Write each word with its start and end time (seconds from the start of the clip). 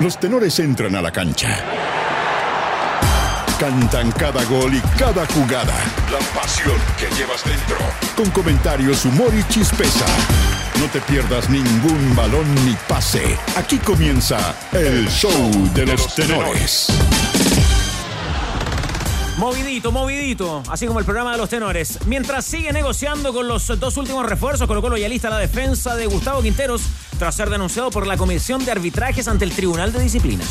Los 0.00 0.18
tenores 0.18 0.58
entran 0.58 0.96
a 0.96 1.02
la 1.02 1.12
cancha. 1.12 1.56
Cantan 3.60 4.10
cada 4.12 4.44
gol 4.44 4.74
y 4.74 4.80
cada 4.98 5.24
jugada. 5.26 5.74
La 6.10 6.18
pasión 6.38 6.76
que 6.98 7.06
llevas 7.14 7.44
dentro. 7.44 7.76
Con 8.16 8.28
comentarios, 8.30 9.04
humor 9.04 9.32
y 9.32 9.44
chispeza. 9.52 10.06
No 10.80 10.86
te 10.86 11.00
pierdas 11.00 11.48
ningún 11.48 12.16
balón 12.16 12.52
ni 12.66 12.74
pase. 12.88 13.38
Aquí 13.56 13.78
comienza 13.78 14.56
el 14.72 15.08
show 15.08 15.70
de 15.74 15.86
los 15.86 16.14
tenores. 16.16 16.88
Movidito, 19.36 19.92
movidito, 19.92 20.62
así 20.68 20.86
como 20.86 21.00
el 21.00 21.04
programa 21.04 21.32
de 21.32 21.38
los 21.38 21.50
tenores. 21.50 21.98
Mientras 22.06 22.44
sigue 22.44 22.72
negociando 22.72 23.32
con 23.32 23.46
los 23.46 23.66
dos 23.78 23.96
últimos 23.96 24.26
refuerzos, 24.26 24.66
colocó 24.66 24.86
Colo 24.86 24.96
ya 24.96 25.08
lista 25.08 25.30
la 25.30 25.38
defensa 25.38 25.96
de 25.96 26.06
Gustavo 26.06 26.40
Quinteros 26.42 26.82
tras 27.18 27.34
ser 27.34 27.50
denunciado 27.50 27.90
por 27.90 28.06
la 28.06 28.16
Comisión 28.16 28.64
de 28.64 28.72
Arbitrajes 28.72 29.28
ante 29.28 29.44
el 29.44 29.52
Tribunal 29.52 29.92
de 29.92 30.00
Disciplina. 30.00 30.44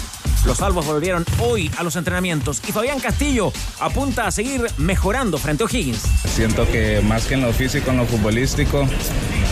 Los 0.45 0.57
salvos 0.57 0.85
volvieron 0.85 1.25
hoy 1.39 1.71
a 1.77 1.83
los 1.83 1.95
entrenamientos 1.95 2.61
y 2.67 2.71
Fabián 2.73 2.99
Castillo 2.99 3.53
apunta 3.79 4.27
a 4.27 4.31
seguir 4.31 4.65
mejorando 4.77 5.37
frente 5.37 5.63
a 5.63 5.67
O'Higgins. 5.67 6.01
Siento 6.35 6.69
que 6.69 7.01
más 7.01 7.25
que 7.25 7.35
en 7.35 7.41
lo 7.41 7.53
físico, 7.53 7.91
en 7.91 7.97
lo 7.97 8.05
futbolístico, 8.05 8.85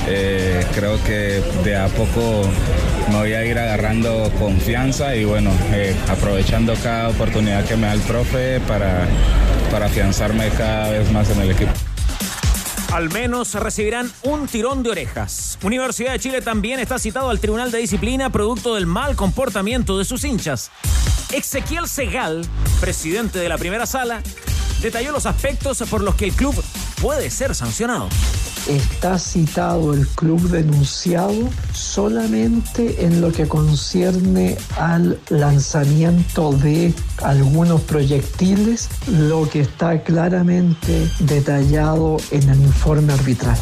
eh, 0.07 0.65
creo 0.75 1.01
que 1.03 1.41
de 1.63 1.77
a 1.77 1.87
poco 1.87 2.43
me 3.09 3.17
voy 3.17 3.33
a 3.33 3.45
ir 3.45 3.57
agarrando 3.57 4.31
confianza 4.37 5.15
y 5.15 5.23
bueno, 5.23 5.51
eh, 5.71 5.95
aprovechando 6.09 6.73
cada 6.83 7.09
oportunidad 7.09 7.65
que 7.65 7.77
me 7.77 7.87
da 7.87 7.93
el 7.93 8.01
profe 8.01 8.59
para, 8.61 9.07
para 9.71 9.85
afianzarme 9.85 10.49
cada 10.49 10.89
vez 10.89 11.09
más 11.11 11.29
en 11.29 11.41
el 11.41 11.51
equipo. 11.51 11.71
Al 12.91 13.09
menos 13.09 13.53
recibirán 13.53 14.11
un 14.23 14.47
tirón 14.47 14.83
de 14.83 14.89
orejas. 14.89 15.57
Universidad 15.63 16.11
de 16.11 16.19
Chile 16.19 16.41
también 16.41 16.77
está 16.77 16.99
citado 16.99 17.29
al 17.29 17.39
Tribunal 17.39 17.71
de 17.71 17.77
Disciplina 17.77 18.29
producto 18.29 18.75
del 18.75 18.85
mal 18.85 19.15
comportamiento 19.15 19.97
de 19.97 20.03
sus 20.03 20.25
hinchas. 20.25 20.71
Ezequiel 21.31 21.87
Segal, 21.87 22.45
presidente 22.81 23.39
de 23.39 23.47
la 23.47 23.57
primera 23.57 23.85
sala, 23.85 24.21
detalló 24.81 25.13
los 25.13 25.25
aspectos 25.25 25.81
por 25.89 26.01
los 26.01 26.15
que 26.15 26.25
el 26.25 26.33
club 26.33 26.61
puede 27.01 27.29
ser 27.29 27.55
sancionado 27.55 28.09
está 28.67 29.17
citado 29.17 29.93
el 29.93 30.07
club 30.07 30.49
denunciado 30.49 31.49
solamente 31.73 33.05
en 33.05 33.21
lo 33.21 33.31
que 33.31 33.47
concierne 33.47 34.57
al 34.77 35.19
lanzamiento 35.29 36.53
de 36.53 36.93
algunos 37.23 37.81
proyectiles, 37.81 38.89
lo 39.07 39.49
que 39.49 39.61
está 39.61 40.03
claramente 40.03 41.09
detallado 41.19 42.17
en 42.31 42.49
el 42.49 42.61
informe 42.61 43.13
arbitral. 43.13 43.57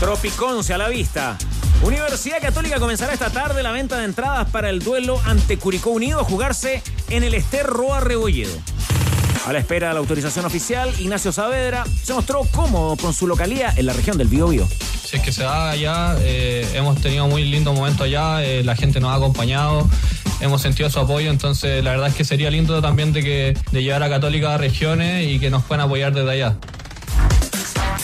Tropiconce 0.00 0.74
a 0.74 0.78
la 0.78 0.88
vista. 0.88 1.38
Universidad 1.82 2.40
Católica 2.40 2.78
comenzará 2.80 3.12
esta 3.12 3.30
tarde 3.30 3.62
la 3.62 3.72
venta 3.72 3.98
de 3.98 4.04
entradas 4.04 4.48
para 4.50 4.70
el 4.70 4.80
duelo 4.80 5.20
ante 5.24 5.58
Curicó 5.58 5.90
Unido 5.90 6.20
a 6.20 6.24
jugarse 6.24 6.82
en 7.10 7.22
el 7.22 7.34
Ester 7.34 7.66
Roa 7.66 8.00
Rebolledo. 8.00 8.75
A 9.44 9.52
la 9.52 9.58
espera 9.58 9.88
de 9.88 9.94
la 9.94 10.00
autorización 10.00 10.44
oficial, 10.44 10.92
Ignacio 10.98 11.30
Saavedra 11.30 11.84
se 12.02 12.12
mostró 12.14 12.42
cómodo 12.52 12.96
con 12.96 13.12
su 13.12 13.26
localía 13.26 13.72
en 13.76 13.86
la 13.86 13.92
región 13.92 14.18
del 14.18 14.28
Biobío. 14.28 14.66
Si 15.04 15.16
es 15.16 15.22
que 15.22 15.32
se 15.32 15.42
da 15.42 15.70
allá, 15.70 16.16
eh, 16.20 16.66
hemos 16.74 17.00
tenido 17.00 17.28
muy 17.28 17.44
lindo 17.44 17.72
momento 17.72 18.04
allá, 18.04 18.42
eh, 18.44 18.64
la 18.64 18.74
gente 18.74 18.98
nos 18.98 19.10
ha 19.10 19.14
acompañado, 19.16 19.88
hemos 20.40 20.62
sentido 20.62 20.90
su 20.90 20.98
apoyo, 20.98 21.30
entonces 21.30 21.84
la 21.84 21.90
verdad 21.90 22.08
es 22.08 22.14
que 22.14 22.24
sería 22.24 22.50
lindo 22.50 22.80
también 22.82 23.12
de, 23.12 23.22
que, 23.22 23.58
de 23.70 23.82
llevar 23.82 24.02
a 24.02 24.08
Católica 24.08 24.54
a 24.54 24.58
regiones 24.58 25.28
y 25.28 25.38
que 25.38 25.50
nos 25.50 25.62
puedan 25.62 25.86
apoyar 25.86 26.12
desde 26.12 26.30
allá. 26.30 26.56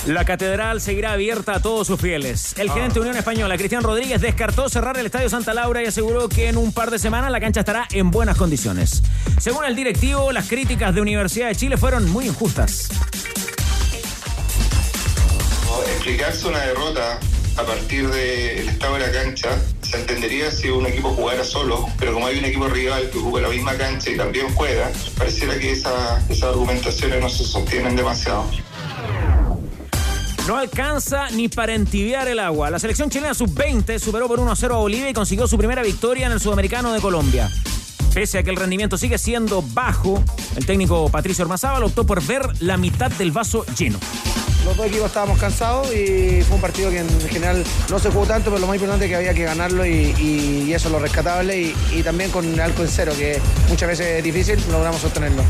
La 0.06 0.24
catedral 0.24 0.80
seguirá 0.80 1.12
abierta 1.12 1.54
a 1.54 1.62
todos 1.62 1.86
sus 1.86 2.00
fieles. 2.00 2.54
El 2.58 2.70
gerente 2.72 2.94
de 2.94 3.00
Unión 3.00 3.16
Española, 3.16 3.56
Cristian 3.56 3.84
Rodríguez, 3.84 4.20
descartó 4.20 4.68
cerrar 4.68 4.98
el 4.98 5.06
Estadio 5.06 5.28
Santa 5.28 5.54
Laura 5.54 5.80
y 5.80 5.86
aseguró 5.86 6.28
que 6.28 6.48
en 6.48 6.56
un 6.56 6.72
par 6.72 6.90
de 6.90 6.98
semanas 6.98 7.30
la 7.30 7.38
cancha 7.38 7.60
estará 7.60 7.86
en 7.92 8.10
buenas 8.10 8.36
condiciones. 8.36 9.04
Según 9.40 9.64
el 9.64 9.76
directivo, 9.76 10.32
las 10.32 10.48
críticas 10.48 10.92
de 10.92 11.00
Universidad 11.00 11.46
de 11.46 11.54
Chile 11.54 11.76
fueron 11.76 12.10
muy 12.10 12.26
injustas. 12.26 12.88
Explicarse 15.94 16.48
una 16.48 16.58
derrota 16.58 17.20
a 17.56 17.62
partir 17.62 18.08
del 18.08 18.68
estado 18.68 18.94
de 18.94 19.00
la 19.06 19.12
cancha 19.12 19.50
se 19.82 20.00
entendería 20.00 20.50
si 20.50 20.68
un 20.68 20.84
equipo 20.86 21.10
jugara 21.10 21.44
solo, 21.44 21.86
pero 21.98 22.14
como 22.14 22.26
hay 22.26 22.38
un 22.40 22.44
equipo 22.46 22.66
rival 22.66 23.08
que 23.10 23.20
juega 23.20 23.46
la 23.48 23.54
misma 23.54 23.74
cancha 23.74 24.10
y 24.10 24.16
también 24.16 24.52
juega, 24.54 24.90
pareciera 25.16 25.56
que 25.58 25.70
esas 25.70 26.42
argumentaciones 26.42 27.20
no 27.20 27.28
se 27.28 27.44
sostienen 27.44 27.94
demasiado. 27.94 28.50
No 30.46 30.56
alcanza 30.56 31.30
ni 31.30 31.48
para 31.48 31.72
entibiar 31.72 32.26
el 32.26 32.40
agua. 32.40 32.68
La 32.68 32.80
selección 32.80 33.08
chilena 33.08 33.32
sub-20 33.32 34.00
superó 34.00 34.26
por 34.26 34.40
1-0 34.40 34.72
a 34.72 34.76
Bolivia 34.76 35.08
y 35.08 35.12
consiguió 35.12 35.46
su 35.46 35.56
primera 35.56 35.82
victoria 35.82 36.26
en 36.26 36.32
el 36.32 36.40
Sudamericano 36.40 36.92
de 36.92 37.00
Colombia. 37.00 37.48
Pese 38.12 38.38
a 38.38 38.42
que 38.42 38.50
el 38.50 38.56
rendimiento 38.56 38.98
sigue 38.98 39.18
siendo 39.18 39.62
bajo, 39.62 40.22
el 40.56 40.66
técnico 40.66 41.08
Patricio 41.10 41.44
Ormazábal 41.44 41.84
optó 41.84 42.04
por 42.04 42.22
ver 42.24 42.42
la 42.60 42.76
mitad 42.76 43.10
del 43.12 43.30
vaso 43.30 43.64
lleno. 43.78 44.00
Los 44.64 44.76
dos 44.76 44.86
equipos 44.86 45.06
estábamos 45.06 45.38
cansados 45.38 45.94
y 45.94 46.42
fue 46.42 46.56
un 46.56 46.60
partido 46.60 46.90
que 46.90 46.98
en 46.98 47.20
general 47.28 47.64
no 47.88 47.98
se 48.00 48.10
jugó 48.10 48.26
tanto, 48.26 48.50
pero 48.50 48.60
lo 48.60 48.66
más 48.66 48.76
importante 48.76 49.04
es 49.04 49.10
que 49.10 49.16
había 49.16 49.34
que 49.34 49.44
ganarlo 49.44 49.86
y, 49.86 50.72
eso 50.72 50.88
es 50.88 50.92
lo 50.92 50.98
rescatable 50.98 51.60
y, 51.60 51.74
y 51.92 52.02
también 52.02 52.30
con 52.30 52.58
algo 52.58 52.82
en 52.82 52.88
cero, 52.88 53.12
que 53.16 53.40
muchas 53.68 53.88
veces 53.88 54.06
es 54.18 54.24
difícil, 54.24 54.58
logramos 54.70 55.00
sostenerlo. 55.00 55.42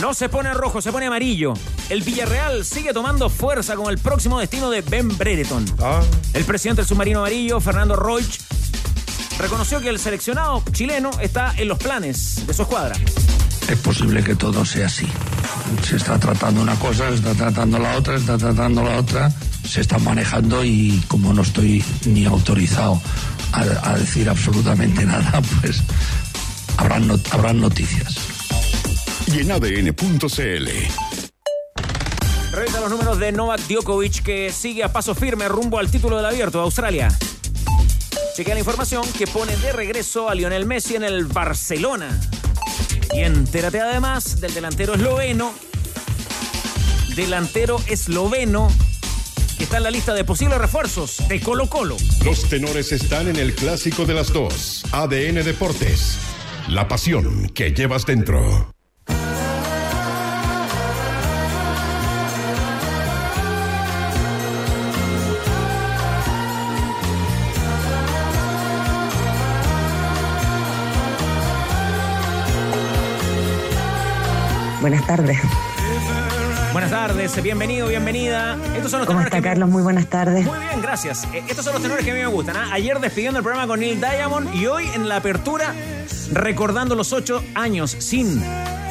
No 0.00 0.12
se 0.12 0.28
pone 0.28 0.52
rojo, 0.52 0.82
se 0.82 0.92
pone 0.92 1.06
amarillo. 1.06 1.54
El 1.88 2.02
Villarreal 2.02 2.64
sigue 2.64 2.92
tomando 2.92 3.30
fuerza 3.30 3.74
como 3.76 3.90
el 3.90 3.98
próximo 3.98 4.38
destino 4.38 4.70
de 4.70 4.82
Ben 4.82 5.08
Brereton. 5.16 5.64
Ah. 5.82 6.02
El 6.32 6.44
presidente 6.44 6.82
del 6.82 6.88
submarino 6.88 7.20
amarillo, 7.20 7.60
Fernando 7.60 7.96
Roig, 7.96 8.26
reconoció 9.38 9.80
que 9.80 9.88
el 9.88 9.98
seleccionado 9.98 10.62
chileno 10.72 11.10
está 11.20 11.54
en 11.56 11.68
los 11.68 11.78
planes 11.78 12.46
de 12.46 12.52
su 12.54 12.62
escuadra. 12.62 12.94
Es 13.68 13.78
posible 13.78 14.22
que 14.22 14.34
todo 14.34 14.64
sea 14.66 14.86
así. 14.86 15.06
Se 15.88 15.96
está 15.96 16.18
tratando 16.18 16.60
una 16.60 16.74
cosa, 16.78 17.08
se 17.08 17.14
está 17.16 17.32
tratando 17.34 17.78
la 17.78 17.96
otra, 17.96 18.14
se 18.14 18.20
está 18.20 18.36
tratando 18.36 18.82
la 18.82 18.98
otra, 18.98 19.32
se 19.66 19.80
está 19.80 19.98
manejando 19.98 20.62
y 20.64 21.02
como 21.08 21.32
no 21.32 21.40
estoy 21.42 21.82
ni 22.04 22.26
autorizado 22.26 23.00
a, 23.52 23.60
a 23.90 23.96
decir 23.96 24.28
absolutamente 24.28 25.04
nada, 25.06 25.40
pues 25.62 25.82
habrán, 26.76 27.06
not- 27.08 27.32
habrán 27.32 27.58
noticias. 27.60 28.16
Y 29.26 29.40
en 29.40 29.52
ADN.cl. 29.52 30.68
Revisa 32.52 32.80
los 32.80 32.90
números 32.90 33.18
de 33.18 33.32
Novak 33.32 33.60
Djokovic 33.66 34.22
que 34.22 34.52
sigue 34.52 34.84
a 34.84 34.92
paso 34.92 35.14
firme 35.14 35.48
rumbo 35.48 35.78
al 35.78 35.90
título 35.90 36.16
del 36.16 36.26
abierto 36.26 36.58
de 36.58 36.64
Australia. 36.64 37.08
Chequea 38.36 38.54
la 38.54 38.60
información 38.60 39.04
que 39.16 39.26
pone 39.26 39.56
de 39.56 39.72
regreso 39.72 40.28
a 40.28 40.34
Lionel 40.34 40.66
Messi 40.66 40.96
en 40.96 41.04
el 41.04 41.24
Barcelona. 41.24 42.20
Y 43.12 43.20
entérate 43.20 43.80
además 43.80 44.40
del 44.40 44.54
delantero 44.54 44.94
esloveno. 44.94 45.52
Delantero 47.16 47.80
esloveno 47.86 48.68
que 49.56 49.64
está 49.64 49.76
en 49.76 49.84
la 49.84 49.90
lista 49.90 50.14
de 50.14 50.24
posibles 50.24 50.58
refuerzos 50.58 51.28
de 51.28 51.40
Colo 51.40 51.68
Colo. 51.68 51.96
Los 52.24 52.48
tenores 52.48 52.92
están 52.92 53.28
en 53.28 53.36
el 53.36 53.54
clásico 53.54 54.04
de 54.04 54.14
las 54.14 54.32
dos. 54.32 54.84
ADN 54.92 55.44
Deportes. 55.44 56.18
La 56.68 56.88
pasión 56.88 57.48
que 57.50 57.72
llevas 57.72 58.04
dentro. 58.04 58.73
Buenas 74.84 75.06
tardes. 75.06 75.38
Buenas 76.74 76.90
tardes, 76.90 77.42
bienvenido, 77.42 77.88
bienvenida. 77.88 78.58
Estos 78.76 78.90
son 78.90 79.00
los 79.00 79.06
¿Cómo 79.06 79.20
tenores 79.20 79.26
está 79.28 79.36
que 79.38 79.40
me- 79.40 79.48
Carlos? 79.48 79.70
Muy 79.70 79.82
buenas 79.82 80.06
tardes. 80.08 80.44
Muy 80.44 80.58
bien, 80.58 80.82
gracias. 80.82 81.24
Eh, 81.32 81.42
Estos 81.48 81.64
son 81.64 81.72
los 81.72 81.80
tenores 81.82 82.04
que 82.04 82.10
a 82.10 82.14
mí 82.14 82.20
me 82.20 82.26
gustan. 82.26 82.54
¿ah? 82.58 82.68
Ayer 82.70 83.00
despidiendo 83.00 83.38
el 83.38 83.42
programa 83.42 83.66
con 83.66 83.80
Neil 83.80 83.98
Diamond 83.98 84.54
y 84.54 84.66
hoy 84.66 84.86
en 84.94 85.08
la 85.08 85.16
apertura 85.16 85.72
recordando 86.32 86.94
los 86.96 87.14
ocho 87.14 87.42
años 87.54 87.96
sin 87.98 88.44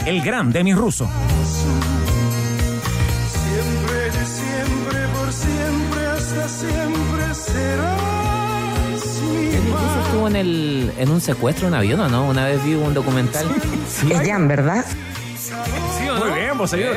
el 0.07 0.23
gran 0.23 0.51
Demi 0.51 0.73
Russo. 0.73 1.07
Siempre, 3.29 4.25
siempre, 4.25 4.99
por 5.15 5.31
siempre, 5.31 6.07
hasta 6.07 6.47
siempre 6.49 7.35
serás 7.35 8.01
mi 9.21 10.05
estuvo 10.07 10.27
en, 10.27 10.35
el, 10.37 10.91
en 10.97 11.09
un 11.11 11.21
secuestro 11.21 11.67
en 11.67 11.75
avión, 11.75 11.99
¿o 11.99 12.09
no? 12.09 12.27
Una 12.29 12.45
vez 12.45 12.63
vi 12.63 12.73
un 12.73 12.95
documental. 12.95 13.45
Es 14.09 14.27
Jan, 14.27 14.47
¿verdad? 14.47 14.85
Sí, 15.43 15.53
Muy 16.19 16.39
bien, 16.39 16.57
vos 16.57 16.69
señor. 16.69 16.95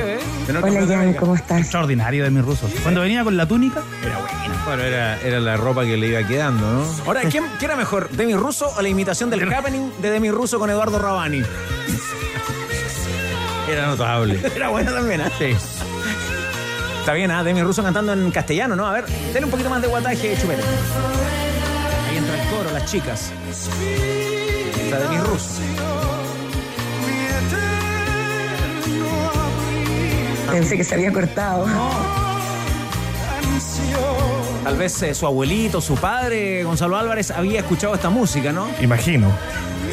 Hola 0.48 0.86
Jan, 0.86 1.14
¿cómo 1.14 1.34
estás? 1.34 1.60
Extraordinario 1.62 2.22
de 2.22 2.30
mis 2.30 2.44
rusos. 2.44 2.70
Cuando 2.84 3.00
venía 3.00 3.24
con 3.24 3.36
la 3.36 3.46
túnica, 3.46 3.82
Era 4.04 4.18
buena. 4.18 4.64
Bueno, 4.64 4.82
era, 4.84 5.20
era 5.20 5.40
la 5.40 5.56
ropa 5.56 5.84
que 5.84 5.96
le 5.96 6.06
iba 6.06 6.22
quedando, 6.22 6.64
¿no? 6.64 6.84
Ahora, 7.06 7.22
¿quién, 7.22 7.44
¿qué 7.58 7.64
era 7.64 7.74
mejor, 7.74 8.08
Demi 8.10 8.34
Russo 8.34 8.72
o 8.76 8.82
la 8.82 8.88
imitación 8.88 9.30
del 9.30 9.52
happening 9.52 9.90
de 10.00 10.10
Demi 10.10 10.30
Russo 10.30 10.60
con 10.60 10.70
Eduardo 10.70 10.96
Rabani? 11.00 11.42
Era 13.68 13.86
notable. 13.88 14.40
Era 14.54 14.68
buena 14.68 14.92
también, 14.92 15.22
¿ah? 15.22 15.30
Sí. 15.38 15.56
Está 17.00 17.14
bien, 17.14 17.32
¿ah? 17.32 17.42
Demi 17.42 17.62
Russo 17.62 17.82
cantando 17.82 18.12
en 18.12 18.30
castellano, 18.30 18.76
¿no? 18.76 18.86
A 18.86 18.92
ver, 18.92 19.06
denle 19.06 19.46
un 19.46 19.50
poquito 19.50 19.70
más 19.70 19.82
de 19.82 19.88
guataje, 19.88 20.36
chupete. 20.40 20.62
Ahí 22.08 22.16
entra 22.16 22.42
el 22.42 22.48
coro, 22.48 22.70
las 22.72 22.84
chicas. 22.84 23.32
Esta 24.84 24.98
de 25.00 25.08
mis 25.08 25.20
Pensé 30.56 30.78
que 30.78 30.84
se 30.84 30.94
había 30.94 31.12
cortado. 31.12 31.66
Tal 34.66 34.76
vez 34.76 35.00
eh, 35.04 35.14
su 35.14 35.24
abuelito, 35.26 35.80
su 35.80 35.94
padre, 35.94 36.64
Gonzalo 36.64 36.96
Álvarez, 36.96 37.30
había 37.30 37.60
escuchado 37.60 37.94
esta 37.94 38.10
música, 38.10 38.50
¿no? 38.50 38.66
Imagino. 38.80 39.30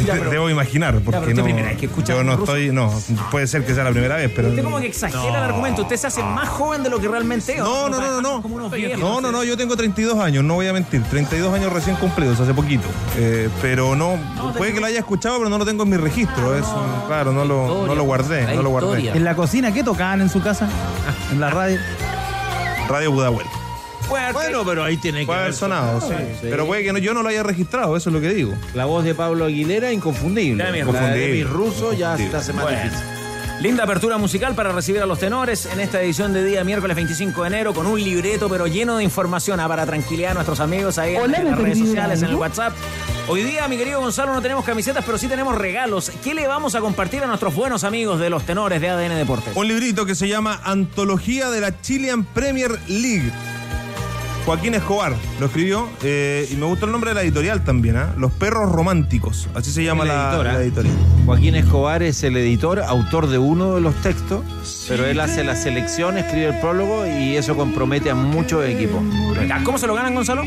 Ya, 0.04 0.16
pero- 0.16 0.31
Debo 0.31 0.50
imaginar, 0.50 0.94
porque 0.96 1.12
pero 1.12 1.22
usted 1.22 1.36
no, 1.36 1.44
primera 1.44 1.68
vez 1.70 1.78
que 1.78 1.86
escucha 1.86 2.14
yo 2.16 2.24
no 2.24 2.36
ruso. 2.36 2.56
estoy, 2.56 2.72
no, 2.72 2.92
puede 3.30 3.46
ser 3.46 3.64
que 3.64 3.75
sea 3.75 3.84
la 3.84 3.92
primera 3.92 4.16
vez, 4.16 4.31
pero 4.36 4.50
Usted 4.50 4.64
como 4.64 4.80
que 4.80 4.88
exagera 4.88 5.28
el 5.38 5.44
argumento. 5.52 5.84
Usted 5.84 5.96
se 5.98 6.08
hace 6.08 6.24
más 6.24 6.50
joven 6.50 6.81
de 6.81 6.90
lo 6.90 7.00
que 7.00 7.08
realmente 7.08 7.52
es. 7.54 7.60
No, 7.60 7.88
no, 7.88 8.00
no, 8.02 8.14
no, 8.14 8.22
no. 8.24 8.42
Como 8.42 8.56
unos 8.56 8.72
viejos, 8.72 9.00
No, 9.00 9.22
no, 9.22 9.44
yo 9.44 9.56
tengo 9.56 9.78
32 9.78 10.18
años, 10.18 10.44
no 10.44 10.56
voy 10.56 10.66
a 10.66 10.74
mentir. 10.74 11.04
32 11.04 11.54
años 11.54 11.72
recién 11.72 11.96
cumplidos, 11.98 12.40
hace 12.40 12.56
poquito. 12.56 12.88
Eh, 13.19 13.50
pero 13.62 13.96
no, 13.96 14.18
puede 14.58 14.74
que 14.74 14.80
lo 14.80 14.88
haya 14.88 14.98
escuchado, 14.98 15.38
pero 15.38 15.52
no 15.52 15.60
lo 15.60 15.66
tengo 15.68 15.84
en 15.84 15.90
mi 15.92 15.98
registro. 15.98 16.58
Es, 16.58 16.66
un- 16.66 17.06
claro, 17.08 17.31
no 17.31 17.46
lo, 17.46 17.86
no 17.86 17.94
lo 17.94 18.04
guardé, 18.06 18.56
no 18.56 18.64
lo 18.64 18.69
guardé. 18.72 19.10
En 19.10 19.24
la 19.24 19.36
cocina, 19.36 19.72
¿qué 19.72 19.84
tocaban 19.84 20.19
en 20.22 20.30
su 20.30 20.42
casa? 20.42 20.68
En 21.31 21.40
la 21.40 21.52
radio. 21.52 21.78
Radio 22.90 23.12
Budahuel. 23.12 23.46
Bueno, 24.08 24.64
pero 24.66 24.84
ahí 24.84 24.98
tiene 24.98 25.22
que 25.22 25.26
Puede 25.26 25.40
haber 25.42 25.54
sonado, 25.54 26.02
sí. 26.02 26.14
Pero 26.42 26.66
puede 26.66 26.84
que 26.84 26.94
no, 26.94 27.00
yo 27.00 27.14
no 27.14 27.24
lo 27.24 27.30
haya 27.30 27.44
registrado, 27.44 27.96
eso 27.98 28.10
es 28.10 28.14
lo 28.14 28.22
que 28.22 28.30
digo. 28.30 28.54
La 28.74 28.86
voz 28.86 29.04
de 29.04 29.16
Pablo 29.16 29.46
Aguilera, 29.46 29.92
inconfundible. 29.92 30.64
La 30.64 30.72
de 30.72 31.30
mi 31.32 31.44
ruso 31.44 31.94
ya 31.94 32.18
se 32.18 32.36
hace 32.36 32.54
más 32.54 32.64
Bueno. 32.66 32.82
difícil. 32.84 33.06
Linda 33.62 33.86
apertura 33.86 34.18
musical 34.18 34.56
para 34.56 34.74
recibir 34.74 35.02
a 35.02 35.06
los 35.06 35.20
tenores 35.20 35.68
en 35.68 35.80
esta 35.80 36.02
edición 36.02 36.34
de 36.34 36.44
día 36.44 36.66
miércoles 36.66 36.98
25 36.98 37.44
de 37.44 37.48
enero 37.48 37.74
con 37.74 37.86
un 37.86 38.04
libreto 38.04 38.50
pero 38.50 38.68
lleno 38.68 38.98
de 38.98 39.06
información 39.06 39.62
ah, 39.62 39.70
para 39.70 39.86
tranquilidad 39.86 40.32
a 40.32 40.34
nuestros 40.34 40.60
amigos 40.60 40.98
ahí 40.98 41.16
Hola, 41.16 41.38
en 41.38 41.44
¿me 41.46 41.50
las 41.52 41.60
redes 41.60 41.80
sociales, 41.80 42.22
en 42.24 42.30
el? 42.30 42.36
WhatsApp. 42.36 42.74
Hoy 43.30 43.44
día, 43.44 43.66
mi 43.70 43.78
querido 43.78 44.02
Gonzalo, 44.02 44.34
no 44.34 44.42
tenemos 44.42 44.66
camisetas, 44.66 45.06
pero 45.06 45.18
sí 45.18 45.28
tenemos 45.30 45.56
regalos. 45.58 46.12
¿Qué 46.26 46.34
le 46.34 46.46
vamos 46.46 46.76
a 46.76 46.82
compartir 46.82 47.24
a 47.24 47.28
nuestros 47.28 47.56
buenos 47.56 47.86
amigos 47.86 48.20
de 48.20 48.30
los 48.30 48.44
tenores 48.46 48.82
de 48.82 48.90
ADN 48.90 49.16
Deportes? 49.16 49.56
Un 49.56 49.68
librito 49.70 50.06
que 50.06 50.16
se 50.16 50.28
llama 50.28 50.60
Antología 50.66 51.50
de 51.50 51.62
la 51.62 51.80
Chilean 51.80 52.26
Premier 52.26 52.72
League. 52.90 53.32
Joaquín 54.45 54.74
Escobar 54.74 55.13
lo 55.40 55.45
escribió 55.45 55.90
eh, 56.04 56.48
y 56.51 56.56
me 56.56 56.66
gustó 56.66 56.86
el 56.86 56.92
nombre 56.92 57.12
de 57.12 57.16
la 57.16 57.22
editorial 57.22 57.63
también, 57.63 57.95
¿ah? 57.95 58.13
Los 58.18 58.31
Perros 58.34 58.69
Románticos, 58.72 59.48
así 59.54 59.72
se 59.72 59.84
llama 59.86 60.04
la, 60.04 60.31
editora. 60.31 60.54
la 60.54 60.62
editorial. 60.62 60.95
Joaquín 61.25 61.56
Escobar 61.56 62.04
es 62.04 62.24
el 62.24 62.36
editor, 62.36 62.80
autor 62.81 63.28
de 63.28 63.38
uno 63.38 63.75
de 63.75 63.81
los 63.81 63.95
textos, 64.01 64.44
pero 64.90 65.06
él 65.06 65.22
hace 65.22 65.45
la 65.45 65.56
selección, 65.56 66.18
escribe 66.18 66.48
el 66.48 66.60
prólogo 66.60 67.06
y 67.07 67.38
eso 67.38 67.56
compromete 67.56 68.10
a 68.10 68.16
muchos 68.16 68.66
equipos. 68.66 69.01
¿Cómo 69.63 69.78
se 69.78 69.88
lo 69.88 69.95
ganan, 69.95 70.13
Gonzalo? 70.13 70.44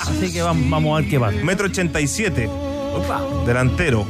Así 0.00 0.32
que 0.32 0.42
vamos, 0.42 0.68
vamos 0.68 0.98
a 0.98 1.00
ver 1.00 1.10
qué 1.10 1.20
pasa. 1.20 1.36
Metro 1.44 1.66
87, 1.66 2.50
Opa. 2.96 3.22
delantero. 3.46 4.06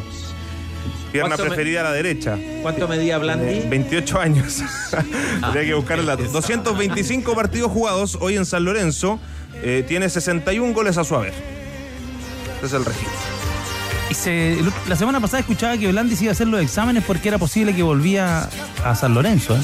Pierna 1.12 1.30
¿Cuánto 1.30 1.44
me- 1.44 1.48
preferida 1.50 1.80
a 1.80 1.84
la 1.84 1.92
derecha. 1.92 2.36
¿Cuánto 2.62 2.88
medía 2.88 3.18
Blandi? 3.18 3.46
Eh, 3.54 3.66
28 3.68 4.20
años. 4.20 4.60
Habría 5.42 5.64
que 5.64 5.74
buscar 5.74 5.98
el 5.98 6.06
dato. 6.06 6.24
225 6.24 7.34
partidos 7.34 7.70
jugados 7.70 8.18
hoy 8.20 8.36
en 8.36 8.44
San 8.44 8.64
Lorenzo. 8.64 9.18
Eh, 9.62 9.84
tiene 9.88 10.08
61 10.10 10.74
goles 10.74 10.98
a 10.98 11.04
su 11.04 11.14
haber. 11.14 11.32
Ese 12.58 12.66
es 12.66 12.72
el 12.72 12.84
registro. 12.84 13.10
Y 14.10 14.14
se- 14.14 14.58
la 14.88 14.96
semana 14.96 15.20
pasada 15.20 15.40
escuchaba 15.40 15.78
que 15.78 15.88
Blandi 15.88 16.16
se 16.16 16.24
iba 16.24 16.30
a 16.30 16.34
hacer 16.34 16.48
los 16.48 16.60
exámenes 16.60 17.02
porque 17.04 17.28
era 17.28 17.38
posible 17.38 17.74
que 17.74 17.82
volvía 17.82 18.48
a 18.84 18.94
San 18.94 19.14
Lorenzo. 19.14 19.56
¿eh? 19.56 19.60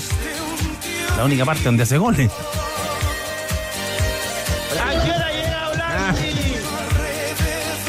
La 1.18 1.24
única 1.24 1.44
parte 1.44 1.64
donde 1.64 1.82
hace 1.82 1.98
goles. 1.98 2.30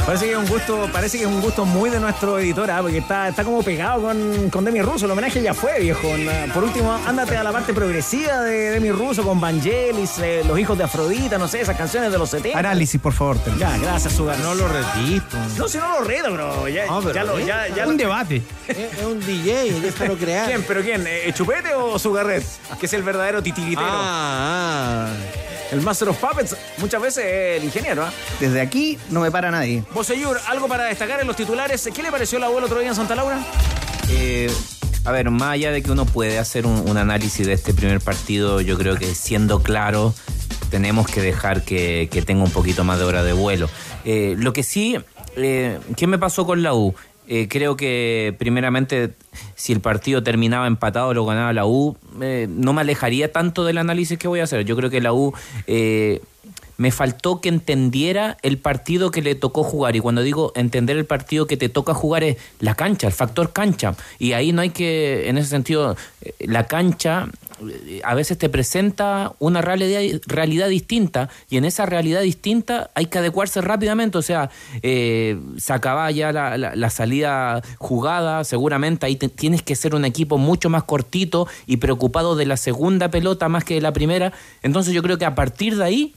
Parece 0.06 0.26
que 0.26 0.32
es 0.34 0.38
un 0.38 0.48
gusto, 0.48 0.90
parece 0.92 1.18
que 1.18 1.24
es 1.24 1.30
un 1.30 1.40
gusto 1.40 1.64
muy 1.64 1.90
de 1.90 1.98
nuestro 1.98 2.38
editor, 2.38 2.70
ah, 2.70 2.80
porque 2.82 2.98
está, 2.98 3.30
está 3.30 3.46
como 3.46 3.64
pegado 3.64 4.02
con, 4.02 4.50
con 4.50 4.66
Demi 4.66 4.82
Russo. 4.82 5.06
El 5.06 5.12
homenaje 5.12 5.42
ya 5.42 5.54
fue, 5.54 5.80
viejo. 5.80 6.18
Na- 6.18 6.54
Por 6.54 6.66
último, 6.66 6.94
ándate 7.08 7.38
a 7.38 7.44
la 7.44 7.54
parte 7.54 7.74
progresiva 7.74 8.42
de 8.42 8.72
Demi 8.72 8.92
Russo 8.92 9.24
con 9.24 9.40
Vangelis, 9.40 10.20
eh, 10.22 10.44
Los 10.46 10.60
hijos 10.60 10.78
de 10.78 10.84
Afrodita, 10.84 11.38
no 11.38 11.48
sé, 11.48 11.62
esas 11.62 11.78
canciones 11.78 12.12
de 12.12 12.18
los 12.18 12.30
70. 12.30 12.60
Análisis, 12.60 13.00
por 13.00 13.14
favor. 13.14 13.40
Tel. 13.40 13.58
Ya, 13.58 13.78
gracias, 13.78 14.14
Sugar. 14.14 14.38
No 14.40 14.54
lo 14.56 14.68
retito. 14.68 15.38
No, 15.58 15.70
si 15.70 15.78
no 15.78 16.00
lo 16.00 16.06
reto, 16.06 16.34
bro. 16.34 16.68
Ya, 16.68 16.86
No, 16.86 17.00
pero 17.02 17.14
ya 17.14 17.24
lo, 17.24 17.40
ya, 17.40 17.68
ya 17.70 17.86
un 17.88 17.94
lo- 17.94 17.98
debate. 17.98 18.42
Es, 18.68 18.78
es 18.78 19.06
un 19.06 19.20
DJ, 19.26 19.72
déjalo 19.80 20.18
crear. 20.18 20.48
¿Quién? 20.48 20.64
¿Pero 20.68 20.82
quién? 20.82 21.06
Eh, 21.08 21.32
¿Chupete 21.34 21.74
o 21.76 21.98
Sugarret? 21.98 22.44
Que 22.78 22.88
es 22.88 22.94
el 22.94 23.04
verdadero 23.04 23.42
titiritero. 23.42 23.88
Ah, 23.90 25.08
ah. 25.08 25.14
El 25.74 25.82
Master 25.82 26.10
of 26.10 26.18
Puppets, 26.20 26.56
muchas 26.78 27.02
veces 27.02 27.26
es 27.26 27.58
el 27.58 27.64
ingeniero, 27.64 28.06
¿ah? 28.06 28.14
Desde 28.40 28.62
aquí 28.62 29.00
no 29.10 29.22
me 29.22 29.32
para 29.32 29.50
nadie. 29.50 29.84
Boseyur, 29.92 30.40
algo 30.48 30.68
para 30.68 30.84
destacar 30.86 31.20
en 31.20 31.26
los 31.26 31.36
titulares. 31.36 31.90
¿Qué 31.92 32.04
le 32.04 32.12
pareció 32.12 32.38
la 32.38 32.46
abuela 32.46 32.68
otro 32.68 32.80
día 32.80 32.90
en 32.90 32.96
Santa 32.96 33.16
Laura? 33.16 33.44
Eh, 34.08 34.52
a 35.04 35.12
ver, 35.12 35.32
más 35.32 35.54
allá 35.54 35.72
de 35.72 35.82
que 35.82 35.92
uno 35.92 36.06
puede 36.06 36.38
hacer 36.38 36.68
un, 36.68 36.88
un 36.88 36.98
análisis 36.98 37.48
de 37.48 37.54
este 37.54 37.74
primer 37.74 38.02
partido, 38.02 38.62
yo 38.62 38.78
creo 38.78 38.98
que 38.98 39.16
siendo 39.16 39.64
claro, 39.64 40.14
tenemos 40.70 41.08
que 41.08 41.22
dejar 41.22 41.64
que, 41.64 42.08
que 42.12 42.22
tenga 42.22 42.44
un 42.44 42.52
poquito 42.52 42.84
más 42.84 43.00
de 43.00 43.06
hora 43.06 43.24
de 43.24 43.34
vuelo. 43.34 43.68
Eh, 44.06 44.36
lo 44.38 44.54
que 44.54 44.62
sí, 44.62 44.98
eh, 45.38 45.80
¿qué 45.98 46.06
me 46.06 46.20
pasó 46.20 46.46
con 46.46 46.62
la 46.62 46.76
U? 46.76 46.94
Eh, 47.28 47.48
creo 47.50 47.78
que 47.78 48.36
primeramente 48.38 49.14
si 49.56 49.74
el 49.74 49.80
partido 49.80 50.24
terminaba 50.24 50.68
empatado 50.68 51.14
lo 51.14 51.26
ganaba 51.26 51.54
la 51.54 51.66
U, 51.66 51.98
eh, 52.22 52.48
no 52.50 52.74
me 52.74 52.82
alejaría 52.82 53.32
tanto 53.32 53.64
del 53.64 53.78
análisis 53.78 54.18
que 54.18 54.28
voy 54.28 54.42
a 54.42 54.44
hacer. 54.44 54.66
Yo 54.66 54.76
creo 54.76 54.90
que 54.90 55.02
la 55.02 55.14
U 55.14 55.34
eh, 55.68 56.22
me 56.78 56.92
faltó 56.92 57.40
que 57.40 57.50
entendiera 57.50 58.38
el 58.42 58.58
partido 58.58 59.12
que 59.12 59.22
le 59.22 59.36
tocó 59.36 59.64
jugar. 59.64 59.96
Y 59.96 60.00
cuando 60.00 60.22
digo 60.22 60.52
entender 60.56 60.98
el 60.98 61.06
partido 61.06 61.48
que 61.48 61.58
te 61.58 61.70
toca 61.70 61.94
jugar 61.94 62.24
es 62.24 62.38
la 62.60 62.76
cancha, 62.76 63.08
el 63.08 63.14
factor 63.14 63.54
cancha. 63.54 63.96
Y 64.20 64.34
ahí 64.34 64.52
no 64.52 64.62
hay 64.62 64.72
que, 64.72 65.30
en 65.30 65.38
ese 65.38 65.50
sentido, 65.50 65.96
eh, 66.22 66.34
la 66.40 66.66
cancha 66.66 67.30
a 68.04 68.16
veces 68.16 68.38
te 68.38 68.50
presenta 68.50 69.34
una 69.40 69.62
realidad, 69.62 70.02
realidad 70.26 70.68
distinta 70.70 71.30
y 71.50 71.58
en 71.58 71.66
esa 71.66 71.86
realidad 71.86 72.22
distinta 72.22 72.90
hay 72.96 73.08
que 73.08 73.20
adecuarse 73.20 73.62
rápidamente. 73.62 74.18
O 74.18 74.22
sea, 74.22 74.50
eh, 74.82 75.40
se 75.58 75.74
ya 76.12 76.32
la, 76.32 76.58
la- 76.58 76.76
la 76.76 76.90
salida 76.90 77.62
jugada, 77.78 78.44
seguramente 78.44 79.06
ahí 79.06 79.16
te- 79.16 79.30
tienes 79.30 79.62
que 79.62 79.76
ser 79.76 79.96
un 79.96 80.06
equipo 80.06 80.38
mucho 80.38 80.70
más 80.70 80.84
cortito 80.84 81.48
y 81.66 81.78
preocupado 81.78 82.36
de 82.36 82.46
la 82.46 82.58
segunda 82.58 83.10
pelota 83.10 83.50
más 83.50 83.64
que 83.64 83.76
de 83.76 83.82
la 83.82 83.94
primera. 83.94 84.34
Entonces 84.62 84.94
yo 84.94 85.02
creo 85.04 85.18
que 85.18 85.26
a 85.26 85.36
partir 85.36 85.78
de 85.78 85.84
ahí 85.84 86.16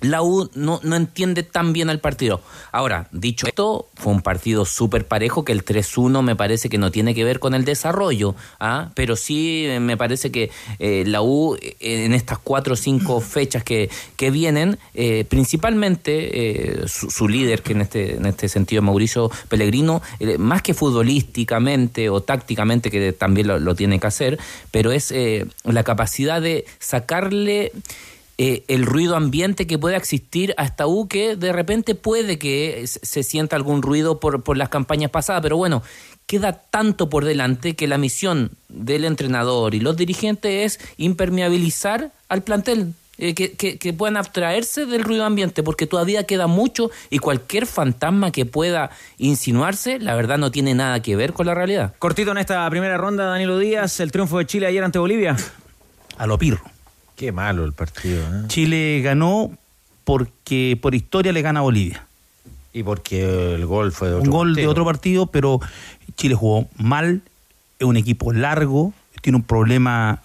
la 0.00 0.22
U 0.22 0.50
no, 0.54 0.80
no 0.82 0.96
entiende 0.96 1.42
tan 1.42 1.72
bien 1.72 1.88
al 1.88 2.00
partido. 2.00 2.42
Ahora, 2.70 3.08
dicho 3.12 3.46
esto, 3.46 3.88
fue 3.94 4.12
un 4.12 4.20
partido 4.20 4.66
súper 4.66 5.06
parejo 5.06 5.44
que 5.44 5.52
el 5.52 5.64
3-1 5.64 6.22
me 6.22 6.36
parece 6.36 6.68
que 6.68 6.76
no 6.76 6.90
tiene 6.90 7.14
que 7.14 7.24
ver 7.24 7.40
con 7.40 7.54
el 7.54 7.64
desarrollo, 7.64 8.34
¿ah? 8.60 8.90
pero 8.94 9.16
sí 9.16 9.64
eh, 9.66 9.80
me 9.80 9.96
parece 9.96 10.30
que 10.30 10.50
eh, 10.78 11.04
la 11.06 11.22
U 11.22 11.56
eh, 11.56 11.76
en 11.80 12.12
estas 12.12 12.38
cuatro 12.38 12.74
o 12.74 12.76
cinco 12.76 13.20
fechas 13.22 13.64
que, 13.64 13.88
que 14.16 14.30
vienen, 14.30 14.78
eh, 14.94 15.24
principalmente 15.28 16.82
eh, 16.82 16.88
su, 16.88 17.10
su 17.10 17.26
líder, 17.26 17.62
que 17.62 17.72
en 17.72 17.80
este, 17.80 18.16
en 18.16 18.26
este 18.26 18.48
sentido 18.48 18.80
es 18.80 18.84
Mauricio 18.84 19.30
Pellegrino, 19.48 20.02
más 20.38 20.60
que 20.60 20.74
futbolísticamente 20.74 22.10
o 22.10 22.20
tácticamente, 22.20 22.90
que 22.90 23.12
también 23.12 23.46
lo, 23.46 23.58
lo 23.58 23.74
tiene 23.74 23.98
que 23.98 24.06
hacer, 24.06 24.38
pero 24.70 24.92
es 24.92 25.12
la 25.64 25.84
capacidad 25.84 26.42
de 26.42 26.66
sacarle 26.78 27.72
eh, 28.38 28.64
el 28.68 28.84
ruido 28.84 29.16
ambiente 29.16 29.66
que 29.66 29.78
pueda 29.78 29.96
existir 29.96 30.54
a 30.58 30.64
esta 30.64 30.86
U 30.86 31.08
que 31.08 31.36
de 31.36 31.52
repente 31.52 31.94
puede 31.94 32.38
que 32.38 32.84
se 32.86 33.00
se 33.04 33.22
sienta 33.22 33.56
algún 33.56 33.80
ruido 33.82 34.20
por, 34.20 34.42
por 34.42 34.56
las 34.56 34.68
campañas 34.68 35.10
pasadas, 35.10 35.40
pero 35.42 35.56
bueno, 35.56 35.82
queda 36.26 36.52
tanto 36.70 37.08
por 37.08 37.24
delante 37.24 37.74
que 37.76 37.86
la 37.86 37.98
misión 37.98 38.50
del 38.68 39.04
entrenador 39.04 39.74
y 39.74 39.80
los 39.80 39.96
dirigentes 39.96 40.78
es 40.78 40.88
impermeabilizar 40.98 42.10
al 42.28 42.42
plantel. 42.42 42.92
eh, 43.18 43.32
que, 43.34 43.52
que- 43.52 43.78
que 43.78 43.94
puedan 43.94 44.18
abstraerse 44.18 44.84
del 44.84 45.02
ruido 45.02 45.24
ambiente, 45.24 45.62
porque 45.62 45.86
todavía 45.86 46.24
queda 46.24 46.46
mucho 46.48 46.90
y 47.08 47.18
cualquier 47.18 47.64
fantasma 47.64 48.30
que 48.30 48.44
pueda 48.44 48.90
insinuarse, 49.16 49.98
la 49.98 50.14
verdad 50.14 50.36
no 50.36 50.50
tiene 50.50 50.74
nada 50.74 51.00
que 51.00 51.16
ver 51.16 51.32
con 51.32 51.46
la 51.46 51.54
realidad. 51.54 51.94
Cortito 51.98 52.32
en 52.32 52.36
esta 52.36 52.68
primera 52.68 52.98
ronda, 52.98 53.24
Danilo 53.24 53.58
Díaz, 53.58 54.00
el 54.00 54.12
triunfo 54.12 54.36
de 54.36 54.44
Chile 54.44 54.66
ayer 54.66 54.84
ante 54.84 54.98
Bolivia. 54.98 55.34
A 56.18 56.26
lo 56.26 56.36
pirro. 56.36 56.60
Qué 57.16 57.32
malo 57.32 57.64
el 57.64 57.72
partido. 57.72 58.22
¿eh? 58.22 58.44
Chile 58.46 59.00
ganó 59.02 59.50
porque 60.04 60.78
por 60.80 60.94
historia 60.94 61.32
le 61.32 61.42
gana 61.42 61.60
a 61.60 61.62
Bolivia. 61.62 62.06
Y 62.72 62.82
porque 62.82 63.54
el 63.54 63.64
gol 63.66 63.90
fue 63.90 64.08
de 64.08 64.14
otro 64.14 64.24
un 64.24 64.30
gol 64.30 64.48
de 64.48 64.54
partido. 64.54 64.70
otro 64.70 64.84
partido, 64.84 65.26
pero 65.26 65.60
Chile 66.16 66.34
jugó 66.34 66.68
mal, 66.76 67.22
es 67.78 67.86
un 67.86 67.96
equipo 67.96 68.32
largo, 68.32 68.92
tiene 69.22 69.38
un 69.38 69.42
problema, 69.42 70.20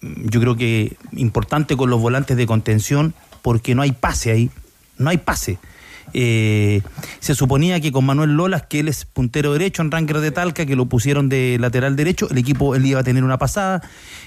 mm, 0.00 0.28
yo 0.28 0.40
creo 0.40 0.56
que 0.56 0.96
importante 1.12 1.76
con 1.76 1.90
los 1.90 2.00
volantes 2.00 2.36
de 2.36 2.46
contención, 2.46 3.12
porque 3.42 3.74
no 3.74 3.82
hay 3.82 3.92
pase 3.92 4.30
ahí, 4.30 4.50
no 4.98 5.10
hay 5.10 5.18
pase. 5.18 5.58
Eh, 6.14 6.80
se 7.20 7.34
suponía 7.34 7.80
que 7.80 7.92
con 7.92 8.06
Manuel 8.06 8.36
Lolas, 8.36 8.62
que 8.62 8.80
él 8.80 8.88
es 8.88 9.04
puntero 9.04 9.52
derecho 9.52 9.82
en 9.82 9.90
Ranger 9.90 10.20
de 10.20 10.30
Talca, 10.30 10.64
que 10.64 10.76
lo 10.76 10.86
pusieron 10.86 11.28
de 11.28 11.58
lateral 11.60 11.96
derecho, 11.96 12.28
el 12.30 12.38
equipo 12.38 12.74
él 12.74 12.86
iba 12.86 13.00
a 13.00 13.04
tener 13.04 13.24
una 13.24 13.38
pasada. 13.38 13.82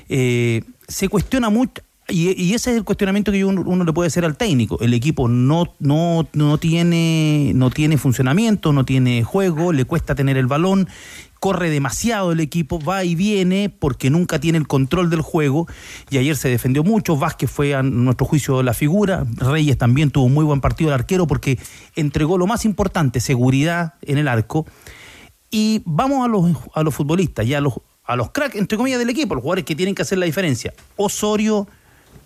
Eh, 0.09 0.63
se 0.87 1.07
cuestiona 1.07 1.49
mucho, 1.49 1.81
y, 2.09 2.41
y 2.41 2.53
ese 2.53 2.71
es 2.71 2.77
el 2.77 2.83
cuestionamiento 2.83 3.31
que 3.31 3.45
uno, 3.45 3.63
uno 3.65 3.83
le 3.83 3.93
puede 3.93 4.07
hacer 4.07 4.25
al 4.25 4.37
técnico. 4.37 4.77
El 4.81 4.93
equipo 4.93 5.27
no, 5.27 5.73
no, 5.79 6.27
no, 6.33 6.57
tiene, 6.57 7.51
no 7.55 7.69
tiene 7.69 7.97
funcionamiento, 7.97 8.73
no 8.73 8.85
tiene 8.85 9.23
juego, 9.23 9.73
le 9.73 9.85
cuesta 9.85 10.15
tener 10.15 10.37
el 10.37 10.47
balón, 10.47 10.87
corre 11.39 11.69
demasiado 11.69 12.31
el 12.31 12.39
equipo, 12.39 12.79
va 12.79 13.03
y 13.03 13.15
viene 13.15 13.69
porque 13.69 14.09
nunca 14.09 14.39
tiene 14.39 14.57
el 14.57 14.67
control 14.67 15.09
del 15.09 15.21
juego. 15.21 15.67
Y 16.09 16.17
ayer 16.17 16.35
se 16.35 16.49
defendió 16.49 16.83
mucho. 16.83 17.15
Vázquez 17.17 17.49
fue 17.49 17.75
a 17.75 17.83
nuestro 17.83 18.25
juicio 18.25 18.61
la 18.63 18.73
figura. 18.73 19.25
Reyes 19.37 19.77
también 19.77 20.11
tuvo 20.11 20.25
un 20.25 20.33
muy 20.33 20.45
buen 20.45 20.61
partido 20.61 20.89
el 20.89 20.95
arquero 20.95 21.27
porque 21.27 21.59
entregó 21.95 22.37
lo 22.37 22.47
más 22.47 22.65
importante, 22.65 23.19
seguridad 23.19 23.93
en 24.01 24.17
el 24.17 24.27
arco. 24.27 24.65
Y 25.51 25.81
vamos 25.85 26.25
a 26.25 26.27
los, 26.27 26.51
a 26.73 26.83
los 26.83 26.93
futbolistas, 26.93 27.47
ya 27.47 27.57
a 27.57 27.61
los, 27.61 27.73
a 28.03 28.15
los 28.15 28.31
cracks, 28.31 28.55
entre 28.55 28.77
comillas, 28.77 28.99
del 28.99 29.09
equipo, 29.09 29.33
los 29.33 29.41
jugadores 29.41 29.65
que 29.65 29.75
tienen 29.75 29.95
que 29.95 30.03
hacer 30.03 30.17
la 30.17 30.25
diferencia. 30.25 30.73
Osorio, 30.95 31.67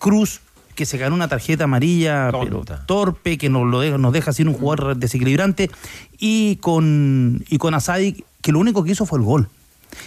Cruz, 0.03 0.41
que 0.75 0.85
se 0.85 0.97
ganó 0.97 1.15
una 1.15 1.29
tarjeta 1.29 1.63
amarilla 1.63 2.29
pero 2.29 2.65
torpe, 2.85 3.37
que 3.37 3.47
nos, 3.47 3.65
lo 3.65 3.79
deja, 3.79 3.97
nos 3.97 4.11
deja 4.11 4.33
sin 4.33 4.49
un 4.49 4.53
jugador 4.53 4.97
desequilibrante, 4.97 5.71
y 6.19 6.57
con, 6.57 7.45
y 7.47 7.57
con 7.57 7.73
Asadi, 7.73 8.25
que 8.41 8.51
lo 8.51 8.59
único 8.59 8.83
que 8.83 8.91
hizo 8.91 9.05
fue 9.05 9.19
el 9.19 9.23
gol. 9.23 9.47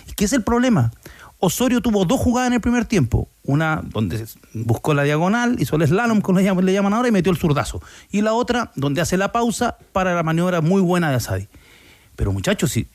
¿Y 0.06 0.12
qué 0.12 0.26
es 0.26 0.34
el 0.34 0.42
problema? 0.42 0.92
Osorio 1.38 1.80
tuvo 1.80 2.04
dos 2.04 2.20
jugadas 2.20 2.48
en 2.48 2.52
el 2.54 2.60
primer 2.60 2.84
tiempo. 2.84 3.26
Una 3.42 3.82
donde 3.84 4.26
buscó 4.52 4.92
la 4.92 5.02
diagonal, 5.02 5.56
hizo 5.60 5.76
el 5.76 5.86
slalom, 5.86 6.20
como 6.20 6.40
le 6.40 6.72
llaman 6.72 6.92
ahora, 6.92 7.08
y 7.08 7.12
metió 7.12 7.32
el 7.32 7.38
zurdazo. 7.38 7.80
Y 8.10 8.20
la 8.20 8.34
otra, 8.34 8.72
donde 8.74 9.00
hace 9.00 9.16
la 9.16 9.32
pausa 9.32 9.78
para 9.92 10.14
la 10.14 10.22
maniobra 10.22 10.60
muy 10.60 10.82
buena 10.82 11.08
de 11.08 11.16
Asadi. 11.16 11.48
Pero 12.16 12.32
muchachos, 12.32 12.70
si 12.70 12.86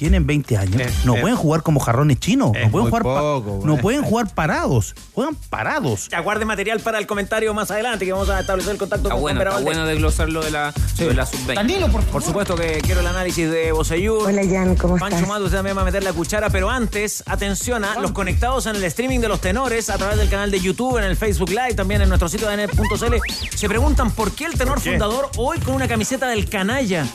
tienen 0.00 0.26
20 0.26 0.56
años, 0.56 0.80
no 1.04 1.14
eh. 1.14 1.20
pueden 1.20 1.36
jugar 1.36 1.62
como 1.62 1.78
jarrones 1.78 2.18
chinos, 2.18 2.52
no 2.58 2.70
pueden 2.70 2.88
jugar, 2.88 3.02
pa- 3.02 3.20
poco, 3.20 3.60
no 3.66 3.76
pueden 3.76 4.02
jugar 4.02 4.34
parados, 4.34 4.94
juegan 5.12 5.34
parados. 5.50 6.08
Ya 6.08 6.20
guarde 6.20 6.46
material 6.46 6.80
para 6.80 6.98
el 6.98 7.06
comentario 7.06 7.52
más 7.52 7.70
adelante, 7.70 8.06
que 8.06 8.12
vamos 8.14 8.30
a 8.30 8.40
establecer 8.40 8.72
el 8.72 8.78
contacto 8.78 9.08
Está 9.08 9.16
con 9.16 9.20
bueno, 9.20 9.42
está 9.42 9.60
bueno 9.60 9.84
desglosarlo 9.84 10.42
de 10.42 10.52
la, 10.52 10.72
de 10.96 11.12
la 11.12 11.26
sub-20. 11.26 11.90
por, 12.10 12.22
supuesto 12.22 12.56
que 12.56 12.80
quiero 12.82 13.00
el 13.00 13.08
análisis 13.08 13.50
de 13.50 13.72
Boseyur. 13.72 14.26
Hola, 14.26 14.40
Jan, 14.50 14.74
¿cómo 14.74 14.96
Pancho 14.96 15.16
estás? 15.16 15.28
Mato, 15.28 15.44
usted 15.44 15.58
también 15.58 15.76
va 15.76 15.82
a 15.82 15.84
meter 15.84 16.02
la 16.02 16.14
cuchara, 16.14 16.48
pero 16.48 16.70
antes, 16.70 17.22
atención 17.26 17.84
a 17.84 18.00
los 18.00 18.12
conectados 18.12 18.64
en 18.64 18.76
el 18.76 18.84
streaming 18.84 19.20
de 19.20 19.28
los 19.28 19.42
tenores 19.42 19.90
a 19.90 19.98
través 19.98 20.16
del 20.16 20.30
canal 20.30 20.50
de 20.50 20.60
YouTube, 20.60 20.96
en 20.96 21.04
el 21.04 21.16
Facebook 21.16 21.50
Live, 21.50 21.74
también 21.74 22.00
en 22.00 22.08
nuestro 22.08 22.30
sitio 22.30 22.48
de 22.48 22.56
net.cl. 22.56 23.16
Se 23.54 23.68
preguntan 23.68 24.12
por 24.12 24.32
qué 24.32 24.46
el 24.46 24.54
tenor 24.54 24.80
fundador 24.80 25.28
hoy 25.36 25.58
con 25.58 25.74
una 25.74 25.86
camiseta 25.86 26.26
del 26.26 26.48
canalla. 26.48 27.06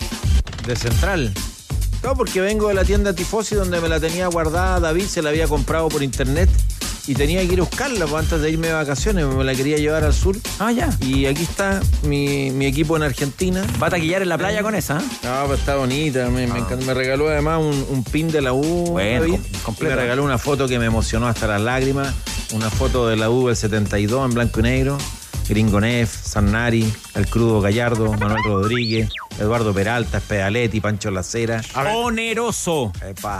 De 0.67 0.75
central. 0.75 1.33
No, 2.05 2.15
porque 2.15 2.39
vengo 2.39 2.67
de 2.67 2.75
la 2.75 2.83
tienda 2.85 3.13
Tifosi 3.13 3.55
donde 3.55 3.81
me 3.81 3.89
la 3.89 3.99
tenía 3.99 4.27
guardada. 4.27 4.79
David 4.79 5.05
se 5.05 5.23
la 5.23 5.31
había 5.31 5.47
comprado 5.47 5.89
por 5.89 6.03
internet 6.03 6.47
y 7.07 7.15
tenía 7.15 7.39
que 7.47 7.53
ir 7.53 7.59
a 7.59 7.63
buscarla 7.63 8.05
pues, 8.05 8.23
antes 8.25 8.41
de 8.41 8.51
irme 8.51 8.67
de 8.67 8.73
vacaciones. 8.73 9.25
Me 9.25 9.43
la 9.43 9.55
quería 9.55 9.77
llevar 9.77 10.03
al 10.03 10.13
sur. 10.13 10.37
Ah, 10.59 10.71
ya. 10.71 10.95
Y 11.01 11.25
aquí 11.25 11.41
está 11.41 11.81
mi, 12.03 12.51
mi 12.51 12.67
equipo 12.67 12.95
en 12.95 13.01
Argentina. 13.01 13.65
¿Va 13.81 13.87
a 13.87 13.89
taquillar 13.89 14.21
en 14.21 14.29
la 14.29 14.37
playa 14.37 14.61
con 14.61 14.75
esa? 14.75 14.99
No, 15.23 15.47
pues 15.47 15.59
está 15.61 15.77
bonita. 15.77 16.29
Me, 16.29 16.45
me 16.45 16.59
encanta. 16.59 16.85
Me 16.85 16.93
regaló 16.93 17.27
además 17.27 17.59
un, 17.61 17.85
un 17.89 18.03
pin 18.03 18.31
de 18.31 18.41
la 18.41 18.53
U. 18.53 18.61
Bueno, 18.91 19.21
David. 19.21 19.33
com- 19.39 19.61
completa. 19.63 19.95
Me 19.95 20.01
regaló 20.03 20.23
una 20.23 20.37
foto 20.37 20.67
que 20.67 20.77
me 20.77 20.85
emocionó 20.85 21.27
hasta 21.27 21.47
las 21.47 21.61
lágrimas. 21.61 22.13
Una 22.53 22.69
foto 22.69 23.07
de 23.07 23.15
la 23.17 23.31
U 23.31 23.47
del 23.47 23.55
72 23.55 24.25
en 24.29 24.35
blanco 24.35 24.59
y 24.59 24.63
negro. 24.63 24.97
Gringo 25.47 25.79
Neff, 25.79 26.25
Sanari, 26.25 26.91
El 27.13 27.27
Crudo 27.27 27.61
Gallardo, 27.61 28.11
Manuel 28.13 28.43
Rodríguez, 28.43 29.09
Eduardo 29.39 29.73
Peralta, 29.73 30.17
Espedaletti, 30.17 30.81
Pancho 30.81 31.11
Lacera. 31.11 31.61
Oneroso. 31.75 32.91
Epa. 33.01 33.39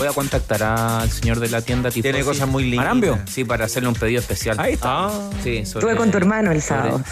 Voy 0.00 0.08
a 0.08 0.12
contactar 0.12 0.62
al 0.62 1.10
señor 1.10 1.40
de 1.40 1.50
la 1.50 1.60
tienda 1.60 1.90
Tifosi. 1.90 2.00
Tiene 2.00 2.24
cosas 2.24 2.48
muy 2.48 2.62
lindas. 2.64 2.78
¿Marambio? 2.86 3.18
Sí, 3.30 3.44
para 3.44 3.66
hacerle 3.66 3.90
un 3.90 3.94
pedido 3.94 4.18
especial. 4.20 4.58
Ahí 4.58 4.72
está. 4.72 5.10
Sí, 5.44 5.66
sobre, 5.66 5.80
Estuve 5.88 5.96
con 5.96 6.10
tu 6.10 6.16
hermano 6.16 6.50
el 6.52 6.62
sábado. 6.62 7.02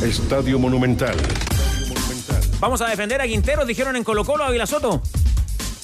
Estadio 0.01 0.57
Monumental. 0.57 1.17
Vamos 2.61 2.79
a 2.79 2.87
defender 2.87 3.19
a 3.19 3.27
Quinteros, 3.27 3.67
dijeron 3.67 3.97
en 3.97 4.05
Colo 4.05 4.23
Colo, 4.23 4.45
Ávila 4.45 4.65
Soto. 4.65 5.01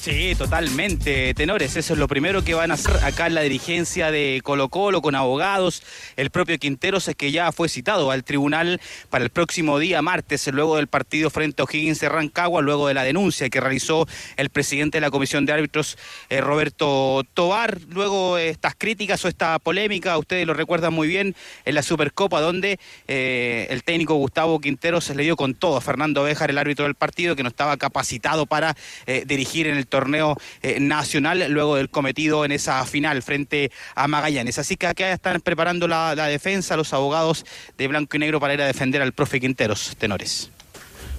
Sí, 0.04 0.36
totalmente, 0.36 1.34
tenores. 1.34 1.78
Eso 1.78 1.94
es 1.94 2.00
lo 2.00 2.10
primero 2.10 2.44
que 2.44 2.54
van 2.54 2.72
a 2.72 2.74
hacer 2.74 2.94
acá 3.06 3.28
en 3.28 3.36
la 3.36 3.42
dirigencia 3.42 4.12
de 4.12 4.42
Colo 4.44 4.68
Colo 4.68 5.02
con 5.02 5.16
abogados. 5.16 5.82
El 6.18 6.30
propio 6.30 6.60
Quinteros 6.60 7.08
es 7.08 7.16
que 7.16 7.32
ya 7.32 7.54
fue 7.54 7.70
citado 7.70 8.12
al 8.12 8.26
tribunal 8.26 8.82
para 9.10 9.24
el 9.24 9.30
próximo 9.30 9.80
día 9.80 10.02
martes, 10.02 10.46
luego 10.48 10.76
del 10.76 10.88
partido 10.88 11.30
frente 11.30 11.62
a 11.62 11.64
O'Higgins 11.64 12.02
de 12.02 12.10
Rancagua, 12.10 12.62
luego 12.62 12.90
de 12.90 12.96
la 12.96 13.06
denuncia 13.06 13.50
que 13.50 13.62
realizó 13.62 14.06
el 14.36 14.50
presidente 14.50 14.98
de 14.98 15.02
la 15.04 15.10
Comisión 15.10 15.46
de 15.46 15.54
Árbitros, 15.54 15.98
eh, 16.30 16.42
Roberto 16.42 17.24
Tobar. 17.34 17.80
Luego 17.88 18.36
de 18.36 18.50
estas 18.50 18.76
críticas 18.76 19.24
o 19.24 19.30
esta 19.30 19.58
polémica, 19.60 20.18
ustedes 20.18 20.46
lo 20.46 20.54
recuerdan 20.54 20.92
muy 20.92 21.08
bien, 21.08 21.34
en 21.64 21.76
la 21.76 21.82
Supercopa, 21.82 22.42
donde 22.42 22.78
eh, 23.08 23.68
el 23.70 23.86
técnico 23.86 24.16
Gustavo 24.16 24.60
Quinteros 24.60 25.06
se 25.06 25.16
le 25.16 25.24
dio 25.24 25.38
con 25.38 25.54
todo 25.56 25.78
a 25.78 25.82
Fernando 25.82 26.24
Béjar, 26.24 26.50
el 26.50 26.58
árbitro 26.58 26.84
del 26.84 26.96
partido, 26.96 27.38
que 27.38 27.44
no 27.44 27.48
estaba 27.48 27.78
capacitado 27.78 28.46
para 28.46 28.76
eh, 29.06 29.24
dirigir 29.26 29.68
en 29.68 29.78
el 29.78 29.88
torneo 29.94 30.36
eh, 30.64 30.80
nacional 30.80 31.46
luego 31.52 31.76
del 31.76 31.88
cometido 31.88 32.46
en 32.46 32.52
esa 32.52 32.84
final 32.86 33.22
frente 33.22 33.72
a 33.94 34.08
Magallanes. 34.08 34.58
Así 34.58 34.76
que 34.76 34.88
acá 34.88 35.12
están 35.12 35.40
preparando 35.40 35.88
la, 35.88 36.16
la 36.16 36.26
defensa 36.26 36.76
los 36.76 36.94
abogados 36.94 37.46
de 37.78 37.88
blanco 37.88 38.18
y 38.18 38.20
negro 38.20 38.40
para 38.40 38.56
ir 38.56 38.62
a 38.64 38.66
defender 38.66 39.04
al 39.04 39.12
profe 39.12 39.40
Quinteros, 39.40 39.96
tenores. 40.00 40.50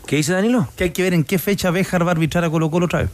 ¿Qué 0.09 0.17
dice 0.17 0.33
Danilo? 0.33 0.69
Que 0.77 0.85
hay 0.85 0.91
que 0.91 1.03
ver 1.03 1.15
en 1.15 1.23
qué 1.23 1.39
fecha 1.39 1.71
Béjar 1.71 2.05
va 2.05 2.11
a 2.11 2.15
arbitrar 2.15 2.43
a 2.43 2.51
Colo 2.51 2.69
Colo 2.69 2.87
otra 2.87 3.03
vez. 3.03 3.11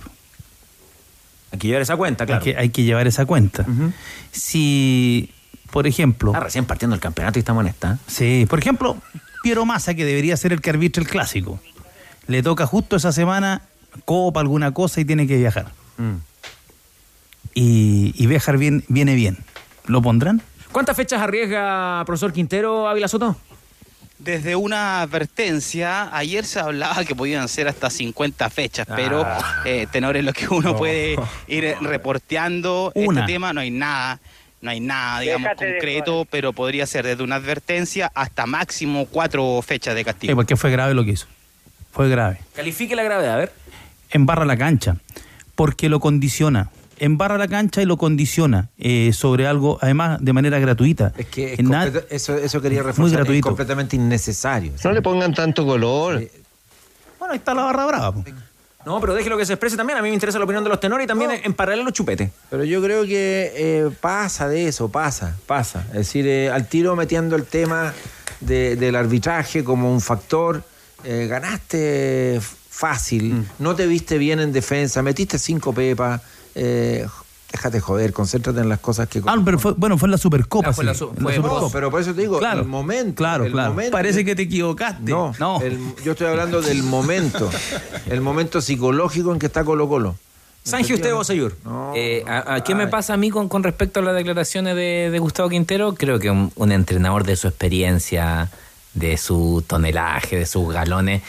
Hay 1.53 1.59
que 1.59 1.67
llevar 1.67 1.83
esa 1.83 1.97
cuenta, 1.99 2.25
claro. 2.25 2.43
Hay 2.43 2.53
que, 2.53 2.59
hay 2.59 2.69
que 2.71 2.85
llevar 2.85 3.07
esa 3.07 3.27
cuenta. 3.27 3.67
Si, 4.33 5.31
por 5.71 5.87
ejemplo... 5.87 6.31
Está 6.31 6.45
recién 6.45 6.65
partiendo 6.65 6.95
el 6.95 7.03
campeonato 7.03 7.39
y 7.39 7.41
estamos 7.41 7.63
en 7.65 7.69
esta. 7.69 7.99
Sí, 8.07 8.47
por 8.49 8.59
ejemplo, 8.59 8.97
Piero 9.43 9.67
Massa, 9.67 9.93
que 9.95 10.07
debería 10.07 10.39
ser 10.39 10.55
el 10.55 10.63
que 10.63 10.71
arbitre 10.71 11.03
el 11.03 11.09
clásico. 11.09 11.61
le 12.29 12.43
toca 12.43 12.67
justo 12.67 12.97
esa 12.97 13.13
semana 13.13 13.63
copa, 14.05 14.41
alguna 14.41 14.73
cosa 14.73 15.01
y 15.01 15.05
tiene 15.05 15.27
que 15.27 15.37
viajar. 15.37 15.67
Mm. 15.99 16.17
Y, 17.55 18.15
y 18.17 18.27
Béjar 18.27 18.59
bien, 18.59 18.85
viene 18.89 19.15
bien. 19.15 19.39
¿Lo 19.87 20.03
pondrán? 20.03 20.41
¿Cuántas 20.73 20.97
fechas 20.97 21.21
arriesga 21.21 22.03
profesor 22.07 22.33
Quintero 22.33 22.87
Ávila 22.89 23.09
Soto? 23.09 23.37
Desde 24.19 24.55
una 24.55 25.01
advertencia, 25.01 26.15
ayer 26.15 26.45
se 26.45 26.61
hablaba 26.61 27.05
que 27.05 27.15
podían 27.17 27.49
ser 27.49 27.69
hasta 27.69 27.89
50 27.91 28.51
fechas, 28.51 28.87
pero 28.95 29.25
Ah. 29.27 29.63
eh, 29.65 29.87
tenores 29.91 30.23
lo 30.25 30.33
que 30.33 30.47
uno 30.49 30.73
No. 30.73 30.77
puede 30.77 31.17
ir 31.49 31.75
reporteando 31.81 32.93
Una. 32.95 33.21
este 33.23 33.33
tema, 33.33 33.53
no 33.55 33.61
hay 33.63 33.71
nada, 33.71 34.21
no 34.61 34.71
hay 34.71 34.79
nada, 34.81 35.21
digamos, 35.21 35.45
Déjate 35.49 35.65
de 35.65 35.73
concreto, 35.73 36.27
pero 36.31 36.53
podría 36.53 36.87
ser 36.87 37.07
desde 37.07 37.23
una 37.25 37.37
advertencia 37.37 38.13
hasta 38.15 38.45
máximo 38.47 39.07
cuatro 39.07 39.61
fechas 39.63 39.95
de 39.95 40.05
castigo. 40.05 40.31
Sí, 40.33 40.35
porque 40.37 40.55
fue 40.57 40.71
grave 40.71 40.93
lo 40.95 41.03
que 41.05 41.13
hizo. 41.13 41.27
Fue 41.91 42.09
grave. 42.11 42.41
Califique 42.55 42.95
la 42.95 43.03
gravedad, 43.03 43.35
a 43.35 43.37
ver. 43.39 43.53
Embarra 44.11 44.45
la 44.45 44.57
cancha. 44.57 44.97
Porque 45.55 45.89
lo 45.89 46.01
condiciona. 46.01 46.71
Embarra 46.99 47.39
la 47.39 47.49
cancha 47.49 47.81
y 47.81 47.87
lo 47.87 47.97
condiciona 47.97 48.69
eh, 48.79 49.13
sobre 49.15 49.47
algo, 49.47 49.79
además, 49.81 50.19
de 50.21 50.33
manera 50.35 50.59
gratuita. 50.59 51.13
Es 51.17 51.27
que 51.27 51.55
es 51.55 51.59
completo- 51.59 52.05
eso, 52.11 52.37
eso 52.37 52.61
quería 52.61 52.83
Muy 52.83 52.87
reforzar, 52.93 53.31
es 53.31 53.43
completamente 53.43 53.97
innecesario. 53.97 54.73
No 54.85 54.93
le 54.93 55.01
pongan 55.01 55.33
tanto 55.33 55.65
color. 55.65 56.23
Bueno, 57.19 57.33
ahí 57.33 57.39
está 57.39 57.55
la 57.55 57.63
barra 57.63 57.87
brava. 57.87 58.13
po. 58.13 58.25
No, 58.87 58.99
pero 59.01 59.13
déjelo 59.15 59.37
que 59.37 59.45
se 59.47 59.53
exprese 59.55 59.77
también. 59.77 59.99
A 59.99 60.03
mí 60.03 60.09
me 60.09 60.15
interesa 60.15 60.39
la 60.39 60.45
opinión 60.45 60.65
de 60.65 60.71
los 60.71 60.81
tenores 60.81 61.05
y 61.05 61.09
también 61.09 61.31
en 61.43 61.53
paralelo 61.55 61.91
chupete. 61.91 62.31
Pero 62.51 62.65
yo 62.65 62.83
creo 62.83 63.05
que 63.05 63.53
eh, 63.55 63.91
pasa 64.01 64.49
de 64.49 64.69
eso, 64.69 64.91
pasa, 64.91 65.37
pasa. 65.47 65.85
Es 65.89 65.95
decir, 65.97 66.27
eh, 66.27 66.51
al 66.51 66.67
tiro 66.67 66.97
metiendo 66.97 67.37
el 67.37 67.45
tema 67.45 67.93
de- 68.41 68.77
del 68.77 68.97
arbitraje 68.97 69.65
como 69.65 69.93
un 69.93 70.01
factor, 70.01 70.63
eh, 71.05 71.27
ganaste 71.29 72.41
fácil, 72.81 73.35
Mm. 73.35 73.45
no 73.59 73.75
te 73.75 73.87
viste 73.87 74.17
bien 74.19 74.41
en 74.41 74.53
defensa, 74.53 75.03
metiste 75.03 75.39
cinco 75.39 75.73
pepas, 75.75 76.23
eh, 76.55 77.07
déjate 77.53 77.79
joder, 77.81 78.13
concéntrate 78.13 78.61
en 78.61 78.69
las 78.69 78.79
cosas 78.81 79.07
que... 79.09 79.21
Ah, 79.27 79.37
pero 79.45 79.59
fue, 79.59 79.73
bueno, 79.77 79.99
fue 79.99 80.07
en 80.07 80.13
la 80.13 80.19
Supercopa. 80.19 80.73
Fue 80.73 80.85
la 80.85 80.95
su- 80.95 81.09
en 81.11 81.17
la 81.17 81.23
fue- 81.23 81.35
Supercopa. 81.37 81.61
no, 81.63 81.71
pero 81.71 81.91
por 81.91 82.01
eso 82.01 82.15
te 82.15 82.21
digo, 82.23 82.39
Claro, 82.39 82.61
el 82.63 82.69
momento. 82.69 83.17
Claro, 83.17 83.45
el 83.45 83.53
claro. 83.53 83.71
momento- 83.71 83.93
Parece 83.93 84.25
que 84.25 84.35
te 84.35 84.43
equivocaste. 84.43 85.11
No, 85.11 85.33
no. 85.39 85.61
el- 85.61 85.79
yo 86.05 86.13
estoy 86.13 86.29
hablando 86.29 86.63
del 86.63 86.83
momento, 86.83 87.51
el 88.09 88.21
momento 88.23 88.61
psicológico 88.63 89.33
en 89.33 89.39
que 89.39 89.47
está 89.47 89.63
Colo 89.65 89.89
Colo. 89.89 90.17
Sanje 90.63 90.95
usted, 90.95 91.13
Bosayur. 91.15 91.57
Eh, 91.97 92.23
¿a, 92.29 92.55
a 92.57 92.65
qué 92.65 92.75
me 92.75 92.87
pasa 92.87 93.15
a 93.15 93.17
mí 93.17 93.31
con, 93.31 93.49
con 93.49 93.63
respecto 93.63 94.01
a 94.01 94.03
las 94.03 94.15
declaraciones 94.15 94.77
de, 94.77 95.09
de 95.11 95.19
Gustavo 95.19 95.49
Quintero? 95.49 95.95
Creo 95.95 96.19
que 96.19 96.31
un, 96.31 96.53
un 96.55 96.71
entrenador 96.71 97.25
de 97.25 97.35
su 97.37 97.49
experiencia, 97.49 98.51
de 98.95 99.17
su 99.17 99.65
tonelaje, 99.67 100.37
de 100.37 100.47
sus 100.47 100.73
galones, 100.73 101.23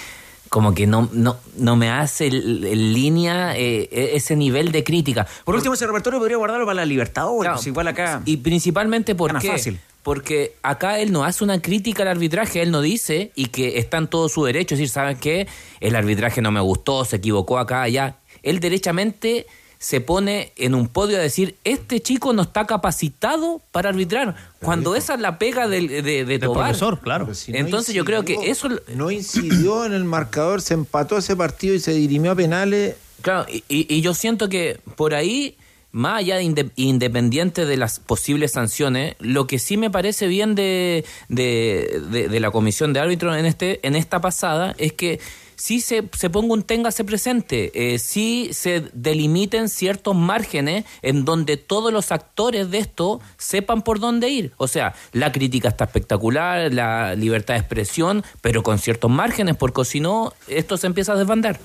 como 0.52 0.74
que 0.74 0.86
no, 0.86 1.08
no, 1.14 1.38
no 1.56 1.78
me 1.78 1.90
hace 1.90 2.28
el 2.28 2.94
línea 2.94 3.56
eh, 3.56 3.88
ese 4.16 4.36
nivel 4.36 4.74
de 4.74 4.84
crítica. 4.84 5.26
Por 5.46 5.56
último, 5.56 5.76
ese 5.76 5.88
repertorio 5.88 6.20
podría 6.20 6.36
guardarlo 6.36 6.66
para 6.66 6.76
la 6.76 6.86
Libertadores. 6.86 7.44
Claro, 7.44 7.56
pues 7.56 7.68
igual 7.68 7.88
acá. 7.88 8.22
Y 8.26 8.36
principalmente 8.36 9.16
porque 9.16 9.48
fácil. 9.48 9.80
porque 10.04 10.56
acá 10.62 11.00
él 11.00 11.14
no 11.14 11.24
hace 11.24 11.46
una 11.46 11.62
crítica 11.62 12.04
al 12.04 12.10
arbitraje, 12.10 12.62
él 12.62 12.70
no 12.70 12.82
dice 12.82 13.32
y 13.34 13.46
que 13.46 13.80
está 13.80 13.98
en 13.98 14.08
todo 14.08 14.28
su 14.28 14.44
derecho, 14.44 14.76
es 14.76 14.80
decir, 14.80 14.90
¿saben 14.90 15.16
qué? 15.20 15.48
El 15.80 15.96
arbitraje 15.96 16.42
no 16.42 16.52
me 16.52 16.60
gustó, 16.60 17.06
se 17.06 17.16
equivocó 17.16 17.58
acá, 17.58 17.84
allá. 17.84 18.18
Él 18.44 18.60
derechamente 18.60 19.48
se 19.82 20.00
pone 20.00 20.54
en 20.58 20.76
un 20.76 20.88
podio 20.88 21.18
a 21.18 21.20
decir, 21.20 21.56
este 21.64 22.02
chico 22.02 22.34
no 22.34 22.44
está 22.44 22.68
capacitado 22.68 23.62
para 23.72 23.90
arbitrar, 23.90 24.36
cuando 24.62 24.96
esa 24.96 25.16
es 25.16 25.20
la 25.22 25.40
pega 25.40 25.68
del, 25.68 25.88
de, 25.88 26.24
de 26.24 26.38
Tobar. 26.40 26.66
profesor, 26.68 27.00
claro. 27.00 27.26
Pero 27.26 27.34
si 27.36 27.52
no 27.52 27.58
Entonces 27.58 27.96
yo 27.96 28.06
creo 28.06 28.24
que 28.24 28.52
eso... 28.52 28.70
No 28.94 29.10
incidió 29.10 29.84
en 29.84 29.94
el 29.94 30.04
marcador, 30.04 30.62
se 30.62 30.76
empató 30.76 31.18
ese 31.18 31.36
partido 31.36 31.74
y 31.74 31.80
se 31.80 31.94
dirimió 31.94 32.32
a 32.32 32.36
penales. 32.36 32.96
Claro, 33.24 33.48
y, 33.52 33.64
y- 33.68 34.02
yo 34.02 34.14
siento 34.14 34.50
que 34.50 34.80
por 34.96 35.16
ahí, 35.16 35.56
más 35.92 36.20
allá 36.20 36.36
de 36.38 36.44
inde- 36.44 36.72
independiente 36.76 37.66
de 37.66 37.76
las 37.78 38.00
posibles 38.00 38.52
sanciones, 38.52 39.16
lo 39.20 39.48
que 39.48 39.58
sí 39.58 39.78
me 39.78 39.90
parece 39.90 40.28
bien 40.28 40.54
de, 40.54 41.06
de, 41.28 42.02
de- 42.12 42.28
de 42.30 42.40
la 42.40 42.52
comisión 42.52 42.94
de 42.94 43.00
árbitros 43.00 43.36
en 43.36 43.48
este 43.48 43.80
en 43.88 43.96
esta 43.96 44.22
pasada 44.22 44.76
es 44.78 44.94
que 44.94 45.20
sí 45.62 45.80
se, 45.80 46.10
se 46.18 46.30
ponga 46.32 46.54
un 46.56 46.64
téngase 46.64 47.04
presente, 47.04 47.72
eh, 47.76 48.00
sí 48.00 48.50
se 48.52 48.90
delimiten 48.94 49.70
ciertos 49.70 50.16
márgenes 50.16 50.86
en 51.04 51.24
donde 51.24 51.56
todos 51.56 51.94
los 51.94 52.12
actores 52.12 52.72
de 52.72 52.80
esto 52.80 53.22
sepan 53.38 53.84
por 53.84 54.00
dónde 54.00 54.30
ir. 54.30 54.54
O 54.58 54.68
sea, 54.68 54.96
la 55.12 55.32
crítica 55.32 55.70
está 55.70 55.84
espectacular, 55.84 56.74
la 56.74 57.14
libertad 57.14 57.54
de 57.54 57.60
expresión, 57.60 58.24
pero 58.42 58.64
con 58.64 58.80
ciertos 58.80 59.12
márgenes, 59.12 59.56
porque 59.56 59.86
si 59.86 60.00
no, 60.00 60.34
esto 60.48 60.78
se 60.78 60.88
empieza 60.88 61.14
a 61.14 61.16
desbandar. 61.16 61.60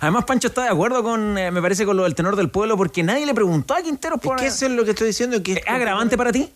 Además, 0.00 0.24
Pancho 0.24 0.46
está 0.46 0.62
de 0.62 0.68
acuerdo 0.68 1.02
con, 1.02 1.36
eh, 1.36 1.50
me 1.50 1.60
parece, 1.60 1.84
con 1.84 1.96
lo 1.96 2.04
del 2.04 2.14
tenor 2.14 2.36
del 2.36 2.48
pueblo, 2.48 2.76
porque 2.76 3.02
nadie 3.02 3.26
le 3.26 3.34
preguntó 3.34 3.74
a 3.74 3.82
Quintero 3.82 4.18
por. 4.18 4.36
Es 4.36 4.42
que 4.42 4.48
eso 4.48 4.66
es 4.66 4.72
lo 4.72 4.84
que 4.84 4.90
estoy 4.90 5.08
diciendo. 5.08 5.42
Que 5.42 5.54
¿Es 5.54 5.62
agravante 5.66 6.16
para 6.16 6.30
ti? 6.30 6.48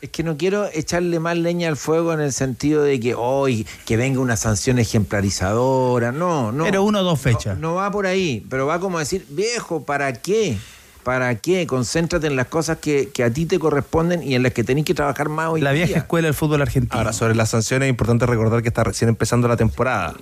Es 0.00 0.10
que 0.10 0.22
no 0.22 0.36
quiero 0.36 0.66
echarle 0.72 1.18
más 1.18 1.36
leña 1.36 1.68
al 1.68 1.76
fuego 1.76 2.12
en 2.12 2.20
el 2.20 2.32
sentido 2.32 2.82
de 2.84 3.00
que 3.00 3.14
hoy 3.16 3.66
que 3.84 3.96
venga 3.96 4.20
una 4.20 4.36
sanción 4.36 4.78
ejemplarizadora. 4.78 6.12
No, 6.12 6.52
no. 6.52 6.64
Pero 6.64 6.84
uno 6.84 7.00
o 7.00 7.02
dos 7.02 7.20
fechas. 7.20 7.58
No, 7.58 7.68
no 7.70 7.74
va 7.74 7.90
por 7.90 8.06
ahí, 8.06 8.44
pero 8.48 8.66
va 8.66 8.78
como 8.78 8.98
a 8.98 9.00
decir, 9.00 9.26
viejo, 9.30 9.82
¿para 9.84 10.12
qué? 10.12 10.56
¿Para 11.02 11.34
qué? 11.36 11.66
Concéntrate 11.66 12.26
en 12.28 12.36
las 12.36 12.46
cosas 12.46 12.78
que, 12.78 13.08
que 13.12 13.24
a 13.24 13.30
ti 13.32 13.46
te 13.46 13.58
corresponden 13.58 14.22
y 14.22 14.34
en 14.34 14.42
las 14.42 14.52
que 14.52 14.62
tenés 14.62 14.84
que 14.84 14.94
trabajar 14.94 15.28
más 15.30 15.48
hoy 15.48 15.60
La 15.62 15.72
vieja 15.72 15.88
día. 15.88 15.96
escuela 15.98 16.26
del 16.26 16.34
fútbol 16.34 16.62
argentino. 16.62 16.96
Ahora, 16.96 17.12
sobre 17.12 17.34
las 17.34 17.50
sanciones 17.50 17.86
es 17.86 17.90
importante 17.90 18.24
recordar 18.26 18.62
que 18.62 18.68
está 18.68 18.84
recién 18.84 19.08
empezando 19.08 19.48
la 19.48 19.56
temporada. 19.56 20.14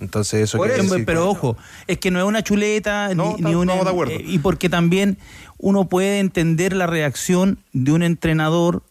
Entonces 0.00 0.42
eso 0.44 0.58
Por 0.58 0.68
quiere 0.68 0.82
eso, 0.84 0.92
decir 0.92 1.06
pero 1.06 1.22
que- 1.22 1.28
ojo, 1.28 1.56
es 1.88 1.98
que 1.98 2.12
no 2.12 2.20
es 2.20 2.24
una 2.24 2.42
chuleta 2.44 3.12
No, 3.16 3.24
ni, 3.24 3.28
estamos- 3.30 3.42
ni 3.50 3.54
una. 3.56 3.72
estamos 3.72 3.84
de 3.86 3.90
acuerdo. 3.90 4.12
eh, 4.14 4.24
y 4.28 4.38
porque 4.38 4.68
también 4.68 5.18
uno 5.58 5.88
puede 5.88 6.20
entender 6.20 6.72
la 6.72 6.86
reacción 6.86 7.58
de 7.72 7.90
un 7.92 8.02
entrenador 8.04 8.82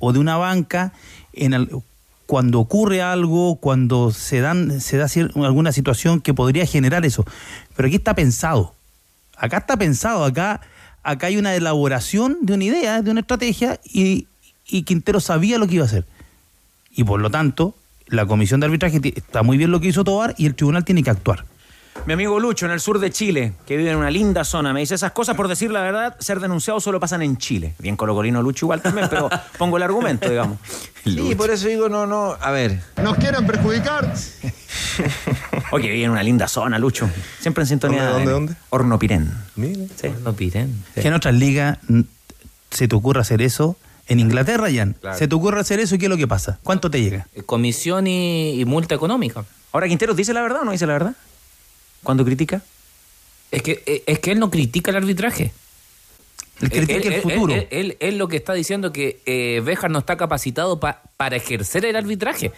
o 0.00 0.12
de 0.12 0.18
una 0.18 0.36
banca 0.36 0.92
en 1.32 1.68
cuando 2.26 2.58
ocurre 2.58 3.02
algo, 3.02 3.56
cuando 3.56 4.10
se 4.10 4.40
dan 4.40 4.80
se 4.80 4.96
da 4.96 5.06
alguna 5.36 5.70
situación 5.70 6.20
que 6.20 6.34
podría 6.34 6.66
generar 6.66 7.06
eso. 7.06 7.24
Pero 7.76 7.86
aquí 7.86 7.96
está 7.96 8.14
pensado. 8.14 8.74
Acá 9.36 9.58
está 9.58 9.76
pensado, 9.76 10.24
acá 10.24 10.60
acá 11.02 11.28
hay 11.28 11.36
una 11.36 11.54
elaboración 11.54 12.38
de 12.42 12.54
una 12.54 12.64
idea, 12.64 13.02
de 13.02 13.10
una 13.10 13.20
estrategia 13.20 13.80
y, 13.84 14.26
y 14.66 14.82
Quintero 14.82 15.20
sabía 15.20 15.58
lo 15.58 15.66
que 15.66 15.76
iba 15.76 15.84
a 15.84 15.86
hacer. 15.86 16.04
Y 16.90 17.04
por 17.04 17.20
lo 17.20 17.30
tanto, 17.30 17.74
la 18.06 18.26
comisión 18.26 18.60
de 18.60 18.66
arbitraje 18.66 19.00
está 19.04 19.42
muy 19.42 19.56
bien 19.56 19.70
lo 19.70 19.80
que 19.80 19.88
hizo 19.88 20.04
Tobar 20.04 20.34
y 20.36 20.46
el 20.46 20.54
tribunal 20.54 20.84
tiene 20.84 21.02
que 21.02 21.10
actuar. 21.10 21.44
Mi 22.06 22.14
amigo 22.14 22.40
Lucho, 22.40 22.66
en 22.66 22.72
el 22.72 22.80
sur 22.80 22.98
de 22.98 23.10
Chile, 23.10 23.52
que 23.66 23.76
vive 23.76 23.90
en 23.90 23.96
una 23.96 24.10
linda 24.10 24.42
zona, 24.44 24.72
me 24.72 24.80
dice 24.80 24.94
esas 24.96 25.12
cosas, 25.12 25.36
por 25.36 25.46
decir 25.46 25.70
la 25.70 25.80
verdad, 25.82 26.16
ser 26.18 26.40
denunciados 26.40 26.82
solo 26.82 26.98
pasan 26.98 27.22
en 27.22 27.36
Chile. 27.36 27.74
Bien 27.78 27.96
colocolino 27.96 28.42
Lucho 28.42 28.64
igual 28.66 28.82
también, 28.82 29.06
pero 29.08 29.28
pongo 29.58 29.76
el 29.76 29.82
argumento, 29.84 30.28
digamos. 30.28 30.58
Sí, 31.04 31.34
por 31.36 31.50
eso 31.50 31.68
digo, 31.68 31.88
no, 31.88 32.06
no, 32.06 32.36
a 32.40 32.50
ver. 32.50 32.80
¿Nos 33.02 33.16
quieren 33.16 33.46
perjudicar? 33.46 34.12
Oye, 35.72 35.88
vive 35.90 36.04
en 36.04 36.10
una 36.10 36.22
linda 36.22 36.48
zona, 36.48 36.78
Lucho. 36.78 37.08
Siempre 37.38 37.62
en 37.62 37.68
sintonía. 37.68 38.02
¿Dónde, 38.04 38.12
dónde, 38.14 38.26
de- 38.26 38.32
dónde? 38.32 38.54
Hornopirén. 38.70 39.32
Mire. 39.54 39.86
Sí. 40.00 40.08
No 40.24 40.32
piden. 40.32 40.82
Que 40.94 41.06
en 41.06 41.14
otras 41.14 41.34
ligas 41.34 41.78
se 42.70 42.88
te 42.88 42.96
ocurra 42.96 43.20
hacer 43.20 43.40
eso. 43.42 43.76
En 44.08 44.18
Inglaterra, 44.18 44.66
Jan, 44.74 44.96
Claro. 45.00 45.16
se 45.16 45.28
te 45.28 45.34
ocurre 45.36 45.60
hacer 45.60 45.78
eso 45.78 45.94
y 45.94 45.98
¿qué 45.98 46.06
es 46.06 46.10
lo 46.10 46.16
que 46.16 46.26
pasa? 46.26 46.58
¿Cuánto 46.64 46.90
te 46.90 47.00
llega? 47.00 47.28
Comisión 47.46 48.08
y, 48.08 48.60
y 48.60 48.64
multa 48.64 48.96
económica. 48.96 49.44
Ahora, 49.70 49.86
Quinteros, 49.86 50.16
¿dice 50.16 50.32
la 50.34 50.42
verdad 50.42 50.62
o 50.62 50.64
no 50.64 50.72
dice 50.72 50.86
la 50.86 50.94
verdad? 50.94 51.14
¿Cuando 52.02 52.24
critica? 52.24 52.62
Es 53.50 53.62
que, 53.62 53.82
eh, 53.86 54.02
es 54.06 54.18
que 54.20 54.32
él 54.32 54.38
no 54.38 54.50
critica 54.50 54.90
el 54.90 54.96
arbitraje. 54.98 55.52
El 56.60 56.70
critica 56.70 56.94
Él- 56.98 57.06
el 57.06 57.12
él- 57.14 57.22
futuro. 57.22 57.54
Él, 57.54 57.66
él- 57.70 57.96
él 58.00 58.18
lo 58.18 58.28
que 58.28 58.36
está 58.36 58.52
diciendo 58.52 58.92
que 58.92 59.20
eh, 59.26 59.60
Béjar 59.64 59.90
no 59.90 59.98
está 59.98 60.16
capacitado 60.16 60.78
pa- 60.78 61.02
para 61.16 61.36
ejercer 61.36 61.84
el 61.86 61.96
arbitraje. 61.96 62.52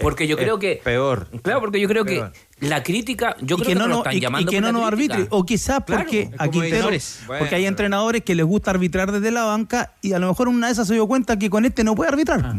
Porque 0.00 0.26
yo 0.28 0.36
Es 0.36 0.42
creo 0.42 0.58
que. 0.58 0.80
Peor. 0.84 1.26
Claro, 1.42 1.60
porque 1.60 1.80
yo 1.80 1.88
creo 1.88 2.04
Peor. 2.04 2.32
que 2.60 2.66
la 2.66 2.82
crítica. 2.84 3.34
Yo 3.40 3.56
y 3.56 3.58
creo 3.58 3.58
que 3.58 3.64
que, 3.64 3.74
no, 3.74 3.80
no 3.82 3.86
lo 3.88 3.94
no- 3.94 4.00
están 4.00 4.12
y, 4.14 4.16
y 4.16 4.20
llamando 4.20 4.50
que 4.50 4.60
no 4.60 4.70
nos 4.72 4.84
arbitre. 4.86 5.26
O 5.30 5.44
quizás 5.44 5.82
Claro, 5.84 6.02
porque 6.02 6.20
es 6.22 6.28
a 6.34 6.36
como 6.46 6.50
Quintero, 6.52 6.76
editores. 6.76 7.20
porque 7.26 7.54
hay 7.56 7.66
entrenadores 7.66 8.22
que 8.22 8.34
les 8.36 8.46
gusta 8.46 8.70
arbitrar 8.70 9.10
desde 9.10 9.30
la 9.32 9.44
banca 9.44 9.92
y 10.02 10.12
a 10.12 10.18
lo 10.20 10.28
mejor 10.28 10.48
una 10.48 10.68
de 10.68 10.74
esas 10.74 10.86
se 10.86 10.94
dio 10.94 11.06
cuenta 11.08 11.38
que 11.38 11.50
con 11.50 11.64
este 11.64 11.82
no 11.82 11.94
puede 11.96 12.10
arbitrar. 12.10 12.54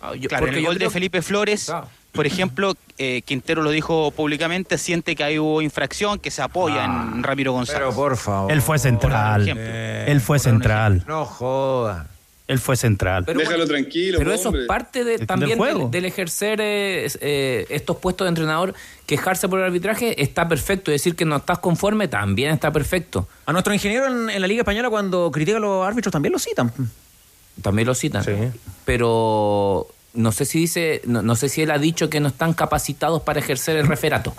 Ah, 0.00 0.14
yo- 0.14 0.28
Claro, 0.28 0.46
en 0.46 0.50
porque 0.50 0.58
el 0.58 0.62
yo 0.64 0.68
gol 0.70 0.74
de 0.74 0.78
creo- 0.78 0.90
Felipe 0.90 1.22
Flores, 1.22 1.64
Claro. 1.66 1.88
Por 2.12 2.26
ejemplo, 2.26 2.74
eh, 2.96 3.22
Quintero 3.22 3.62
lo 3.62 3.70
dijo 3.70 4.10
públicamente, 4.10 4.78
siente 4.78 5.14
que 5.14 5.24
hay 5.24 5.38
hubo 5.38 5.62
infracción, 5.62 6.18
que 6.18 6.30
se 6.30 6.42
apoya 6.42 6.84
en 6.84 7.22
Ramiro 7.22 7.52
González. 7.52 7.80
Pero 7.80 7.94
por 7.94 8.16
favor. 8.16 8.50
Él 8.50 8.62
fue 8.62 8.78
central. 8.78 9.42
ejemplo. 9.42 9.64
Él 9.64 10.20
fue 10.20 10.38
central. 10.38 11.04
No 11.06 11.24
joda. 11.24 12.08
Él 12.48 12.58
fue 12.58 12.76
central. 12.76 13.24
Pero 13.26 13.40
Déjalo 13.40 13.58
bueno, 13.58 13.72
tranquilo, 13.72 14.18
Pero 14.18 14.32
eso 14.32 14.56
es 14.56 14.66
parte 14.66 15.04
de, 15.04 15.18
también 15.18 15.58
del, 15.58 15.90
del 15.90 16.04
ejercer 16.06 16.60
eh, 16.62 17.06
eh, 17.20 17.66
estos 17.68 17.98
puestos 17.98 18.24
de 18.24 18.30
entrenador. 18.30 18.74
Quejarse 19.04 19.48
por 19.48 19.58
el 19.58 19.66
arbitraje 19.66 20.22
está 20.22 20.48
perfecto. 20.48 20.90
Decir 20.90 21.14
que 21.14 21.26
no 21.26 21.36
estás 21.36 21.58
conforme 21.58 22.08
también 22.08 22.50
está 22.52 22.72
perfecto. 22.72 23.28
A 23.44 23.52
nuestro 23.52 23.74
ingeniero 23.74 24.06
en, 24.06 24.30
en 24.30 24.40
la 24.40 24.46
Liga 24.46 24.62
Española, 24.62 24.88
cuando 24.88 25.30
critica 25.30 25.58
a 25.58 25.60
los 25.60 25.86
árbitros, 25.86 26.10
también 26.10 26.32
lo 26.32 26.38
citan. 26.38 26.72
También 27.60 27.86
lo 27.86 27.94
citan. 27.94 28.24
Sí. 28.24 28.32
Pero 28.86 29.86
no 30.14 30.32
sé 30.32 30.44
si 30.44 30.60
dice, 30.60 31.02
no, 31.04 31.22
no 31.22 31.36
sé 31.36 31.48
si 31.48 31.62
él 31.62 31.70
ha 31.70 31.78
dicho 31.78 32.10
que 32.10 32.20
no 32.20 32.28
están 32.28 32.54
capacitados 32.54 33.22
para 33.22 33.40
ejercer 33.40 33.76
el 33.76 33.86
referato. 33.86 34.34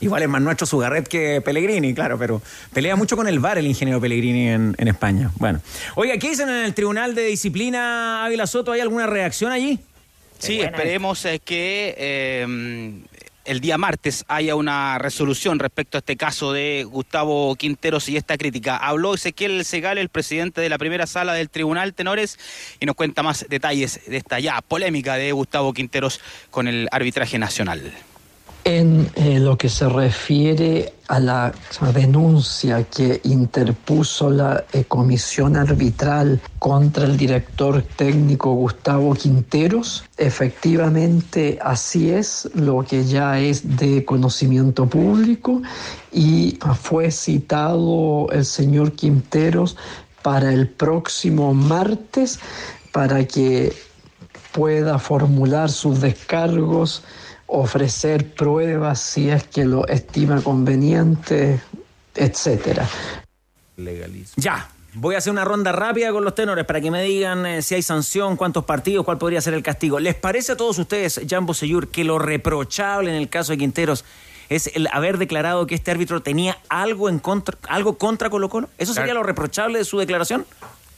Igual 0.00 0.22
es 0.22 0.28
más 0.28 0.42
nuestro 0.42 0.66
Sugarret 0.66 1.08
que 1.08 1.40
Pellegrini, 1.40 1.94
claro, 1.94 2.18
pero 2.18 2.42
pelea 2.72 2.96
mucho 2.96 3.16
con 3.16 3.28
el 3.28 3.40
VAR 3.40 3.58
el 3.58 3.66
ingeniero 3.66 4.00
Pellegrini 4.00 4.48
en, 4.48 4.74
en 4.76 4.88
España. 4.88 5.30
Bueno. 5.36 5.60
Oiga, 5.94 6.18
¿qué 6.18 6.28
dicen 6.28 6.50
en 6.50 6.64
el 6.64 6.74
Tribunal 6.74 7.14
de 7.14 7.24
Disciplina 7.24 8.24
Ávila 8.24 8.46
Soto? 8.46 8.72
¿Hay 8.72 8.80
alguna 8.80 9.06
reacción 9.06 9.52
allí? 9.52 9.80
Sí, 10.38 10.60
esperemos 10.60 11.24
eh, 11.24 11.40
que 11.42 11.94
eh, 11.96 12.46
el 13.46 13.60
día 13.60 13.78
martes 13.78 14.24
haya 14.28 14.54
una 14.54 14.98
resolución 14.98 15.58
respecto 15.58 15.96
a 15.96 16.00
este 16.00 16.16
caso 16.16 16.52
de 16.52 16.84
Gustavo 16.84 17.54
Quinteros 17.54 18.08
y 18.08 18.16
esta 18.16 18.36
crítica. 18.36 18.76
Habló 18.76 19.14
Ezequiel 19.14 19.64
Segal, 19.64 19.98
el 19.98 20.08
presidente 20.08 20.60
de 20.60 20.68
la 20.68 20.78
primera 20.78 21.06
sala 21.06 21.32
del 21.32 21.48
Tribunal 21.48 21.94
Tenores, 21.94 22.38
y 22.80 22.86
nos 22.86 22.96
cuenta 22.96 23.22
más 23.22 23.46
detalles 23.48 24.00
de 24.06 24.16
esta 24.16 24.40
ya 24.40 24.60
polémica 24.60 25.14
de 25.14 25.32
Gustavo 25.32 25.72
Quinteros 25.72 26.20
con 26.50 26.68
el 26.68 26.88
arbitraje 26.90 27.38
nacional. 27.38 27.92
En 28.68 29.08
eh, 29.14 29.38
lo 29.38 29.56
que 29.56 29.68
se 29.68 29.88
refiere 29.88 30.92
a 31.06 31.20
la 31.20 31.54
denuncia 31.94 32.82
que 32.82 33.20
interpuso 33.22 34.28
la 34.28 34.64
eh, 34.72 34.82
comisión 34.88 35.54
arbitral 35.54 36.40
contra 36.58 37.04
el 37.04 37.16
director 37.16 37.80
técnico 37.94 38.54
Gustavo 38.54 39.14
Quinteros, 39.14 40.04
efectivamente 40.16 41.60
así 41.62 42.10
es, 42.10 42.50
lo 42.54 42.82
que 42.82 43.04
ya 43.04 43.38
es 43.38 43.76
de 43.76 44.04
conocimiento 44.04 44.86
público 44.86 45.62
y 46.10 46.58
fue 46.82 47.12
citado 47.12 48.26
el 48.32 48.44
señor 48.44 48.94
Quinteros 48.94 49.76
para 50.22 50.52
el 50.52 50.68
próximo 50.68 51.54
martes 51.54 52.40
para 52.90 53.24
que 53.28 53.72
pueda 54.50 54.98
formular 54.98 55.70
sus 55.70 56.00
descargos 56.00 57.04
ofrecer 57.46 58.32
pruebas 58.34 59.00
si 59.00 59.30
es 59.30 59.44
que 59.44 59.64
lo 59.64 59.86
estima 59.88 60.40
conveniente, 60.42 61.60
etcétera. 62.14 62.88
Ya. 64.36 64.70
Voy 64.94 65.14
a 65.14 65.18
hacer 65.18 65.30
una 65.30 65.44
ronda 65.44 65.72
rápida 65.72 66.10
con 66.10 66.24
los 66.24 66.34
tenores 66.34 66.64
para 66.64 66.80
que 66.80 66.90
me 66.90 67.02
digan 67.02 67.44
eh, 67.44 67.60
si 67.60 67.74
hay 67.74 67.82
sanción, 67.82 68.36
cuántos 68.36 68.64
partidos, 68.64 69.04
cuál 69.04 69.18
podría 69.18 69.42
ser 69.42 69.52
el 69.52 69.62
castigo. 69.62 70.00
¿Les 70.00 70.14
parece 70.14 70.52
a 70.52 70.56
todos 70.56 70.78
ustedes, 70.78 71.20
Jambo 71.28 71.52
Seyur, 71.52 71.88
que 71.88 72.02
lo 72.02 72.18
reprochable 72.18 73.10
en 73.10 73.16
el 73.16 73.28
caso 73.28 73.52
de 73.52 73.58
Quinteros 73.58 74.06
es 74.48 74.68
el 74.74 74.88
haber 74.92 75.18
declarado 75.18 75.66
que 75.66 75.74
este 75.74 75.90
árbitro 75.90 76.22
tenía 76.22 76.56
algo 76.70 77.10
en 77.10 77.18
contra, 77.18 77.58
algo 77.68 77.98
contra 77.98 78.30
Colo 78.30 78.48
Colo? 78.48 78.70
¿Eso 78.78 78.94
sería 78.94 79.08
Claro. 79.08 79.20
lo 79.20 79.26
reprochable 79.26 79.76
de 79.78 79.84
su 79.84 79.98
declaración? 79.98 80.46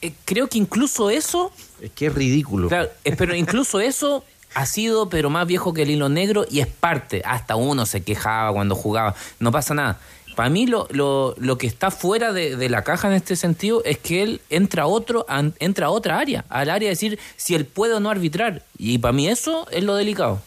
Eh, 0.00 0.12
creo 0.24 0.46
que 0.46 0.58
incluso 0.58 1.10
eso, 1.10 1.50
Es 1.80 1.90
que 1.90 2.06
es 2.06 2.14
ridículo. 2.14 2.68
claro, 2.68 2.88
eh, 3.04 3.16
pero 3.18 3.34
incluso 3.34 3.80
eso 3.80 4.22
ha 4.54 4.66
sido, 4.66 5.08
pero 5.08 5.30
más 5.30 5.46
viejo 5.46 5.72
que 5.72 5.82
el 5.82 5.90
hilo 5.90 6.08
negro 6.08 6.44
y 6.50 6.60
es 6.60 6.66
parte. 6.66 7.22
Hasta 7.24 7.56
uno 7.56 7.86
se 7.86 8.02
quejaba 8.02 8.52
cuando 8.52 8.74
jugaba. 8.74 9.14
No 9.40 9.52
pasa 9.52 9.74
nada. 9.74 10.00
Para 10.36 10.50
mí 10.50 10.66
lo, 10.66 10.86
lo, 10.90 11.34
lo 11.38 11.58
que 11.58 11.66
está 11.66 11.90
fuera 11.90 12.32
de, 12.32 12.54
de 12.56 12.68
la 12.68 12.84
caja 12.84 13.08
en 13.08 13.14
este 13.14 13.34
sentido 13.34 13.82
es 13.84 13.98
que 13.98 14.22
él 14.22 14.40
entra 14.50 14.84
a 14.84 14.86
otro, 14.86 15.26
an- 15.28 15.54
entra 15.58 15.86
a 15.86 15.90
otra 15.90 16.18
área, 16.18 16.44
al 16.48 16.70
área 16.70 16.86
de 16.88 16.94
decir 16.94 17.18
si 17.36 17.54
él 17.56 17.64
puede 17.64 17.94
o 17.94 18.00
no 18.00 18.08
arbitrar. 18.08 18.62
Y 18.78 18.98
para 18.98 19.12
mí 19.12 19.26
eso 19.28 19.66
es 19.70 19.82
lo 19.82 19.96
delicado. 19.96 20.40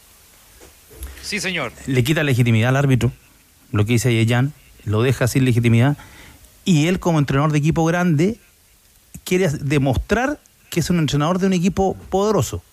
Sí, 1.22 1.40
señor. 1.40 1.72
le 1.88 2.04
quita 2.04 2.24
legitimidad 2.24 2.70
al 2.70 2.78
árbitro, 2.78 3.12
lo 3.72 3.86
que 3.86 3.94
dice 3.94 4.14
Yeyan, 4.14 4.54
lo 4.86 5.02
deja 5.04 5.28
sin 5.28 5.46
legitimidad, 5.46 5.98
y 6.66 6.88
él 6.88 7.00
como 7.00 7.20
entrenador 7.20 7.52
de 7.52 7.60
equipo 7.60 7.86
grande 7.86 8.40
quiere 9.24 9.50
demostrar 9.50 10.40
que 10.70 10.80
es 10.80 10.90
un 10.90 11.00
entrenador 11.00 11.38
de 11.40 11.48
un 11.48 11.54
equipo 11.54 11.96
poderoso. 12.10 12.64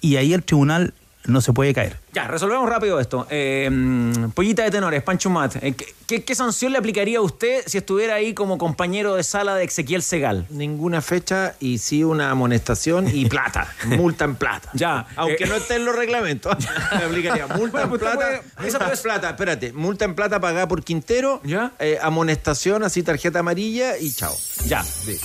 Y 0.00 0.16
ahí 0.16 0.32
el 0.32 0.42
tribunal 0.42 0.94
no 1.26 1.42
se 1.42 1.52
puede 1.52 1.74
caer. 1.74 1.96
Ya, 2.14 2.26
resolvemos 2.26 2.66
rápido 2.68 2.98
esto. 2.98 3.26
Eh, 3.30 3.68
mm, 3.70 4.30
pollita 4.30 4.64
de 4.64 4.70
tenores, 4.70 5.02
Pancho 5.02 5.28
Mat. 5.28 5.56
eh, 5.62 5.74
¿qué, 5.74 5.84
qué, 6.06 6.24
qué 6.24 6.34
sanción 6.34 6.72
le 6.72 6.78
aplicaría 6.78 7.18
a 7.18 7.20
usted 7.20 7.62
si 7.66 7.76
estuviera 7.78 8.14
ahí 8.14 8.32
como 8.32 8.56
compañero 8.56 9.14
de 9.14 9.22
sala 9.22 9.54
de 9.54 9.64
Ezequiel 9.64 10.02
Segal? 10.02 10.46
Ninguna 10.48 11.02
fecha 11.02 11.54
y 11.60 11.76
sí 11.78 12.02
una 12.02 12.30
amonestación 12.30 13.06
y 13.14 13.26
plata. 13.28 13.72
multa 13.84 14.24
en 14.24 14.34
plata. 14.36 14.70
Ya. 14.72 15.06
Aunque 15.14 15.44
eh, 15.44 15.46
no 15.46 15.54
esté 15.56 15.74
en 15.76 15.84
los 15.84 15.94
reglamentos. 15.94 16.56
Me 16.98 17.04
aplicaría 17.04 17.46
multa 17.48 17.86
Bueno, 17.86 17.94
en 17.94 18.00
plata. 18.00 18.16
puede- 18.16 18.68
esa 18.68 18.78
puede- 18.78 18.96
plata, 18.96 19.30
espérate. 19.30 19.72
Multa 19.74 20.06
en 20.06 20.14
plata 20.14 20.40
pagada 20.40 20.66
por 20.66 20.82
Quintero. 20.82 21.42
Ya. 21.44 21.72
eh, 21.78 21.98
amonestación, 22.00 22.82
así 22.82 23.02
tarjeta 23.02 23.40
amarilla 23.40 23.98
y 23.98 24.10
chao. 24.10 24.34
Ya. 24.66 24.82
Sí. 24.82 25.18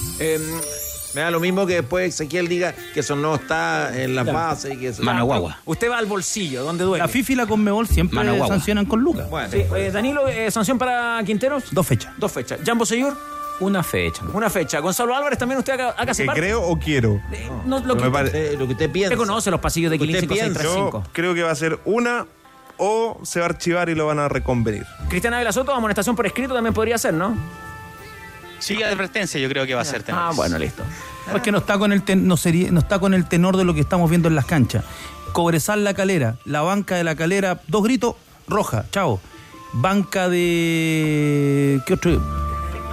Me 1.15 1.21
da 1.21 1.32
lo 1.32 1.39
mismo 1.39 1.65
que 1.65 1.75
después 1.75 2.13
Ezequiel 2.13 2.47
diga 2.47 2.73
que 2.93 2.99
eso 2.99 3.15
no 3.15 3.36
está 3.36 3.97
en 3.99 4.13
las 4.15 4.25
bases 4.32 4.73
y 4.73 4.78
que 4.78 4.89
eso. 4.89 5.01
Mano 5.01 5.25
guagua. 5.25 5.58
usted 5.65 5.89
va 5.89 5.97
al 5.97 6.06
bolsillo, 6.06 6.63
donde 6.63 6.84
duele. 6.84 7.01
La 7.04 7.08
FIFA 7.08 7.32
y 7.32 7.36
la 7.36 7.45
Conmebol 7.47 7.88
siempre 7.88 8.19
sancionan 8.47 8.86
con 8.86 8.99
Lucas. 9.01 9.30
Bueno, 9.30 9.49
Sí, 9.51 9.63
eh, 9.75 9.91
Danilo, 9.91 10.28
eh, 10.28 10.51
sanción 10.51 10.78
para 10.78 11.21
Quinteros. 11.25 11.63
Dos 11.71 11.88
fechas. 11.88 12.12
Dos 12.17 12.32
fechas. 12.32 12.60
Jambo 12.65 12.86
Seyur, 12.86 13.15
Una 13.62 13.82
fecha. 13.84 14.21
una 14.34 14.49
fecha. 14.49 14.80
Gonzalo 14.80 15.15
Álvarez, 15.15 15.39
también 15.39 15.60
usted 15.60 15.73
acá, 15.73 15.95
acá 15.97 16.13
se 16.13 16.23
¿Que 16.23 16.28
parte. 16.28 16.41
creo 16.41 16.62
o 16.62 16.78
quiero? 16.78 17.21
Eh, 17.32 17.49
no, 17.65 17.80
lo 17.80 17.95
que 17.95 18.04
me 18.04 18.12
pare- 18.12 18.32
Eh, 18.34 18.58
lo 18.58 18.65
que 18.67 18.73
usted 18.73 18.91
piensa. 18.91 19.13
usted 19.15 19.25
conoce 19.25 19.49
los 19.51 19.62
pasillos 19.62 19.89
de 19.91 19.97
Quilín 19.97 20.15
usted 20.17 20.28
5635. 20.28 21.04
Yo 21.06 21.10
creo 21.13 21.34
que 21.34 21.43
va 21.43 21.51
a 21.51 21.56
ser 21.56 21.80
una 21.86 22.25
o 22.78 23.17
se 23.23 23.39
va 23.39 23.45
a 23.45 23.49
archivar 23.49 23.88
y 23.88 23.95
lo 23.95 24.06
van 24.08 24.19
a 24.19 24.28
reconvenir. 24.28 24.86
Cristian 25.08 25.34
Ávila 25.34 25.54
Soto, 25.54 25.71
amonestación 25.73 26.13
por 26.17 26.25
escrito 26.25 26.54
también 26.54 26.73
podría 26.73 26.97
ser, 26.97 27.13
¿no? 27.13 27.34
Sí, 28.65 28.82
advertencia 28.82 29.39
yo 29.39 29.47
creo 29.47 29.65
que 29.67 29.75
va 29.75 29.82
a 29.82 29.86
ser. 29.86 30.01
Ah, 30.01 30.06
Tenores. 30.06 30.36
bueno, 30.38 30.58
listo. 30.58 30.84
Es 31.36 31.41
que 31.41 31.51
no 31.51 31.60
está 31.60 31.78
con 31.78 31.91
el 31.93 32.01
ten- 32.04 32.28
no 32.28 32.36
sería, 32.36 32.71
no 32.71 32.80
está 32.80 32.97
con 32.99 33.13
el 33.13 33.25
tenor 33.28 33.58
de 33.58 33.63
lo 33.63 33.73
que 33.75 33.82
estamos 33.82 34.10
viendo 34.10 34.28
en 34.28 34.34
las 34.36 34.45
canchas. 34.45 34.84
Cobresal 35.34 35.84
la 35.84 35.93
calera, 35.93 36.38
la 36.45 36.62
banca 36.62 36.95
de 36.95 37.04
la 37.04 37.15
calera, 37.15 37.62
dos 37.67 37.84
gritos, 37.84 38.15
roja, 38.47 38.86
chao. 38.91 39.19
Banca 39.73 40.30
de 40.30 41.80
¿qué 41.86 41.93
otro? 41.93 42.12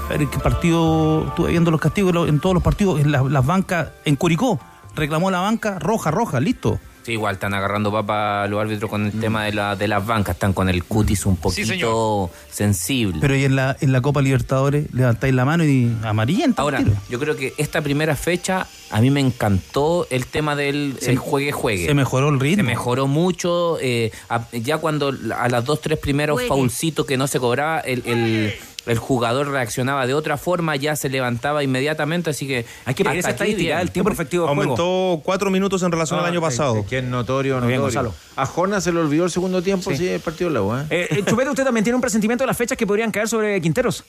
A 0.05 0.09
ver, 0.17 0.29
¿qué 0.29 0.39
partido? 0.41 1.29
Estuve 1.29 1.51
viendo 1.53 1.71
los 1.71 1.81
castigos 1.81 2.29
en 2.29 2.39
todos 2.41 2.55
los 2.55 2.63
partidos, 2.63 3.01
en 3.01 3.11
las, 3.13 3.25
las 3.25 3.47
bancas 3.47 3.89
en 4.05 4.17
Curicó. 4.17 4.61
Reclamó 4.95 5.31
la 5.31 5.41
banca, 5.41 5.79
roja, 5.79 6.11
roja, 6.11 6.39
listo. 6.41 6.79
Sí, 7.05 7.13
igual 7.13 7.35
están 7.35 7.53
agarrando 7.55 7.91
papa 7.91 8.47
los 8.47 8.61
árbitros 8.61 8.89
con 8.89 9.07
el 9.07 9.13
tema 9.21 9.45
de, 9.45 9.53
la, 9.53 9.75
de 9.75 9.89
las 9.89 10.07
bancas, 10.07 10.37
están 10.37 10.53
con 10.53 10.69
el 10.69 10.85
cutis 10.85 11.27
un 11.27 11.37
poquito 11.37 12.31
sensible. 12.51 13.19
Pero 13.21 13.35
y 13.35 13.45
en 13.45 13.57
la, 13.57 13.77
en 13.81 13.93
la 13.93 14.01
Copa 14.01 14.23
Libertadores 14.23 14.87
levantáis 14.95 15.35
la 15.35 15.45
mano 15.45 15.65
y 15.65 15.93
amarillenta. 16.05 16.63
Ahora, 16.63 16.79
tiro. 16.79 16.93
yo 17.09 17.19
creo 17.19 17.37
que 17.37 17.55
esta 17.59 17.81
primera 17.83 18.15
fecha 18.15 18.67
a 18.91 19.01
mí 19.01 19.11
me 19.11 19.21
encantó 19.21 20.07
el 20.11 20.27
tema 20.27 20.55
del 20.55 20.97
el 21.03 21.19
juegue 21.19 21.51
juegue. 21.51 21.87
se 21.87 21.95
mejoró 21.95 22.29
el 22.29 22.39
ritmo. 22.39 22.63
Se 22.63 22.69
mejoró 22.69 23.07
mucho. 23.07 23.79
eh, 23.81 24.13
a- 24.29 24.47
ya 24.53 24.79
cuando 24.79 25.13
a 25.37 25.49
las 25.49 25.65
dos, 25.65 25.81
tres 25.81 25.99
primeros 25.99 26.41
faulcitos 26.47 27.05
que 27.07 27.17
no 27.17 27.27
se 27.27 27.41
cobraba, 27.41 27.81
el, 27.81 28.03
el- 28.07 28.55
el 28.87 28.99
jugador 28.99 29.49
reaccionaba 29.49 30.07
de 30.07 30.15
otra 30.15 30.37
forma, 30.37 30.77
ya 30.77 30.97
se 30.97 31.09
levantaba 31.09 31.63
inmediatamente. 31.63 32.31
Así 32.31 32.47
que 32.47 32.65
Hay 32.85 32.95
que 32.95 33.03
esa 33.03 33.11
aquí 33.11 33.19
estadística, 33.19 33.81
el 33.81 33.91
tiempo 33.91 34.11
efectivo 34.11 34.47
juego. 34.47 34.63
Aumentó 34.63 35.21
cuatro 35.25 35.51
minutos 35.51 35.83
en 35.83 35.93
relación 35.93 36.21
al 36.21 36.27
año 36.27 36.41
pasado. 36.41 36.79
Es 36.79 36.87
que 36.87 36.99
es 36.99 37.05
notorio, 37.05 37.59
Muy 37.59 37.69
bien, 37.69 37.81
notorio. 37.81 38.03
Gonzalo. 38.03 38.15
A 38.37 38.47
Jona 38.47 38.81
se 38.81 38.93
le 38.93 39.01
olvidó 39.01 39.25
el 39.25 39.31
segundo 39.31 39.63
tiempo, 39.63 39.95
sí, 39.95 40.09
el 40.09 40.21
partido 40.21 40.51
de 40.51 40.55
la 40.55 40.63
U, 40.63 40.75
¿eh? 40.77 40.85
Eh, 40.91 41.07
eh, 41.11 41.23
Chupete, 41.25 41.51
¿usted 41.51 41.65
también 41.65 41.85
tiene 41.85 41.95
un 41.95 42.01
presentimiento 42.01 42.43
de 42.43 42.47
las 42.49 42.57
fechas 42.57 42.77
que 42.77 42.87
podrían 42.87 43.11
caer 43.11 43.29
sobre 43.29 43.61
Quinteros? 43.61 44.05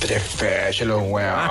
Tres 0.00 0.22
fechas, 0.22 0.86
los 0.86 1.02
weones, 1.02 1.50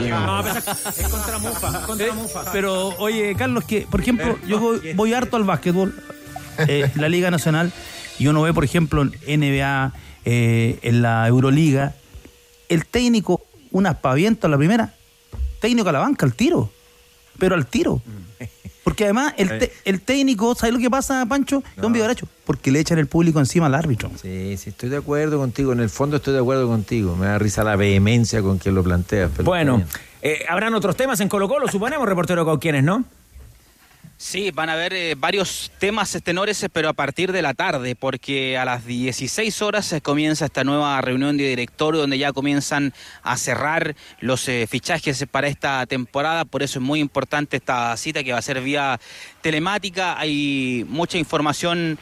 tío. 0.00 0.20
No, 0.20 0.42
pero 0.42 0.58
es 0.58 1.08
contra 1.08 1.38
Mufa, 1.38 1.82
contra 1.86 2.12
Mufa. 2.12 2.44
Pero, 2.52 2.88
oye, 2.98 3.34
Carlos, 3.36 3.64
que, 3.64 3.86
por 3.90 4.00
ejemplo, 4.00 4.38
yo 4.46 4.58
voy, 4.60 4.92
voy 4.94 5.12
harto 5.12 5.36
al 5.36 5.44
básquetbol, 5.44 5.94
eh, 6.58 6.90
la 6.94 7.08
Liga 7.08 7.30
Nacional, 7.30 7.72
y 8.18 8.26
uno 8.28 8.42
ve, 8.42 8.52
por 8.52 8.64
ejemplo, 8.64 9.02
en 9.02 9.40
NBA, 9.40 9.92
eh, 10.30 10.78
en 10.82 11.00
la 11.00 11.26
Euroliga, 11.26 11.94
el 12.68 12.84
técnico, 12.84 13.40
un 13.70 13.86
aspaviento 13.86 14.46
a 14.46 14.50
la 14.50 14.58
primera, 14.58 14.92
técnico 15.58 15.88
a 15.88 15.92
la 15.92 16.00
banca, 16.00 16.26
al 16.26 16.34
tiro, 16.34 16.70
pero 17.38 17.54
al 17.54 17.64
tiro. 17.66 18.02
Porque 18.84 19.04
además, 19.04 19.34
el, 19.36 19.58
te- 19.58 19.72
el 19.84 20.00
técnico, 20.00 20.54
¿sabes 20.54 20.74
lo 20.74 20.80
que 20.80 20.88
pasa, 20.90 21.24
Pancho? 21.26 21.62
Es 21.76 21.82
un 21.84 21.92
derecho, 21.92 22.26
porque 22.46 22.70
le 22.70 22.80
echan 22.80 22.98
el 22.98 23.06
público 23.06 23.38
encima 23.38 23.66
al 23.66 23.74
árbitro. 23.74 24.10
Sí, 24.20 24.56
sí, 24.56 24.70
estoy 24.70 24.88
de 24.88 24.96
acuerdo 24.96 25.36
contigo. 25.38 25.72
En 25.74 25.80
el 25.80 25.90
fondo 25.90 26.16
estoy 26.16 26.32
de 26.32 26.40
acuerdo 26.40 26.66
contigo. 26.68 27.14
Me 27.14 27.26
da 27.26 27.38
risa 27.38 27.62
la 27.64 27.76
vehemencia 27.76 28.40
con 28.40 28.58
que 28.58 28.72
lo 28.72 28.82
planteas. 28.82 29.30
pero 29.36 29.44
Bueno, 29.44 29.82
eh, 30.22 30.42
habrán 30.48 30.72
otros 30.72 30.96
temas 30.96 31.20
en 31.20 31.28
Colo 31.28 31.48
Colo, 31.48 31.68
suponemos, 31.68 32.08
reportero 32.08 32.46
con 32.46 32.58
quienes, 32.58 32.82
¿no? 32.82 33.04
Sí, 34.20 34.50
van 34.50 34.68
a 34.68 34.72
haber 34.72 34.94
eh, 34.94 35.14
varios 35.16 35.70
temas 35.78 36.18
tenores, 36.24 36.60
eh, 36.64 36.68
pero 36.68 36.88
a 36.88 36.92
partir 36.92 37.30
de 37.30 37.40
la 37.40 37.54
tarde, 37.54 37.94
porque 37.94 38.58
a 38.58 38.64
las 38.64 38.84
16 38.84 39.62
horas 39.62 39.92
eh, 39.92 40.00
comienza 40.00 40.46
esta 40.46 40.64
nueva 40.64 41.00
reunión 41.00 41.36
de 41.36 41.48
directorio 41.48 42.00
donde 42.00 42.18
ya 42.18 42.32
comienzan 42.32 42.92
a 43.22 43.36
cerrar 43.36 43.94
los 44.18 44.50
fichajes 44.68 45.24
para 45.30 45.46
esta 45.46 45.86
temporada. 45.86 46.44
Por 46.44 46.64
eso 46.64 46.80
es 46.80 46.84
muy 46.84 46.98
importante 46.98 47.58
esta 47.58 47.96
cita 47.96 48.24
que 48.24 48.32
va 48.32 48.38
a 48.38 48.42
ser 48.42 48.60
vía 48.60 48.98
telemática. 49.40 50.18
Hay 50.18 50.84
mucha 50.88 51.16
información 51.16 51.96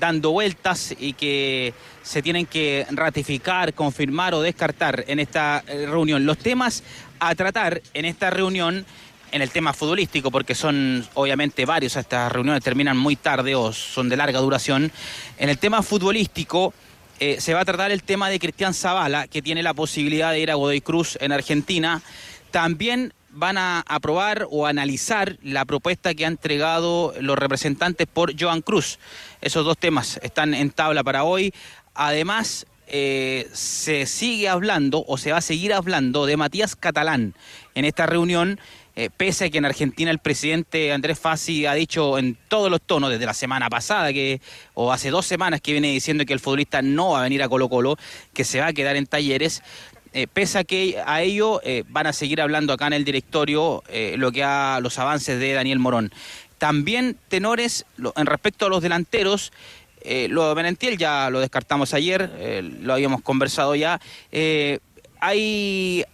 dando 0.00 0.30
vueltas 0.30 0.94
y 0.98 1.12
que 1.12 1.74
se 2.02 2.22
tienen 2.22 2.46
que 2.46 2.86
ratificar, 2.90 3.74
confirmar 3.74 4.32
o 4.32 4.40
descartar 4.40 5.04
en 5.06 5.20
esta 5.20 5.62
reunión. 5.66 6.24
Los 6.24 6.38
temas 6.38 6.82
a 7.20 7.34
tratar 7.34 7.82
en 7.94 8.04
esta 8.04 8.30
reunión 8.30 8.86
en 9.32 9.42
el 9.42 9.50
tema 9.50 9.72
futbolístico, 9.72 10.30
porque 10.30 10.54
son 10.54 11.06
obviamente 11.14 11.64
varios, 11.64 11.96
estas 11.96 12.32
reuniones 12.32 12.62
terminan 12.62 12.96
muy 12.96 13.16
tarde 13.16 13.54
o 13.54 13.72
son 13.72 14.08
de 14.08 14.16
larga 14.16 14.40
duración. 14.40 14.90
En 15.38 15.48
el 15.48 15.58
tema 15.58 15.82
futbolístico 15.82 16.72
eh, 17.20 17.40
se 17.40 17.54
va 17.54 17.60
a 17.60 17.64
tratar 17.64 17.90
el 17.90 18.02
tema 18.02 18.30
de 18.30 18.38
Cristian 18.38 18.74
Zavala, 18.74 19.26
que 19.26 19.42
tiene 19.42 19.62
la 19.62 19.74
posibilidad 19.74 20.32
de 20.32 20.40
ir 20.40 20.50
a 20.50 20.54
Godoy 20.54 20.80
Cruz 20.80 21.18
en 21.20 21.32
Argentina. 21.32 22.00
También 22.50 23.12
van 23.30 23.58
a 23.58 23.84
aprobar 23.86 24.46
o 24.50 24.66
analizar 24.66 25.36
la 25.42 25.64
propuesta 25.64 26.14
que 26.14 26.24
han 26.24 26.34
entregado 26.34 27.14
los 27.20 27.38
representantes 27.38 28.06
por 28.06 28.40
Joan 28.40 28.62
Cruz. 28.62 28.98
Esos 29.40 29.64
dos 29.64 29.76
temas 29.76 30.18
están 30.22 30.54
en 30.54 30.70
tabla 30.70 31.04
para 31.04 31.24
hoy. 31.24 31.52
Además, 31.94 32.66
eh, 32.86 33.48
se 33.52 34.06
sigue 34.06 34.48
hablando 34.48 35.04
o 35.06 35.18
se 35.18 35.32
va 35.32 35.38
a 35.38 35.42
seguir 35.42 35.74
hablando 35.74 36.24
de 36.24 36.38
Matías 36.38 36.74
Catalán 36.74 37.34
en 37.74 37.84
esta 37.84 38.06
reunión, 38.06 38.58
eh, 38.98 39.10
pese 39.16 39.44
a 39.44 39.48
que 39.48 39.58
en 39.58 39.64
Argentina 39.64 40.10
el 40.10 40.18
presidente 40.18 40.90
Andrés 40.90 41.20
Fassi 41.20 41.66
ha 41.66 41.74
dicho 41.74 42.18
en 42.18 42.36
todos 42.48 42.68
los 42.68 42.82
tonos, 42.82 43.10
desde 43.10 43.26
la 43.26 43.32
semana 43.32 43.70
pasada 43.70 44.12
que, 44.12 44.40
o 44.74 44.92
hace 44.92 45.10
dos 45.10 45.24
semanas 45.24 45.60
que 45.60 45.70
viene 45.70 45.92
diciendo 45.92 46.24
que 46.24 46.32
el 46.32 46.40
futbolista 46.40 46.82
no 46.82 47.10
va 47.10 47.20
a 47.20 47.22
venir 47.22 47.40
a 47.44 47.48
Colo 47.48 47.68
Colo, 47.68 47.96
que 48.34 48.42
se 48.42 48.58
va 48.58 48.66
a 48.66 48.72
quedar 48.72 48.96
en 48.96 49.06
talleres. 49.06 49.62
Eh, 50.14 50.26
pese 50.26 50.58
a 50.58 50.64
que 50.64 51.00
a 51.06 51.22
ello 51.22 51.60
eh, 51.62 51.84
van 51.86 52.08
a 52.08 52.12
seguir 52.12 52.40
hablando 52.40 52.72
acá 52.72 52.88
en 52.88 52.94
el 52.94 53.04
directorio 53.04 53.84
lo 54.16 54.32
que 54.32 54.42
a 54.42 54.80
los 54.82 54.98
avances 54.98 55.38
de 55.38 55.52
Daniel 55.52 55.78
Morón. 55.78 56.12
También 56.58 57.16
tenores 57.28 57.86
en 58.16 58.26
respecto 58.26 58.66
a 58.66 58.68
los 58.68 58.82
delanteros, 58.82 59.52
lo 60.28 60.48
de 60.48 60.54
Benentiel 60.56 60.98
ya 60.98 61.30
lo 61.30 61.38
descartamos 61.38 61.94
ayer, 61.94 62.72
lo 62.80 62.94
habíamos 62.94 63.22
conversado 63.22 63.76
ya. 63.76 64.00
Hay 65.20 66.04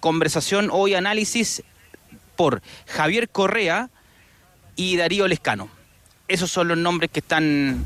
conversación 0.00 0.70
hoy, 0.72 0.94
análisis 0.94 1.62
por 2.42 2.60
Javier 2.88 3.28
Correa 3.28 3.88
y 4.74 4.96
Darío 4.96 5.28
Lescano. 5.28 5.68
Esos 6.26 6.50
son 6.50 6.66
los 6.66 6.76
nombres 6.76 7.08
que 7.08 7.20
están, 7.20 7.84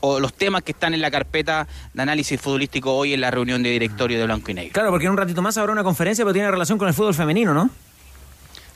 o 0.00 0.18
los 0.18 0.32
temas 0.32 0.62
que 0.62 0.72
están 0.72 0.94
en 0.94 1.02
la 1.02 1.10
carpeta 1.10 1.68
de 1.92 2.02
análisis 2.02 2.40
futbolístico 2.40 2.96
hoy 2.96 3.12
en 3.12 3.20
la 3.20 3.30
reunión 3.30 3.62
de 3.62 3.68
directorio 3.68 4.18
de 4.18 4.24
Blanco 4.24 4.50
y 4.50 4.54
Negro. 4.54 4.72
Claro, 4.72 4.88
porque 4.88 5.04
en 5.04 5.10
un 5.10 5.18
ratito 5.18 5.42
más 5.42 5.58
habrá 5.58 5.72
una 5.72 5.84
conferencia, 5.84 6.24
pero 6.24 6.32
tiene 6.32 6.50
relación 6.50 6.78
con 6.78 6.88
el 6.88 6.94
fútbol 6.94 7.12
femenino, 7.12 7.52
¿no? 7.52 7.68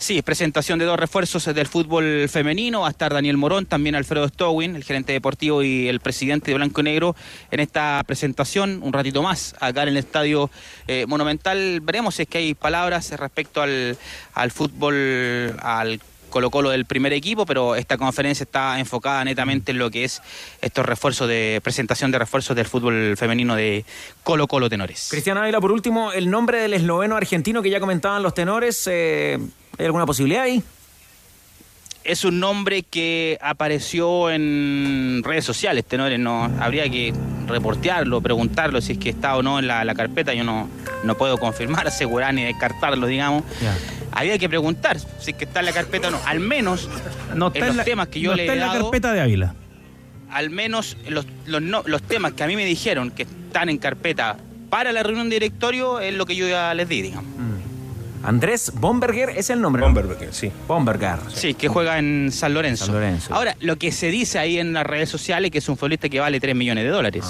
Sí, 0.02 0.20
presentación 0.20 0.80
de 0.80 0.84
dos 0.84 0.98
refuerzos 0.98 1.44
del 1.44 1.68
fútbol 1.68 2.28
femenino. 2.28 2.80
Va 2.80 2.88
a 2.88 2.90
estar 2.90 3.14
Daniel 3.14 3.36
Morón, 3.36 3.66
también 3.66 3.94
Alfredo 3.94 4.26
Stowin, 4.26 4.74
el 4.74 4.82
gerente 4.82 5.12
deportivo 5.12 5.62
y 5.62 5.86
el 5.86 6.00
presidente 6.00 6.50
de 6.50 6.56
Blanco 6.56 6.80
y 6.80 6.84
Negro, 6.84 7.14
en 7.52 7.60
esta 7.60 8.02
presentación. 8.04 8.80
Un 8.82 8.92
ratito 8.92 9.22
más, 9.22 9.54
acá 9.60 9.84
en 9.84 9.90
el 9.90 9.96
Estadio 9.96 10.50
eh, 10.88 11.06
Monumental. 11.06 11.80
Veremos 11.82 12.16
si 12.16 12.22
es 12.22 12.28
que 12.28 12.38
hay 12.38 12.54
palabras 12.54 13.12
respecto 13.12 13.62
al, 13.62 13.96
al 14.34 14.50
fútbol, 14.50 15.54
al 15.62 16.00
Colo 16.30 16.50
Colo 16.50 16.70
del 16.70 16.84
primer 16.84 17.12
equipo, 17.12 17.46
pero 17.46 17.76
esta 17.76 17.96
conferencia 17.96 18.42
está 18.42 18.80
enfocada 18.80 19.24
netamente 19.24 19.70
en 19.70 19.78
lo 19.78 19.88
que 19.88 20.02
es 20.02 20.20
estos 20.62 20.84
refuerzos 20.84 21.28
de 21.28 21.60
presentación 21.62 22.10
de 22.10 22.18
refuerzos 22.18 22.56
del 22.56 22.66
fútbol 22.66 23.16
femenino 23.16 23.54
de 23.54 23.84
Colo 24.24 24.48
Colo 24.48 24.68
Tenores. 24.68 25.06
Cristian 25.12 25.38
Ávila, 25.38 25.60
por 25.60 25.70
último, 25.70 26.10
el 26.10 26.28
nombre 26.28 26.58
del 26.58 26.74
esloveno 26.74 27.14
argentino 27.14 27.62
que 27.62 27.70
ya 27.70 27.78
comentaban 27.78 28.24
los 28.24 28.34
tenores, 28.34 28.88
eh, 28.90 29.38
¿hay 29.78 29.86
alguna 29.86 30.06
posibilidad 30.06 30.42
ahí? 30.44 30.62
es 32.04 32.24
un 32.24 32.40
nombre 32.40 32.82
que 32.82 33.38
apareció 33.40 34.28
en 34.28 35.22
redes 35.24 35.44
sociales, 35.44 35.84
tenores, 35.84 36.18
no 36.18 36.50
habría 36.60 36.88
que 36.90 37.14
reportearlo, 37.46 38.20
preguntarlo 38.20 38.80
si 38.80 38.92
es 38.94 38.98
que 38.98 39.10
está 39.10 39.36
o 39.36 39.42
no 39.44 39.60
en 39.60 39.68
la, 39.68 39.84
la 39.84 39.94
carpeta, 39.94 40.34
yo 40.34 40.42
no, 40.42 40.68
no 41.04 41.16
puedo 41.16 41.38
confirmar, 41.38 41.86
asegurar 41.86 42.34
ni 42.34 42.42
descartarlo, 42.42 43.06
digamos. 43.06 43.44
Había 44.10 44.36
que 44.36 44.48
preguntar 44.48 44.98
si 44.98 45.30
es 45.30 45.36
que 45.36 45.44
está 45.44 45.60
en 45.60 45.66
la 45.66 45.72
carpeta 45.72 46.08
o 46.08 46.10
no, 46.10 46.18
al 46.26 46.40
menos 46.40 46.88
No 47.36 47.52
en 47.54 47.66
los 47.68 47.76
la, 47.76 47.84
temas 47.84 48.08
que 48.08 48.18
yo 48.18 48.30
no 48.30 48.36
le 48.36 48.42
está 48.46 48.52
he 48.52 48.56
en 48.56 48.60
la 48.60 48.66
dado, 48.66 48.80
carpeta 48.86 49.12
de 49.12 49.20
Ávila. 49.20 49.54
al 50.32 50.50
menos 50.50 50.96
los, 51.08 51.24
los, 51.46 51.62
no- 51.62 51.84
los 51.86 52.02
temas 52.02 52.32
que 52.32 52.42
a 52.42 52.48
mí 52.48 52.56
me 52.56 52.64
dijeron 52.64 53.12
que 53.12 53.22
están 53.22 53.68
en 53.68 53.78
carpeta 53.78 54.38
para 54.70 54.90
la 54.90 55.04
reunión 55.04 55.28
de 55.28 55.36
directorio 55.36 56.00
es 56.00 56.12
lo 56.14 56.26
que 56.26 56.34
yo 56.34 56.48
ya 56.48 56.74
les 56.74 56.88
di, 56.88 57.00
digamos. 57.00 57.31
Andrés 58.24 58.72
Bomberger 58.74 59.30
es 59.30 59.50
el 59.50 59.60
nombre. 59.60 59.82
Bomberger, 59.82 60.32
sí. 60.32 60.52
Bomberger. 60.68 61.18
Sí, 61.34 61.54
que 61.54 61.68
juega 61.68 61.98
en 61.98 62.30
San 62.32 62.54
Lorenzo. 62.54 62.86
San 62.86 62.94
Lorenzo. 62.94 63.34
Ahora, 63.34 63.56
lo 63.60 63.76
que 63.76 63.90
se 63.92 64.08
dice 64.08 64.38
ahí 64.38 64.58
en 64.58 64.72
las 64.72 64.84
redes 64.86 65.08
sociales 65.08 65.50
que 65.50 65.58
es 65.58 65.68
un 65.68 65.76
futbolista 65.76 66.08
que 66.08 66.20
vale 66.20 66.38
3 66.40 66.54
millones 66.54 66.84
de 66.84 66.90
dólares. 66.90 67.24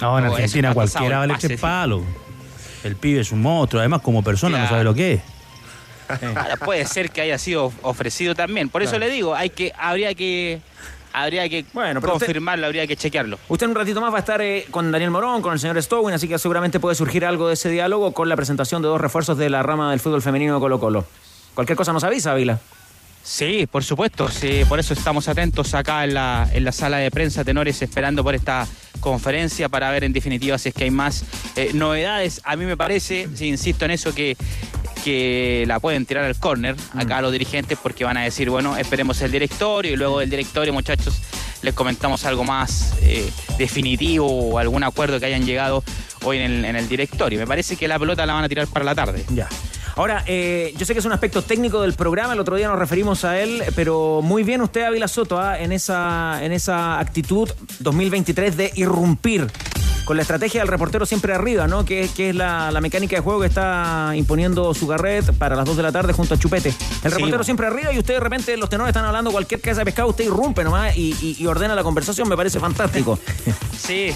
No, 0.00 0.18
en 0.18 0.24
Oh, 0.24 0.28
eso 0.28 0.34
Argentina 0.36 0.74
cualquiera 0.74 1.18
vale 1.18 1.34
sí. 1.40 1.56
palos. 1.56 2.02
El 2.84 2.96
pibe 2.96 3.20
es 3.20 3.32
un 3.32 3.40
monstruo, 3.42 3.80
además 3.80 4.02
como 4.02 4.22
persona 4.22 4.58
no 4.58 4.64
Claro. 4.64 4.70
sabe 4.74 4.84
lo 4.84 4.94
que 4.94 5.12
es. 5.14 5.20
Ahora, 6.36 6.56
puede 6.56 6.84
ser 6.86 7.10
que 7.10 7.20
haya 7.22 7.38
sido 7.38 7.72
ofrecido 7.82 8.34
también. 8.34 8.68
Por 8.68 8.82
eso 8.82 8.92
Claro. 8.92 9.06
le 9.06 9.10
digo, 9.12 9.34
hay 9.34 9.50
que, 9.50 9.72
habría 9.76 10.14
que, 10.14 10.60
habría 11.22 11.48
que 11.48 11.64
Bueno, 11.72 11.98
usted- 12.00 12.10
confirmarlo, 12.10 12.66
habría 12.66 12.86
que 12.86 12.94
chequearlo. 12.96 13.38
Usted 13.48 13.64
en 13.64 13.70
un 13.70 13.76
ratito 13.76 14.00
más 14.00 14.12
va 14.12 14.18
a 14.18 14.20
estar 14.20 14.40
eh, 14.42 14.66
con 14.70 14.92
Daniel 14.92 15.10
Morón, 15.10 15.40
con 15.42 15.52
el 15.54 15.58
señor 15.58 15.80
Stowin, 15.82 16.14
así 16.14 16.28
que 16.28 16.38
seguramente 16.38 16.78
puede 16.78 16.94
surgir 16.94 17.24
algo 17.24 17.48
de 17.48 17.54
ese 17.54 17.70
diálogo 17.70 18.12
con 18.12 18.28
la 18.28 18.36
presentación 18.36 18.82
de 18.82 18.88
dos 18.88 19.00
refuerzos 19.00 19.38
de 19.38 19.48
la 19.48 19.62
rama 19.62 19.90
del 19.90 20.00
fútbol 20.00 20.20
femenino 20.22 20.54
de 20.54 20.60
Colo 20.60 20.78
Colo. 20.78 21.04
Cualquier 21.54 21.76
cosa 21.76 21.92
nos 21.92 22.04
avisa, 22.04 22.32
Ávila. 22.32 22.58
Sí, 23.22 23.66
por 23.66 23.82
supuesto, 23.82 24.28
sí, 24.28 24.62
por 24.68 24.78
eso 24.78 24.94
estamos 24.94 25.26
atentos 25.26 25.74
acá 25.74 26.04
en 26.04 26.14
la, 26.14 26.48
en 26.52 26.62
la 26.64 26.70
sala 26.70 26.98
de 26.98 27.10
prensa, 27.10 27.42
tenores, 27.44 27.82
esperando 27.82 28.22
por 28.22 28.36
esta 28.36 28.68
conferencia 29.00 29.68
para 29.68 29.90
ver 29.90 30.04
en 30.04 30.12
definitiva 30.12 30.58
si 30.58 30.68
es 30.68 30.74
que 30.76 30.84
hay 30.84 30.90
más 30.92 31.24
eh, 31.56 31.70
novedades. 31.74 32.40
A 32.44 32.54
mí 32.54 32.66
me 32.66 32.76
parece, 32.76 33.26
si 33.34 33.48
insisto 33.48 33.84
en 33.84 33.90
eso, 33.90 34.14
que, 34.14 34.36
que 35.06 35.62
la 35.68 35.78
pueden 35.78 36.04
tirar 36.04 36.24
al 36.24 36.36
córner 36.36 36.74
acá 36.92 37.20
los 37.20 37.30
dirigentes 37.30 37.78
porque 37.80 38.02
van 38.02 38.16
a 38.16 38.24
decir, 38.24 38.50
bueno, 38.50 38.76
esperemos 38.76 39.22
el 39.22 39.30
directorio 39.30 39.92
y 39.92 39.96
luego 39.96 40.18
del 40.18 40.28
directorio, 40.28 40.72
muchachos, 40.72 41.22
les 41.62 41.74
comentamos 41.74 42.24
algo 42.24 42.42
más 42.42 42.96
eh, 43.02 43.30
definitivo 43.56 44.26
o 44.26 44.58
algún 44.58 44.82
acuerdo 44.82 45.20
que 45.20 45.26
hayan 45.26 45.46
llegado 45.46 45.84
hoy 46.24 46.38
en 46.38 46.50
el, 46.50 46.64
en 46.64 46.74
el 46.74 46.88
directorio. 46.88 47.38
Me 47.38 47.46
parece 47.46 47.76
que 47.76 47.86
la 47.86 48.00
pelota 48.00 48.26
la 48.26 48.32
van 48.32 48.42
a 48.42 48.48
tirar 48.48 48.66
para 48.66 48.84
la 48.84 48.96
tarde. 48.96 49.24
Ya. 49.32 49.48
Ahora, 49.96 50.22
eh, 50.26 50.74
yo 50.76 50.84
sé 50.84 50.92
que 50.92 50.98
es 51.00 51.06
un 51.06 51.12
aspecto 51.12 51.40
técnico 51.42 51.80
del 51.80 51.94
programa, 51.94 52.34
el 52.34 52.40
otro 52.40 52.54
día 52.56 52.68
nos 52.68 52.78
referimos 52.78 53.24
a 53.24 53.40
él, 53.40 53.62
pero 53.74 54.20
muy 54.22 54.42
bien 54.42 54.60
usted, 54.60 54.82
Ávila 54.84 55.08
Soto, 55.08 55.40
¿ah? 55.40 55.58
en, 55.58 55.72
esa, 55.72 56.44
en 56.44 56.52
esa 56.52 56.98
actitud 57.00 57.48
2023 57.80 58.56
de 58.58 58.72
irrumpir 58.74 59.50
con 60.04 60.16
la 60.16 60.22
estrategia 60.22 60.60
del 60.60 60.68
reportero 60.68 61.04
siempre 61.06 61.32
arriba, 61.34 61.66
¿no? 61.66 61.84
Que, 61.84 62.08
que 62.14 62.28
es 62.30 62.36
la, 62.36 62.70
la 62.70 62.80
mecánica 62.80 63.16
de 63.16 63.22
juego 63.22 63.40
que 63.40 63.46
está 63.46 64.12
imponiendo 64.14 64.72
Sugarret 64.74 65.32
para 65.32 65.56
las 65.56 65.64
2 65.64 65.78
de 65.78 65.82
la 65.82 65.90
tarde 65.90 66.12
junto 66.12 66.34
a 66.34 66.38
Chupete. 66.38 66.72
El 67.02 67.10
reportero 67.10 67.42
siempre 67.42 67.66
arriba 67.66 67.92
y 67.92 67.98
usted 67.98 68.14
de 68.14 68.20
repente 68.20 68.56
los 68.56 68.68
tenores 68.68 68.90
están 68.90 69.04
hablando 69.06 69.32
cualquier 69.32 69.60
casa 69.62 69.80
de 69.80 69.86
pescado, 69.86 70.08
usted 70.10 70.24
irrumpe 70.24 70.62
nomás 70.62 70.96
y, 70.96 71.16
y- 71.20 71.36
y 71.42 71.46
ordena 71.46 71.74
la 71.74 71.82
conversación, 71.82 72.28
me 72.28 72.36
parece 72.36 72.60
fantástico. 72.60 73.18
Sí, 73.76 74.10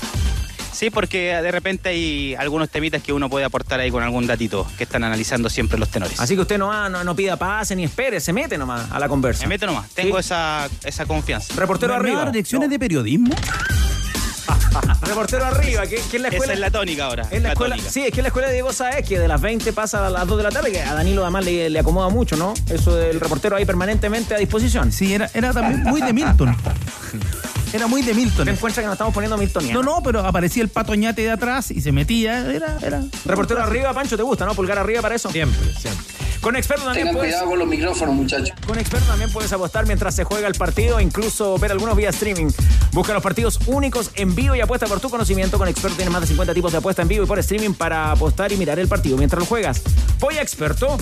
sí, 0.81 0.89
porque 0.89 1.35
de 1.43 1.51
repente 1.53 1.91
hay 1.91 2.35
algunos 2.37 2.71
temitas 2.71 3.03
que 3.03 3.13
uno 3.13 3.29
puede 3.29 3.45
aportar 3.45 3.81
ahí 3.81 3.91
con 3.91 4.03
algún 4.03 4.27
datito 4.27 4.67
que 4.79 4.85
están 4.85 5.05
analizando 5.05 5.51
siempre 5.51 5.79
los 5.79 5.91
tenores. 5.91 6.19
Así 6.19 6.35
que 6.35 6.41
usted 6.41 6.57
no, 6.57 6.89
no, 6.89 7.05
no 7.05 7.15
pida 7.15 7.37
pase 7.37 7.77
ni 7.77 7.85
espere, 7.85 8.19
se 8.19 8.33
mete 8.33 8.57
nomás 8.57 8.91
a 8.91 8.99
la 8.99 9.07
conversa. 9.07 9.43
Me 9.43 9.49
meto 9.51 9.67
nomás, 9.67 9.91
tengo 9.91 10.19
esa, 10.19 10.71
esa 10.83 11.05
confianza. 11.05 11.53
Reportero 11.55 11.93
¿Me 11.99 12.11
va 12.13 12.19
a 12.21 12.23
arriba. 12.23 12.33
lecciones 12.33 12.71
de 12.71 12.79
periodismo? 12.79 13.35
Reportero 15.03 15.45
arriba, 15.45 15.87
que, 15.87 15.97
que 15.97 16.17
es 16.17 16.23
la 16.23 16.29
escuela. 16.29 16.45
Esa 16.45 16.53
es 16.55 16.61
la 16.61 16.71
tónica 16.71 17.05
ahora. 17.05 17.25
Es 17.31 17.43
la 17.43 17.49
la 17.49 17.53
escuela, 17.53 17.75
tónica. 17.77 17.91
sí, 17.93 18.01
es 18.01 18.13
que 18.13 18.21
es 18.21 18.23
la 18.23 18.29
escuela 18.29 18.49
de 18.49 18.55
Diego 18.55 18.73
Saez, 18.73 19.07
que 19.07 19.19
de 19.19 19.29
las 19.29 19.41
20 19.41 19.75
pasa 19.75 20.07
a 20.07 20.09
las 20.09 20.27
2 20.27 20.39
de 20.39 20.43
la 20.45 20.51
tarde, 20.51 20.73
que 20.73 20.81
a 20.81 20.95
Danilo 20.95 21.25
además 21.25 21.45
le, 21.45 21.69
le 21.69 21.79
acomoda 21.79 22.09
mucho, 22.09 22.39
¿no? 22.39 22.55
Eso 22.71 22.97
del 22.97 23.21
reportero 23.21 23.55
ahí 23.55 23.67
permanentemente 23.67 24.35
a 24.35 24.39
disposición. 24.39 24.93
Sí, 24.93 25.13
era, 25.13 25.29
era 25.35 25.53
también 25.53 25.83
muy 25.83 26.01
de 26.01 26.15
Milton. 26.15 26.57
Era 27.73 27.87
muy 27.87 28.03
de 28.03 28.15
Milton. 28.15 28.45
Ten 28.45 28.55
en 28.55 28.61
cuenta 28.61 28.81
que 28.81 28.87
nos 28.87 28.95
estamos 28.95 29.15
poniendo 29.15 29.37
Miltoniano. 29.37 29.83
No, 29.83 29.97
no, 29.97 30.03
pero 30.03 30.21
aparecía 30.21 30.63
el 30.63 30.69
patoñate 30.69 31.23
de 31.23 31.31
atrás 31.31 31.71
y 31.71 31.81
se 31.81 31.93
metía. 31.93 32.51
Era, 32.53 32.79
era. 32.83 33.03
Reportero 33.25 33.63
arriba, 33.63 33.93
Pancho, 33.93 34.17
¿te 34.17 34.23
gusta, 34.23 34.45
no? 34.45 34.55
Pulgar 34.55 34.79
arriba 34.79 35.03
para 35.03 35.15
eso. 35.15 35.31
Siempre, 35.31 35.73
siempre. 35.79 36.05
Con 36.41 36.57
experto 36.57 36.85
también 36.85 37.09
Tengan 37.09 37.21
puedes, 37.21 37.35
cuidado 37.35 37.51
con 37.51 37.59
los 37.59 37.69
micrófonos, 37.69 38.15
muchachos. 38.15 38.53
con 38.67 38.79
experto 38.79 39.07
también 39.09 39.31
puedes 39.31 39.53
apostar 39.53 39.87
mientras 39.87 40.15
se 40.15 40.25
juega 40.25 40.49
el 40.49 40.55
partido, 40.55 40.99
incluso 40.99 41.59
ver 41.59 41.71
algunos 41.71 41.95
vía 41.97 42.09
streaming. 42.09 42.49
Busca 42.93 43.13
los 43.13 43.23
partidos 43.23 43.61
únicos 43.67 44.11
en 44.15 44.35
vivo 44.35 44.55
y 44.55 44.61
apuesta 44.63 44.87
por 44.87 45.01
tu 45.01 45.11
conocimiento. 45.11 45.59
Con 45.59 45.69
experto 45.69 45.97
tienes 45.97 46.13
más 46.13 46.23
de 46.23 46.29
50 46.29 46.55
tipos 46.55 46.73
de 46.73 46.79
apuesta 46.79 47.03
en 47.03 47.09
vivo 47.09 47.25
y 47.25 47.27
por 47.27 47.39
streaming 47.39 47.75
para 47.75 48.11
apostar 48.11 48.51
y 48.53 48.57
mirar 48.57 48.79
el 48.79 48.89
partido 48.89 49.19
mientras 49.19 49.41
lo 49.41 49.45
juegas. 49.47 49.83
Voy 50.19 50.39
a 50.39 50.43
experto. 50.43 50.97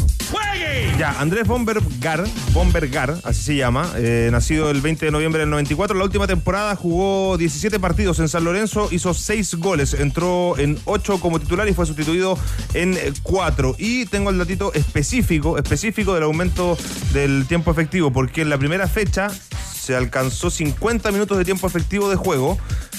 Ya, 0.98 1.14
Andrés 1.20 1.46
Bombergar, 1.46 2.24
Bombergar, 2.52 3.18
así 3.22 3.42
se 3.42 3.56
llama, 3.56 3.92
eh, 3.96 4.28
nacido 4.32 4.70
el 4.70 4.80
20 4.80 5.06
de 5.06 5.12
noviembre 5.12 5.40
del 5.40 5.50
94. 5.50 5.96
La 5.96 6.02
última 6.02 6.26
temporada 6.26 6.57
jugó 6.76 7.36
17 7.36 7.78
partidos 7.80 8.18
en 8.18 8.28
San 8.28 8.44
Lorenzo, 8.44 8.88
hizo 8.90 9.14
6 9.14 9.56
goles, 9.56 9.94
entró 9.94 10.58
en 10.58 10.78
8 10.84 11.20
como 11.20 11.40
titular 11.40 11.68
y 11.68 11.74
fue 11.74 11.86
sustituido 11.86 12.38
en 12.74 12.96
4. 13.22 13.76
Y 13.78 14.06
tengo 14.06 14.30
el 14.30 14.38
datito 14.38 14.72
específico, 14.74 15.58
específico 15.58 16.14
del 16.14 16.24
aumento 16.24 16.76
del 17.12 17.46
tiempo 17.46 17.70
efectivo, 17.70 18.12
porque 18.12 18.42
en 18.42 18.50
la 18.50 18.58
primera 18.58 18.88
fecha 18.88 19.28
se 19.28 19.96
alcanzó 19.96 20.50
50 20.50 21.10
minutos 21.12 21.38
de 21.38 21.44
tiempo 21.44 21.66
efectivo 21.66 22.10
de 22.10 22.16
juego, 22.16 22.58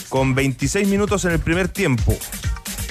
con 0.09 0.35
26 0.35 0.87
minutos 0.87 1.25
en 1.25 1.31
el 1.31 1.39
primer 1.39 1.67
tiempo 1.67 2.17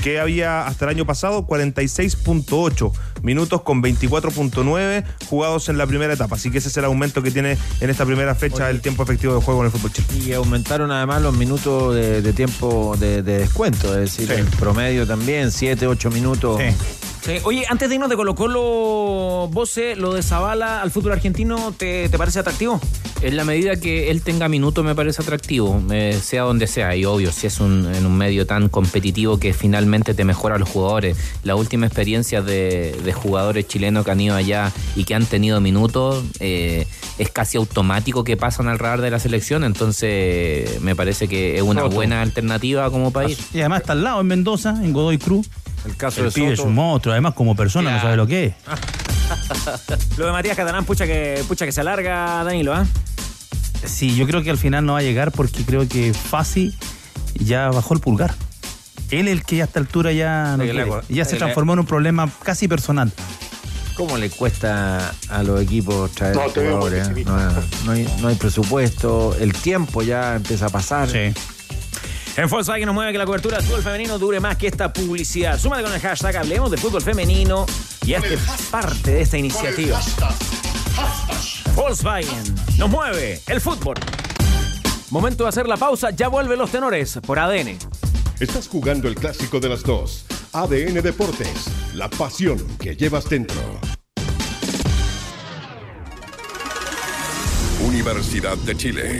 que 0.02 0.20
había 0.20 0.66
hasta 0.66 0.84
el 0.84 0.90
año 0.90 1.06
pasado 1.06 1.46
46.8. 1.46 2.92
minutos 3.22 3.62
con 3.62 3.82
24.9 3.82 5.04
jugados 5.28 5.68
en 5.68 5.78
la 5.78 5.86
primera 5.86 6.12
etapa. 6.12 6.36
Así 6.36 6.50
que 6.50 6.58
ese 6.58 6.68
es 6.68 6.76
el 6.76 6.84
aumento 6.84 7.22
que 7.22 7.30
tiene 7.30 7.56
en 7.80 7.90
esta 7.90 8.04
primera 8.04 8.34
fecha 8.34 8.70
el 8.70 8.80
tiempo 8.80 9.02
efectivo 9.02 9.34
de 9.34 9.40
juego 9.40 9.60
en 9.60 9.66
el 9.66 9.72
fútbol 9.72 9.92
chileno. 9.92 10.24
Y 10.24 10.32
aumentaron 10.32 10.90
además 10.90 11.22
los 11.22 11.36
minutos 11.36 11.94
de, 11.94 12.22
de 12.22 12.32
tiempo 12.32 12.96
de, 12.98 13.22
de 13.22 13.38
descuento, 13.38 13.94
es 13.98 14.16
decir, 14.16 14.30
el 14.32 14.46
promedio 14.46 15.06
también, 15.06 15.50
7, 15.50 15.86
8 15.86 16.10
minutos. 16.10 16.60
Sí, 16.60 16.74
Oye, 17.44 17.64
antes 17.68 17.88
de 17.88 17.96
irnos 17.96 18.08
de 18.08 18.16
Colo 18.16 18.34
Colo, 18.34 19.48
Voce, 19.52 19.96
lo 19.96 20.14
de 20.14 20.22
Zavala 20.22 20.80
al 20.80 20.90
fútbol 20.90 21.12
argentino, 21.12 21.72
¿te, 21.76 22.08
te 22.08 22.16
parece 22.18 22.38
atractivo? 22.38 22.80
En 23.20 23.36
la 23.36 23.44
medida 23.44 23.76
que 23.76 24.10
él 24.10 24.22
tenga 24.22 24.48
minutos 24.48 24.84
me 24.84 24.94
parece 24.94 25.22
atractivo, 25.22 25.82
eh, 25.90 26.18
sea 26.22 26.42
donde 26.42 26.66
sea. 26.66 26.94
Y 26.94 27.04
obvio, 27.04 27.32
si 27.32 27.48
es 27.48 27.58
un, 27.60 27.92
en 27.92 28.06
un 28.06 28.16
medio 28.16 28.46
tan 28.46 28.68
competitivo 28.68 29.38
que 29.38 29.52
finalmente 29.52 30.14
te 30.14 30.24
mejora 30.24 30.54
a 30.54 30.58
los 30.58 30.68
jugadores. 30.68 31.16
La 31.42 31.56
última 31.56 31.86
experiencia 31.86 32.42
de, 32.42 32.96
de 33.04 33.12
jugadores 33.12 33.66
chilenos 33.66 34.04
que 34.04 34.10
han 34.12 34.20
ido 34.20 34.36
allá 34.36 34.72
y 34.94 35.04
que 35.04 35.14
han 35.14 35.26
tenido 35.26 35.60
minutos, 35.60 36.24
eh, 36.38 36.86
es 37.18 37.30
casi 37.30 37.58
automático 37.58 38.22
que 38.22 38.36
pasan 38.36 38.68
al 38.68 38.78
radar 38.78 39.00
de 39.00 39.10
la 39.10 39.18
selección. 39.18 39.64
Entonces 39.64 40.80
me 40.80 40.94
parece 40.94 41.28
que 41.28 41.56
es 41.56 41.62
una 41.62 41.84
buena 41.84 42.22
alternativa 42.22 42.88
como 42.90 43.10
país. 43.10 43.38
Y 43.52 43.58
además 43.60 43.80
está 43.80 43.92
al 43.94 44.04
lado, 44.04 44.20
en 44.20 44.28
Mendoza, 44.28 44.78
en 44.82 44.92
Godoy 44.92 45.18
Cruz. 45.18 45.50
El 45.84 45.96
caso 45.96 46.20
El 46.20 46.26
de 46.26 46.32
pibe 46.32 46.52
es 46.52 46.58
un 46.60 46.74
monstruo, 46.74 47.12
además 47.12 47.34
como 47.34 47.54
persona 47.56 47.90
no 47.92 48.00
sabe 48.00 48.16
lo 48.16 48.26
que 48.26 48.46
es. 48.46 48.54
Lo 50.16 50.26
de 50.26 50.32
Matías 50.32 50.56
Catalán, 50.56 50.84
pucha 50.84 51.06
que, 51.06 51.42
pucha 51.46 51.66
que 51.66 51.72
se 51.72 51.80
alarga, 51.82 52.42
Danilo, 52.44 52.74
¿ah? 52.74 52.86
Sí, 53.84 54.16
yo 54.16 54.26
creo 54.26 54.42
que 54.42 54.50
al 54.50 54.58
final 54.58 54.84
no 54.86 54.94
va 54.94 54.98
a 55.00 55.02
llegar 55.02 55.32
porque 55.32 55.64
creo 55.64 55.86
que 55.86 56.12
Fasi 56.14 56.74
ya 57.34 57.68
bajó 57.70 57.94
el 57.94 58.00
pulgar. 58.00 58.34
Él 59.10 59.28
el 59.28 59.44
que 59.44 59.60
a 59.62 59.64
esta 59.66 59.78
altura 59.80 60.12
ya, 60.12 60.56
no 60.56 60.64
Sí, 60.64 60.70
quiere. 60.70 60.90
ya 61.08 61.24
se 61.24 61.36
transformó 61.36 61.74
en 61.74 61.80
un 61.80 61.86
problema 61.86 62.28
casi 62.42 62.68
personal. 62.68 63.12
¿Cómo 63.96 64.16
le 64.16 64.30
cuesta 64.30 65.12
a 65.28 65.42
los 65.42 65.60
equipos 65.60 66.10
traer 66.12 66.36
No, 66.36 66.42
jugadores? 66.48 67.08
eh? 67.08 67.24
No, 67.24 67.36
no 67.84 67.92
hay, 67.92 68.08
no 68.20 68.28
hay 68.28 68.34
presupuesto, 68.36 69.36
el 69.40 69.52
tiempo 69.52 70.02
ya 70.02 70.36
empieza 70.36 70.66
a 70.66 70.70
pasar. 70.70 71.08
En 72.38 72.48
Volkswagen 72.48 72.86
nos 72.86 72.94
mueve 72.94 73.10
que 73.10 73.18
la 73.18 73.26
cobertura 73.26 73.56
del 73.56 73.66
fútbol 73.66 73.82
femenino 73.82 74.16
dure 74.16 74.38
más 74.38 74.56
que 74.56 74.68
esta 74.68 74.92
publicidad. 74.92 75.58
Súmate 75.58 75.82
con 75.82 75.92
el 75.92 75.98
hashtag 75.98 76.36
Hablemos 76.36 76.70
de 76.70 76.76
Fútbol 76.76 77.02
Femenino 77.02 77.66
y 78.06 78.14
hazte 78.14 78.38
parte 78.70 79.10
de 79.10 79.22
esta 79.22 79.36
iniciativa. 79.38 80.00
Volkswagen 81.74 82.54
nos 82.78 82.88
mueve 82.88 83.40
el 83.48 83.60
fútbol. 83.60 83.96
Momento 85.10 85.42
de 85.42 85.48
hacer 85.48 85.66
la 85.66 85.76
pausa, 85.76 86.10
ya 86.10 86.28
vuelven 86.28 86.60
los 86.60 86.70
tenores 86.70 87.18
por 87.26 87.40
ADN. 87.40 87.76
Estás 88.38 88.68
jugando 88.68 89.08
el 89.08 89.16
clásico 89.16 89.58
de 89.58 89.70
las 89.70 89.82
dos. 89.82 90.24
ADN 90.52 91.02
Deportes, 91.02 91.66
la 91.94 92.08
pasión 92.08 92.64
que 92.78 92.94
llevas 92.94 93.28
dentro. 93.28 93.60
Universidad 97.84 98.56
de 98.58 98.76
Chile. 98.76 99.18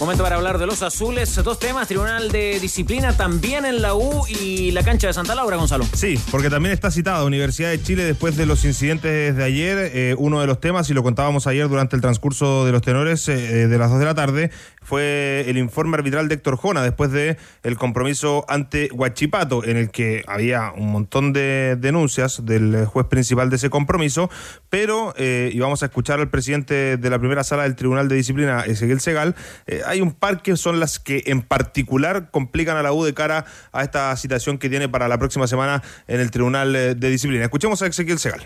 Momento 0.00 0.22
para 0.22 0.36
hablar 0.36 0.58
de 0.58 0.66
los 0.66 0.82
azules. 0.82 1.34
Dos 1.42 1.58
temas, 1.58 1.88
Tribunal 1.88 2.30
de 2.30 2.60
Disciplina 2.60 3.16
también 3.16 3.64
en 3.64 3.82
la 3.82 3.94
U 3.94 4.24
y 4.28 4.70
la 4.70 4.84
cancha 4.84 5.08
de 5.08 5.12
Santa 5.12 5.34
Laura, 5.34 5.56
Gonzalo. 5.56 5.84
Sí, 5.92 6.18
porque 6.30 6.48
también 6.48 6.72
está 6.72 6.92
citada 6.92 7.24
Universidad 7.24 7.70
de 7.70 7.82
Chile 7.82 8.04
después 8.04 8.36
de 8.36 8.46
los 8.46 8.64
incidentes 8.64 9.34
de 9.34 9.44
ayer. 9.44 9.90
eh, 9.92 10.14
uno 10.16 10.40
de 10.40 10.46
los 10.46 10.60
temas, 10.60 10.88
y 10.88 10.94
lo 10.94 11.02
contábamos 11.02 11.48
ayer 11.48 11.68
durante 11.68 11.96
el 11.96 12.02
transcurso 12.02 12.64
de 12.64 12.70
los 12.72 12.80
tenores 12.82 13.28
eh, 13.28 13.66
de 13.66 13.78
las 13.78 13.90
2 13.90 13.98
de 13.98 14.04
la 14.04 14.14
tarde, 14.14 14.50
fue 14.88 15.44
el 15.46 15.58
informe 15.58 15.98
arbitral 15.98 16.28
de 16.28 16.36
Héctor 16.36 16.56
Jona 16.56 16.82
después 16.82 17.12
de 17.12 17.36
el 17.62 17.76
compromiso 17.76 18.46
ante 18.48 18.88
Huachipato, 18.90 19.62
en 19.62 19.76
el 19.76 19.90
que 19.90 20.24
había 20.26 20.72
un 20.74 20.90
montón 20.90 21.34
de 21.34 21.76
denuncias 21.78 22.46
del 22.46 22.86
juez 22.86 23.06
principal 23.06 23.50
de 23.50 23.56
ese 23.56 23.68
compromiso, 23.68 24.30
pero, 24.70 25.12
eh, 25.18 25.50
y 25.52 25.58
vamos 25.58 25.82
a 25.82 25.86
escuchar 25.86 26.20
al 26.20 26.30
presidente 26.30 26.96
de 26.96 27.10
la 27.10 27.18
primera 27.18 27.44
sala 27.44 27.64
del 27.64 27.76
Tribunal 27.76 28.08
de 28.08 28.16
Disciplina, 28.16 28.62
Ezequiel 28.62 29.00
Segal, 29.00 29.36
eh, 29.66 29.82
hay 29.84 30.00
un 30.00 30.12
par 30.12 30.40
que 30.40 30.56
son 30.56 30.80
las 30.80 30.98
que 30.98 31.22
en 31.26 31.42
particular 31.42 32.30
complican 32.30 32.78
a 32.78 32.82
la 32.82 32.90
U 32.94 33.04
de 33.04 33.12
cara 33.12 33.44
a 33.72 33.84
esta 33.84 34.16
citación 34.16 34.56
que 34.56 34.70
tiene 34.70 34.88
para 34.88 35.06
la 35.06 35.18
próxima 35.18 35.46
semana 35.46 35.82
en 36.06 36.20
el 36.20 36.30
Tribunal 36.30 36.74
eh, 36.74 36.94
de 36.94 37.10
Disciplina. 37.10 37.44
Escuchemos 37.44 37.82
a 37.82 37.88
Ezequiel 37.88 38.18
Segal. 38.18 38.40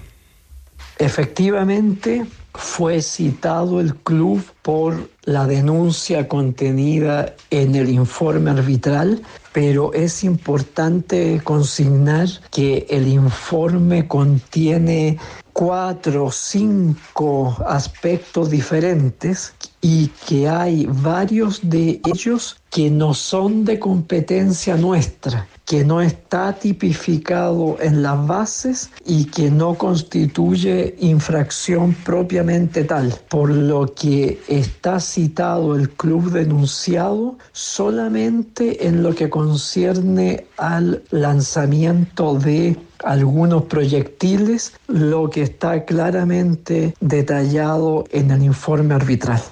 Efectivamente, 1.02 2.24
fue 2.54 3.02
citado 3.02 3.80
el 3.80 3.96
club 3.96 4.40
por 4.62 5.10
la 5.24 5.48
denuncia 5.48 6.28
contenida 6.28 7.34
en 7.50 7.74
el 7.74 7.88
informe 7.88 8.52
arbitral, 8.52 9.20
pero 9.52 9.92
es 9.94 10.22
importante 10.22 11.40
consignar 11.42 12.28
que 12.52 12.86
el 12.88 13.08
informe 13.08 14.06
contiene 14.06 15.18
cuatro 15.52 16.26
o 16.26 16.30
cinco 16.32 17.56
aspectos 17.66 18.50
diferentes 18.50 19.54
y 19.80 20.08
que 20.26 20.48
hay 20.48 20.86
varios 20.86 21.60
de 21.62 22.00
ellos 22.04 22.56
que 22.70 22.90
no 22.90 23.12
son 23.12 23.64
de 23.64 23.78
competencia 23.78 24.76
nuestra, 24.76 25.46
que 25.66 25.84
no 25.84 26.00
está 26.00 26.54
tipificado 26.54 27.76
en 27.80 28.02
las 28.02 28.26
bases 28.26 28.90
y 29.04 29.24
que 29.26 29.50
no 29.50 29.74
constituye 29.74 30.96
infracción 31.00 31.94
propiamente 32.04 32.84
tal, 32.84 33.14
por 33.28 33.50
lo 33.50 33.92
que 33.94 34.40
está 34.48 35.00
citado 35.00 35.74
el 35.74 35.90
club 35.90 36.30
denunciado 36.30 37.36
solamente 37.52 38.86
en 38.86 39.02
lo 39.02 39.14
que 39.14 39.28
concierne 39.28 40.46
al 40.56 41.02
lanzamiento 41.10 42.36
de 42.36 42.76
algunos 43.04 43.64
proyectiles, 43.64 44.72
lo 44.88 45.30
que 45.30 45.42
está 45.42 45.84
claramente 45.84 46.94
detallado 47.00 48.04
en 48.10 48.30
el 48.30 48.42
informe 48.42 48.94
arbitral. 48.94 49.42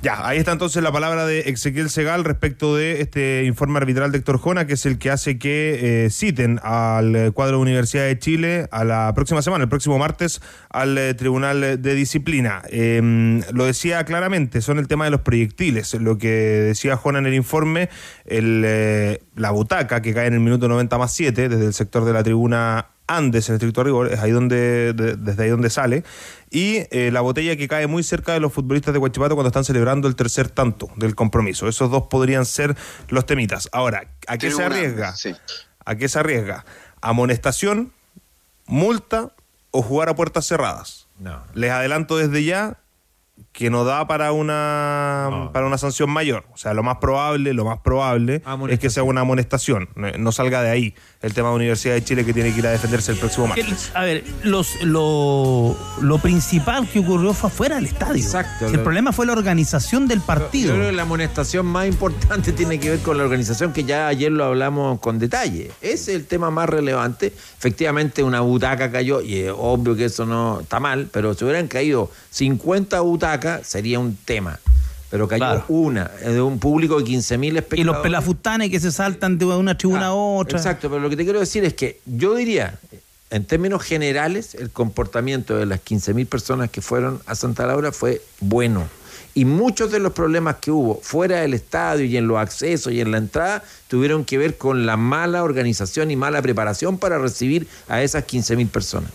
Ya, 0.00 0.26
ahí 0.26 0.38
está 0.38 0.52
entonces 0.52 0.82
la 0.82 0.90
palabra 0.90 1.26
de 1.26 1.40
Ezequiel 1.40 1.90
Segal 1.90 2.24
respecto 2.24 2.74
de 2.74 3.02
este 3.02 3.44
informe 3.44 3.78
arbitral 3.78 4.10
de 4.10 4.18
Héctor 4.18 4.38
Jona, 4.38 4.66
que 4.66 4.72
es 4.72 4.86
el 4.86 4.98
que 4.98 5.10
hace 5.10 5.38
que 5.38 6.06
eh, 6.06 6.10
citen 6.10 6.58
al 6.64 7.14
eh, 7.14 7.30
cuadro 7.30 7.58
de 7.58 7.62
Universidad 7.62 8.04
de 8.04 8.18
Chile 8.18 8.68
a 8.72 8.82
la 8.84 9.12
próxima 9.14 9.42
semana, 9.42 9.64
el 9.64 9.68
próximo 9.68 9.98
martes, 9.98 10.40
al 10.70 10.98
eh, 10.98 11.14
Tribunal 11.14 11.80
de 11.80 11.94
Disciplina. 11.94 12.62
Eh, 12.70 13.42
lo 13.52 13.64
decía 13.64 14.04
claramente, 14.04 14.60
son 14.60 14.78
el 14.78 14.88
tema 14.88 15.04
de 15.04 15.12
los 15.12 15.20
proyectiles. 15.20 15.94
Lo 15.94 16.18
que 16.18 16.28
decía 16.28 16.96
Jona 16.96 17.20
en 17.20 17.26
el 17.26 17.34
informe, 17.34 17.88
la 18.26 19.50
butaca 19.50 20.02
que 20.02 20.14
cae 20.14 20.26
en 20.26 20.34
el 20.34 20.40
minuto 20.40 20.68
90 20.68 20.98
más 20.98 21.12
7 21.12 21.48
desde 21.48 21.66
el 21.66 21.74
sector 21.74 22.04
de 22.04 22.12
la 22.12 22.22
tribuna 22.22 22.91
Andes, 23.06 23.48
en 23.48 23.56
estricto 23.56 23.82
rigor, 23.84 24.12
es 24.12 24.20
ahí 24.20 24.30
donde, 24.30 24.92
de- 24.92 25.16
desde 25.16 25.42
ahí 25.44 25.50
donde 25.50 25.70
sale, 25.70 26.04
y 26.50 26.86
eh, 26.90 27.10
la 27.12 27.20
botella 27.20 27.56
que 27.56 27.66
cae 27.68 27.86
muy 27.86 28.02
cerca 28.02 28.32
de 28.32 28.40
los 28.40 28.52
futbolistas 28.52 28.92
de 28.94 28.98
Huachipato 29.00 29.34
cuando 29.34 29.48
están 29.48 29.64
celebrando 29.64 30.08
el 30.08 30.16
tercer 30.16 30.48
tanto 30.48 30.88
del 30.96 31.14
compromiso. 31.14 31.68
Esos 31.68 31.90
dos 31.90 32.04
podrían 32.08 32.46
ser 32.46 32.76
los 33.08 33.26
temitas. 33.26 33.68
Ahora, 33.72 34.04
¿a 34.28 34.38
qué 34.38 34.50
se 34.50 34.62
arriesga? 34.62 35.14
Sí. 35.16 35.34
¿A 35.84 35.96
qué 35.96 36.08
se 36.08 36.18
arriesga? 36.18 36.64
¿Amonestación, 37.00 37.92
multa 38.66 39.32
o 39.70 39.82
jugar 39.82 40.08
a 40.08 40.14
puertas 40.16 40.46
cerradas? 40.46 41.08
No. 41.18 41.42
Les 41.54 41.70
adelanto 41.70 42.16
desde 42.16 42.44
ya 42.44 42.78
que 43.52 43.68
no 43.68 43.84
da 43.84 44.06
para 44.06 44.32
una 44.32 45.50
para 45.52 45.66
una 45.66 45.76
sanción 45.78 46.10
mayor. 46.10 46.44
O 46.54 46.56
sea, 46.56 46.72
lo 46.72 46.82
más 46.82 46.96
probable, 46.96 47.52
lo 47.52 47.64
más 47.64 47.78
probable 47.78 48.42
es 48.70 48.78
que 48.78 48.88
sea 48.88 49.02
una 49.02 49.20
amonestación. 49.20 49.90
No, 49.94 50.10
no 50.10 50.32
salga 50.32 50.62
de 50.62 50.70
ahí 50.70 50.94
el 51.20 51.34
tema 51.34 51.50
de 51.50 51.56
Universidad 51.56 51.94
de 51.94 52.02
Chile 52.02 52.24
que 52.24 52.32
tiene 52.32 52.52
que 52.52 52.58
ir 52.60 52.66
a 52.66 52.70
defenderse 52.70 53.12
el 53.12 53.18
próximo 53.18 53.46
martes. 53.46 53.92
A 53.94 54.02
ver, 54.02 54.24
los, 54.42 54.82
lo, 54.82 55.76
lo 56.00 56.18
principal 56.18 56.88
que 56.88 57.00
ocurrió 57.00 57.32
fue 57.34 57.50
afuera 57.50 57.76
del 57.76 57.86
estadio. 57.86 58.22
Exacto. 58.22 58.66
El 58.66 58.80
problema 58.80 59.12
fue 59.12 59.26
la 59.26 59.32
organización 59.32 60.08
del 60.08 60.20
partido. 60.20 60.68
Yo 60.68 60.74
creo 60.74 60.90
que 60.90 60.96
la 60.96 61.02
amonestación 61.02 61.66
más 61.66 61.86
importante 61.86 62.52
tiene 62.52 62.80
que 62.80 62.90
ver 62.90 62.98
con 63.00 63.18
la 63.18 63.24
organización, 63.24 63.72
que 63.72 63.84
ya 63.84 64.08
ayer 64.08 64.32
lo 64.32 64.44
hablamos 64.44 64.98
con 65.00 65.18
detalle. 65.18 65.70
Ese 65.80 66.12
es 66.12 66.16
el 66.16 66.26
tema 66.26 66.50
más 66.50 66.68
relevante. 66.68 67.26
Efectivamente, 67.26 68.22
una 68.22 68.40
butaca 68.40 68.90
cayó, 68.90 69.20
y 69.20 69.40
es 69.40 69.52
obvio 69.56 69.94
que 69.94 70.06
eso 70.06 70.24
no 70.24 70.60
está 70.60 70.80
mal, 70.80 71.08
pero 71.12 71.34
si 71.34 71.44
hubieran 71.44 71.68
caído 71.68 72.10
50 72.30 73.00
butacas, 73.00 73.41
sería 73.64 73.98
un 73.98 74.16
tema. 74.16 74.58
Pero 75.10 75.28
cayó 75.28 75.40
Claro. 75.40 75.64
una, 75.68 76.10
eh, 76.22 76.30
de 76.30 76.40
un 76.40 76.58
público 76.58 76.98
de 76.98 77.04
15.000 77.04 77.56
espectadores. 77.58 77.80
Y 77.80 77.84
los 77.84 77.98
pelafutanes 77.98 78.70
que 78.70 78.80
se 78.80 78.90
saltan 78.90 79.36
de 79.36 79.44
una 79.44 79.76
tribuna 79.76 80.06
a 80.06 80.14
otra. 80.14 80.56
Exacto, 80.58 80.88
pero 80.88 81.00
lo 81.02 81.10
que 81.10 81.16
te 81.16 81.24
quiero 81.24 81.38
decir 81.40 81.64
es 81.64 81.74
que 81.74 82.00
yo 82.06 82.34
diría, 82.34 82.78
en 83.28 83.44
términos 83.44 83.82
generales, 83.82 84.54
el 84.54 84.70
comportamiento 84.70 85.56
de 85.56 85.66
las 85.66 85.80
15.000 85.80 86.26
personas 86.26 86.70
que 86.70 86.80
fueron 86.80 87.20
a 87.26 87.34
Santa 87.34 87.66
Laura 87.66 87.92
fue 87.92 88.22
bueno. 88.40 88.88
Y 89.34 89.44
muchos 89.46 89.90
de 89.90 89.98
los 89.98 90.12
problemas 90.12 90.56
que 90.56 90.70
hubo 90.70 90.98
fuera 91.02 91.40
del 91.40 91.54
estadio 91.54 92.04
y 92.04 92.16
en 92.18 92.26
los 92.26 92.38
accesos 92.38 92.92
y 92.92 93.00
en 93.00 93.10
la 93.10 93.18
entrada 93.18 93.64
tuvieron 93.88 94.24
que 94.26 94.36
ver 94.38 94.56
con 94.58 94.84
la 94.86 94.96
mala 94.98 95.42
organización 95.42 96.10
y 96.10 96.16
mala 96.16 96.40
preparación 96.42 96.98
para 96.98 97.18
recibir 97.18 97.66
a 97.88 98.02
esas 98.02 98.24
15.000 98.26 98.68
personas. 98.68 99.10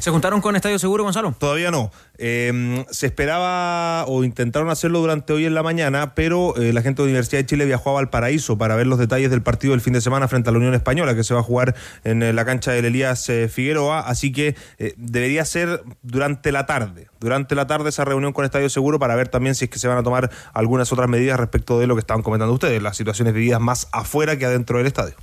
¿Se 0.00 0.10
juntaron 0.10 0.40
con 0.40 0.56
Estadio 0.56 0.78
Seguro, 0.78 1.04
Gonzalo? 1.04 1.34
Todavía 1.38 1.70
no. 1.70 1.90
Eh, 2.16 2.86
se 2.90 3.06
esperaba 3.06 4.06
o 4.06 4.24
intentaron 4.24 4.70
hacerlo 4.70 5.00
durante 5.00 5.34
hoy 5.34 5.44
en 5.44 5.52
la 5.52 5.62
mañana, 5.62 6.14
pero 6.14 6.56
eh, 6.56 6.72
la 6.72 6.80
gente 6.80 7.02
de 7.02 7.08
la 7.08 7.10
Universidad 7.10 7.40
de 7.40 7.46
Chile 7.46 7.66
viajó 7.66 7.90
a 7.90 7.92
Valparaíso 7.94 8.56
para 8.56 8.76
ver 8.76 8.86
los 8.86 8.98
detalles 8.98 9.30
del 9.30 9.42
partido 9.42 9.72
del 9.72 9.82
fin 9.82 9.92
de 9.92 10.00
semana 10.00 10.26
frente 10.26 10.48
a 10.48 10.52
la 10.52 10.58
Unión 10.58 10.72
Española, 10.72 11.14
que 11.14 11.22
se 11.22 11.34
va 11.34 11.40
a 11.40 11.42
jugar 11.42 11.74
en 12.02 12.22
eh, 12.22 12.32
la 12.32 12.46
cancha 12.46 12.72
del 12.72 12.86
Elías 12.86 13.28
eh, 13.28 13.48
Figueroa. 13.48 14.00
Así 14.00 14.32
que 14.32 14.56
debería 14.96 15.44
ser 15.44 15.82
durante 16.00 16.50
la 16.50 16.64
tarde. 16.64 17.08
Durante 17.20 17.54
la 17.54 17.66
tarde 17.66 17.90
esa 17.90 18.06
reunión 18.06 18.32
con 18.32 18.46
Estadio 18.46 18.70
Seguro 18.70 18.98
para 18.98 19.14
ver 19.16 19.28
también 19.28 19.54
si 19.54 19.66
es 19.66 19.70
que 19.70 19.78
se 19.78 19.86
van 19.86 19.98
a 19.98 20.02
tomar 20.02 20.30
algunas 20.54 20.90
otras 20.94 21.10
medidas 21.10 21.38
respecto 21.38 21.78
de 21.78 21.86
lo 21.86 21.94
que 21.94 22.00
estaban 22.00 22.22
comentando 22.22 22.54
ustedes, 22.54 22.82
las 22.82 22.96
situaciones 22.96 23.34
vividas 23.34 23.60
más 23.60 23.88
afuera 23.92 24.38
que 24.38 24.46
adentro 24.46 24.78
del 24.78 24.86
estadio. 24.86 25.14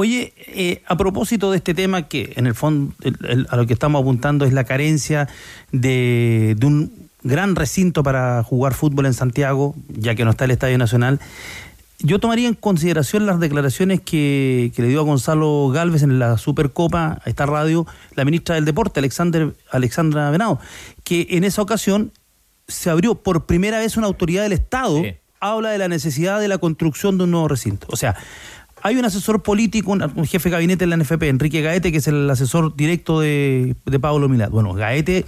Oye, 0.00 0.32
eh, 0.46 0.80
a 0.86 0.96
propósito 0.96 1.50
de 1.50 1.56
este 1.56 1.74
tema, 1.74 2.06
que 2.06 2.32
en 2.36 2.46
el 2.46 2.54
fondo 2.54 2.94
el- 3.02 3.16
el- 3.28 3.46
a 3.50 3.56
lo 3.56 3.66
que 3.66 3.72
estamos 3.72 4.00
apuntando 4.00 4.44
es 4.44 4.52
la 4.52 4.62
carencia 4.62 5.26
de, 5.72 6.54
de 6.56 6.66
un 6.66 6.92
gran 7.24 7.56
recinto 7.56 8.04
para 8.04 8.44
jugar 8.44 8.74
fútbol 8.74 9.06
en 9.06 9.12
Santiago, 9.14 9.74
ya 9.88 10.14
que 10.14 10.24
no 10.24 10.30
está 10.30 10.44
el 10.44 10.52
Estadio 10.52 10.78
Nacional. 10.78 11.18
Yo 11.98 12.20
tomaría 12.20 12.46
en 12.46 12.54
consideración 12.54 13.26
las 13.26 13.40
declaraciones 13.40 14.00
que, 14.00 14.70
que 14.76 14.82
le 14.82 14.88
dio 14.88 15.00
a 15.00 15.02
Gonzalo 15.02 15.68
Galvez 15.70 16.04
en 16.04 16.20
la 16.20 16.38
Supercopa, 16.38 17.20
a 17.24 17.28
esta 17.28 17.46
radio, 17.46 17.84
la 18.14 18.24
ministra 18.24 18.54
del 18.54 18.66
Deporte, 18.66 19.00
Alexander, 19.00 19.52
Alexandra 19.72 20.30
Venado, 20.30 20.60
que 21.02 21.26
en 21.30 21.42
esa 21.42 21.60
ocasión 21.60 22.12
se 22.68 22.88
abrió 22.88 23.16
por 23.16 23.46
primera 23.46 23.80
vez 23.80 23.96
una 23.96 24.06
autoridad 24.06 24.44
del 24.44 24.52
Estado, 24.52 25.02
habla 25.40 25.70
de 25.70 25.78
la 25.78 25.88
necesidad 25.88 26.38
de 26.38 26.46
la 26.46 26.58
construcción 26.58 27.18
de 27.18 27.24
un 27.24 27.32
nuevo 27.32 27.48
recinto. 27.48 27.88
O 27.90 27.96
sea, 27.96 28.14
hay 28.82 28.96
un 28.96 29.04
asesor 29.04 29.42
político, 29.42 29.92
un, 29.92 30.02
un 30.02 30.26
jefe 30.26 30.48
de 30.48 30.52
gabinete 30.52 30.84
en 30.84 30.90
la 30.90 30.96
NFP, 30.96 31.22
Enrique 31.24 31.62
Gaete, 31.62 31.92
que 31.92 31.98
es 31.98 32.06
el 32.08 32.28
asesor 32.30 32.76
directo 32.76 33.20
de, 33.20 33.74
de 33.84 34.00
Pablo 34.00 34.28
Milad. 34.28 34.50
Bueno, 34.50 34.72
Gaete 34.72 35.24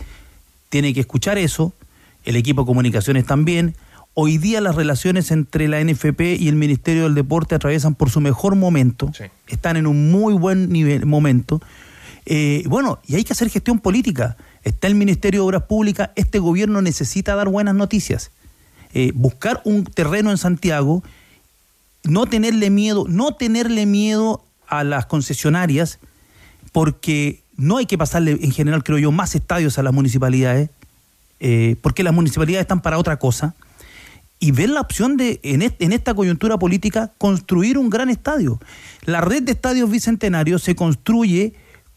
tiene 0.68 0.94
que 0.94 1.00
escuchar 1.00 1.38
eso, 1.38 1.72
el 2.24 2.36
equipo 2.36 2.62
de 2.62 2.66
comunicaciones 2.66 3.26
también. 3.26 3.74
Hoy 4.14 4.38
día 4.38 4.60
las 4.60 4.74
relaciones 4.74 5.30
entre 5.30 5.68
la 5.68 5.82
NFP 5.82 6.20
y 6.38 6.48
el 6.48 6.56
Ministerio 6.56 7.04
del 7.04 7.14
Deporte 7.14 7.54
atraviesan 7.54 7.94
por 7.94 8.10
su 8.10 8.20
mejor 8.20 8.56
momento, 8.56 9.12
están 9.46 9.76
en 9.76 9.86
un 9.86 10.10
muy 10.10 10.34
buen 10.34 10.70
nivel, 10.70 11.06
momento. 11.06 11.60
Eh, 12.26 12.64
bueno, 12.66 12.98
y 13.06 13.14
hay 13.16 13.24
que 13.24 13.32
hacer 13.32 13.48
gestión 13.50 13.78
política. 13.78 14.36
Está 14.62 14.88
el 14.88 14.94
Ministerio 14.94 15.40
de 15.40 15.46
Obras 15.46 15.62
Públicas, 15.62 16.10
este 16.16 16.38
gobierno 16.38 16.82
necesita 16.82 17.34
dar 17.34 17.48
buenas 17.48 17.74
noticias. 17.74 18.30
Eh, 18.92 19.12
buscar 19.14 19.62
un 19.64 19.84
terreno 19.84 20.30
en 20.30 20.38
Santiago, 20.38 21.02
no 22.04 22.26
tenerle 22.26 22.70
miedo, 22.70 23.04
no 23.08 23.34
tenerle 23.34 23.86
miedo 23.86 24.44
a 24.68 24.84
las 24.84 25.06
concesionarias, 25.06 25.98
porque 26.72 27.42
no 27.56 27.76
hay 27.76 27.86
que 27.86 27.98
pasarle, 27.98 28.38
en 28.40 28.52
general, 28.52 28.82
creo 28.84 28.98
yo, 28.98 29.10
más 29.12 29.34
estadios 29.34 29.78
a 29.78 29.82
las 29.82 29.92
municipalidades, 29.92 30.70
eh, 31.40 31.76
porque 31.82 32.02
las 32.02 32.14
municipalidades 32.14 32.64
están 32.64 32.80
para 32.80 32.98
otra 32.98 33.18
cosa, 33.18 33.54
y 34.38 34.52
ver 34.52 34.70
la 34.70 34.80
opción 34.80 35.16
de, 35.18 35.40
en, 35.42 35.60
est- 35.60 35.80
en 35.82 35.92
esta 35.92 36.14
coyuntura 36.14 36.58
política, 36.58 37.12
construir 37.18 37.76
un 37.76 37.90
gran 37.90 38.08
estadio. 38.08 38.58
La 39.04 39.20
red 39.20 39.42
de 39.42 39.52
estadios 39.52 39.90
bicentenarios 39.90 40.62
se 40.62 40.74
construye 40.74 41.52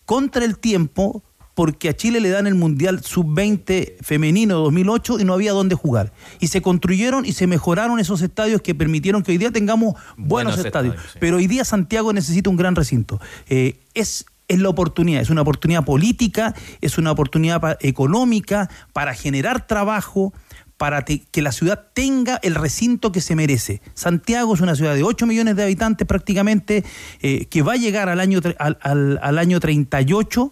contra 0.06 0.44
el 0.44 0.58
tiempo 0.58 1.24
porque 1.56 1.90
a 1.90 1.94
Chile 1.96 2.20
le 2.20 2.30
dan 2.30 2.48
el 2.48 2.56
Mundial 2.56 3.04
Sub-20 3.04 3.98
femenino 4.02 4.58
2008 4.60 5.20
y 5.20 5.24
no 5.24 5.34
había 5.34 5.52
dónde 5.52 5.76
jugar. 5.76 6.12
Y 6.40 6.48
se 6.48 6.62
construyeron 6.62 7.26
y 7.26 7.34
se 7.34 7.46
mejoraron 7.48 8.00
esos 8.00 8.22
estadios 8.22 8.62
que 8.62 8.74
permitieron 8.76 9.22
que 9.24 9.32
hoy 9.34 9.38
día 9.38 9.52
tengamos 9.52 9.94
buenos, 10.18 10.56
Buenos 10.56 10.66
estadios. 10.66 10.96
estadios, 10.96 11.12
sí. 11.14 11.18
Pero 11.20 11.38
hoy 11.38 11.48
día 11.48 11.64
Santiago 11.66 12.12
necesita 12.14 12.50
un 12.50 12.56
gran 12.58 12.76
recinto. 12.76 13.22
Eh, 13.50 13.80
es, 13.94 14.26
es 14.48 14.60
la 14.60 14.70
oportunidad, 14.70 15.22
es 15.22 15.30
una 15.30 15.42
oportunidad 15.42 15.86
política, 15.86 16.56
es 16.82 16.98
una 16.98 17.12
oportunidad 17.12 17.62
pa- 17.62 17.78
económica 17.82 18.70
para 18.92 19.14
generar 19.14 19.68
trabajo, 19.68 20.34
para 20.78 21.04
que 21.06 21.42
la 21.42 21.52
ciudad 21.52 21.86
tenga 21.94 22.40
el 22.42 22.56
recinto 22.56 23.12
que 23.12 23.22
se 23.22 23.36
merece. 23.36 23.82
Santiago 23.94 24.54
es 24.56 24.60
una 24.60 24.76
ciudad 24.76 24.96
de 24.96 25.04
8 25.04 25.28
millones 25.28 25.56
de 25.56 25.64
habitantes 25.64 26.06
prácticamente, 26.08 26.84
eh, 27.22 27.46
que 27.46 27.62
va 27.62 27.74
a 27.74 27.78
llegar 27.78 28.10
al 28.10 28.20
año, 28.20 28.40
al, 28.58 28.78
al- 28.82 29.20
al 29.22 29.38
año 29.38 29.60
38, 29.60 30.52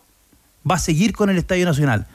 va 0.69 0.75
a 0.75 0.79
seguir 0.79 1.13
con 1.13 1.29
el 1.29 1.37
Estadio 1.37 1.65
Nacional. 1.65 2.07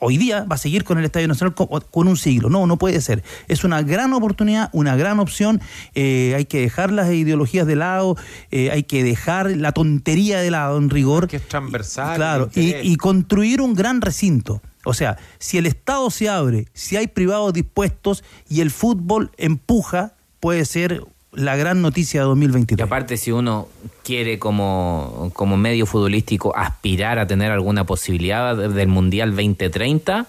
Hoy 0.00 0.16
día 0.16 0.44
va 0.44 0.56
a 0.56 0.58
seguir 0.58 0.84
con 0.84 0.98
el 0.98 1.04
Estadio 1.04 1.28
Nacional 1.28 1.54
con, 1.54 1.68
con 1.90 2.08
un 2.08 2.16
siglo. 2.16 2.50
No, 2.50 2.66
no 2.66 2.76
puede 2.76 3.00
ser. 3.00 3.22
Es 3.48 3.64
una 3.64 3.82
gran 3.82 4.12
oportunidad, 4.12 4.68
una 4.72 4.96
gran 4.96 5.20
opción. 5.20 5.60
Eh, 5.94 6.34
hay 6.36 6.46
que 6.46 6.60
dejar 6.60 6.90
las 6.92 7.12
ideologías 7.12 7.66
de 7.66 7.76
lado, 7.76 8.16
eh, 8.50 8.70
hay 8.72 8.82
que 8.82 9.04
dejar 9.04 9.56
la 9.56 9.72
tontería 9.72 10.40
de 10.40 10.50
lado 10.50 10.78
en 10.78 10.90
rigor. 10.90 11.28
Que 11.28 11.36
es 11.36 11.48
transversal. 11.48 12.16
Claro, 12.16 12.50
y, 12.54 12.74
y 12.74 12.96
construir 12.96 13.60
un 13.60 13.74
gran 13.74 14.00
recinto. 14.00 14.60
O 14.84 14.94
sea, 14.94 15.16
si 15.38 15.58
el 15.58 15.66
Estado 15.66 16.10
se 16.10 16.28
abre, 16.28 16.66
si 16.74 16.96
hay 16.96 17.06
privados 17.06 17.52
dispuestos 17.52 18.24
y 18.48 18.60
el 18.60 18.70
fútbol 18.70 19.30
empuja, 19.38 20.14
puede 20.40 20.64
ser 20.66 21.02
la 21.34 21.56
gran 21.56 21.82
noticia 21.82 22.20
de 22.20 22.26
2023. 22.26 22.84
Aparte, 22.86 23.16
si 23.16 23.32
uno 23.32 23.68
quiere 24.02 24.38
como, 24.38 25.30
como 25.34 25.56
medio 25.56 25.86
futbolístico 25.86 26.56
aspirar 26.56 27.18
a 27.18 27.26
tener 27.26 27.50
alguna 27.52 27.84
posibilidad 27.84 28.56
de- 28.56 28.68
del 28.68 28.88
Mundial 28.88 29.30
2030, 29.30 30.26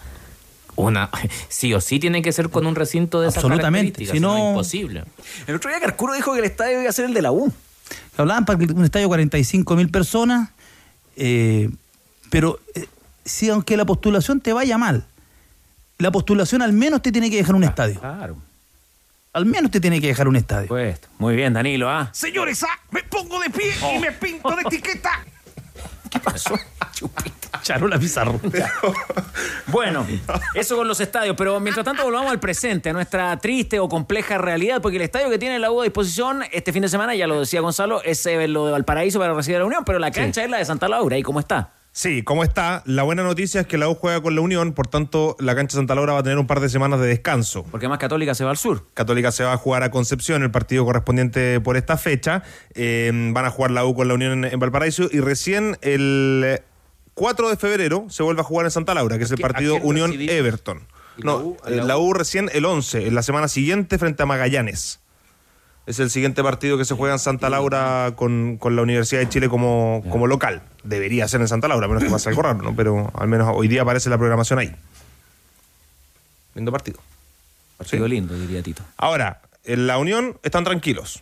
una 0.77 1.09
sí 1.49 1.73
o 1.73 1.81
sí 1.81 1.99
tiene 1.99 2.21
que 2.21 2.31
ser 2.31 2.49
con 2.49 2.65
un 2.65 2.75
recinto 2.75 3.21
de 3.21 3.27
esas 3.29 3.43
Absolutamente, 3.43 3.91
características, 3.93 4.11
si 4.13 4.17
si 4.17 4.21
no 4.21 4.49
imposible. 4.51 5.03
El 5.47 5.55
otro 5.55 5.69
día 5.69 5.79
Carcuro 5.79 6.13
dijo 6.13 6.33
que 6.33 6.39
el 6.39 6.45
estadio 6.45 6.81
iba 6.81 6.89
a 6.89 6.93
ser 6.93 7.05
el 7.05 7.13
de 7.13 7.21
la 7.21 7.31
U. 7.31 7.51
Hablaban 8.17 8.45
para 8.45 8.57
que 8.59 8.65
un 8.73 8.83
estadio 8.83 9.05
de 9.05 9.09
45 9.09 9.75
mil 9.75 9.89
personas, 9.89 10.49
eh, 11.17 11.69
pero 12.29 12.59
eh, 12.73 12.87
si 13.23 13.49
aunque 13.49 13.77
la 13.77 13.85
postulación 13.85 14.39
te 14.41 14.53
vaya 14.53 14.77
mal, 14.77 15.05
la 15.97 16.11
postulación 16.11 16.61
al 16.61 16.73
menos 16.73 17.01
te 17.01 17.11
tiene 17.11 17.29
que 17.29 17.37
dejar 17.37 17.55
un 17.55 17.63
estadio. 17.63 17.99
Claro. 17.99 18.37
Al 19.35 19.45
menos 19.45 19.69
te 19.69 19.81
tiene 19.81 19.99
que 19.99 20.07
dejar 20.07 20.29
un 20.29 20.37
estadio. 20.37 20.69
Pues, 20.69 20.97
muy 21.17 21.35
bien, 21.35 21.51
Danilo, 21.51 21.89
¿ah? 21.89 22.07
Señores, 22.13 22.63
ah, 22.63 22.79
me 22.91 23.03
pongo 23.03 23.37
de 23.41 23.49
pie 23.49 23.73
y 23.93 23.99
me 23.99 24.13
pinto 24.13 24.55
de 24.55 24.61
etiqueta. 24.61 25.25
¿Qué 26.09 26.19
pasó? 26.21 26.57
Charola 27.61 27.99
Pizarro. 27.99 28.39
Bueno, 29.67 30.07
eso 30.53 30.77
con 30.77 30.87
los 30.87 31.01
estadios, 31.01 31.35
pero 31.37 31.59
mientras 31.59 31.83
tanto 31.83 32.05
volvamos 32.05 32.31
al 32.31 32.39
presente, 32.39 32.91
a 32.91 32.93
nuestra 32.93 33.37
triste 33.37 33.77
o 33.77 33.89
compleja 33.89 34.37
realidad, 34.37 34.81
porque 34.81 34.95
el 34.95 35.03
estadio 35.03 35.29
que 35.29 35.37
tiene 35.37 35.59
la 35.59 35.69
U 35.69 35.81
a 35.81 35.83
disposición 35.83 36.43
este 36.53 36.71
fin 36.71 36.83
de 36.83 36.87
semana, 36.87 37.13
ya 37.13 37.27
lo 37.27 37.41
decía 37.41 37.59
Gonzalo, 37.59 38.01
es 38.03 38.25
eh, 38.27 38.47
lo 38.47 38.67
de 38.67 38.71
Valparaíso 38.71 39.19
para 39.19 39.33
recibir 39.33 39.57
a 39.57 39.59
la 39.59 39.65
Unión, 39.65 39.83
pero 39.83 39.99
la 39.99 40.11
cancha 40.11 40.45
es 40.45 40.49
la 40.49 40.59
de 40.59 40.65
Santa 40.65 40.87
Laura, 40.87 41.17
¿y 41.17 41.23
cómo 41.23 41.41
está? 41.41 41.71
Sí, 41.97 42.23
¿cómo 42.23 42.43
está? 42.43 42.83
La 42.85 43.03
buena 43.03 43.23
noticia 43.23 43.61
es 43.61 43.67
que 43.67 43.77
la 43.77 43.87
U 43.87 43.95
juega 43.95 44.19
con 44.21 44.35
la 44.35 44.41
Unión, 44.41 44.73
por 44.73 44.85
tanto, 44.85 45.37
la 45.39 45.55
cancha 45.55 45.77
Santa 45.77 45.95
Laura 45.95 46.11
va 46.11 46.19
a 46.19 46.23
tener 46.23 46.37
un 46.37 46.45
par 46.45 46.59
de 46.59 46.67
semanas 46.67 46.99
de 46.99 47.07
descanso. 47.07 47.63
Porque 47.71 47.87
más 47.87 47.99
Católica 47.99 48.35
se 48.35 48.43
va 48.43 48.49
al 48.51 48.57
sur. 48.57 48.85
Católica 48.93 49.31
se 49.31 49.45
va 49.45 49.53
a 49.53 49.57
jugar 49.57 49.81
a 49.83 49.91
Concepción, 49.91 50.43
el 50.43 50.51
partido 50.51 50.83
correspondiente 50.83 51.61
por 51.61 51.77
esta 51.77 51.95
fecha. 51.95 52.43
Eh, 52.73 53.09
van 53.33 53.45
a 53.45 53.49
jugar 53.49 53.71
la 53.71 53.85
U 53.85 53.95
con 53.95 54.09
la 54.09 54.13
Unión 54.13 54.43
en, 54.43 54.51
en 54.53 54.59
Valparaíso 54.59 55.07
y 55.09 55.21
recién 55.21 55.77
el 55.83 56.41
eh, 56.45 56.63
4 57.13 57.49
de 57.49 57.55
febrero 57.55 58.07
se 58.09 58.23
vuelve 58.23 58.41
a 58.41 58.43
jugar 58.43 58.65
en 58.65 58.71
Santa 58.71 58.93
Laura, 58.93 59.17
que 59.17 59.23
es 59.23 59.31
el 59.31 59.35
¿A 59.35 59.37
quién- 59.37 59.45
a 59.45 59.53
partido 59.53 59.75
quién 59.75 59.87
Unión 59.87 60.11
recibimos? 60.11 60.35
Everton. 60.35 60.79
¿Y 61.17 61.21
la 61.21 61.31
No, 61.31 61.37
U? 61.37 61.57
eh, 61.65 61.75
la 61.81 61.97
U 61.97 62.13
recién 62.13 62.49
el 62.51 62.65
11, 62.65 63.07
en 63.07 63.15
la 63.15 63.23
semana 63.23 63.47
siguiente 63.47 63.97
frente 63.97 64.21
a 64.21 64.25
Magallanes. 64.25 64.99
Es 65.85 65.99
el 65.99 66.09
siguiente 66.09 66.41
partido 66.41 66.77
que 66.77 66.85
se 66.85 66.95
juega 66.95 67.13
en 67.13 67.19
Santa 67.19 67.49
Laura 67.49 68.13
con, 68.15 68.57
con 68.57 68.75
la 68.75 68.81
Universidad 68.81 69.21
de 69.21 69.29
Chile 69.29 69.49
como, 69.49 70.03
como 70.09 70.25
local. 70.25 70.63
Debería 70.83 71.27
ser 71.27 71.41
en 71.41 71.47
Santa 71.47 71.67
Laura, 71.67 71.85
a 71.85 71.87
menos 71.87 72.03
que 72.03 72.09
pase 72.09 72.29
algo 72.29 72.41
raro, 72.41 72.61
¿no? 72.61 72.75
Pero 72.75 73.11
al 73.15 73.27
menos 73.27 73.51
hoy 73.53 73.67
día 73.67 73.83
aparece 73.83 74.09
la 74.09 74.17
programación 74.17 74.57
ahí. 74.59 74.75
Lindo 76.55 76.71
partido. 76.71 76.99
Partido 77.77 78.07
lindo, 78.07 78.33
diría 78.33 78.63
Tito. 78.63 78.81
Ahora, 78.97 79.41
en 79.63 79.85
la 79.85 79.97
Unión 79.97 80.39
están 80.41 80.63
tranquilos. 80.63 81.19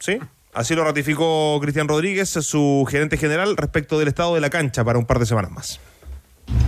¿Sí? 0.00 0.18
Así 0.54 0.74
lo 0.74 0.82
ratificó 0.82 1.58
Cristian 1.60 1.86
Rodríguez, 1.86 2.30
su 2.30 2.86
gerente 2.90 3.16
general, 3.16 3.56
respecto 3.56 3.98
del 3.98 4.08
estado 4.08 4.34
de 4.34 4.40
la 4.40 4.50
cancha 4.50 4.82
para 4.82 4.98
un 4.98 5.06
par 5.06 5.18
de 5.18 5.26
semanas 5.26 5.52
más. 5.52 5.80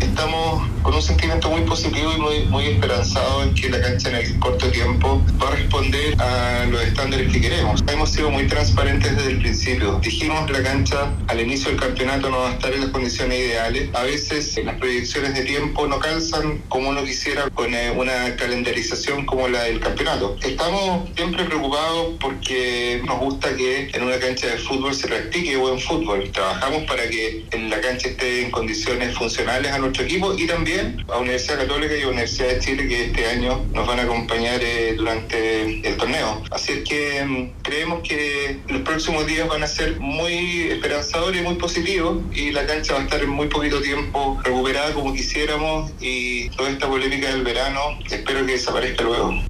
Estamos 0.00 0.68
con 0.82 0.94
un 0.94 1.02
sentimiento 1.02 1.50
muy 1.50 1.62
positivo 1.62 2.12
y 2.12 2.46
muy, 2.46 2.66
esperanzado 2.66 3.42
en 3.42 3.54
que 3.54 3.68
la 3.68 3.80
cancha 3.80 4.10
en 4.10 4.16
el 4.16 4.38
corto 4.38 4.70
tiempo 4.70 5.22
va 5.42 5.48
a 5.48 5.50
responder 5.52 6.20
a 6.20 6.66
los 6.66 6.82
estándares 6.82 7.32
que 7.32 7.40
queremos. 7.40 7.82
Hemos 7.86 8.10
sido 8.10 8.30
muy 8.30 8.46
transparentes 8.46 9.16
desde 9.16 9.30
el 9.30 9.38
principio. 9.38 9.98
Dijimos 10.02 10.50
la 10.50 10.62
cancha 10.62 11.10
al 11.26 11.40
inicio 11.40 11.70
del 11.70 11.80
campeonato 11.80 12.30
no 12.30 12.38
va 12.38 12.50
a 12.50 12.52
estar 12.52 12.72
en 12.72 12.80
las 12.82 12.90
condiciones 12.90 13.38
ideales. 13.38 13.88
A 13.94 14.02
veces 14.02 14.56
eh, 14.56 14.64
las 14.64 14.76
proyecciones 14.76 15.34
de 15.34 15.42
tiempo 15.42 15.86
no 15.86 15.98
calzan 15.98 16.58
como 16.68 16.90
uno 16.90 17.04
quisiera 17.04 17.48
con 17.50 17.74
eh, 17.74 17.90
una 17.90 18.36
calendarización 18.36 19.26
como 19.26 19.48
la 19.48 19.62
del 19.64 19.80
campeonato. 19.80 20.36
Estamos 20.42 21.08
siempre 21.16 21.44
preocupados 21.44 22.14
porque 22.20 23.02
nos 23.04 23.18
gusta 23.18 23.54
que 23.56 23.90
en 23.92 24.02
una 24.02 24.18
cancha 24.18 24.46
de 24.48 24.58
fútbol 24.58 24.94
se 24.94 25.08
practique 25.08 25.56
buen 25.56 25.78
fútbol. 25.78 26.30
Trabajamos 26.32 26.84
para 26.84 27.08
que 27.08 27.46
en 27.50 27.70
la 27.70 27.80
cancha 27.80 28.08
esté 28.08 28.42
en 28.42 28.50
condiciones 28.50 29.14
funcionales 29.14 29.69
a 29.72 29.78
nuestro 29.78 30.04
equipo 30.04 30.34
y 30.36 30.46
también 30.46 31.04
a 31.08 31.18
Universidad 31.18 31.58
Católica 31.58 31.96
y 31.96 32.04
Universidad 32.04 32.48
de 32.48 32.60
Chile 32.60 32.88
que 32.88 33.04
este 33.06 33.26
año 33.26 33.64
nos 33.72 33.86
van 33.86 34.00
a 34.00 34.02
acompañar 34.02 34.60
eh, 34.62 34.94
durante 34.96 35.88
el 35.88 35.96
torneo. 35.96 36.42
Así 36.50 36.72
es 36.72 36.88
que 36.88 37.24
mm, 37.24 37.62
creemos 37.62 38.06
que 38.06 38.58
los 38.68 38.82
próximos 38.82 39.26
días 39.26 39.48
van 39.48 39.62
a 39.62 39.66
ser 39.66 39.98
muy 40.00 40.62
esperanzadores 40.70 41.40
y 41.40 41.44
muy 41.44 41.54
positivos 41.54 42.22
y 42.32 42.50
la 42.50 42.66
cancha 42.66 42.94
va 42.94 43.00
a 43.00 43.02
estar 43.04 43.22
en 43.22 43.30
muy 43.30 43.48
poquito 43.48 43.80
tiempo 43.80 44.40
recuperada 44.42 44.92
como 44.92 45.14
quisiéramos 45.14 45.92
y 46.00 46.48
toda 46.50 46.70
esta 46.70 46.88
polémica 46.88 47.28
del 47.28 47.42
verano 47.42 47.80
espero 48.10 48.44
que 48.46 48.52
desaparezca 48.52 49.04
luego. 49.04 49.49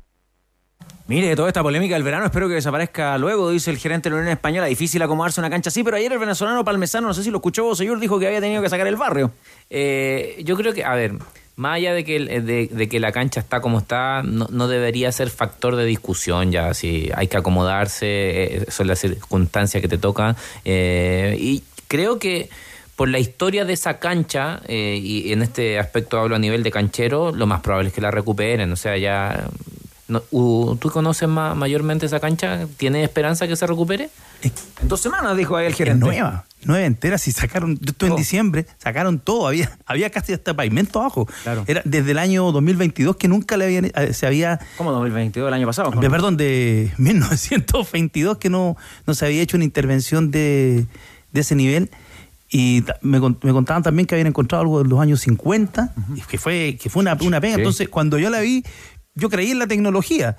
Mire, 1.11 1.35
toda 1.35 1.49
esta 1.49 1.61
polémica 1.61 1.95
del 1.95 2.05
verano 2.05 2.27
espero 2.27 2.47
que 2.47 2.55
desaparezca 2.55 3.19
luego, 3.19 3.51
dice 3.51 3.73
el 3.73 3.79
gerente 3.79 4.09
de 4.09 4.15
la 4.15 4.21
Unión 4.21 4.33
Española. 4.33 4.67
Difícil 4.67 5.03
acomodarse 5.03 5.41
una 5.41 5.51
cancha 5.51 5.69
así, 5.69 5.83
pero 5.83 5.97
ayer 5.97 6.13
el 6.13 6.21
venezolano 6.21 6.65
Palmesano, 6.65 7.09
no 7.09 7.15
sé 7.15 7.25
si 7.25 7.33
lo 7.33 7.39
escuchó 7.39 7.75
señor, 7.75 7.99
dijo 7.99 8.21
que 8.21 8.29
había 8.29 8.41
tenido 8.41 8.63
que 8.63 8.69
sacar 8.69 8.87
el 8.87 8.95
barrio. 8.95 9.33
Eh, 9.71 10.41
yo 10.45 10.57
creo 10.57 10.73
que, 10.73 10.85
a 10.85 10.95
ver, 10.95 11.15
más 11.57 11.79
allá 11.79 11.95
de 11.95 12.05
que, 12.05 12.21
de 12.21 12.89
que 12.89 13.01
la 13.01 13.11
cancha 13.11 13.41
está 13.41 13.61
como 13.61 13.79
está, 13.79 14.23
no, 14.23 14.47
no 14.53 14.69
debería 14.69 15.11
ser 15.11 15.31
factor 15.31 15.75
de 15.75 15.85
discusión 15.85 16.53
ya. 16.53 16.73
Si 16.75 17.11
hay 17.13 17.27
que 17.27 17.39
acomodarse, 17.39 18.07
eh, 18.07 18.67
son 18.69 18.87
las 18.87 19.01
circunstancias 19.01 19.81
que 19.81 19.89
te 19.89 19.99
tocan. 19.99 20.37
eh, 20.65 21.37
y 21.41 21.65
creo 21.89 22.21
que 22.21 22.51
por 22.95 23.09
la 23.09 23.19
historia 23.19 23.65
de 23.65 23.73
esa 23.73 23.99
cancha, 23.99 24.61
eh, 24.69 25.01
y 25.03 25.33
en 25.33 25.41
este 25.41 25.79
aspecto 25.79 26.21
hablo 26.21 26.37
a 26.37 26.39
nivel 26.39 26.63
de 26.63 26.71
canchero, 26.71 27.33
lo 27.33 27.47
más 27.47 27.63
probable 27.63 27.89
es 27.89 27.95
que 27.95 28.03
la 28.03 28.11
recuperen. 28.11 28.71
O 28.71 28.77
sea, 28.77 28.97
ya. 28.99 29.49
No- 30.11 30.77
¿Tú 30.77 30.91
conoces 30.93 31.29
ma- 31.29 31.55
mayormente 31.55 32.05
esa 32.07 32.21
cancha? 32.21 32.67
¿Tienes 32.77 33.05
esperanza 33.05 33.49
que 33.49 33.57
se 33.57 33.67
recupere? 33.67 34.11
En 34.43 34.53
dos 34.89 35.01
semanas, 35.01 35.37
dijo 35.37 35.57
ahí 35.57 35.67
el 35.67 35.73
Es 35.73 35.79
gerente. 35.79 36.05
nueva, 36.05 36.45
nueva 36.65 36.85
entera. 36.85 37.17
Si 37.19 37.31
sacaron, 37.33 37.77
yo 37.79 37.91
estuve 37.91 38.11
en 38.11 38.17
diciembre, 38.17 38.67
sacaron 38.79 39.19
todo. 39.19 39.47
Había, 39.49 39.71
había 39.87 40.11
casi 40.11 40.33
hasta 40.33 40.55
pavimento 40.55 41.01
abajo. 41.01 41.27
Era 41.67 41.83
desde 41.85 42.11
el 42.13 42.19
año 42.19 42.51
2022 42.53 43.17
que 43.17 43.29
nunca 43.29 43.57
le 43.57 43.65
habían, 43.67 43.85
eh, 43.87 44.13
se 44.13 44.27
había. 44.27 44.59
¿Cómo 44.77 44.93
2022, 44.93 45.49
el 45.49 45.55
año 45.55 45.67
pasado? 45.67 45.91
De- 45.91 46.11
perdón, 46.11 46.37
de 46.37 46.93
1922 47.49 48.39
que 48.39 48.51
no, 48.51 48.77
no 49.07 49.15
se 49.15 49.27
había 49.27 49.43
hecho 49.43 49.57
una 49.57 49.65
intervención 49.65 50.31
de, 50.31 50.87
de 51.33 51.41
ese 51.41 51.55
nivel. 51.55 51.91
Y 52.53 52.83
me, 53.03 53.21
con- 53.21 53.39
me 53.43 53.53
contaban 53.53 53.83
también 53.85 54.07
que 54.07 54.17
habían 54.17 54.27
encontrado 54.27 54.63
algo 54.63 54.81
en 54.81 54.89
los 54.89 54.99
años 55.01 55.21
50, 55.21 55.95
y 56.17 56.21
que 56.23 56.37
fue, 56.37 56.77
que 56.83 56.91
fue 56.91 57.01
una, 57.03 57.17
una 57.21 57.41
pena. 57.41 57.55
Sí. 57.55 57.61
Entonces, 57.61 57.89
cuando 57.89 58.19
yo 58.19 58.29
la 58.29 58.41
vi, 58.41 58.65
yo 59.21 59.29
creí 59.31 59.53
en 59.53 59.61
la 59.61 59.69
tecnología. 59.69 60.37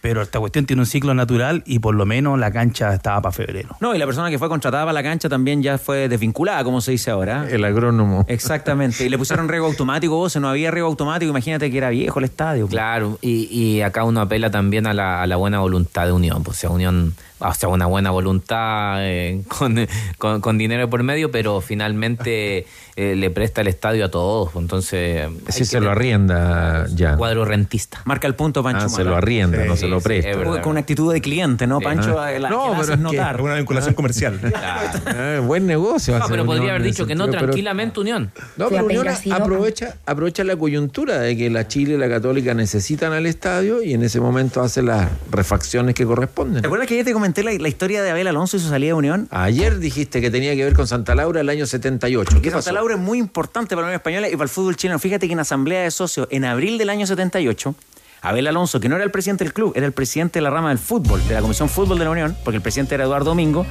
Pero 0.00 0.20
esta 0.20 0.40
cuestión 0.40 0.66
tiene 0.66 0.82
un 0.82 0.86
ciclo 0.86 1.14
natural 1.14 1.62
y 1.64 1.78
por 1.78 1.94
lo 1.94 2.04
menos 2.04 2.36
la 2.36 2.50
cancha 2.50 2.92
estaba 2.92 3.22
para 3.22 3.32
febrero. 3.32 3.76
No, 3.78 3.94
y 3.94 3.98
la 3.98 4.04
persona 4.04 4.30
que 4.30 4.38
fue 4.40 4.48
contratada 4.48 4.82
para 4.82 4.92
la 4.92 5.02
cancha 5.04 5.28
también 5.28 5.62
ya 5.62 5.78
fue 5.78 6.08
desvinculada, 6.08 6.64
como 6.64 6.80
se 6.80 6.90
dice 6.90 7.12
ahora. 7.12 7.46
El 7.48 7.64
agrónomo. 7.64 8.24
Exactamente. 8.26 9.06
Y 9.06 9.08
le 9.08 9.16
pusieron 9.16 9.48
riego 9.48 9.66
automático, 9.66 10.16
vos, 10.16 10.34
no 10.34 10.48
había 10.48 10.72
riego 10.72 10.88
automático, 10.88 11.30
imagínate 11.30 11.70
que 11.70 11.78
era 11.78 11.90
viejo 11.90 12.18
el 12.18 12.24
estadio. 12.24 12.66
Claro, 12.66 13.16
y, 13.22 13.44
y 13.56 13.82
acá 13.82 14.02
uno 14.02 14.20
apela 14.20 14.50
también 14.50 14.88
a 14.88 14.92
la, 14.92 15.22
a 15.22 15.26
la 15.28 15.36
buena 15.36 15.60
voluntad 15.60 16.04
de 16.06 16.10
Unión, 16.10 16.42
pues, 16.42 16.56
o 16.56 16.60
sea, 16.62 16.70
Unión, 16.70 17.14
o 17.44 17.54
sea, 17.54 17.68
una 17.68 17.86
buena 17.86 18.10
voluntad 18.10 18.96
eh, 19.06 19.42
con, 19.48 19.86
con, 20.18 20.40
con 20.40 20.58
dinero 20.58 20.88
por 20.88 21.02
medio, 21.02 21.30
pero 21.30 21.60
finalmente 21.60 22.66
eh, 22.96 23.14
le 23.16 23.30
presta 23.30 23.60
el 23.62 23.68
estadio 23.68 24.04
a 24.04 24.10
todos, 24.10 24.50
pues, 24.52 24.62
entonces... 24.62 25.28
Sí, 25.48 25.64
se 25.64 25.80
lo 25.80 25.90
arrienda 25.90 26.86
ya. 26.94 27.16
Cuadro 27.16 27.44
rentista. 27.44 28.00
Marca 28.04 28.26
el 28.26 28.34
punto 28.34 28.62
Pancho 28.62 28.86
Ah, 28.86 28.88
se 28.88 29.04
lo 29.04 29.16
arrienda, 29.16 29.64
no 29.64 29.76
se 29.76 29.88
lo 29.88 30.00
sí, 30.00 30.04
presta. 30.04 30.30
es 30.30 30.36
verdad. 30.38 30.60
Con 30.62 30.72
una 30.72 30.80
actitud 30.80 31.12
de 31.12 31.20
cliente, 31.20 31.66
¿no, 31.66 31.80
Pancho? 31.80 32.18
Ah. 32.20 32.30
La- 32.38 32.50
No, 32.50 32.70
pero 32.70 32.82
es 32.82 32.90
que- 32.90 32.96
notar. 32.96 33.34
Alguna 33.36 33.54
vinculación 33.56 33.94
comercial. 33.94 34.38
Ah, 34.54 35.40
buen 35.44 35.66
negocio. 35.66 36.18
No, 36.18 36.26
pero 36.28 36.44
podría 36.46 36.70
haber 36.70 36.82
dicho 36.82 37.06
que 37.06 37.14
no 37.14 37.24
sentido, 37.24 37.40
pero- 37.40 37.52
tranquilamente 37.52 38.00
Unión. 38.00 38.30
No, 38.56 38.68
Sí, 38.68 38.74
pero 38.74 38.86
Unión 38.86 39.06
aprovecha, 39.32 39.96
aprovecha 40.06 40.44
la 40.44 40.56
coyuntura 40.56 41.18
de 41.18 41.36
que 41.36 41.50
la 41.50 41.66
Chile 41.68 41.94
y 41.94 41.98
la 41.98 42.08
Católica 42.08 42.54
necesitan 42.54 43.12
al 43.12 43.26
estadio 43.26 43.82
y 43.82 43.94
en 43.94 44.02
ese 44.02 44.20
momento 44.20 44.60
hace 44.62 44.82
las 44.82 45.08
refacciones 45.30 45.94
que 45.94 46.04
corresponden. 46.06 46.62
¿Te 46.62 46.66
acuerdas 46.66 46.86
que 46.88 46.94
ayer 46.94 47.04
te 47.06 47.12
comenté 47.12 47.31
la, 47.42 47.52
la 47.52 47.68
historia 47.68 48.02
de 48.02 48.10
Abel 48.10 48.26
Alonso 48.26 48.58
y 48.58 48.60
su 48.60 48.68
salida 48.68 48.88
de 48.88 48.94
Unión? 48.94 49.28
Ayer 49.30 49.78
dijiste 49.78 50.20
que 50.20 50.30
tenía 50.30 50.54
que 50.54 50.64
ver 50.64 50.74
con 50.74 50.86
Santa 50.86 51.14
Laura 51.14 51.40
el 51.40 51.48
año 51.48 51.66
78. 51.66 52.42
¿Qué 52.42 52.50
pasó? 52.50 52.62
Santa 52.62 52.72
Laura 52.72 52.96
es 52.96 53.00
muy 53.00 53.18
importante 53.18 53.74
para 53.74 53.82
la 53.82 53.86
Unión 53.86 54.00
Española 54.00 54.28
y 54.28 54.32
para 54.32 54.44
el 54.44 54.50
fútbol 54.50 54.76
chileno. 54.76 54.98
Fíjate 54.98 55.26
que 55.26 55.32
en 55.32 55.40
asamblea 55.40 55.82
de 55.82 55.90
socios, 55.90 56.28
en 56.30 56.44
abril 56.44 56.76
del 56.76 56.90
año 56.90 57.06
78, 57.06 57.74
Abel 58.22 58.46
Alonso, 58.46 58.78
que 58.78 58.88
no 58.88 58.94
era 58.94 59.04
el 59.04 59.10
presidente 59.10 59.44
del 59.44 59.52
club, 59.52 59.72
era 59.74 59.84
el 59.84 59.92
presidente 59.92 60.38
de 60.38 60.42
la 60.42 60.50
rama 60.50 60.68
del 60.68 60.78
fútbol, 60.78 61.26
de 61.26 61.34
la 61.34 61.40
Comisión 61.40 61.68
Fútbol 61.68 61.98
de 61.98 62.04
la 62.04 62.10
Unión, 62.10 62.36
porque 62.44 62.56
el 62.56 62.62
presidente 62.62 62.94
era 62.94 63.04
Eduardo 63.04 63.30
Domingo, 63.30 63.66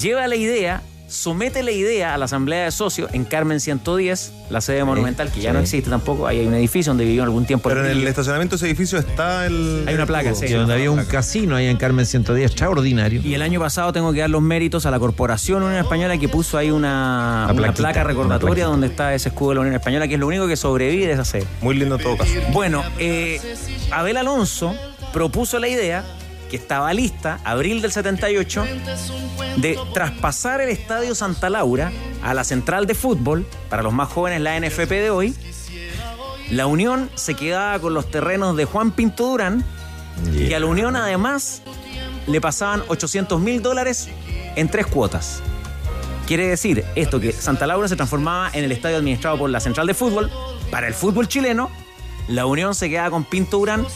lleva 0.00 0.26
la 0.26 0.36
idea, 0.36 0.82
somete 1.14 1.62
la 1.62 1.70
idea 1.70 2.14
a 2.14 2.18
la 2.18 2.24
asamblea 2.26 2.64
de 2.64 2.70
socios 2.70 3.10
en 3.12 3.24
Carmen 3.24 3.60
110, 3.60 4.32
la 4.50 4.60
sede 4.60 4.84
monumental, 4.84 5.30
que 5.30 5.40
ya 5.40 5.50
sí. 5.50 5.54
no 5.54 5.60
existe 5.60 5.90
tampoco. 5.90 6.26
Ahí 6.26 6.40
hay 6.40 6.46
un 6.46 6.54
edificio 6.54 6.90
donde 6.90 7.04
vivió 7.04 7.22
algún 7.22 7.46
tiempo. 7.46 7.68
Pero 7.68 7.84
en 7.84 7.92
el 7.92 8.06
estacionamiento 8.06 8.54
de 8.54 8.56
ese 8.56 8.66
edificio 8.66 8.98
está 8.98 9.46
el. 9.46 9.84
Hay 9.86 9.94
una 9.94 10.06
placa, 10.06 10.34
sí. 10.34 10.48
Donde 10.48 10.74
había 10.74 10.90
un 10.90 11.04
casino 11.04 11.56
ahí 11.56 11.66
en 11.66 11.76
Carmen 11.76 12.04
110, 12.04 12.50
extraordinario. 12.50 13.20
Y 13.22 13.34
el 13.34 13.42
año 13.42 13.60
pasado 13.60 13.92
tengo 13.92 14.12
que 14.12 14.20
dar 14.20 14.30
los 14.30 14.42
méritos 14.42 14.86
a 14.86 14.90
la 14.90 14.98
Corporación 14.98 15.62
Unión 15.62 15.80
Española 15.80 16.18
que 16.18 16.28
puso 16.28 16.58
ahí 16.58 16.70
una, 16.70 17.52
placa 17.76 18.04
recordatoria 18.04 18.66
donde 18.66 18.88
está 18.88 19.14
ese 19.14 19.28
escudo 19.28 19.50
de 19.50 19.54
la 19.56 19.60
Unión 19.62 19.76
Española, 19.76 20.08
que 20.08 20.14
es 20.14 20.20
lo 20.20 20.26
único 20.26 20.48
que 20.48 20.56
sobrevive 20.56 21.06
de 21.06 21.12
esa 21.12 21.24
sede. 21.24 21.46
Muy 21.60 21.76
lindo 21.76 21.96
en 21.96 22.02
todo 22.02 22.16
caso. 22.16 22.32
Bueno, 22.52 22.82
eh, 22.98 23.40
Abel 23.90 24.16
Alonso 24.16 24.74
propuso 25.12 25.58
la 25.60 25.68
idea, 25.68 26.04
que 26.54 26.58
estaba 26.58 26.94
lista, 26.94 27.40
abril 27.42 27.82
del 27.82 27.90
78, 27.90 28.64
de 29.56 29.76
traspasar 29.92 30.60
el 30.60 30.68
Estadio 30.68 31.16
Santa 31.16 31.50
Laura 31.50 31.90
a 32.22 32.32
la 32.32 32.44
central 32.44 32.86
de 32.86 32.94
fútbol, 32.94 33.44
para 33.68 33.82
los 33.82 33.92
más 33.92 34.08
jóvenes 34.08 34.40
la 34.40 34.60
NFP 34.60 34.88
de 34.88 35.10
hoy. 35.10 35.34
La 36.52 36.68
Unión 36.68 37.10
se 37.16 37.34
quedaba 37.34 37.80
con 37.80 37.92
los 37.92 38.08
terrenos 38.08 38.56
de 38.56 38.66
Juan 38.66 38.92
Pinto 38.92 39.26
Durán 39.26 39.64
y 40.32 40.52
a 40.52 40.60
la 40.60 40.66
Unión 40.66 40.94
además 40.94 41.62
le 42.28 42.40
pasaban 42.40 42.84
800 42.86 43.40
mil 43.40 43.60
dólares 43.60 44.08
en 44.54 44.68
tres 44.68 44.86
cuotas. 44.86 45.42
Quiere 46.28 46.46
decir 46.46 46.84
esto 46.94 47.18
que 47.18 47.32
Santa 47.32 47.66
Laura 47.66 47.88
se 47.88 47.96
transformaba 47.96 48.48
en 48.52 48.62
el 48.62 48.70
estadio 48.70 48.98
administrado 48.98 49.38
por 49.38 49.50
la 49.50 49.58
Central 49.58 49.88
de 49.88 49.94
Fútbol 49.94 50.30
para 50.70 50.86
el 50.86 50.94
fútbol 50.94 51.26
chileno. 51.26 51.68
La 52.28 52.46
Unión 52.46 52.74
se 52.74 52.88
quedaba 52.88 53.10
con 53.10 53.24
Pinto 53.24 53.58
Durán. 53.58 53.86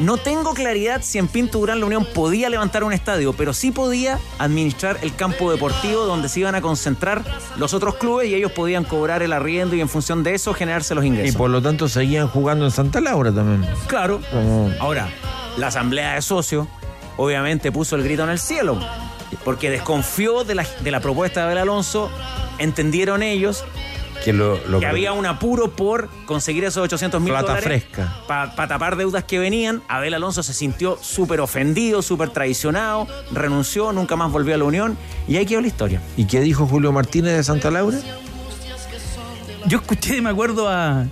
No 0.00 0.16
tengo 0.16 0.54
claridad 0.54 1.02
si 1.02 1.18
en 1.18 1.28
Pinto 1.28 1.58
Durán 1.60 1.78
la 1.80 1.86
Unión 1.86 2.04
podía 2.14 2.50
levantar 2.50 2.82
un 2.84 2.92
estadio, 2.92 3.32
pero 3.32 3.52
sí 3.54 3.70
podía 3.70 4.18
administrar 4.38 4.98
el 5.02 5.14
campo 5.14 5.50
deportivo 5.52 6.04
donde 6.04 6.28
se 6.28 6.40
iban 6.40 6.54
a 6.56 6.60
concentrar 6.60 7.22
los 7.56 7.74
otros 7.74 7.94
clubes 7.94 8.28
y 8.28 8.34
ellos 8.34 8.50
podían 8.52 8.84
cobrar 8.84 9.22
el 9.22 9.32
arriendo 9.32 9.76
y 9.76 9.80
en 9.80 9.88
función 9.88 10.22
de 10.24 10.34
eso 10.34 10.52
generarse 10.52 10.94
los 10.94 11.04
Y 11.04 11.08
ingresos. 11.08 11.36
por 11.36 11.48
lo 11.48 11.62
tanto 11.62 11.88
seguían 11.88 12.26
jugando 12.28 12.64
en 12.64 12.70
Santa 12.72 13.00
Laura 13.00 13.32
también. 13.32 13.64
Claro. 13.86 14.20
Como- 14.32 14.70
Ahora, 14.80 15.08
la 15.56 15.68
asamblea 15.68 16.14
de 16.14 16.22
socios 16.22 16.66
obviamente 17.16 17.70
puso 17.72 17.94
el 17.96 18.02
grito 18.02 18.24
en 18.24 18.30
el 18.30 18.38
cielo, 18.40 18.78
porque 19.44 19.70
desconfió 19.70 20.42
de 20.44 20.56
la, 20.56 20.66
de 20.80 20.90
la 20.90 21.00
propuesta 21.00 21.40
de 21.40 21.46
Abel 21.46 21.58
Alonso, 21.58 22.10
entendieron 22.58 23.22
ellos 23.22 23.64
Que, 24.26 24.32
lo, 24.32 24.58
lo 24.68 24.80
que 24.80 24.86
había 24.86 25.12
un 25.12 25.24
apuro 25.24 25.70
por 25.70 26.08
conseguir 26.26 26.64
esos 26.64 26.82
800 26.82 27.20
mil 27.20 27.30
Plata 27.30 27.46
dólares 27.54 27.64
fresca. 27.64 28.18
para 28.26 28.52
tapar 28.68 28.96
deudas 28.96 29.22
que 29.24 29.38
venían. 29.38 29.82
Abel 29.88 30.12
Alonso 30.14 30.42
se 30.42 30.52
sintió 30.52 30.98
súper 31.00 31.40
ofendido, 31.40 32.02
súper 32.02 32.30
traicionado, 32.30 33.06
renunció, 33.32 33.92
nunca 33.92 34.16
más 34.16 34.32
volvió 34.32 34.54
a 34.54 34.58
la 34.58 34.64
Unión 34.64 34.98
y 35.28 35.36
ahí 35.36 35.46
quedó 35.46 35.60
la 35.60 35.68
historia. 35.68 36.02
¿Y 36.16 36.26
qué 36.26 36.40
dijo 36.40 36.66
Julio 36.66 36.90
Martínez 36.92 37.36
de 37.36 37.44
Santa 37.44 37.70
Laura? 37.70 37.98
Yo 39.66 39.78
escuché, 39.78 40.20
me 40.20 40.30
acuerdo 40.30 40.68
a, 40.68 41.06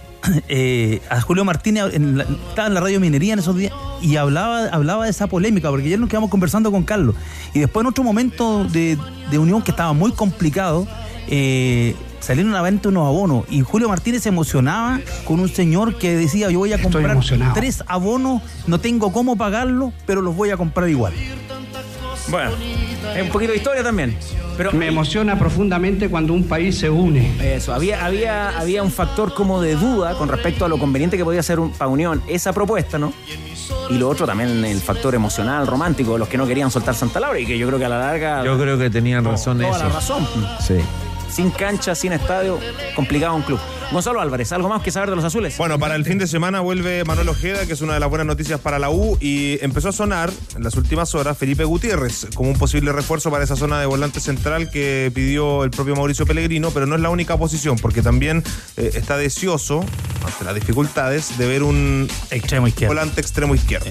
eh, 0.48 1.00
a 1.10 1.20
Julio 1.20 1.44
Martínez, 1.44 1.94
en 1.94 2.18
la- 2.18 2.24
estaba 2.50 2.68
en 2.68 2.74
la 2.74 2.80
radio 2.80 3.00
Minería 3.00 3.32
en 3.34 3.38
esos 3.38 3.56
días, 3.56 3.72
y 4.00 4.16
hablaba, 4.16 4.66
hablaba 4.66 5.04
de 5.04 5.10
esa 5.10 5.26
polémica, 5.26 5.70
porque 5.70 5.86
ayer 5.86 5.98
nos 5.98 6.08
quedamos 6.08 6.30
conversando 6.30 6.70
con 6.70 6.84
Carlos. 6.84 7.14
Y 7.54 7.60
después 7.60 7.82
en 7.82 7.88
otro 7.88 8.04
momento 8.04 8.64
de, 8.64 8.96
de 9.30 9.38
unión 9.38 9.62
que 9.62 9.70
estaba 9.72 9.92
muy 9.92 10.12
complicado, 10.12 10.86
eh, 11.28 11.94
salieron 12.28 12.52
a 12.52 12.56
la 12.56 12.62
venta 12.62 12.90
unos 12.90 13.06
abonos. 13.06 13.46
Y 13.48 13.62
Julio 13.62 13.88
Martínez 13.88 14.22
se 14.22 14.28
emocionaba 14.28 15.00
con 15.24 15.40
un 15.40 15.48
señor 15.48 15.96
que 15.96 16.14
decía, 16.14 16.50
yo 16.50 16.58
voy 16.58 16.74
a 16.74 16.82
comprar 16.82 17.10
emocionado. 17.10 17.54
tres 17.54 17.82
abonos, 17.86 18.42
no 18.66 18.78
tengo 18.80 19.10
cómo 19.12 19.36
pagarlo, 19.36 19.94
pero 20.04 20.20
los 20.20 20.36
voy 20.36 20.50
a 20.50 20.58
comprar 20.58 20.90
igual. 20.90 21.14
Bueno, 22.28 22.50
es 23.16 23.22
un 23.22 23.30
poquito 23.30 23.52
de 23.52 23.56
historia 23.56 23.82
también. 23.82 24.14
Pero 24.58 24.72
Me 24.72 24.88
emociona 24.88 25.38
profundamente 25.38 26.10
cuando 26.10 26.34
un 26.34 26.44
país 26.44 26.76
se 26.76 26.90
une. 26.90 27.32
Eso, 27.56 27.72
había, 27.72 28.04
había, 28.04 28.58
había 28.58 28.82
un 28.82 28.90
factor 28.90 29.32
como 29.32 29.62
de 29.62 29.76
duda 29.76 30.12
con 30.18 30.28
respecto 30.28 30.66
a 30.66 30.68
lo 30.68 30.78
conveniente 30.78 31.16
que 31.16 31.24
podía 31.24 31.42
ser 31.42 31.58
un, 31.58 31.70
para 31.70 31.88
Unión 31.88 32.22
esa 32.28 32.52
propuesta, 32.52 32.98
¿no? 32.98 33.14
Y 33.88 33.94
lo 33.94 34.06
otro 34.06 34.26
también 34.26 34.62
el 34.66 34.80
factor 34.82 35.14
emocional, 35.14 35.66
romántico, 35.66 36.12
de 36.12 36.18
los 36.18 36.28
que 36.28 36.36
no 36.36 36.46
querían 36.46 36.70
soltar 36.70 36.94
Santa 36.94 37.20
Laura 37.20 37.38
y 37.40 37.46
que 37.46 37.56
yo 37.56 37.66
creo 37.68 37.78
que 37.78 37.86
a 37.86 37.88
la 37.88 38.00
larga. 38.00 38.44
Yo 38.44 38.58
creo 38.58 38.76
que 38.76 38.90
tenían 38.90 39.24
razón 39.24 39.56
toda 39.56 39.70
eso. 39.70 39.78
la 39.78 39.88
razón. 39.88 40.28
Sí. 40.60 40.74
Sin 41.28 41.50
cancha, 41.50 41.94
sin 41.94 42.12
estadio, 42.12 42.58
complicado 42.94 43.36
un 43.36 43.42
club. 43.42 43.60
Gonzalo 43.90 44.20
Álvarez, 44.20 44.52
¿algo 44.52 44.68
más 44.68 44.82
que 44.82 44.90
saber 44.90 45.08
de 45.08 45.16
los 45.16 45.24
azules? 45.24 45.56
Bueno, 45.56 45.78
para 45.78 45.94
el 45.96 46.04
fin 46.04 46.18
de 46.18 46.26
semana 46.26 46.60
vuelve 46.60 47.04
Manuel 47.04 47.30
Ojeda, 47.30 47.64
que 47.64 47.72
es 47.72 47.80
una 47.80 47.94
de 47.94 48.00
las 48.00 48.10
buenas 48.10 48.26
noticias 48.26 48.60
para 48.60 48.78
la 48.78 48.90
U, 48.90 49.16
y 49.18 49.58
empezó 49.62 49.88
a 49.88 49.92
sonar 49.92 50.30
en 50.54 50.62
las 50.62 50.74
últimas 50.76 51.14
horas 51.14 51.38
Felipe 51.38 51.64
Gutiérrez 51.64 52.26
como 52.34 52.50
un 52.50 52.58
posible 52.58 52.92
refuerzo 52.92 53.30
para 53.30 53.44
esa 53.44 53.56
zona 53.56 53.80
de 53.80 53.86
volante 53.86 54.20
central 54.20 54.70
que 54.70 55.10
pidió 55.14 55.64
el 55.64 55.70
propio 55.70 55.96
Mauricio 55.96 56.26
Pellegrino, 56.26 56.70
pero 56.70 56.84
no 56.84 56.96
es 56.96 57.00
la 57.00 57.08
única 57.08 57.38
posición, 57.38 57.76
porque 57.78 58.02
también 58.02 58.44
eh, 58.76 58.90
está 58.94 59.16
deseoso, 59.16 59.80
ante 60.24 60.44
las 60.44 60.54
dificultades, 60.54 61.38
de 61.38 61.46
ver 61.46 61.62
un 61.62 62.08
extremo 62.30 62.68
izquierdo. 62.68 62.94
volante 62.94 63.22
extremo 63.22 63.54
izquierdo. 63.54 63.86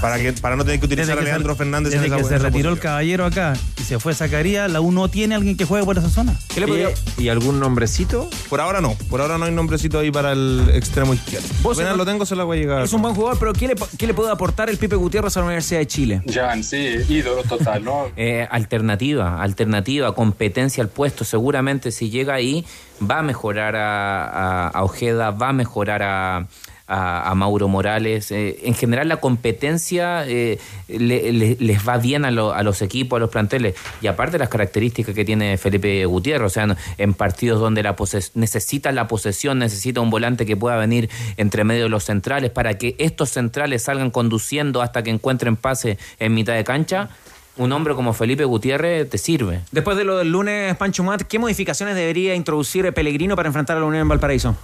Para, 0.00 0.18
que, 0.18 0.32
para 0.32 0.56
no 0.56 0.64
tener 0.64 0.80
que 0.80 0.86
utilizar 0.86 1.12
a 1.12 1.16
Desde 1.20 1.26
Leandro 1.30 1.52
se- 1.52 1.58
Fernández 1.58 1.92
desde 1.92 2.06
en 2.06 2.12
esa 2.12 2.22
que 2.22 2.28
se 2.28 2.34
en 2.36 2.42
retiró 2.42 2.70
el 2.72 2.80
caballero 2.80 3.24
acá 3.26 3.52
y 3.78 3.82
se 3.84 4.00
fue 4.00 4.14
Zacarías, 4.14 4.68
la 4.68 4.80
U 4.80 4.90
no 4.90 5.08
tiene 5.08 5.36
alguien 5.36 5.56
que 5.56 5.64
juegue 5.64 5.84
por 5.84 5.96
esa 5.96 6.08
zona. 6.10 6.34
¿Qué 6.52 6.58
le 6.60 6.66
podría- 6.66 6.88
¿Y 7.18 7.28
algún 7.28 7.60
nombrecito? 7.60 8.28
Por 8.48 8.60
ahora 8.60 8.80
no. 8.80 8.96
Por 9.10 9.20
ahora 9.20 9.36
no 9.38 9.44
hay 9.46 9.50
nombrecito 9.52 9.98
ahí 9.98 10.10
para 10.12 10.30
el 10.32 10.70
extremo 10.72 11.12
izquierdo. 11.12 11.48
Vos, 11.62 11.76
Apenas 11.76 11.96
lo 11.96 12.06
tengo, 12.06 12.24
se 12.24 12.36
la 12.36 12.44
voy 12.44 12.58
a 12.58 12.60
llegar. 12.60 12.82
Es 12.82 12.92
un 12.92 13.02
buen 13.02 13.14
jugador, 13.14 13.38
pero 13.40 13.52
¿qué 13.52 13.66
le, 13.68 13.74
qué 13.98 14.06
le 14.06 14.14
puede 14.14 14.30
aportar 14.30 14.70
el 14.70 14.78
Pipe 14.78 14.94
Gutiérrez 14.94 15.36
a 15.36 15.40
la 15.40 15.46
Universidad 15.46 15.80
de 15.80 15.86
Chile? 15.88 16.22
Jan, 16.32 16.62
sí, 16.62 16.94
ídolo 17.08 17.42
total, 17.42 17.84
¿no? 17.84 18.06
Eh, 18.16 18.46
alternativa, 18.50 19.42
alternativa, 19.42 20.14
competencia 20.14 20.82
al 20.82 20.88
puesto. 20.90 21.24
Seguramente 21.24 21.90
si 21.90 22.08
llega 22.10 22.34
ahí 22.34 22.64
va 23.02 23.18
a 23.18 23.22
mejorar 23.22 23.74
a, 23.76 24.24
a- 24.24 24.68
a 24.68 24.84
Ojeda, 24.84 25.32
va 25.32 25.48
a 25.48 25.52
mejorar 25.52 26.02
a, 26.04 26.46
a- 26.90 27.30
a 27.30 27.34
Mauro 27.34 27.68
Morales. 27.68 28.30
Eh, 28.32 28.58
en 28.64 28.74
general 28.74 29.08
la 29.08 29.18
competencia 29.18 30.26
eh, 30.26 30.58
le- 30.88 31.32
le- 31.32 31.56
les 31.58 31.88
va 31.88 31.96
bien 31.98 32.24
a, 32.24 32.30
lo- 32.30 32.52
a 32.52 32.62
los 32.62 32.82
equipos, 32.82 33.16
a 33.16 33.20
los 33.20 33.30
planteles. 33.30 33.74
Y 34.02 34.08
aparte 34.08 34.38
las 34.38 34.48
características 34.48 35.14
que 35.14 35.24
tiene 35.24 35.56
Felipe 35.56 36.04
Gutiérrez, 36.04 36.46
o 36.46 36.50
sea, 36.50 36.64
en- 36.64 36.76
en 36.98 37.14
partidos 37.14 37.60
donde 37.60 37.82
la 37.82 37.96
poses- 37.96 38.32
necesita 38.34 38.92
la 38.92 39.06
posesión, 39.08 39.58
necesita 39.58 40.00
un 40.00 40.10
volante 40.10 40.44
que 40.44 40.56
pueda 40.56 40.76
venir 40.76 41.08
entre 41.36 41.64
medio 41.64 41.84
de 41.84 41.88
los 41.88 42.04
centrales 42.04 42.50
para 42.50 42.74
que 42.76 42.96
estos 42.98 43.30
centrales 43.30 43.82
salgan 43.84 44.10
conduciendo 44.10 44.82
hasta 44.82 45.02
que 45.02 45.10
encuentren 45.10 45.56
pase 45.56 45.96
en 46.18 46.34
mitad 46.34 46.54
de 46.54 46.64
cancha 46.64 47.08
un 47.56 47.72
hombre 47.72 47.94
como 47.94 48.14
Felipe 48.14 48.44
Gutiérrez 48.44 49.10
te 49.10 49.18
sirve. 49.18 49.60
Después 49.70 49.96
de 49.98 50.04
lo 50.04 50.16
del 50.16 50.30
lunes, 50.32 50.74
Pancho 50.76 51.02
Mat, 51.04 51.22
¿qué 51.22 51.38
modificaciones 51.38 51.94
debería 51.94 52.34
introducir 52.34 52.90
Pellegrino 52.94 53.36
para 53.36 53.48
enfrentar 53.48 53.76
a 53.76 53.80
la 53.80 53.86
Unión 53.86 54.00
en 54.02 54.08
Valparaíso? 54.08 54.56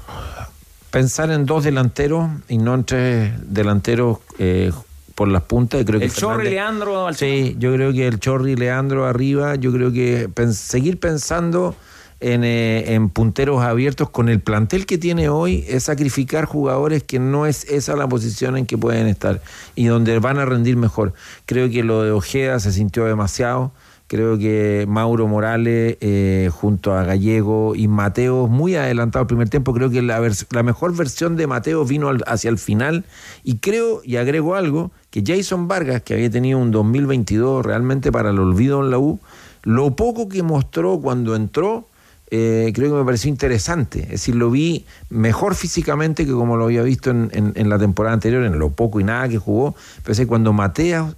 Pensar 0.97 1.31
en 1.31 1.45
dos 1.45 1.63
delanteros 1.63 2.27
y 2.49 2.57
no 2.57 2.75
en 2.75 2.85
tres 2.85 3.33
delanteros 3.53 4.17
eh, 4.39 4.73
por 5.15 5.29
las 5.29 5.43
puntas. 5.43 5.85
Creo 5.85 6.01
que 6.01 6.07
El 6.07 6.13
Chorri, 6.13 6.49
Leandro, 6.49 7.07
al 7.07 7.15
Sí, 7.15 7.55
yo 7.59 7.75
creo 7.75 7.93
que 7.93 8.07
el 8.07 8.19
Chorri 8.19 8.57
Leandro 8.57 9.05
arriba, 9.05 9.57
yo 9.57 9.75
creo 9.75 9.93
que 9.93 10.31
seguir 10.55 10.99
pensando 10.99 11.77
en, 12.21 12.45
eh, 12.45 12.95
en 12.95 13.11
punteros 13.11 13.63
abiertos 13.63 14.09
con 14.09 14.31
el 14.31 14.41
plantel 14.41 14.87
que 14.87 14.97
tiene 14.97 15.29
hoy 15.29 15.67
es 15.69 15.85
sacrificar 15.85 16.47
jugadores 16.47 17.03
que 17.03 17.19
no 17.19 17.45
es 17.45 17.65
esa 17.65 17.95
la 17.95 18.09
posición 18.09 18.57
en 18.57 18.65
que 18.65 18.79
pueden 18.79 19.07
estar 19.07 19.43
y 19.75 19.85
donde 19.85 20.19
van 20.19 20.39
a 20.39 20.47
rendir 20.47 20.79
mejor. 20.79 21.13
Creo 21.45 21.69
que 21.69 21.83
lo 21.83 22.05
de 22.05 22.13
Ojeda 22.13 22.59
se 22.59 22.73
sintió 22.73 23.05
demasiado. 23.05 23.71
Creo 24.09 24.39
que 24.39 24.87
Mauro 24.89 25.27
Morales 25.27 25.97
eh, 26.01 26.49
junto 26.53 26.95
a 26.95 27.03
Gallego 27.03 27.75
y 27.75 27.89
Mateo, 27.89 28.47
muy 28.47 28.77
adelantado 28.77 29.23
el 29.23 29.27
primer 29.27 29.49
tiempo, 29.49 29.75
creo 29.75 29.91
que 29.91 30.01
la, 30.01 30.21
mejor 30.63 30.95
versión 30.95 31.37
de 31.37 31.49
Mateo 31.49 31.85
vino 31.85 32.13
hacia 32.27 32.49
el 32.51 32.59
final 32.59 33.05
y 33.43 33.59
creo, 33.59 34.03
y 34.05 34.17
agrego 34.17 34.55
algo, 34.55 34.93
que 35.11 35.25
Jason 35.27 35.67
Vargas, 35.67 36.03
que 36.03 36.15
había 36.15 36.31
tenido 36.31 36.59
un 36.61 36.71
2022 36.71 37.67
realmente 37.67 38.13
para 38.13 38.31
el 38.31 38.39
olvido 38.39 38.85
en 38.85 38.91
la 38.91 38.99
U, 38.99 39.19
lo 39.63 39.97
poco 39.97 40.29
que 40.29 40.45
mostró 40.45 41.01
cuando 41.01 41.35
entró, 41.35 41.89
eh, 42.31 42.73
creo 42.75 42.91
que 42.91 42.99
me 42.99 43.05
pareció 43.05 43.29
interesante. 43.31 44.01
Es 44.03 44.09
decir, 44.09 44.35
lo 44.35 44.51
vi 44.51 44.85
mejor 45.11 45.55
físicamente 45.55 46.27
que 46.27 46.33
como 46.33 46.57
lo 46.57 46.65
había 46.65 46.83
visto 46.83 47.11
en, 47.11 47.69
la 47.69 47.79
temporada 47.79 48.15
anterior, 48.15 48.45
en 48.45 48.59
lo 48.59 48.71
poco 48.71 49.01
y 49.01 49.05
nada 49.05 49.29
que 49.29 49.39
jugó. 49.39 49.75
Que 50.05 50.27
cuando 50.27 50.53
Mateo, 50.53 51.15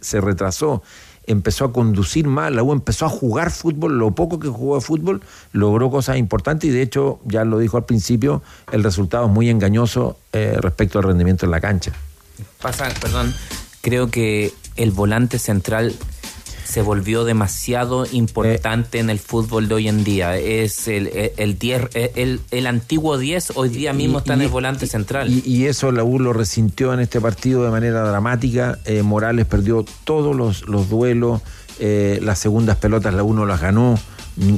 se 0.00 0.20
retrasó, 0.20 0.82
empezó 1.30 1.64
a 1.64 1.72
conducir 1.72 2.26
mal, 2.26 2.56
la 2.56 2.62
U 2.62 2.72
empezó 2.72 3.06
a 3.06 3.08
jugar 3.08 3.50
fútbol, 3.50 3.98
lo 3.98 4.10
poco 4.12 4.38
que 4.38 4.48
jugó 4.48 4.76
de 4.76 4.80
fútbol, 4.80 5.22
logró 5.52 5.90
cosas 5.90 6.16
importantes 6.16 6.70
y 6.70 6.72
de 6.72 6.82
hecho, 6.82 7.20
ya 7.24 7.44
lo 7.44 7.58
dijo 7.58 7.76
al 7.76 7.84
principio, 7.84 8.42
el 8.72 8.82
resultado 8.82 9.26
es 9.26 9.30
muy 9.30 9.48
engañoso 9.48 10.16
eh, 10.32 10.56
respecto 10.60 10.98
al 10.98 11.04
rendimiento 11.04 11.44
en 11.46 11.52
la 11.52 11.60
cancha. 11.60 11.92
Pasa, 12.60 12.88
perdón, 13.00 13.34
creo 13.80 14.10
que 14.10 14.52
el 14.76 14.90
volante 14.90 15.38
central 15.38 15.94
se 16.70 16.82
volvió 16.82 17.24
demasiado 17.24 18.06
importante 18.10 19.00
en 19.00 19.10
el 19.10 19.18
fútbol 19.18 19.68
de 19.68 19.74
hoy 19.74 19.88
en 19.88 20.04
día. 20.04 20.36
Es 20.36 20.86
el, 20.86 21.08
el, 21.08 21.32
el 21.36 21.58
10, 21.58 21.90
el, 22.14 22.40
el 22.50 22.66
antiguo 22.66 23.18
10 23.18 23.52
hoy 23.56 23.68
día 23.68 23.92
mismo 23.92 24.18
está 24.18 24.34
en 24.34 24.42
el 24.42 24.48
volante 24.48 24.86
central. 24.86 25.28
Y, 25.28 25.42
y 25.44 25.66
eso 25.66 25.90
la 25.90 26.04
U 26.04 26.20
lo 26.20 26.32
resintió 26.32 26.94
en 26.94 27.00
este 27.00 27.20
partido 27.20 27.64
de 27.64 27.70
manera 27.70 28.08
dramática. 28.08 28.78
Eh, 28.84 29.02
Morales 29.02 29.46
perdió 29.46 29.84
todos 30.04 30.36
los, 30.36 30.68
los 30.68 30.88
duelos, 30.88 31.42
eh, 31.80 32.20
las 32.22 32.38
segundas 32.38 32.76
pelotas 32.76 33.14
la 33.14 33.24
U 33.24 33.34
no 33.34 33.46
las 33.46 33.60
ganó, 33.60 33.98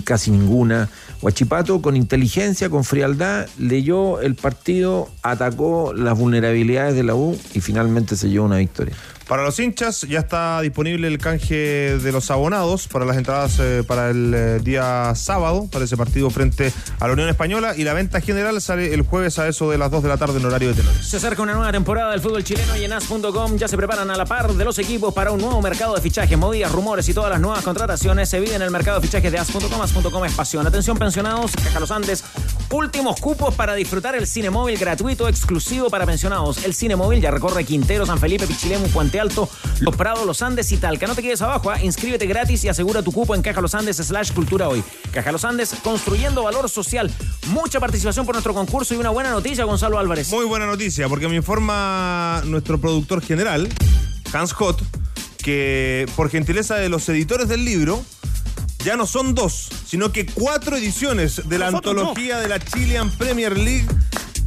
casi 0.04 0.30
ninguna. 0.30 0.90
Huachipato 1.22 1.80
con 1.80 1.96
inteligencia, 1.96 2.68
con 2.68 2.84
frialdad, 2.84 3.46
leyó 3.56 4.20
el 4.20 4.34
partido, 4.34 5.08
atacó 5.22 5.92
las 5.94 6.18
vulnerabilidades 6.18 6.94
de 6.94 7.04
la 7.04 7.14
U 7.14 7.38
y 7.54 7.60
finalmente 7.60 8.16
se 8.16 8.28
llevó 8.28 8.46
una 8.46 8.58
victoria. 8.58 8.94
Para 9.28 9.44
los 9.44 9.58
hinchas 9.58 10.02
ya 10.02 10.20
está 10.20 10.60
disponible 10.60 11.08
el 11.08 11.18
canje 11.18 11.98
de 11.98 12.12
los 12.12 12.30
abonados 12.30 12.88
para 12.88 13.04
las 13.04 13.16
entradas 13.16 13.58
eh, 13.60 13.84
para 13.86 14.10
el 14.10 14.34
eh, 14.34 14.58
día 14.60 15.14
sábado, 15.14 15.68
para 15.70 15.84
ese 15.84 15.96
partido 15.96 16.28
frente 16.30 16.72
a 17.00 17.06
la 17.06 17.12
Unión 17.12 17.28
Española 17.28 17.74
y 17.76 17.84
la 17.84 17.94
venta 17.94 18.20
general 18.20 18.60
sale 18.60 18.92
el 18.92 19.02
jueves 19.02 19.38
a 19.38 19.48
eso 19.48 19.70
de 19.70 19.78
las 19.78 19.90
2 19.90 20.02
de 20.02 20.08
la 20.08 20.16
tarde 20.16 20.38
en 20.38 20.46
horario 20.46 20.68
de 20.68 20.74
tenores. 20.74 21.06
Se 21.06 21.16
acerca 21.16 21.42
una 21.42 21.54
nueva 21.54 21.72
temporada 21.72 22.10
del 22.10 22.20
fútbol 22.20 22.44
chileno 22.44 22.76
y 22.76 22.84
en 22.84 22.92
as.com 22.92 23.56
ya 23.56 23.68
se 23.68 23.76
preparan 23.76 24.10
a 24.10 24.16
la 24.16 24.24
par 24.24 24.52
de 24.52 24.64
los 24.64 24.78
equipos 24.78 25.14
para 25.14 25.30
un 25.30 25.40
nuevo 25.40 25.60
mercado 25.62 25.94
de 25.94 26.00
fichajes, 26.00 26.36
movidas, 26.36 26.72
rumores 26.72 27.08
y 27.08 27.14
todas 27.14 27.30
las 27.30 27.40
nuevas 27.40 27.62
contrataciones 27.62 28.28
se 28.28 28.40
viven 28.40 28.56
en 28.56 28.62
el 28.62 28.70
mercado 28.70 29.00
de 29.00 29.06
fichajes 29.06 29.30
de 29.32 29.38
as.com. 29.38 29.82
As.com. 29.82 30.22
Atención 30.66 30.98
pensionados, 30.98 31.52
Caja 31.52 31.80
Los 31.80 31.90
Andes, 31.90 32.24
últimos 32.70 33.20
cupos 33.20 33.54
para 33.54 33.74
disfrutar 33.74 34.14
el 34.14 34.26
cine 34.26 34.50
móvil 34.50 34.78
gratuito 34.78 35.28
exclusivo 35.28 35.90
para 35.90 36.06
pensionados. 36.06 36.64
El 36.64 36.74
cine 36.74 36.96
móvil 36.96 37.20
ya 37.20 37.30
recorre 37.30 37.64
Quintero, 37.64 38.06
San 38.06 38.18
Felipe, 38.18 38.46
Pichilemu, 38.46 38.88
Puente 38.88 39.11
Alto, 39.20 39.48
Los 39.80 39.96
Prados, 39.96 40.26
Los 40.26 40.42
Andes 40.42 40.70
y 40.72 40.76
Talca. 40.76 41.06
No 41.06 41.14
te 41.14 41.22
quedes 41.22 41.42
abajo, 41.42 41.70
¿ah? 41.70 41.80
inscríbete 41.82 42.26
gratis 42.26 42.64
y 42.64 42.68
asegura 42.68 43.02
tu 43.02 43.12
cupo 43.12 43.34
en 43.34 43.42
Caja 43.42 43.60
Los 43.60 43.74
Andes 43.74 43.96
slash 43.96 44.32
cultura 44.32 44.68
hoy. 44.68 44.82
Caja 45.12 45.32
Los 45.32 45.44
Andes 45.44 45.74
construyendo 45.82 46.42
valor 46.44 46.68
social. 46.68 47.10
Mucha 47.48 47.80
participación 47.80 48.26
por 48.26 48.34
nuestro 48.34 48.54
concurso 48.54 48.94
y 48.94 48.98
una 48.98 49.10
buena 49.10 49.30
noticia, 49.30 49.64
Gonzalo 49.64 49.98
Álvarez. 49.98 50.30
Muy 50.30 50.44
buena 50.44 50.66
noticia, 50.66 51.08
porque 51.08 51.28
me 51.28 51.36
informa 51.36 52.42
nuestro 52.46 52.80
productor 52.80 53.22
general, 53.22 53.68
Hans 54.32 54.52
Hot, 54.52 54.82
que 55.38 56.06
por 56.16 56.30
gentileza 56.30 56.76
de 56.76 56.88
los 56.88 57.08
editores 57.08 57.48
del 57.48 57.64
libro, 57.64 58.02
ya 58.84 58.96
no 58.96 59.06
son 59.06 59.34
dos, 59.34 59.68
sino 59.86 60.12
que 60.12 60.26
cuatro 60.26 60.76
ediciones 60.76 61.48
de 61.48 61.58
la 61.58 61.70
Nosotros 61.70 61.94
no. 61.94 62.00
antología 62.00 62.38
de 62.38 62.48
la 62.48 62.58
Chilean 62.58 63.10
Premier 63.10 63.56
League. 63.56 63.86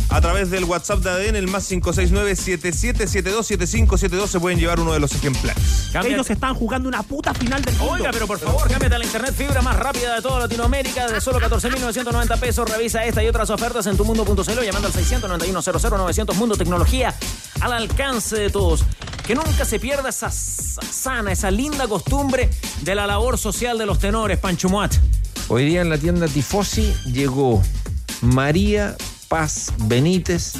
A 0.09 0.21
través 0.21 0.51
del 0.51 0.65
WhatsApp 0.65 0.99
de 0.99 1.09
ADN, 1.09 1.35
el 1.35 1.47
más 1.47 1.71
569-7772-7572, 1.71 4.27
se 4.27 4.39
pueden 4.39 4.59
llevar 4.59 4.79
uno 4.79 4.93
de 4.93 4.99
los 4.99 5.11
ejemplares. 5.13 5.89
Ellos 6.03 6.29
están 6.29 6.53
jugando 6.53 6.87
una 6.87 7.01
puta 7.03 7.33
final 7.33 7.61
del 7.61 7.75
mundo. 7.75 7.93
Oiga, 7.93 8.11
pero 8.11 8.27
por 8.27 8.39
favor, 8.39 8.69
cámbiate 8.69 8.95
a 8.95 8.99
la 8.99 9.05
internet 9.05 9.33
fibra 9.35 9.61
más 9.61 9.77
rápida 9.77 10.15
de 10.15 10.21
toda 10.21 10.39
Latinoamérica 10.41 11.07
de 11.07 11.19
solo 11.19 11.39
14.990 11.39 12.39
pesos. 12.39 12.69
Revisa 12.69 13.03
esta 13.05 13.23
y 13.23 13.27
otras 13.27 13.49
ofertas 13.49 13.87
en 13.87 13.97
tumundo.cl 13.97 14.63
llamando 14.63 14.87
al 14.87 14.93
691 14.93 15.97
900 15.97 16.37
Mundo 16.37 16.55
Tecnología 16.55 17.13
al 17.61 17.73
alcance 17.73 18.37
de 18.37 18.49
todos. 18.49 18.85
Que 19.25 19.33
nunca 19.33 19.65
se 19.65 19.79
pierda 19.79 20.09
esa 20.09 20.29
sana, 20.29 21.31
esa 21.31 21.49
linda 21.49 21.87
costumbre 21.87 22.49
de 22.81 22.95
la 22.95 23.07
labor 23.07 23.39
social 23.39 23.77
de 23.77 23.87
los 23.87 23.99
tenores, 23.99 24.37
Pancho 24.37 24.69
Muat. 24.69 24.93
Hoy 25.47 25.65
día 25.65 25.81
en 25.81 25.89
la 25.89 25.97
tienda 25.97 26.27
Tifosi 26.27 26.93
llegó 27.05 27.63
María 28.21 28.95
Paz 29.35 29.73
Benítez, 29.89 30.53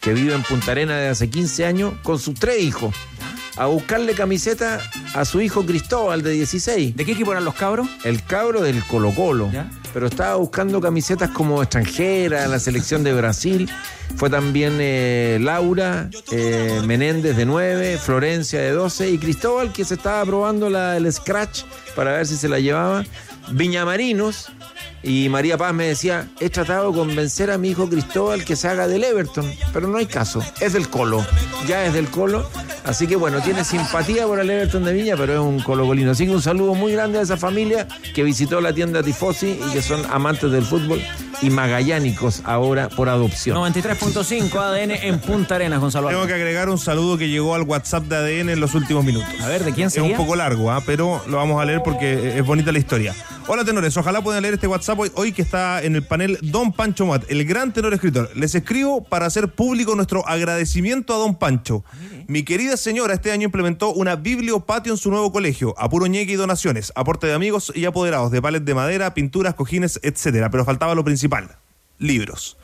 que 0.00 0.12
vive 0.12 0.34
en 0.34 0.42
Punta 0.42 0.72
Arena 0.72 0.96
desde 0.96 1.10
hace 1.10 1.30
15 1.30 1.64
años, 1.64 1.94
con 2.02 2.18
sus 2.18 2.34
tres 2.34 2.60
hijos, 2.60 2.92
a 3.56 3.66
buscarle 3.66 4.14
camiseta 4.14 4.80
a 5.14 5.24
su 5.24 5.40
hijo 5.40 5.64
Cristóbal 5.64 6.22
de 6.22 6.32
16. 6.32 6.96
¿De 6.96 7.04
qué 7.04 7.12
equipo 7.12 7.30
eran 7.30 7.44
los 7.44 7.54
cabros? 7.54 7.86
El 8.02 8.24
cabro 8.24 8.62
del 8.62 8.82
Colo 8.82 9.14
Colo. 9.14 9.48
Pero 9.94 10.08
estaba 10.08 10.34
buscando 10.34 10.80
camisetas 10.80 11.30
como 11.30 11.62
extranjera, 11.62 12.48
la 12.48 12.58
selección 12.58 13.04
de 13.04 13.12
Brasil. 13.12 13.70
Fue 14.16 14.28
también 14.28 14.78
eh, 14.80 15.38
Laura 15.40 16.10
eh, 16.32 16.82
Menéndez 16.84 17.36
de 17.36 17.46
9, 17.46 17.96
Florencia 17.96 18.58
de 18.60 18.72
12 18.72 19.08
y 19.08 19.18
Cristóbal 19.18 19.72
que 19.72 19.84
se 19.84 19.94
estaba 19.94 20.24
probando 20.24 20.68
la- 20.68 20.96
el 20.96 21.12
scratch 21.12 21.62
para 21.94 22.10
ver 22.14 22.26
si 22.26 22.34
se 22.36 22.48
la 22.48 22.58
llevaba. 22.58 23.04
Viñamarinos. 23.52 24.48
Y 25.06 25.28
María 25.28 25.56
Paz 25.56 25.72
me 25.72 25.86
decía, 25.86 26.28
he 26.40 26.50
tratado 26.50 26.90
de 26.90 26.98
convencer 26.98 27.52
a 27.52 27.58
mi 27.58 27.70
hijo 27.70 27.88
Cristóbal 27.88 28.44
que 28.44 28.56
se 28.56 28.66
haga 28.66 28.88
del 28.88 29.04
Everton, 29.04 29.48
pero 29.72 29.86
no 29.86 29.98
hay 29.98 30.06
caso, 30.06 30.42
es 30.60 30.72
del 30.72 30.88
Colo, 30.88 31.24
ya 31.68 31.86
es 31.86 31.94
del 31.94 32.08
Colo, 32.08 32.44
así 32.84 33.06
que 33.06 33.14
bueno, 33.14 33.40
tiene 33.40 33.62
simpatía 33.62 34.26
por 34.26 34.40
el 34.40 34.50
Everton 34.50 34.82
de 34.82 34.92
Viña, 34.92 35.16
pero 35.16 35.34
es 35.34 35.38
un 35.38 35.60
colocolino. 35.60 36.10
Así 36.10 36.26
que 36.26 36.32
un 36.32 36.42
saludo 36.42 36.74
muy 36.74 36.90
grande 36.90 37.20
a 37.20 37.22
esa 37.22 37.36
familia 37.36 37.86
que 38.16 38.24
visitó 38.24 38.60
la 38.60 38.72
tienda 38.72 39.00
Tifosi 39.00 39.60
y 39.64 39.72
que 39.72 39.80
son 39.80 40.04
amantes 40.06 40.50
del 40.50 40.64
fútbol 40.64 41.00
y 41.42 41.50
magallánicos 41.50 42.42
ahora 42.44 42.88
por 42.88 43.08
adopción. 43.08 43.56
93.5 43.56 44.54
ADN 44.58 44.90
en 44.92 45.18
Punta 45.20 45.56
Arenas, 45.56 45.80
Gonzalo. 45.80 46.08
Tengo 46.08 46.26
que 46.26 46.34
agregar 46.34 46.68
un 46.68 46.78
saludo 46.78 47.18
que 47.18 47.28
llegó 47.28 47.54
al 47.54 47.62
WhatsApp 47.62 48.04
de 48.04 48.16
ADN 48.16 48.50
en 48.50 48.60
los 48.60 48.74
últimos 48.74 49.04
minutos. 49.04 49.28
A 49.42 49.48
ver, 49.48 49.64
¿de 49.64 49.72
quién 49.72 49.88
Es 49.88 49.94
sería? 49.94 50.10
un 50.10 50.16
poco 50.16 50.36
largo, 50.36 50.70
¿ah? 50.70 50.82
pero 50.86 51.22
lo 51.28 51.36
vamos 51.36 51.60
a 51.60 51.64
leer 51.64 51.82
porque 51.84 52.38
es 52.38 52.44
bonita 52.46 52.72
la 52.72 52.78
historia. 52.78 53.14
Hola 53.48 53.64
tenores, 53.64 53.96
ojalá 53.96 54.22
puedan 54.22 54.42
leer 54.42 54.54
este 54.54 54.66
WhatsApp 54.66 54.98
hoy, 54.98 55.12
hoy 55.14 55.32
que 55.32 55.40
está 55.42 55.80
en 55.80 55.94
el 55.94 56.02
panel 56.02 56.36
Don 56.42 56.72
Pancho 56.72 57.06
Mat, 57.06 57.22
el 57.28 57.44
gran 57.44 57.72
tenor 57.72 57.94
escritor. 57.94 58.28
Les 58.34 58.54
escribo 58.56 59.04
para 59.04 59.26
hacer 59.26 59.48
público 59.54 59.94
nuestro 59.94 60.26
agradecimiento 60.28 61.14
a 61.14 61.18
Don 61.18 61.36
Pancho. 61.36 61.84
Mi 62.28 62.42
querida 62.42 62.76
señora 62.76 63.14
este 63.14 63.30
año 63.30 63.44
implementó 63.44 63.92
una 63.92 64.16
bibliopatio 64.16 64.92
en 64.92 64.98
su 64.98 65.10
nuevo 65.10 65.30
colegio, 65.30 65.74
a 65.78 65.88
puro 65.88 66.06
y 66.06 66.34
donaciones, 66.34 66.92
aporte 66.96 67.28
de 67.28 67.34
amigos 67.34 67.70
y 67.72 67.84
apoderados 67.84 68.32
de 68.32 68.42
palet 68.42 68.64
de 68.64 68.74
madera, 68.74 69.14
pinturas, 69.14 69.54
cojines, 69.54 70.00
etcétera. 70.02 70.50
Pero 70.50 70.64
faltaba 70.64 70.96
lo 70.96 71.04
principal, 71.04 71.56
libros. 71.98 72.56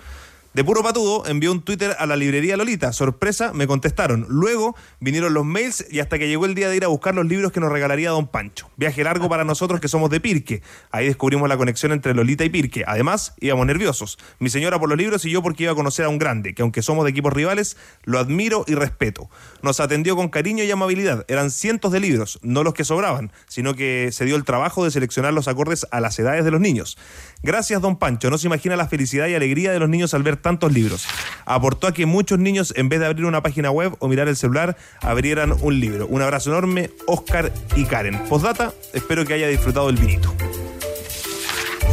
De 0.54 0.64
puro 0.64 0.82
patudo, 0.82 1.24
envió 1.26 1.50
un 1.50 1.62
Twitter 1.62 1.96
a 1.98 2.04
la 2.04 2.14
librería 2.14 2.58
Lolita. 2.58 2.92
Sorpresa, 2.92 3.54
me 3.54 3.66
contestaron. 3.66 4.26
Luego 4.28 4.76
vinieron 5.00 5.32
los 5.32 5.46
mails 5.46 5.86
y 5.90 6.00
hasta 6.00 6.18
que 6.18 6.28
llegó 6.28 6.44
el 6.44 6.54
día 6.54 6.68
de 6.68 6.76
ir 6.76 6.84
a 6.84 6.88
buscar 6.88 7.14
los 7.14 7.24
libros 7.24 7.52
que 7.52 7.60
nos 7.60 7.72
regalaría 7.72 8.10
Don 8.10 8.26
Pancho. 8.26 8.68
Viaje 8.76 9.02
largo 9.02 9.30
para 9.30 9.44
nosotros 9.44 9.80
que 9.80 9.88
somos 9.88 10.10
de 10.10 10.20
Pirque. 10.20 10.60
Ahí 10.90 11.06
descubrimos 11.06 11.48
la 11.48 11.56
conexión 11.56 11.92
entre 11.92 12.12
Lolita 12.12 12.44
y 12.44 12.50
Pirque. 12.50 12.84
Además, 12.86 13.32
íbamos 13.40 13.64
nerviosos. 13.66 14.18
Mi 14.40 14.50
señora 14.50 14.78
por 14.78 14.90
los 14.90 14.98
libros 14.98 15.24
y 15.24 15.30
yo 15.30 15.42
porque 15.42 15.62
iba 15.62 15.72
a 15.72 15.74
conocer 15.74 16.04
a 16.04 16.10
un 16.10 16.18
grande, 16.18 16.54
que 16.54 16.60
aunque 16.60 16.82
somos 16.82 17.04
de 17.04 17.12
equipos 17.12 17.32
rivales, 17.32 17.78
lo 18.04 18.18
admiro 18.18 18.66
y 18.66 18.74
respeto. 18.74 19.30
Nos 19.62 19.80
atendió 19.80 20.16
con 20.16 20.28
cariño 20.28 20.64
y 20.64 20.70
amabilidad. 20.70 21.24
Eran 21.28 21.50
cientos 21.50 21.92
de 21.92 22.00
libros, 22.00 22.38
no 22.42 22.62
los 22.62 22.74
que 22.74 22.84
sobraban, 22.84 23.32
sino 23.48 23.72
que 23.72 24.10
se 24.12 24.26
dio 24.26 24.36
el 24.36 24.44
trabajo 24.44 24.84
de 24.84 24.90
seleccionar 24.90 25.32
los 25.32 25.48
acordes 25.48 25.86
a 25.90 26.00
las 26.00 26.18
edades 26.18 26.44
de 26.44 26.50
los 26.50 26.60
niños. 26.60 26.98
Gracias, 27.42 27.80
don 27.80 27.96
Pancho. 27.96 28.28
No 28.28 28.36
se 28.36 28.48
imagina 28.48 28.76
la 28.76 28.86
felicidad 28.86 29.28
y 29.28 29.34
alegría 29.34 29.72
de 29.72 29.78
los 29.78 29.88
niños 29.88 30.12
al 30.12 30.22
ver 30.22 30.41
tantos 30.42 30.72
libros. 30.72 31.06
Aportó 31.46 31.86
a 31.86 31.92
que 31.92 32.06
muchos 32.06 32.38
niños, 32.38 32.74
en 32.76 32.88
vez 32.88 33.00
de 33.00 33.06
abrir 33.06 33.24
una 33.24 33.42
página 33.42 33.70
web 33.70 33.94
o 33.98 34.08
mirar 34.08 34.28
el 34.28 34.36
celular, 34.36 34.76
abrieran 35.00 35.54
un 35.60 35.80
libro. 35.80 36.06
Un 36.08 36.22
abrazo 36.22 36.50
enorme, 36.50 36.90
Oscar 37.06 37.52
y 37.76 37.84
Karen. 37.84 38.18
Postdata, 38.28 38.72
espero 38.92 39.24
que 39.24 39.34
haya 39.34 39.48
disfrutado 39.48 39.88
el 39.88 39.96
vinito. 39.96 40.34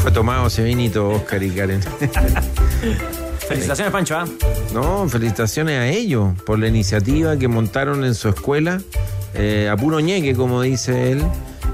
Fue 0.01 0.11
tomado 0.11 0.47
ese 0.47 0.63
vinito, 0.63 1.09
Oscar 1.09 1.43
y 1.43 1.51
Karen. 1.51 1.81
Felicitaciones, 3.49 3.91
Pancho. 3.91 4.15
¿ah? 4.15 4.25
No, 4.73 5.09
felicitaciones 5.09 5.79
a 5.79 5.87
ellos 5.87 6.39
por 6.45 6.59
la 6.59 6.67
iniciativa 6.67 7.35
que 7.35 7.47
montaron 7.47 8.05
en 8.05 8.13
su 8.13 8.29
escuela, 8.29 8.79
eh, 9.33 9.67
a 9.71 9.75
puro 9.75 9.99
ñeque, 9.99 10.35
como 10.35 10.61
dice 10.61 11.11
él, 11.11 11.23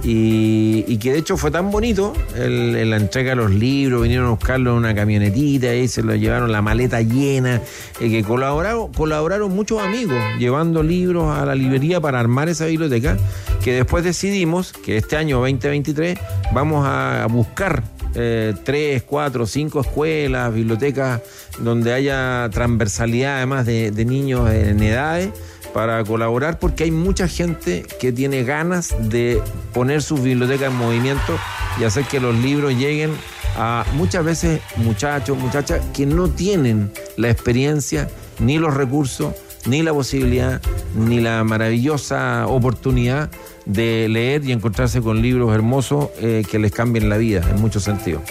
y, 0.04 0.98
que 0.98 1.14
de 1.14 1.20
hecho 1.20 1.38
fue 1.38 1.52
tan 1.52 1.72
bonito 1.72 2.14
el, 2.36 2.90
la 2.90 2.98
entrega 2.98 3.32
de 3.32 3.36
los 3.36 3.52
libros, 3.52 4.04
vinieron 4.04 4.28
a 4.28 4.30
buscarlo 4.32 4.72
en 4.72 4.78
una 4.78 4.96
camionetita 4.96 5.74
y 5.76 5.88
se 5.88 6.04
lo 6.04 6.16
llevaron 6.16 6.52
la 6.52 6.62
maleta 6.62 7.02
llena, 7.02 7.62
eh, 8.00 8.10
que 8.10 8.24
colaboraron, 8.24 8.92
colaboraron 8.94 9.54
muchos 9.56 9.82
amigos 9.82 10.18
llevando 10.40 10.84
libros 10.84 11.36
a 11.36 11.46
la 11.46 11.56
librería 11.56 12.00
para 12.00 12.20
armar 12.20 12.50
esa 12.50 12.66
biblioteca, 12.66 13.18
que 13.64 13.74
después 13.74 14.04
decidimos 14.04 14.74
que 14.74 14.98
este 14.98 15.18
año 15.18 15.40
2023 15.40 16.20
vamos 16.54 16.86
a 16.88 17.28
buscar 17.30 17.84
eh, 18.16 18.54
tres, 18.64 19.04
cuatro, 19.04 19.46
cinco 19.46 19.82
escuelas, 19.82 20.54
bibliotecas 20.54 21.22
donde 21.60 21.94
haya 21.94 22.50
transversalidad 22.52 23.38
además 23.38 23.66
de, 23.66 23.92
de 23.92 24.06
niños 24.06 24.50
en 24.50 24.82
edades 24.82 25.32
para 25.76 26.02
colaborar 26.06 26.58
porque 26.58 26.86
hay 26.86 26.92
mucha 26.92 27.28
gente 27.28 27.86
que 28.00 28.14
tiene 28.14 28.46
ganas 28.46 28.96
de 29.10 29.42
poner 29.74 30.02
sus 30.02 30.24
bibliotecas 30.24 30.72
en 30.72 30.78
movimiento 30.78 31.38
y 31.78 31.84
hacer 31.84 32.06
que 32.06 32.22
los 32.22 32.34
libros 32.34 32.74
lleguen 32.78 33.12
a 33.58 33.84
muchas 33.92 34.24
veces 34.24 34.62
muchachos, 34.78 35.38
muchachas 35.38 35.82
que 35.94 36.06
no 36.06 36.30
tienen 36.30 36.94
la 37.18 37.30
experiencia 37.30 38.10
ni 38.40 38.58
los 38.58 38.74
recursos 38.74 39.34
ni 39.66 39.84
la 39.84 39.94
posibilidad 39.94 40.62
ni 40.96 41.20
la 41.20 41.44
maravillosa 41.44 42.48
oportunidad 42.48 43.30
de 43.66 44.08
leer 44.08 44.46
y 44.46 44.54
encontrarse 44.54 45.02
con 45.02 45.22
libros 45.22 45.54
hermosos 45.54 46.08
eh, 46.22 46.46
que 46.50 46.58
les 46.58 46.72
cambien 46.72 47.10
la 47.10 47.18
vida 47.18 47.46
en 47.50 47.60
muchos 47.60 47.84
sentidos. 47.84 48.22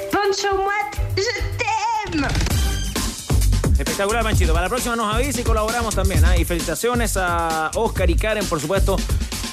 Espectacular, 3.94 4.24
Panchito. 4.24 4.52
Para 4.52 4.64
la 4.64 4.68
próxima 4.68 4.96
nos 4.96 5.14
avisa 5.14 5.40
y 5.40 5.44
colaboramos 5.44 5.94
también. 5.94 6.24
¿ah? 6.24 6.36
Y 6.36 6.44
felicitaciones 6.44 7.16
a 7.16 7.70
Oscar 7.76 8.10
y 8.10 8.16
Karen, 8.16 8.44
por 8.46 8.60
supuesto, 8.60 8.96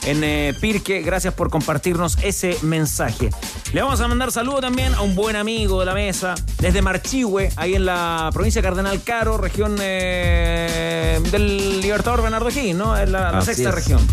en 0.03 0.23
eh, 0.23 0.55
Pirque. 0.59 1.03
Gracias 1.03 1.35
por 1.35 1.51
compartirnos 1.51 2.17
ese 2.23 2.57
mensaje. 2.63 3.29
Le 3.71 3.83
vamos 3.83 4.01
a 4.01 4.07
mandar 4.07 4.31
saludo 4.31 4.59
también 4.59 4.95
a 4.95 5.01
un 5.01 5.13
buen 5.13 5.35
amigo 5.35 5.79
de 5.79 5.85
la 5.85 5.93
mesa, 5.93 6.33
desde 6.57 6.81
Marchihue, 6.81 7.51
ahí 7.55 7.75
en 7.75 7.85
la 7.85 8.31
provincia 8.33 8.63
de 8.63 8.67
Cardenal 8.67 9.03
Caro, 9.03 9.37
región 9.37 9.77
eh, 9.79 11.21
del 11.29 11.79
Libertador 11.79 12.23
Bernardo 12.23 12.49
Higgins, 12.49 12.79
¿no? 12.79 12.97
Es 12.97 13.07
la, 13.07 13.39
sexta 13.43 13.69
es. 13.69 13.75
región. 13.75 14.07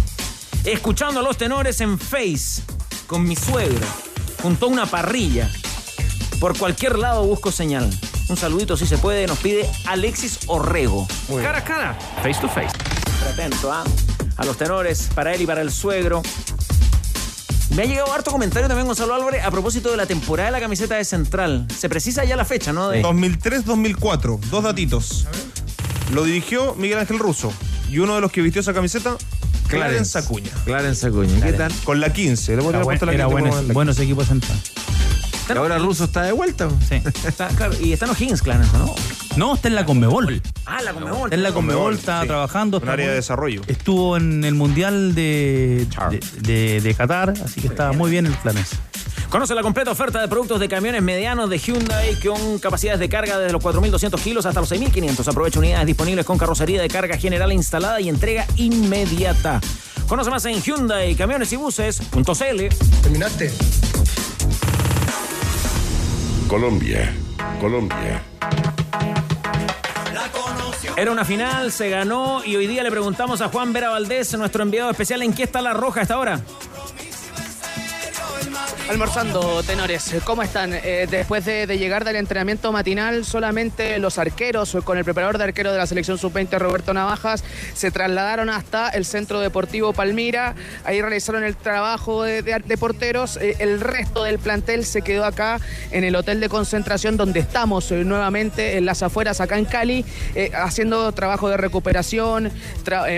Escuchando 0.63 1.21
a 1.21 1.23
los 1.23 1.39
tenores 1.39 1.81
en 1.81 1.99
Face 1.99 2.61
con 3.07 3.25
mi 3.27 3.35
suegro, 3.35 3.87
junto 4.43 4.67
a 4.67 4.69
una 4.69 4.85
parrilla. 4.85 5.51
Por 6.39 6.59
cualquier 6.59 6.99
lado 6.99 7.25
busco 7.25 7.51
señal. 7.51 7.89
Un 8.29 8.37
saludito 8.37 8.77
si 8.77 8.87
se 8.87 8.99
puede, 8.99 9.27
nos 9.27 9.39
pide 9.39 9.69
Alexis 9.87 10.41
Orrego. 10.47 11.09
Cara 11.43 11.59
a 11.59 11.65
cara, 11.65 11.99
face 12.23 12.41
to 12.41 12.49
face. 12.49 12.69
Atento 13.33 13.73
¿ah? 13.73 13.85
a 14.37 14.45
los 14.45 14.57
tenores, 14.57 15.09
para 15.15 15.35
él 15.35 15.43
y 15.43 15.47
para 15.47 15.63
el 15.63 15.71
suegro. 15.71 16.23
Me 17.75 17.83
ha 17.83 17.85
llegado 17.87 18.13
harto 18.13 18.31
comentario 18.31 18.69
también, 18.69 18.87
Gonzalo 18.87 19.15
Álvarez, 19.15 19.45
a 19.45 19.51
propósito 19.51 19.91
de 19.91 19.97
la 19.97 20.07
temporada 20.07 20.49
de 20.49 20.53
la 20.53 20.61
camiseta 20.61 20.97
de 20.97 21.05
Central. 21.05 21.67
Se 21.77 21.89
precisa 21.89 22.25
ya 22.25 22.37
la 22.37 22.45
fecha, 22.45 22.73
¿no? 22.73 22.89
De... 22.89 23.03
2003-2004, 23.03 24.41
dos 24.51 24.65
datitos. 24.65 25.27
Lo 26.13 26.25
dirigió 26.25 26.75
Miguel 26.75 26.99
Ángel 26.99 27.19
Russo 27.19 27.53
y 27.91 27.99
uno 27.99 28.15
de 28.15 28.21
los 28.21 28.33
que 28.33 28.41
vistió 28.43 28.61
esa 28.61 28.73
camiseta, 28.75 29.17
Clarence 29.69 30.19
Acuña. 30.19 30.51
Clarence 30.65 31.07
Acuña, 31.07 31.45
¿qué 31.45 31.53
tal? 31.53 31.73
Con 31.85 32.01
la 32.01 32.13
15. 32.13 32.57
Le 32.57 32.63
haber 32.63 32.73
buen- 32.75 32.85
puesto 32.85 33.07
la 33.07 33.13
era 33.13 33.25
15, 33.25 33.33
bueno, 33.33 33.49
como 33.49 33.61
en 33.61 33.69
la 33.69 33.75
bueno 33.75 33.91
ese 33.93 34.03
equipo 34.03 34.25
central. 34.25 34.59
Y 35.55 35.59
ahora 35.59 35.79
Russo 35.79 36.05
está 36.05 36.23
de 36.23 36.33
vuelta. 36.33 36.69
Sí. 36.89 37.01
Está- 37.27 37.49
claro, 37.49 37.75
y 37.81 37.93
están 37.93 38.09
los 38.09 38.21
Higgins, 38.21 38.43
claro, 38.43 38.65
¿no? 38.73 38.95
No, 39.37 39.55
está 39.55 39.69
en 39.69 39.75
la 39.77 39.85
Conmebol. 39.87 40.43
Ah, 40.67 40.83
la 40.83 40.93
Conmebol. 40.93 41.25
Está 41.27 41.35
en 41.37 41.43
la 41.43 41.53
Conmebol, 41.53 41.95
está 41.95 42.23
sí. 42.23 42.27
trabajando. 42.29 42.79
Un 42.79 42.83
está 42.83 42.93
área 42.93 43.07
muy- 43.07 43.11
de 43.11 43.17
desarrollo. 43.17 43.63
Estuvo 43.69 44.17
en 44.17 44.45
el 44.45 44.55
Mundial 44.55 45.15
de, 45.15 45.87
de, 46.11 46.21
de- 46.41 46.81
de 46.81 46.95
Qatar, 46.95 47.35
así 47.45 47.61
que 47.61 47.69
está 47.69 47.93
muy 47.93 48.11
bien 48.11 48.27
el 48.27 48.35
Flanes. 48.35 48.71
Conoce 49.31 49.55
la 49.55 49.63
completa 49.63 49.91
oferta 49.91 50.21
de 50.23 50.29
productos 50.29 50.59
de 50.59 50.69
camiones 50.69 51.03
medianos 51.03 51.51
de 51.51 51.59
Hyundai 51.59 52.19
con 52.21 52.59
capacidades 52.61 52.99
de 52.99 53.11
carga 53.11 53.39
desde 53.39 53.53
los 53.53 53.63
4.200 53.63 54.19
kilos 54.23 54.47
hasta 54.47 54.61
los 54.61 54.71
6.500. 54.73 55.29
Aprovecha 55.29 55.59
unidades 55.59 55.87
disponibles 55.87 56.25
con 56.25 56.39
carrocería 56.39 56.81
de 56.81 56.89
carga 56.89 57.19
general 57.19 57.53
instalada 57.53 58.01
y 58.01 58.09
entrega 58.09 58.47
inmediata. 58.57 59.61
Conoce 60.09 60.31
más 60.31 60.45
en 60.47 60.63
Hyundai, 60.63 61.15
camiones 61.15 61.53
y 61.53 61.57
buses.cl. 61.57 62.69
¿Terminaste? 63.03 63.53
Colombia, 66.49 67.13
Colombia. 67.61 68.23
Era 70.97 71.13
una 71.13 71.25
final, 71.25 71.71
se 71.71 71.91
ganó 71.91 72.43
y 72.43 72.57
hoy 72.57 72.67
día 72.67 72.83
le 72.83 72.91
preguntamos 72.91 73.43
a 73.43 73.49
Juan 73.49 73.75
Vera 73.75 73.91
Valdés, 73.91 74.37
nuestro 74.39 74.63
enviado 74.63 74.91
especial, 74.91 75.23
¿en 75.23 75.35
qué 75.35 75.43
está 75.43 75.61
la 75.61 75.75
roja 75.75 76.01
a 76.01 76.03
esta 76.05 76.19
hora? 76.19 76.41
Almorzando, 78.89 79.63
tenores, 79.65 80.17
¿cómo 80.25 80.43
están? 80.43 80.73
Eh, 80.73 81.07
después 81.11 81.45
de, 81.45 81.67
llegar 81.77 82.07
del 82.07 82.17
entrenamiento 82.17 82.73
matinal, 82.73 83.27
solamente 83.27 83.99
los 83.99 84.17
arqueros, 84.17 84.79
con 84.83 84.97
el 84.97 85.05
preparador 85.05 85.37
de 85.37 85.45
arquero 85.45 85.73
de 85.73 85.77
la 85.77 85.87
selección 85.87 86.17
sub-20, 86.17 86.59
Roberto 86.59 86.95
Navajas, 86.95 87.45
se 87.75 87.91
trasladaron 87.91 88.49
hasta 88.49 88.89
el 88.89 89.05
Centro 89.05 89.41
Deportivo 89.41 89.93
Palmira. 89.93 90.55
Ahí 90.85 91.03
realizaron 91.03 91.45
el 91.45 91.55
trabajo 91.55 92.23
de, 92.23 92.63
porteros. 92.81 93.37
Eh, 93.37 93.57
el 93.59 93.81
resto 93.81 94.25
del 94.25 94.39
plantel 94.39 94.87
se 94.87 95.03
quedó 95.03 95.27
acá 95.27 95.61
en 95.91 96.03
el 96.03 96.17
hotel 96.17 96.41
de 96.41 96.49
concentración, 96.49 97.19
donde 97.19 97.41
estamos 97.41 97.93
eh, 97.93 98.05
nuevamente 98.05 98.79
en 98.79 98.87
las 98.87 99.03
afueras, 99.03 99.43
acá 99.43 99.59
en 99.59 99.67
Cali, 99.67 100.07
haciendo 100.55 101.13
trabajo 101.13 101.51
de 101.51 101.59
recuperación, 101.59 102.51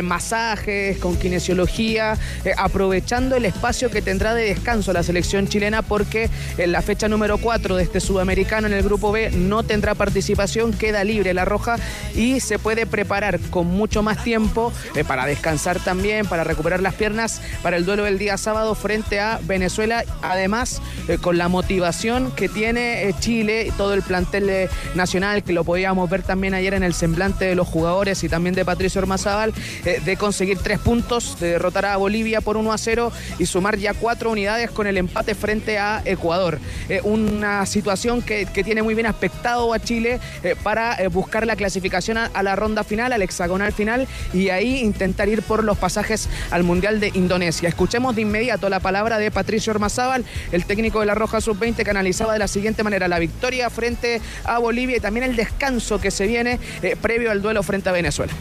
masajes, 0.02 0.98
con 0.98 1.16
kinesiología, 1.16 2.18
aprovechando 2.56 3.36
el 3.36 3.44
espacio 3.44 3.88
que 3.88 4.02
tendrá 4.02 4.34
de 4.34 4.46
descanso 4.46 4.92
la 4.92 5.04
selección 5.04 5.46
chilena 5.46 5.59
porque 5.86 6.30
en 6.56 6.72
la 6.72 6.80
fecha 6.80 7.06
número 7.06 7.36
4 7.36 7.76
de 7.76 7.82
este 7.82 8.00
sudamericano 8.00 8.66
en 8.66 8.72
el 8.72 8.82
grupo 8.82 9.12
B 9.12 9.30
no 9.30 9.62
tendrá 9.62 9.94
participación, 9.94 10.72
queda 10.72 11.04
libre 11.04 11.34
la 11.34 11.44
roja 11.44 11.76
y 12.14 12.40
se 12.40 12.58
puede 12.58 12.86
preparar 12.86 13.38
con 13.50 13.66
mucho 13.66 14.02
más 14.02 14.24
tiempo 14.24 14.72
eh, 14.94 15.04
para 15.04 15.26
descansar 15.26 15.78
también, 15.78 16.26
para 16.26 16.44
recuperar 16.44 16.80
las 16.80 16.94
piernas 16.94 17.42
para 17.62 17.76
el 17.76 17.84
duelo 17.84 18.04
del 18.04 18.18
día 18.18 18.38
sábado 18.38 18.74
frente 18.74 19.20
a 19.20 19.38
Venezuela, 19.42 20.02
además 20.22 20.80
eh, 21.08 21.18
con 21.18 21.36
la 21.36 21.48
motivación 21.48 22.32
que 22.32 22.48
tiene 22.48 23.04
eh, 23.08 23.14
Chile 23.20 23.66
y 23.68 23.70
todo 23.72 23.92
el 23.92 24.02
plantel 24.02 24.70
nacional 24.94 25.42
que 25.42 25.52
lo 25.52 25.64
podíamos 25.64 26.08
ver 26.08 26.22
también 26.22 26.54
ayer 26.54 26.72
en 26.72 26.82
el 26.82 26.94
semblante 26.94 27.44
de 27.44 27.54
los 27.54 27.68
jugadores 27.68 28.24
y 28.24 28.30
también 28.30 28.54
de 28.54 28.64
Patricio 28.64 29.00
Ormazábal 29.02 29.52
de 29.84 30.16
conseguir 30.16 30.58
tres 30.58 30.78
puntos, 30.78 31.38
de 31.38 31.50
derrotar 31.50 31.84
a 31.84 31.96
Bolivia 31.98 32.40
por 32.40 32.56
1 32.56 32.72
a 32.72 32.78
0 32.78 33.12
y 33.38 33.44
sumar 33.44 33.76
ya 33.76 33.92
cuatro 33.92 34.30
unidades 34.30 34.70
con 34.70 34.86
el 34.86 34.96
empate 34.96 35.34
frente 35.34 35.49
frente 35.50 35.78
a 35.78 36.00
Ecuador. 36.04 36.60
Eh, 36.88 37.00
una 37.02 37.66
situación 37.66 38.22
que, 38.22 38.46
tiene 38.46 38.84
muy 38.84 38.94
bien 38.94 39.06
aspectado 39.06 39.74
a 39.74 39.80
Chile 39.80 40.20
eh, 40.44 40.54
para 40.62 40.94
eh, 40.94 41.08
buscar 41.08 41.44
la 41.44 41.56
clasificación 41.56 42.18
a, 42.18 42.42
la 42.44 42.54
ronda 42.54 42.84
final, 42.84 43.12
al 43.12 43.22
hexagonal 43.22 43.72
final, 43.72 44.06
y 44.32 44.50
ahí 44.50 44.78
intentar 44.78 45.28
ir 45.28 45.42
por 45.42 45.64
los 45.64 45.76
pasajes 45.76 46.28
al 46.52 46.62
Mundial 46.62 47.00
de 47.00 47.10
Indonesia. 47.14 47.68
Escuchemos 47.68 48.14
de 48.14 48.22
inmediato 48.22 48.68
la 48.68 48.78
palabra 48.78 49.18
de 49.18 49.32
Patricio 49.32 49.72
Ormazábal, 49.72 50.24
el 50.52 50.64
técnico 50.66 51.00
de 51.00 51.06
la 51.06 51.16
Roja 51.16 51.40
Sub-20, 51.40 51.82
que 51.82 51.90
analizaba 51.90 52.32
de 52.34 52.38
la 52.38 52.46
siguiente 52.46 52.84
manera 52.84 53.08
la 53.08 53.18
victoria 53.18 53.70
frente 53.70 54.20
a 54.44 54.58
Bolivia 54.58 54.98
y 54.98 55.00
también 55.00 55.24
el 55.24 55.34
descanso 55.34 56.00
que 56.00 56.12
se 56.12 56.28
viene 56.28 56.60
eh, 56.82 56.94
previo 57.00 57.32
al 57.32 57.42
duelo 57.42 57.64
frente 57.64 57.88
a 57.88 57.92
Venezuela. 57.92 58.32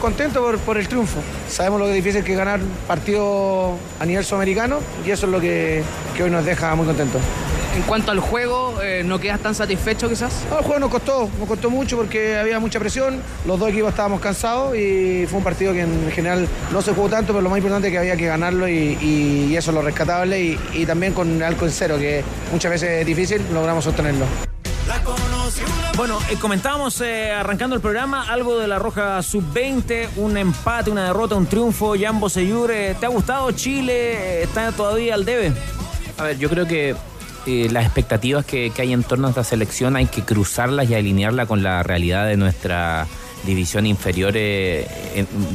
Contento 0.00 0.40
por, 0.40 0.58
por 0.58 0.78
el 0.78 0.86
triunfo. 0.86 1.18
Sabemos 1.48 1.80
lo 1.80 1.86
que 1.86 1.98
es 1.98 2.04
difícil 2.04 2.22
que 2.22 2.34
ganar 2.34 2.60
partido 2.86 3.76
a 3.98 4.06
nivel 4.06 4.24
sudamericano 4.24 4.78
y 5.04 5.10
eso 5.10 5.26
es 5.26 5.32
lo 5.32 5.40
que, 5.40 5.82
que 6.16 6.22
hoy 6.22 6.30
nos 6.30 6.37
deja 6.44 6.74
muy 6.74 6.86
contentos. 6.86 7.20
En 7.76 7.82
cuanto 7.82 8.10
al 8.10 8.18
juego, 8.18 8.80
eh, 8.82 9.02
¿no 9.04 9.20
quedas 9.20 9.38
tan 9.40 9.54
satisfecho 9.54 10.08
quizás? 10.08 10.32
No, 10.50 10.58
el 10.58 10.64
juego 10.64 10.80
nos 10.80 10.90
costó, 10.90 11.30
nos 11.38 11.46
costó 11.46 11.70
mucho 11.70 11.96
porque 11.96 12.36
había 12.36 12.58
mucha 12.58 12.80
presión, 12.80 13.20
los 13.46 13.58
dos 13.60 13.68
equipos 13.68 13.90
estábamos 13.90 14.20
cansados 14.20 14.74
y 14.76 15.26
fue 15.28 15.38
un 15.38 15.44
partido 15.44 15.72
que 15.72 15.82
en 15.82 16.10
general 16.10 16.48
no 16.72 16.82
se 16.82 16.92
jugó 16.92 17.08
tanto, 17.08 17.32
pero 17.32 17.42
lo 17.42 17.50
más 17.50 17.58
importante 17.58 17.88
es 17.88 17.92
que 17.92 17.98
había 17.98 18.16
que 18.16 18.26
ganarlo 18.26 18.66
y, 18.66 18.98
y- 19.00 19.46
y 19.50 19.56
eso 19.56 19.70
es 19.70 19.74
lo 19.76 19.82
rescatable 19.82 20.40
y, 20.40 20.58
y 20.74 20.86
también 20.86 21.12
con 21.12 21.40
algo 21.42 21.66
en 21.66 21.70
cero, 21.72 21.96
que 21.98 22.24
muchas 22.52 22.70
veces 22.72 22.90
es 23.00 23.06
difícil, 23.06 23.42
logramos 23.52 23.84
sostenerlo. 23.84 24.24
Bueno, 25.96 26.18
eh, 26.30 26.36
comentábamos 26.40 27.00
eh, 27.00 27.32
arrancando 27.32 27.74
el 27.76 27.82
programa 27.82 28.24
algo 28.30 28.58
de 28.58 28.66
la 28.68 28.78
Roja 28.78 29.20
Sub-20, 29.22 30.08
un 30.16 30.36
empate, 30.36 30.90
una 30.90 31.04
derrota, 31.04 31.34
un 31.34 31.46
triunfo. 31.46 31.94
Jambo 31.98 32.28
Seyur, 32.28 32.70
eh, 32.70 32.96
¿te 32.98 33.06
ha 33.06 33.08
gustado 33.08 33.50
Chile? 33.52 34.42
¿Está 34.42 34.70
todavía 34.72 35.14
al 35.14 35.24
debe? 35.24 35.52
A 36.18 36.24
ver, 36.24 36.38
yo 36.38 36.48
creo 36.48 36.66
que 36.66 36.96
eh, 37.46 37.68
las 37.70 37.84
expectativas 37.84 38.44
que, 38.44 38.70
que 38.70 38.82
hay 38.82 38.92
en 38.92 39.04
torno 39.04 39.28
a 39.28 39.30
esta 39.30 39.44
selección 39.44 39.96
hay 39.96 40.06
que 40.06 40.22
cruzarlas 40.22 40.90
y 40.90 40.94
alinearla 40.94 41.46
con 41.46 41.62
la 41.62 41.82
realidad 41.82 42.26
de 42.26 42.36
nuestra 42.36 43.06
división 43.46 43.86
inferior 43.86 44.32
eh, 44.34 44.86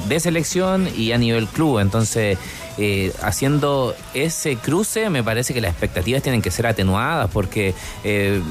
de 0.08 0.20
selección 0.20 0.88
y 0.96 1.12
a 1.12 1.18
nivel 1.18 1.48
club. 1.48 1.80
Entonces, 1.80 2.38
eh, 2.78 3.14
haciendo 3.22 3.96
ese 4.14 4.56
cruce, 4.58 5.10
me 5.10 5.24
parece 5.24 5.54
que 5.54 5.62
las 5.62 5.72
expectativas 5.72 6.24
tienen 6.24 6.42
que 6.42 6.52
ser 6.52 6.68
atenuadas 6.68 7.30
porque 7.32 7.74
eh, 8.04 8.42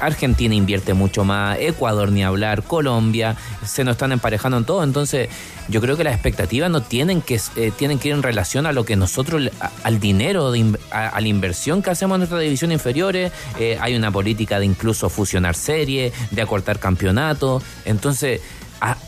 Argentina 0.00 0.54
invierte 0.54 0.94
mucho 0.94 1.24
más, 1.24 1.58
Ecuador 1.60 2.10
ni 2.10 2.24
hablar, 2.24 2.62
Colombia, 2.62 3.36
se 3.64 3.84
nos 3.84 3.92
están 3.92 4.12
emparejando 4.12 4.58
en 4.58 4.64
todo. 4.64 4.82
Entonces, 4.84 5.28
yo 5.68 5.80
creo 5.80 5.96
que 5.96 6.04
las 6.04 6.14
expectativas 6.14 6.70
no 6.70 6.82
tienen 6.82 7.22
que, 7.22 7.40
eh, 7.56 7.72
tienen 7.76 7.98
que 7.98 8.08
ir 8.08 8.14
en 8.14 8.22
relación 8.22 8.66
a 8.66 8.72
lo 8.72 8.84
que 8.84 8.96
nosotros, 8.96 9.50
al 9.84 10.00
dinero, 10.00 10.50
de 10.50 10.78
a, 10.90 11.20
la 11.20 11.28
inversión 11.28 11.82
que 11.82 11.90
hacemos 11.90 12.16
en 12.16 12.20
nuestra 12.20 12.38
división 12.38 12.72
inferiores. 12.72 13.32
Eh, 13.58 13.78
hay 13.80 13.94
una 13.94 14.10
política 14.10 14.58
de 14.58 14.66
incluso 14.66 15.08
fusionar 15.08 15.54
series, 15.54 16.12
de 16.30 16.42
acortar 16.42 16.78
campeonatos. 16.78 17.62
Entonces, 17.84 18.40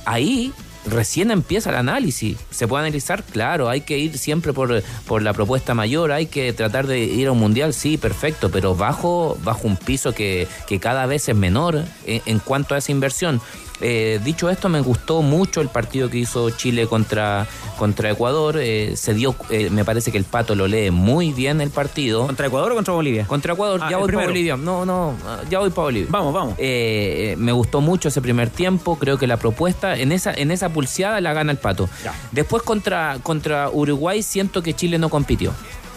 ahí 0.04 0.52
recién 0.86 1.30
empieza 1.30 1.70
el 1.70 1.76
análisis. 1.76 2.38
¿Se 2.50 2.66
puede 2.68 2.84
analizar? 2.84 3.22
Claro, 3.24 3.68
hay 3.68 3.82
que 3.82 3.98
ir 3.98 4.18
siempre 4.18 4.52
por, 4.52 4.82
por 5.06 5.22
la 5.22 5.32
propuesta 5.32 5.74
mayor, 5.74 6.12
hay 6.12 6.26
que 6.26 6.52
tratar 6.52 6.86
de 6.86 7.00
ir 7.00 7.28
a 7.28 7.32
un 7.32 7.38
mundial, 7.38 7.74
sí, 7.74 7.98
perfecto, 7.98 8.50
pero 8.50 8.74
bajo, 8.74 9.38
bajo 9.42 9.66
un 9.66 9.76
piso 9.76 10.14
que, 10.14 10.48
que 10.66 10.80
cada 10.80 11.06
vez 11.06 11.28
es 11.28 11.36
menor 11.36 11.84
en, 12.06 12.22
en 12.26 12.38
cuanto 12.38 12.74
a 12.74 12.78
esa 12.78 12.92
inversión. 12.92 13.40
Eh, 13.82 14.20
dicho 14.24 14.48
esto, 14.48 14.68
me 14.68 14.80
gustó 14.80 15.22
mucho 15.22 15.60
el 15.60 15.68
partido 15.68 16.08
que 16.08 16.18
hizo 16.18 16.48
Chile 16.50 16.86
contra, 16.86 17.46
contra 17.78 18.10
Ecuador. 18.10 18.56
Eh, 18.60 18.92
se 18.96 19.12
dio, 19.12 19.34
eh, 19.50 19.70
me 19.70 19.84
parece 19.84 20.12
que 20.12 20.18
el 20.18 20.24
Pato 20.24 20.54
lo 20.54 20.66
lee 20.68 20.90
muy 20.90 21.32
bien 21.32 21.60
el 21.60 21.70
partido. 21.70 22.26
¿Contra 22.26 22.46
Ecuador 22.46 22.72
o 22.72 22.74
contra 22.76 22.94
Bolivia? 22.94 23.26
Contra 23.26 23.54
Ecuador, 23.54 23.80
Ah, 23.82 23.90
ya 23.90 23.96
voy 23.96 24.06
para 24.06 24.18
primero. 24.18 24.30
Bolivia. 24.30 24.56
No, 24.56 24.84
no, 24.84 25.14
ya 25.50 25.58
voy 25.58 25.70
para 25.70 25.82
Bolivia. 25.84 26.08
Vamos, 26.10 26.32
vamos. 26.32 26.54
Eh, 26.58 27.34
me 27.38 27.52
gustó 27.52 27.80
mucho 27.80 28.08
ese 28.08 28.22
primer 28.22 28.50
tiempo. 28.50 28.96
Creo 28.96 29.18
que 29.18 29.26
la 29.26 29.36
propuesta, 29.36 29.96
en 29.96 30.12
esa, 30.12 30.32
en 30.32 30.50
esa 30.50 30.68
pulseada 30.68 31.20
la 31.20 31.32
gana 31.32 31.50
el 31.52 31.58
Pato. 31.58 31.88
Después 32.30 32.62
contra, 32.62 33.18
contra 33.22 33.68
Uruguay 33.70 34.22
siento 34.22 34.62
que 34.62 34.74
Chile 34.74 34.98
no 34.98 35.08
compitió. 35.08 35.52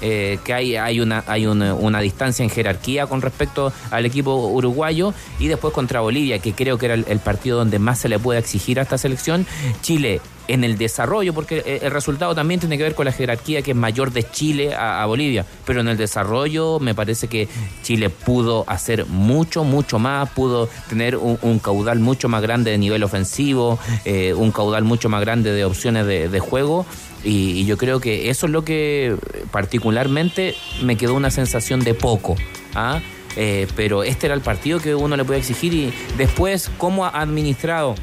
Eh, 0.07 0.37
que 0.43 0.53
hay, 0.53 0.75
hay, 0.75 0.99
una, 0.99 1.23
hay 1.25 1.47
una, 1.47 1.73
una 1.73 1.99
distancia 1.99 2.43
en 2.43 2.51
jerarquía 2.51 3.07
con 3.07 3.23
respecto 3.23 3.73
al 3.89 4.05
equipo 4.05 4.35
uruguayo 4.35 5.15
y 5.39 5.47
después 5.47 5.73
contra 5.73 6.01
Bolivia, 6.01 6.37
que 6.37 6.53
creo 6.53 6.77
que 6.77 6.85
era 6.85 6.93
el, 6.93 7.19
partido 7.21 7.57
donde 7.57 7.79
más 7.79 7.97
se 7.97 8.07
le 8.07 8.19
puede 8.19 8.39
exigir 8.39 8.77
a 8.77 8.83
esta 8.83 8.99
selección. 8.99 9.47
Chile 9.81 10.21
en 10.47 10.63
el 10.63 10.77
desarrollo, 10.77 11.33
porque 11.33 11.63
eh, 11.65 11.79
el 11.81 11.89
resultado 11.89 12.35
también 12.35 12.59
tiene 12.59 12.77
que 12.77 12.83
ver 12.83 12.93
con 12.93 13.05
la 13.05 13.11
jerarquía 13.11 13.63
que 13.63 13.71
es 13.71 13.77
mayor 13.77 14.11
de 14.11 14.29
Chile 14.29 14.75
a, 14.75 15.03
Bolivia, 15.07 15.43
pero 15.65 15.81
en 15.81 15.87
el 15.87 15.97
desarrollo 15.97 16.79
me 16.79 16.93
parece 16.93 17.27
que 17.27 17.47
Chile 17.81 18.11
pudo 18.11 18.63
hacer 18.67 19.07
mucho, 19.07 19.63
mucho 19.63 19.97
más, 19.97 20.29
pudo 20.29 20.69
tener 20.87 21.17
un, 21.17 21.57
caudal 21.57 21.97
mucho 21.97 22.29
más 22.29 22.43
grande 22.43 22.69
de 22.69 22.77
nivel 22.77 23.01
ofensivo, 23.01 23.79
eh, 24.03 24.35
un 24.35 24.51
caudal 24.51 24.83
mucho 24.83 25.09
más 25.09 25.21
grande 25.21 25.51
de 25.51 25.65
opciones 25.65 26.05
de 26.05 26.39
juego. 26.39 26.85
Y, 27.25 27.59
y 27.59 27.65
yo 27.65 27.77
creo 27.77 27.99
que 27.99 28.29
eso 28.29 28.45
es 28.45 28.51
lo 28.51 28.63
que 28.63 29.15
particularmente 29.51 30.55
me 30.83 30.95
quedó 30.95 31.15
una 31.15 31.31
sensación 31.31 31.81
de 31.83 31.93
poco. 31.93 32.35
¿ah? 32.75 33.01
Eh, 33.35 33.67
pero 33.75 34.03
este 34.03 34.27
era 34.27 34.35
el 34.35 34.41
partido 34.41 34.79
que 34.79 34.95
uno 34.95 35.17
le 35.17 35.25
puede 35.25 35.39
exigir 35.39 35.73
y 35.73 35.93
después 36.17 36.71
cómo 36.77 37.03
ha 37.05 37.09
administrado 37.09 37.95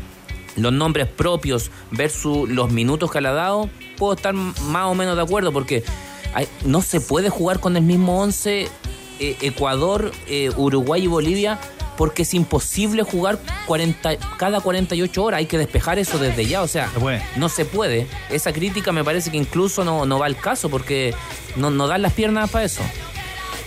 los 0.56 0.72
nombres 0.72 1.08
propios 1.08 1.70
versus 1.90 2.46
los 2.50 2.70
minutos 2.70 3.10
que 3.10 3.20
le 3.22 3.28
ha 3.28 3.32
dado, 3.32 3.70
puedo 3.96 4.12
estar 4.12 4.34
más 4.34 4.86
o 4.86 4.94
menos 4.94 5.16
de 5.16 5.22
acuerdo 5.22 5.50
porque 5.52 5.82
hay- 6.34 6.48
no 6.66 6.82
se 6.82 7.00
puede 7.00 7.30
jugar 7.30 7.60
con 7.60 7.76
el 7.78 7.82
mismo 7.82 8.20
11 8.20 8.68
eh, 9.20 9.36
Ecuador, 9.40 10.12
eh, 10.28 10.50
Uruguay 10.56 11.04
y 11.04 11.06
Bolivia 11.06 11.58
porque 11.96 12.22
es 12.22 12.34
imposible 12.34 13.02
jugar 13.02 13.38
40, 13.66 14.16
cada 14.36 14.60
48 14.60 15.22
horas, 15.22 15.38
hay 15.38 15.46
que 15.46 15.58
despejar 15.58 15.98
eso 15.98 16.18
desde 16.18 16.46
ya, 16.46 16.62
o 16.62 16.68
sea, 16.68 16.90
no 17.36 17.48
se 17.48 17.64
puede. 17.64 18.06
Esa 18.30 18.52
crítica 18.52 18.92
me 18.92 19.04
parece 19.04 19.30
que 19.30 19.36
incluso 19.36 19.84
no, 19.84 20.06
no 20.06 20.18
va 20.18 20.26
al 20.26 20.36
caso 20.36 20.68
porque 20.68 21.14
no, 21.56 21.70
no 21.70 21.86
dan 21.86 22.02
las 22.02 22.12
piernas 22.12 22.50
para 22.50 22.64
eso. 22.64 22.82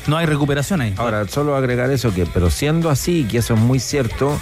No 0.08 0.18
hay 0.18 0.26
recuperación 0.28 0.82
ahí. 0.82 0.94
Ahora, 0.98 1.28
solo 1.28 1.56
agregar 1.56 1.90
eso, 1.92 2.14
que 2.14 2.26
pero 2.26 2.50
siendo 2.50 2.90
así, 2.90 3.26
que 3.30 3.40
eso 3.40 3.56
es 3.56 3.60
muy 3.60 3.80
cierto, 3.80 4.40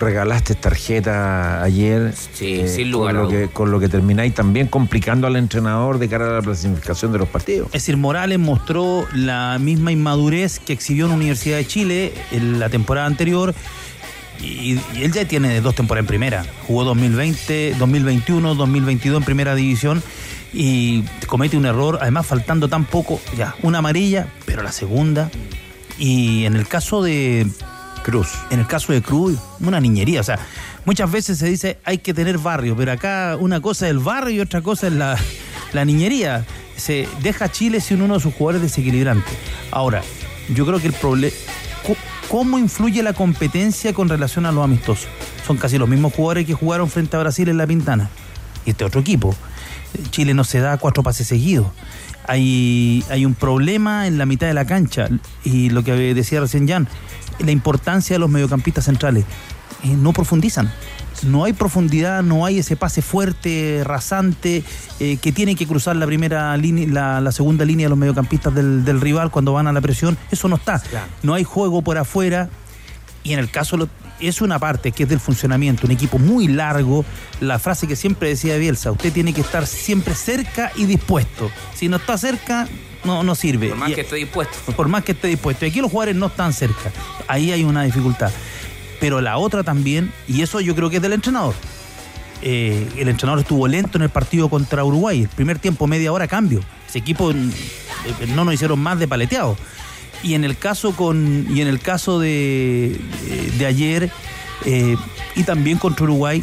regalaste 0.00 0.54
tarjeta 0.54 1.62
ayer. 1.62 2.14
eh, 2.40 2.68
sin 2.68 2.90
lugar 2.90 3.14
con 3.14 3.20
a 3.20 3.22
lo, 3.24 3.28
que, 3.28 3.36
dudas. 3.38 3.50
con 3.52 3.70
lo 3.70 3.80
que 3.80 3.88
termináis 3.88 4.34
también 4.34 4.66
complicando 4.66 5.26
al 5.26 5.36
entrenador 5.36 5.98
de 5.98 6.08
cara 6.08 6.26
a 6.26 6.32
la 6.34 6.42
clasificación 6.42 7.12
de 7.12 7.18
los 7.18 7.28
partidos. 7.28 7.68
Es 7.68 7.72
decir, 7.82 7.96
Morales 7.96 8.38
mostró 8.38 9.06
la 9.14 9.58
misma 9.60 9.92
inmadurez 9.92 10.58
que 10.58 10.72
exhibió 10.72 11.04
en 11.06 11.10
la 11.10 11.16
Universidad 11.16 11.56
de 11.56 11.66
Chile 11.66 12.12
en 12.32 12.58
la 12.58 12.68
temporada 12.68 13.06
anterior. 13.06 13.54
Y, 14.40 14.78
y 14.94 15.02
él 15.04 15.12
ya 15.12 15.26
tiene 15.26 15.60
dos 15.60 15.74
temporadas 15.74 16.02
en 16.02 16.08
primera. 16.08 16.44
Jugó 16.66 16.84
2020, 16.84 17.76
2021, 17.78 18.54
2022 18.54 19.18
en 19.20 19.24
primera 19.24 19.54
división. 19.54 20.02
Y 20.52 21.02
comete 21.26 21.56
un 21.56 21.66
error, 21.66 21.98
además 22.00 22.26
faltando 22.26 22.68
tan 22.68 22.84
poco, 22.84 23.20
ya, 23.36 23.56
una 23.62 23.78
amarilla, 23.78 24.28
pero 24.46 24.62
la 24.62 24.70
segunda. 24.70 25.30
Y 25.98 26.44
en 26.44 26.54
el 26.56 26.66
caso 26.68 27.02
de 27.02 27.46
Cruz, 28.04 28.28
en 28.50 28.60
el 28.60 28.66
caso 28.68 28.92
de 28.92 29.02
Cruz, 29.02 29.36
una 29.58 29.80
niñería. 29.80 30.20
O 30.20 30.24
sea, 30.24 30.38
muchas 30.84 31.10
veces 31.10 31.38
se 31.38 31.46
dice 31.46 31.78
hay 31.84 31.98
que 31.98 32.14
tener 32.14 32.38
barrio, 32.38 32.76
pero 32.76 32.92
acá 32.92 33.36
una 33.40 33.60
cosa 33.60 33.86
es 33.86 33.90
el 33.90 33.98
barrio 33.98 34.36
y 34.36 34.40
otra 34.40 34.62
cosa 34.62 34.86
es 34.86 34.92
la, 34.92 35.18
la 35.72 35.84
niñería. 35.84 36.44
Se 36.76 37.08
deja 37.22 37.50
Chile 37.50 37.80
sin 37.80 38.02
uno 38.02 38.14
de 38.14 38.20
sus 38.20 38.34
jugadores 38.34 38.62
desequilibrantes. 38.62 39.34
Ahora, 39.72 40.02
yo 40.54 40.64
creo 40.66 40.78
que 40.78 40.86
el 40.88 40.92
problema. 40.92 41.34
¿Cómo 42.30 42.58
influye 42.58 43.02
la 43.02 43.12
competencia 43.12 43.92
con 43.92 44.08
relación 44.08 44.46
a 44.46 44.52
los 44.52 44.64
amistosos? 44.64 45.08
Son 45.46 45.56
casi 45.56 45.78
los 45.78 45.88
mismos 45.88 46.14
jugadores 46.14 46.46
que 46.46 46.54
jugaron 46.54 46.88
frente 46.88 47.16
a 47.16 47.20
Brasil 47.20 47.48
en 47.48 47.58
la 47.58 47.66
Pintana. 47.66 48.08
Y 48.64 48.70
este 48.70 48.84
otro 48.84 49.00
equipo. 49.00 49.34
Chile 50.10 50.34
no 50.34 50.44
se 50.44 50.60
da 50.60 50.78
cuatro 50.78 51.02
pases 51.02 51.28
seguidos. 51.28 51.66
Hay, 52.26 53.04
hay 53.10 53.26
un 53.26 53.34
problema 53.34 54.06
en 54.06 54.16
la 54.16 54.26
mitad 54.26 54.46
de 54.46 54.54
la 54.54 54.64
cancha. 54.64 55.08
Y 55.44 55.70
lo 55.70 55.84
que 55.84 55.92
decía 56.14 56.40
recién 56.40 56.66
Jan, 56.66 56.88
la 57.38 57.50
importancia 57.50 58.14
de 58.14 58.18
los 58.20 58.30
mediocampistas 58.30 58.84
centrales. 58.84 59.24
Eh, 59.82 59.88
no 59.96 60.12
profundizan. 60.12 60.72
No 61.22 61.44
hay 61.44 61.52
profundidad, 61.52 62.22
no 62.22 62.44
hay 62.44 62.58
ese 62.58 62.76
pase 62.76 63.00
fuerte, 63.00 63.82
rasante, 63.84 64.64
eh, 65.00 65.16
que 65.18 65.32
tiene 65.32 65.54
que 65.54 65.66
cruzar 65.66 65.96
la 65.96 66.06
primera 66.06 66.56
línea, 66.56 66.86
la, 66.88 67.20
la 67.20 67.32
segunda 67.32 67.64
línea 67.64 67.86
de 67.86 67.90
los 67.90 67.98
mediocampistas 67.98 68.54
del, 68.54 68.84
del 68.84 69.00
rival 69.00 69.30
cuando 69.30 69.52
van 69.52 69.66
a 69.66 69.72
la 69.72 69.80
presión. 69.80 70.18
Eso 70.30 70.48
no 70.48 70.56
está. 70.56 70.82
No 71.22 71.34
hay 71.34 71.44
juego 71.44 71.82
por 71.82 71.98
afuera. 71.98 72.48
Y 73.22 73.32
en 73.32 73.38
el 73.38 73.50
caso, 73.50 73.76
lo- 73.76 73.88
es 74.20 74.40
una 74.42 74.58
parte 74.58 74.92
que 74.92 75.04
es 75.04 75.08
del 75.08 75.18
funcionamiento, 75.20 75.86
un 75.86 75.92
equipo 75.92 76.18
muy 76.18 76.46
largo. 76.48 77.04
La 77.40 77.58
frase 77.58 77.86
que 77.86 77.96
siempre 77.96 78.28
decía 78.28 78.56
Bielsa, 78.56 78.90
usted 78.92 79.12
tiene 79.12 79.32
que 79.32 79.40
estar 79.40 79.66
siempre 79.66 80.14
cerca 80.14 80.72
y 80.76 80.84
dispuesto. 80.84 81.50
Si 81.74 81.88
no 81.88 81.96
está 81.96 82.18
cerca, 82.18 82.68
no, 83.04 83.22
no 83.22 83.34
sirve. 83.34 83.68
Por 83.68 83.78
más 83.78 83.90
Y- 83.90 83.94
que 83.94 84.00
esté 84.02 84.16
dispuesto. 84.16 84.56
por 84.76 84.88
más 84.88 85.04
que 85.04 85.12
esté 85.12 85.28
dispuesto. 85.28 85.64
Y 85.64 85.68
aquí 85.70 85.80
los 85.80 85.90
jugadores 85.90 86.16
no 86.16 86.26
están 86.26 86.52
cerca. 86.52 86.90
Ahí 87.28 87.52
hay 87.52 87.64
una 87.64 87.82
dificultad. 87.84 88.30
Pero 89.00 89.20
la 89.20 89.36
otra 89.38 89.62
también, 89.62 90.12
y 90.28 90.42
eso 90.42 90.60
yo 90.60 90.74
creo 90.74 90.88
que 90.90 90.96
es 90.96 91.02
del 91.02 91.12
entrenador. 91.12 91.54
Eh, 92.42 92.86
el 92.96 93.08
entrenador 93.08 93.40
estuvo 93.40 93.66
lento 93.68 93.96
en 93.98 94.02
el 94.02 94.10
partido 94.10 94.48
contra 94.48 94.84
Uruguay. 94.84 95.22
El 95.22 95.28
primer 95.28 95.58
tiempo, 95.58 95.86
media 95.86 96.12
hora, 96.12 96.26
cambio. 96.28 96.60
Ese 96.88 96.98
equipo 96.98 97.32
mm, 97.32 97.50
eh, 98.20 98.26
no 98.34 98.44
nos 98.44 98.54
hicieron 98.54 98.78
más 98.80 98.98
de 98.98 99.08
paleteado. 99.08 99.56
Y 100.22 100.34
en 100.34 100.44
el 100.44 100.56
caso 100.56 100.92
con 100.96 101.46
y 101.50 101.60
en 101.60 101.68
el 101.68 101.80
caso 101.80 102.18
de, 102.18 102.98
de 103.58 103.66
ayer 103.66 104.10
eh, 104.64 104.96
y 105.36 105.42
también 105.42 105.76
contra 105.78 106.04
Uruguay, 106.04 106.42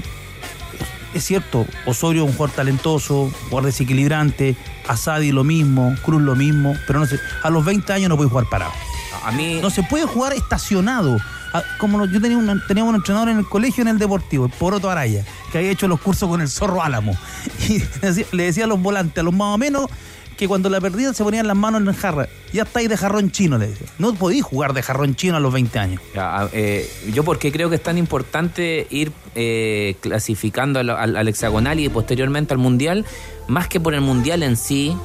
es 1.14 1.26
cierto, 1.26 1.66
Osorio 1.86 2.26
un 2.26 2.34
jugador 2.34 2.56
talentoso, 2.56 3.32
jugador 3.50 3.66
desequilibrante, 3.66 4.56
Asadi 4.88 5.32
lo 5.32 5.44
mismo, 5.44 5.96
Cruz 6.04 6.22
lo 6.22 6.36
mismo, 6.36 6.76
pero 6.88 7.00
no 7.00 7.06
sé, 7.06 7.20
a 7.44 7.50
los 7.50 7.64
20 7.66 7.92
años 7.94 8.10
no 8.10 8.18
puede 8.18 8.30
jugar 8.30 8.46
parado. 8.50 8.72
A 9.24 9.32
mí 9.32 9.60
No 9.62 9.70
se 9.70 9.84
puede 9.84 10.06
jugar 10.06 10.34
estacionado. 10.34 11.18
Ah, 11.54 11.64
Como 11.80 12.06
yo 12.06 12.22
tenía 12.22 12.38
un, 12.38 12.62
tenía 12.68 12.84
un 12.84 12.96
entrenador 12.96 13.30
en 13.30 13.38
el 13.38 13.48
colegio 13.48 13.82
en 13.82 13.90
el 13.90 14.00
Deportivo, 14.00 14.46
el 14.46 14.52
Poroto 14.52 14.90
Araya, 14.90 15.26
que 15.52 15.58
había 15.60 15.72
hecho 15.72 15.88
los 15.88 16.00
cursos 16.00 16.30
con 16.30 16.42
el 16.42 16.50
Zorro 16.50 16.82
Álamo. 16.82 17.16
Y 17.70 17.80
le 17.80 17.86
decía, 18.02 18.26
le 18.32 18.44
decía 18.44 18.64
a 18.64 18.68
los 18.68 18.82
volantes, 18.82 19.20
a 19.20 19.24
los 19.24 19.34
más 19.34 19.54
o 19.54 19.58
menos, 19.58 19.88
que 20.42 20.48
cuando 20.48 20.72
la 20.72 20.82
perdían 20.82 21.14
se 21.14 21.24
ponían 21.24 21.46
las 21.46 21.56
manos 21.56 21.82
en 21.82 21.86
la 21.86 21.94
jarra. 21.94 22.28
Ya 22.52 22.64
estáis 22.64 22.90
de 22.90 22.98
jarrón 22.98 23.30
chino, 23.30 23.60
le 23.60 23.68
decía. 23.68 23.86
No 24.00 24.16
podéis 24.16 24.42
jugar 24.44 24.74
de 24.74 24.82
jarrón 24.82 25.16
chino 25.16 25.36
a 25.36 25.40
los 25.40 25.54
20 25.54 25.78
años. 25.78 26.02
Ya, 26.16 26.36
a- 26.42 26.50
eh, 26.52 26.90
yo 27.14 27.24
porque 27.24 27.52
creo 27.52 27.70
que 27.70 27.76
es 27.76 27.84
tan 27.84 28.00
importante 28.00 28.88
ir 28.90 29.12
eh, 29.36 29.98
clasificando 30.02 30.80
al, 30.80 30.90
al- 30.90 31.16
al 31.16 31.28
hexagonal 31.28 31.80
y 31.80 31.88
posteriormente 31.90 32.56
al 32.56 32.58
mundial, 32.58 33.06
más 33.48 33.68
que 33.68 33.80
por 33.80 33.94
el 33.94 34.02
mundial 34.02 34.42
en 34.42 34.58
sí, 34.58 34.98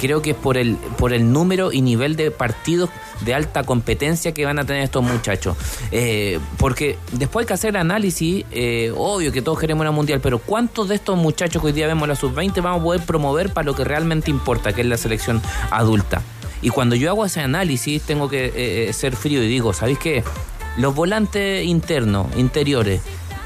creo 0.00 0.22
que 0.22 0.30
es 0.30 0.36
por 0.36 0.56
el, 0.56 0.76
por 0.96 1.12
el 1.12 1.30
número 1.30 1.72
y 1.72 1.82
nivel 1.82 2.16
de 2.16 2.30
partidos 2.30 2.88
de 3.20 3.34
alta 3.34 3.64
competencia 3.64 4.32
que 4.32 4.44
van 4.44 4.58
a 4.58 4.64
tener 4.64 4.82
estos 4.82 5.02
muchachos. 5.02 5.56
Eh, 5.90 6.38
porque 6.58 6.98
después 7.12 7.44
hay 7.44 7.46
que 7.48 7.54
hacer 7.54 7.76
análisis, 7.76 8.44
eh, 8.50 8.92
obvio 8.96 9.32
que 9.32 9.42
todos 9.42 9.58
queremos 9.58 9.82
una 9.82 9.90
mundial, 9.90 10.20
pero 10.20 10.38
¿cuántos 10.38 10.88
de 10.88 10.94
estos 10.94 11.16
muchachos 11.16 11.60
que 11.62 11.68
hoy 11.68 11.72
día 11.72 11.86
vemos 11.86 12.04
en 12.04 12.10
la 12.10 12.16
sub-20 12.16 12.62
vamos 12.62 12.80
a 12.80 12.84
poder 12.84 13.02
promover 13.02 13.52
para 13.52 13.64
lo 13.64 13.74
que 13.74 13.84
realmente 13.84 14.30
importa, 14.30 14.72
que 14.72 14.82
es 14.82 14.86
la 14.86 14.96
selección 14.96 15.42
adulta? 15.70 16.22
Y 16.62 16.70
cuando 16.70 16.94
yo 16.94 17.10
hago 17.10 17.24
ese 17.24 17.40
análisis, 17.40 18.02
tengo 18.02 18.28
que 18.28 18.46
eh, 18.46 18.88
eh, 18.88 18.92
ser 18.92 19.16
frío 19.16 19.42
y 19.42 19.48
digo, 19.48 19.72
¿sabéis 19.72 19.98
qué? 19.98 20.22
Los 20.76 20.94
volantes 20.94 21.64
internos, 21.64 22.26
interiores, 22.36 23.00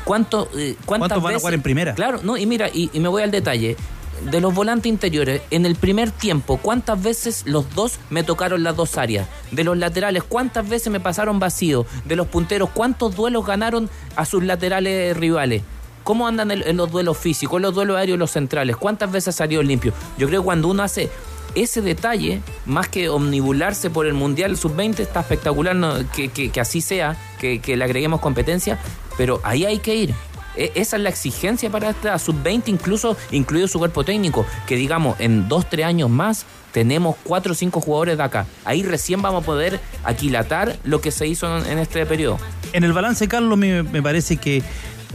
¿cuánto, 0.05 0.49
eh, 0.57 0.77
¿cuántas 0.85 1.09
¿Cuántos 1.09 1.22
van 1.22 1.35
a 1.35 1.39
jugar 1.39 1.55
en 1.55 1.62
primera? 1.62 1.95
Claro, 1.95 2.20
no, 2.22 2.37
y 2.37 2.47
mira, 2.47 2.68
y, 2.72 2.91
y 2.93 3.01
me 3.01 3.09
voy 3.09 3.22
al 3.22 3.31
detalle. 3.31 3.77
De 4.23 4.41
los 4.41 4.55
volantes 4.55 4.91
interiores, 4.91 5.43
en 5.51 5.67
el 5.67 5.77
primer 5.77 6.11
tiempo, 6.11 6.57
¿cuántas 6.57 7.03
veces 7.03 7.43
los 7.47 7.75
dos 7.75 7.99
me 8.11 8.23
tocaron 8.23 8.62
las 8.62 8.75
dos 8.77 8.97
áreas? 8.97 9.29
De 9.51 9.65
los 9.65 9.77
laterales, 9.77 10.23
¿cuántas 10.23 10.69
veces 10.69 10.91
me 10.91 11.01
pasaron 11.01 11.39
vacío? 11.39 11.85
De 12.05 12.17
los 12.17 12.27
punteros, 12.29 12.71
¿cuántos 12.73 13.15
duelos 13.17 13.45
ganaron 13.47 13.91
a 14.17 14.25
sus 14.25 14.43
laterales 14.43 15.17
rivales? 15.17 15.62
¿Cómo 16.05 16.27
andan 16.29 16.51
en, 16.51 16.77
los 16.77 16.91
duelos 16.91 17.17
físicos, 17.19 17.57
en 17.59 17.62
los 17.62 17.75
duelos 17.75 17.97
aéreos, 17.97 18.19
los 18.19 18.31
centrales? 18.31 18.77
¿Cuántas 18.77 19.11
veces 19.11 19.35
salió 19.35 19.62
limpio? 19.62 19.93
Yo 20.19 20.27
creo 20.27 20.43
que 20.43 20.45
cuando 20.45 20.69
uno 20.69 20.83
hace 20.83 21.11
ese 21.55 21.81
detalle, 21.83 22.41
más 22.67 22.89
que 22.89 23.09
omnibularse 23.09 23.89
por 23.91 24.07
el 24.07 24.12
Mundial 24.15 24.57
Sub-20, 24.57 25.01
está 25.01 25.21
espectacular 25.21 25.77
que, 26.15 26.29
que- 26.29 26.51
que 26.51 26.61
así 26.61 26.81
sea, 26.81 27.17
que, 27.39 27.61
que 27.61 27.77
le 27.77 27.85
agreguemos 27.85 28.21
competencia, 28.21 28.79
pero 29.17 29.41
ahí 29.45 29.65
hay 29.65 29.79
que 29.79 29.95
ir. 29.95 30.15
E- 30.57 30.73
Esa 30.75 30.97
es 30.97 31.03
la 31.03 31.09
exigencia 31.09 31.71
para 31.71 31.91
esta 31.91 32.19
sub-20, 32.19 32.65
incluso 32.69 33.17
incluido 33.31 33.69
su 33.69 33.79
cuerpo 33.79 34.05
técnico, 34.05 34.47
que 34.67 34.77
digamos 34.77 35.19
en 35.21 35.49
dos, 35.49 35.69
tres 35.69 35.87
años 35.87 36.11
más 36.11 36.47
tenemos 36.73 37.17
cuatro 37.23 37.53
o 37.53 37.55
cinco 37.55 37.81
jugadores 37.81 38.17
de 38.19 38.25
acá. 38.25 38.47
Ahí 38.65 38.83
recién 38.83 39.23
vamos 39.23 39.45
a 39.45 39.47
poder 39.47 39.81
aquilatar 40.03 40.77
lo 40.83 41.01
que 41.01 41.13
se 41.13 41.27
hizo 41.27 41.57
en, 41.59 41.79
este 41.79 42.05
periodo. 42.05 42.39
En 42.73 42.83
el 42.83 42.93
balance, 42.93 43.29
Carlos, 43.29 43.57
me, 43.57 43.85
me 43.85 44.03
parece 44.03 44.39
que 44.39 44.61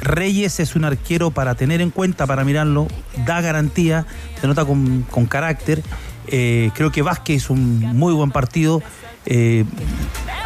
Reyes 0.02 0.60
es 0.62 0.76
un 0.76 0.86
arquero 0.86 1.32
para 1.32 1.56
tener 1.56 1.82
en 1.82 1.90
cuenta, 1.90 2.26
para 2.26 2.46
mirarlo, 2.46 2.88
da 3.26 3.42
garantía, 3.42 4.06
se 4.40 4.48
nota 4.48 4.64
con, 4.64 5.04
con 5.10 5.26
carácter. 5.26 5.84
Eh, 6.28 6.72
creo 6.76 6.92
que 6.92 7.02
Vázquez 7.02 7.38
hizo 7.38 7.54
un 7.54 7.80
muy 7.80 8.14
buen 8.14 8.32
partido. 8.32 8.82
Eh, 9.26 9.66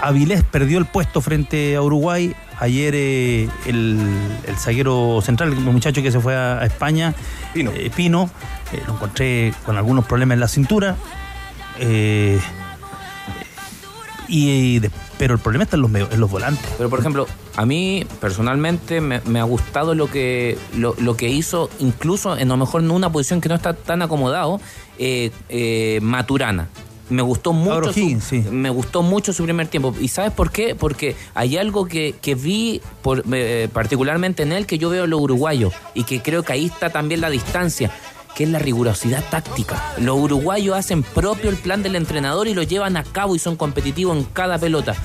Avilés 0.02 0.44
perdió 0.44 0.80
el 0.80 0.86
puesto 0.86 1.22
frente 1.22 1.76
a 1.76 1.82
Uruguay. 1.82 2.36
Ayer 2.64 2.93
eh, 2.95 3.49
el, 3.66 3.99
el 4.47 4.55
zaguero 4.57 5.20
central, 5.22 5.51
el 5.51 5.59
muchacho 5.59 6.01
que 6.01 6.11
se 6.14 6.20
fue 6.22 6.34
a, 6.34 6.59
a 6.59 6.66
España, 6.66 7.14
Pino, 7.53 7.72
Pino 7.93 8.30
eh, 8.72 8.82
lo 8.88 8.93
encontré 8.93 9.53
con 9.66 9.76
algunos 9.76 10.05
problemas 10.05 10.36
en 10.36 10.39
la 10.39 10.47
cintura. 10.47 10.95
Eh, 11.80 12.39
y, 14.30 14.80
de- 14.80 14.91
pero 15.18 15.34
el 15.34 15.41
problema 15.41 15.66
está 15.66 15.76
en 15.76 15.82
los, 15.82 15.91
en 15.93 16.20
los 16.22 16.32
volantes. 16.32 16.66
Pero 16.78 16.89
por 16.89 16.99
ejemplo, 16.99 17.28
a 17.57 17.66
mí 17.66 18.05
personalmente 18.22 19.01
me, 19.01 19.20
me 19.26 19.39
ha 19.39 19.43
gustado 19.43 19.93
lo 19.93 20.09
que, 20.09 20.57
lo, 20.78 20.95
lo 20.99 21.18
que 21.18 21.28
hizo, 21.28 21.70
incluso 21.80 22.38
en 22.38 22.47
a 22.49 22.53
lo 22.53 22.57
mejor 22.57 22.82
en 22.82 22.91
una 22.91 23.11
posición 23.11 23.41
que 23.41 23.49
no 23.49 23.55
está 23.55 23.74
tan 23.74 24.01
acomodado, 24.01 24.61
eh, 24.97 25.32
eh, 25.49 25.99
Maturana. 26.01 26.70
Me 27.10 27.22
gustó 27.22 27.54
mucho, 27.54 27.91
su, 27.91 28.22
sí. 28.22 28.43
me 28.49 28.70
gustó 28.70 29.01
mucho 29.01 29.34
su 29.34 29.43
primer 29.43 29.68
tiempo. 29.68 29.93
¿Y 29.99 30.08
sabes 30.08 30.32
por 30.32 30.51
qué? 30.51 30.74
Porque 30.76 31.16
hay 31.34 31.58
algo 31.58 31.86
que, 31.86 32.16
que 32.22 32.36
vi 32.36 32.82
por, 33.01 33.24
eh, 33.32 33.68
particularmente 33.72 34.43
en 34.43 34.51
él 34.51 34.66
que 34.66 34.78
yo 34.78 34.89
veo 34.89 35.04
en 35.04 35.10
lo 35.10 35.18
uruguayo 35.18 35.72
y 35.93 36.06
que 36.06 36.22
creo 36.22 36.43
que 36.43 36.54
ahí 36.54 36.66
está 36.66 36.89
también 36.89 37.22
la 37.22 37.30
distancia 37.30 37.91
que 38.36 38.45
es 38.45 38.49
la 38.49 38.60
rigurosidad 38.60 39.24
táctica. 39.30 39.93
Los 39.97 40.18
uruguayos 40.18 40.76
hacen 40.76 41.04
propio 41.04 41.49
el 41.49 41.58
plan 41.58 41.84
del 41.84 41.95
entrenador 41.95 42.47
y 42.47 42.54
lo 42.54 42.64
llevan 42.64 42.97
a 42.97 43.04
cabo 43.04 43.36
y 43.36 43.39
son 43.39 43.56
competitivos 43.56 44.18
en 44.18 44.24
cada 44.24 44.58
pelota. 44.58 44.95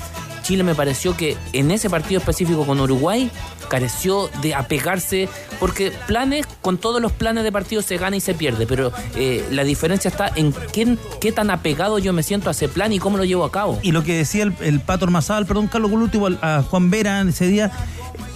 Chile 0.49 0.63
me 0.65 0.75
pareció 0.75 1.15
que 1.15 1.37
en 1.53 1.71
ese 1.71 1.91
partido 1.91 2.21
específico 2.21 2.65
con 2.65 2.81
Uruguay 2.81 3.31
careció 3.69 4.31
de 4.41 4.55
apegarse, 4.55 5.29
porque 5.61 5.93
planes, 6.07 6.47
con 6.63 6.79
todos 6.79 7.03
los 7.03 7.13
planes 7.13 7.45
de 7.45 7.53
partido 7.53 7.83
se 7.83 7.99
gana 7.99 8.17
y 8.17 8.21
se 8.23 8.33
pierde, 8.33 8.67
pero 8.67 8.91
eh, 9.15 9.47
la 9.51 9.63
diferencia 9.63 10.09
está 10.09 10.33
en 10.37 10.55
qué, 10.73 10.97
qué 11.21 11.33
tan 11.33 11.51
apegado 11.51 11.99
yo 11.99 12.15
me 12.15 12.23
siento 12.23 12.49
a 12.49 12.53
ese 12.53 12.67
plan 12.67 12.95
y 12.95 12.99
cómo 12.99 13.19
lo 13.19 13.27
llevo 13.27 13.45
a 13.45 13.53
cabo. 13.53 13.79
Y 13.83 13.93
lo 13.93 14.03
que 14.05 14.15
decía 14.17 14.43
el, 14.45 14.55
el 14.63 14.81
Pato 14.81 15.05
Ormazábal, 15.05 15.45
perdón, 15.45 15.67
Carlos, 15.69 15.93
al- 16.25 16.39
a 16.41 16.63
Juan 16.63 16.89
Vera 16.89 17.21
en 17.21 17.29
ese 17.29 17.47
día, 17.47 17.71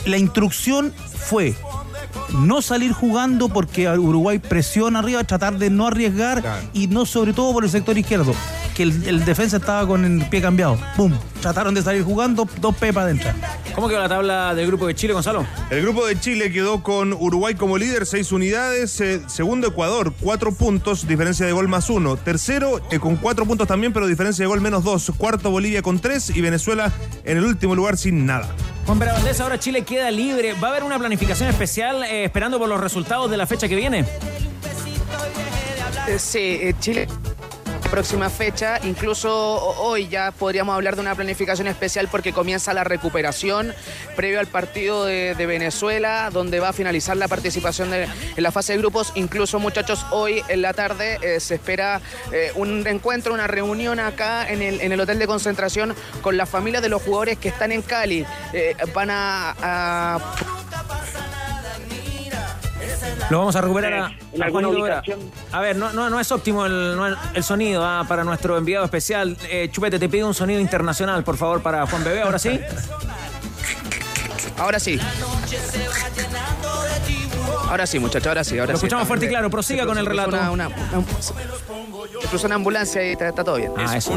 la 0.04 0.18
instrucción 0.18 0.92
fue 1.16 1.54
no 2.34 2.60
salir 2.60 2.92
jugando 2.92 3.48
porque 3.48 3.88
Uruguay 3.88 4.38
presiona 4.38 4.98
arriba, 4.98 5.24
tratar 5.24 5.56
de 5.56 5.70
no 5.70 5.86
arriesgar 5.86 6.42
y 6.74 6.88
no 6.88 7.06
sobre 7.06 7.32
todo 7.32 7.54
por 7.54 7.64
el 7.64 7.70
sector 7.70 7.96
izquierdo, 7.96 8.34
que 8.74 8.82
el, 8.82 9.02
el 9.08 9.24
defensa 9.24 9.56
estaba 9.56 9.86
con 9.86 10.04
el 10.04 10.26
pie 10.28 10.42
cambiado. 10.42 10.76
¡Pum! 10.94 11.10
Trataron 11.42 11.74
de 11.74 11.82
salir 11.82 12.04
jugando, 12.04 12.48
dos 12.60 12.76
pepas 12.76 13.02
adentro. 13.02 13.28
¿Cómo 13.74 13.88
quedó 13.88 13.98
la 13.98 14.08
tabla 14.08 14.54
del 14.54 14.68
grupo 14.68 14.86
de 14.86 14.94
Chile, 14.94 15.12
Gonzalo? 15.12 15.44
El 15.70 15.82
grupo 15.82 16.06
de 16.06 16.18
Chile 16.20 16.52
quedó 16.52 16.84
con 16.84 17.12
Uruguay 17.12 17.56
como 17.56 17.78
líder, 17.78 18.06
seis 18.06 18.30
unidades. 18.30 19.00
eh, 19.00 19.20
segundo 19.26 19.66
Ecuador, 19.66 20.14
cuatro 20.20 20.52
puntos, 20.52 21.08
diferencia 21.08 21.44
de 21.44 21.50
gol 21.50 21.66
más 21.66 21.90
uno. 21.90 22.16
Tercero, 22.16 22.80
eh, 22.92 23.00
con 23.00 23.16
cuatro 23.16 23.44
puntos 23.44 23.66
también, 23.66 23.92
pero 23.92 24.06
diferencia 24.06 24.44
de 24.44 24.46
gol 24.46 24.60
menos 24.60 24.84
dos. 24.84 25.10
Cuarto 25.18 25.50
Bolivia 25.50 25.82
con 25.82 25.98
tres 25.98 26.30
y 26.30 26.40
Venezuela 26.40 26.92
en 27.24 27.38
el 27.38 27.44
último 27.44 27.74
lugar 27.74 27.96
sin 27.98 28.24
nada. 28.24 28.48
Juan 28.86 29.00
Vera 29.00 29.12
Valdés, 29.14 29.40
ahora 29.40 29.58
Chile 29.58 29.82
queda 29.82 30.12
libre. 30.12 30.54
¿Va 30.54 30.68
a 30.68 30.70
haber 30.70 30.84
una 30.84 30.98
planificación 31.00 31.48
especial 31.48 32.04
eh, 32.04 32.24
esperando 32.24 32.60
por 32.60 32.68
los 32.68 32.80
resultados 32.80 33.28
de 33.28 33.36
la 33.36 33.48
fecha 33.48 33.66
que 33.66 33.74
viene? 33.74 34.04
Sí, 36.18 36.60
Chile 36.78 37.08
próxima 37.92 38.30
fecha, 38.30 38.80
incluso 38.84 39.30
ho- 39.30 39.82
hoy 39.82 40.08
ya 40.08 40.30
podríamos 40.32 40.74
hablar 40.74 40.94
de 40.94 41.02
una 41.02 41.14
planificación 41.14 41.66
especial 41.66 42.08
porque 42.10 42.32
comienza 42.32 42.72
la 42.72 42.84
recuperación 42.84 43.74
previo 44.16 44.40
al 44.40 44.46
partido 44.46 45.04
de, 45.04 45.34
Venezuela, 45.46 46.30
donde 46.32 46.58
va 46.58 46.70
a 46.70 46.72
finalizar 46.72 47.18
la 47.18 47.28
participación 47.28 47.90
de- 47.90 48.04
en 48.34 48.42
la 48.42 48.50
fase 48.50 48.72
de 48.72 48.78
grupos. 48.78 49.12
Incluso 49.14 49.58
muchachos, 49.58 50.06
hoy 50.10 50.42
en 50.48 50.62
la 50.62 50.72
tarde 50.72 51.18
eh, 51.20 51.38
se 51.38 51.56
espera 51.56 52.00
eh, 52.32 52.50
un 52.54 52.86
encuentro, 52.86 53.34
una 53.34 53.46
reunión 53.46 54.00
acá 54.00 54.50
en 54.50 54.62
el, 54.62 54.80
en 54.80 54.92
el 54.92 54.98
hotel 54.98 55.18
de 55.18 55.26
concentración 55.26 55.94
con 56.22 56.38
las 56.38 56.48
familias 56.48 56.82
de 56.82 56.88
los 56.88 57.02
jugadores 57.02 57.36
que 57.36 57.50
están 57.50 57.72
en 57.72 57.82
Cali. 57.82 58.24
Eh, 58.54 58.74
van 58.94 59.10
a 59.10 60.18
Lo 63.32 63.38
vamos 63.38 63.56
a 63.56 63.62
recuperar 63.62 63.94
a, 63.94 64.12
¿En 64.34 64.42
a 64.42 64.44
alguna 64.44 64.68
ubicación? 64.68 65.18
A 65.52 65.60
ver, 65.62 65.74
no, 65.74 65.90
no, 65.94 66.10
no 66.10 66.20
es 66.20 66.30
óptimo 66.30 66.66
el, 66.66 66.94
no 66.94 67.06
el 67.06 67.42
sonido 67.42 67.82
ah, 67.82 68.04
para 68.06 68.24
nuestro 68.24 68.58
enviado 68.58 68.84
especial. 68.84 69.38
Eh, 69.48 69.70
Chupete, 69.72 69.98
te 69.98 70.10
pido 70.10 70.28
un 70.28 70.34
sonido 70.34 70.60
internacional, 70.60 71.24
por 71.24 71.38
favor, 71.38 71.62
para 71.62 71.86
Juan 71.86 72.04
Bebé. 72.04 72.20
Ahora 72.20 72.38
sí. 72.38 72.60
Ahora 74.58 74.78
sí. 74.78 75.00
Ahora 77.72 77.86
sí, 77.86 77.98
muchachos, 77.98 78.26
ahora 78.26 78.44
sí. 78.44 78.58
Ahora 78.58 78.72
Lo 78.74 78.78
sí. 78.78 78.84
escuchamos 78.84 79.08
fuerte 79.08 79.24
y 79.24 79.28
claro. 79.30 79.48
Prosiga 79.48 79.86
con 79.86 79.96
el 79.96 80.04
relato. 80.04 80.28
Una, 80.28 80.50
una- 80.50 80.68
una- 80.68 81.06
una 82.44 82.54
ambulancia 82.54 83.06
y 83.06 83.12
está, 83.12 83.28
está 83.28 83.44
todo 83.44 83.56
bien. 83.56 83.72
Ah, 83.78 83.96
eso. 83.96 84.12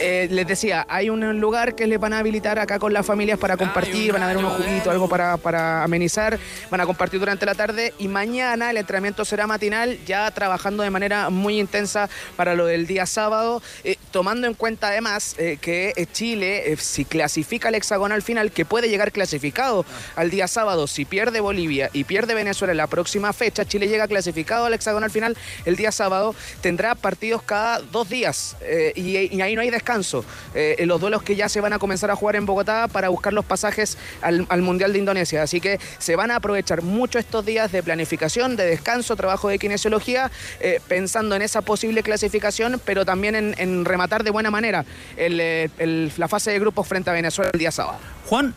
Eh, 0.00 0.28
les 0.30 0.46
decía, 0.46 0.86
hay 0.88 1.10
un 1.10 1.40
lugar 1.40 1.74
que 1.74 1.86
les 1.86 1.98
van 2.00 2.12
a 2.14 2.18
habilitar 2.20 2.58
acá 2.58 2.78
con 2.78 2.92
las 2.94 3.04
familias 3.04 3.38
para 3.38 3.56
compartir, 3.58 4.12
van 4.12 4.22
a 4.22 4.26
dar 4.28 4.36
unos 4.38 4.54
juguitos, 4.54 4.88
algo 4.88 5.08
para, 5.08 5.36
para 5.36 5.82
amenizar, 5.82 6.38
van 6.70 6.80
a 6.80 6.86
compartir 6.86 7.20
durante 7.20 7.44
la 7.46 7.54
tarde 7.54 7.92
y 7.98 8.08
mañana 8.08 8.70
el 8.70 8.76
entrenamiento 8.78 9.24
será 9.26 9.46
matinal, 9.46 9.98
ya 10.06 10.30
trabajando 10.30 10.82
de 10.82 10.90
manera 10.90 11.28
muy 11.30 11.58
intensa 11.58 12.08
para 12.36 12.54
lo 12.54 12.64
del 12.66 12.86
día 12.86 13.04
sábado, 13.06 13.62
eh, 13.84 13.96
tomando 14.10 14.46
en 14.46 14.54
cuenta 14.54 14.88
además 14.88 15.34
eh, 15.38 15.58
que 15.60 15.92
Chile, 16.12 16.72
eh, 16.72 16.76
si 16.76 17.04
clasifica 17.04 17.68
al 17.68 17.74
hexagonal 17.74 18.22
final, 18.22 18.50
que 18.52 18.64
puede 18.64 18.88
llegar 18.88 19.12
clasificado 19.12 19.84
al 20.16 20.30
día 20.30 20.46
sábado, 20.48 20.86
si 20.86 21.04
pierde 21.04 21.40
Bolivia 21.40 21.90
y 21.92 22.04
pierde 22.04 22.32
Venezuela, 22.34 22.53
Venezuela 22.54 22.72
en 22.72 22.76
la 22.76 22.86
próxima 22.86 23.32
fecha, 23.32 23.64
Chile 23.64 23.88
llega 23.88 24.06
clasificado 24.06 24.66
al 24.66 24.74
hexagonal 24.74 25.10
final 25.10 25.36
el 25.64 25.74
día 25.74 25.90
sábado, 25.90 26.36
tendrá 26.60 26.94
partidos 26.94 27.42
cada 27.42 27.80
dos 27.80 28.08
días 28.08 28.56
eh, 28.60 28.92
y, 28.94 29.40
ahí 29.40 29.56
no 29.56 29.60
hay 29.60 29.70
descanso. 29.70 30.24
Eh, 30.54 30.76
los 30.86 31.00
duelos 31.00 31.24
que 31.24 31.34
ya 31.34 31.48
se 31.48 31.60
van 31.60 31.72
a 31.72 31.80
comenzar 31.80 32.12
a 32.12 32.14
jugar 32.16 32.36
en 32.36 32.46
Bogotá 32.46 32.86
para 32.86 33.08
buscar 33.08 33.32
los 33.32 33.44
pasajes 33.44 33.98
al, 34.22 34.46
al 34.50 34.62
Mundial 34.62 34.92
de 34.92 35.00
Indonesia. 35.00 35.42
Así 35.42 35.60
que 35.60 35.80
se 35.98 36.14
van 36.14 36.30
a 36.30 36.36
aprovechar 36.36 36.82
mucho 36.82 37.18
estos 37.18 37.44
días 37.44 37.72
de 37.72 37.82
planificación, 37.82 38.54
de 38.54 38.66
descanso, 38.66 39.16
trabajo 39.16 39.48
de 39.48 39.58
kinesiología, 39.58 40.30
eh, 40.60 40.80
pensando 40.86 41.34
en 41.34 41.42
esa 41.42 41.60
posible 41.62 42.04
clasificación, 42.04 42.80
pero 42.84 43.04
también 43.04 43.34
en, 43.58 43.84
rematar 43.84 44.22
de 44.22 44.30
buena 44.30 44.52
manera 44.52 44.84
la 45.16 46.28
fase 46.28 46.52
de 46.52 46.60
grupos 46.60 46.86
frente 46.86 47.10
a 47.10 47.14
Venezuela 47.14 47.50
el 47.52 47.58
día 47.58 47.72
sábado. 47.72 47.98
Juan, 48.26 48.54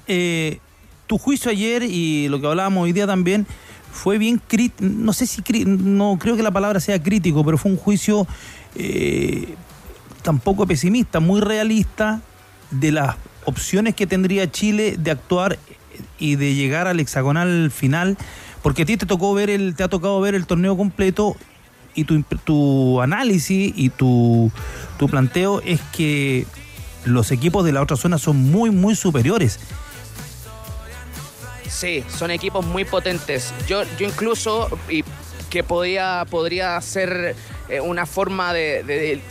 tu 1.08 1.18
juicio 1.18 1.50
ayer 1.50 1.84
y 1.84 2.28
lo 2.28 2.39
que 2.39 2.48
hablábamos 2.48 2.84
hoy 2.84 2.91
día 2.91 3.08
también 3.08 3.48
fue 3.98 4.18
bien 4.18 4.39
crítico, 4.48 4.89
no 4.89 5.12
sé 5.12 5.26
si, 5.26 5.41
no 5.66 6.18
creo 6.20 6.38
que 6.38 6.43
la 6.43 6.52
palabra 6.52 6.80
sea 6.80 7.02
crítico, 7.02 7.43
pero 7.43 7.58
fue 7.58 7.72
un 7.72 7.78
juicio 7.78 8.28
eh, 8.76 9.56
tampoco 10.22 10.68
pesimista, 10.68 11.20
muy 11.20 11.41
realista 11.41 12.22
de 12.72 12.91
las 12.91 13.16
opciones 13.45 13.95
que 13.95 14.06
tendría 14.06 14.52
Chile 14.52 14.95
de 15.00 15.12
actuar 15.12 15.58
y 16.20 16.36
de 16.36 16.54
llegar 16.54 16.86
al 16.88 17.00
hexagonal 17.00 17.72
final, 17.72 18.18
porque 18.62 18.84
a 18.84 18.86
ti 18.86 18.98
te 18.98 19.06
tocó 19.06 19.34
ver 19.34 19.50
el, 19.50 19.76
te 19.76 19.84
ha 19.84 19.88
tocado 19.88 20.22
ver 20.22 20.36
el 20.36 20.45
torneo 20.45 20.78
completo 20.78 21.36
y 21.95 22.04
tu, 22.04 22.22
tu 22.22 23.02
análisis 23.02 23.74
y 23.76 23.89
tu, 23.89 24.52
tu 25.00 25.10
planteo 25.10 25.62
es 25.62 25.82
que 25.91 26.45
los 27.04 27.32
equipos 27.32 27.66
de 27.66 27.72
la 27.72 27.82
otra 27.82 27.98
zona 27.98 28.20
son 28.20 28.38
muy, 28.52 28.70
muy 28.70 28.95
superiores. 28.95 29.60
Sí, 31.78 32.03
son 32.09 32.32
equipos 32.32 32.65
muy 32.65 32.86
potentes. 32.86 33.53
Yo, 33.67 33.84
yo 33.99 34.07
incluso, 34.07 34.67
y 34.89 35.03
que 35.51 35.63
podía, 35.63 36.25
podría 36.28 36.82
ser 36.82 37.36
eh, 37.69 37.80
una 37.80 38.07
forma 38.07 38.51
de, 38.51 38.82
de- 38.84 39.21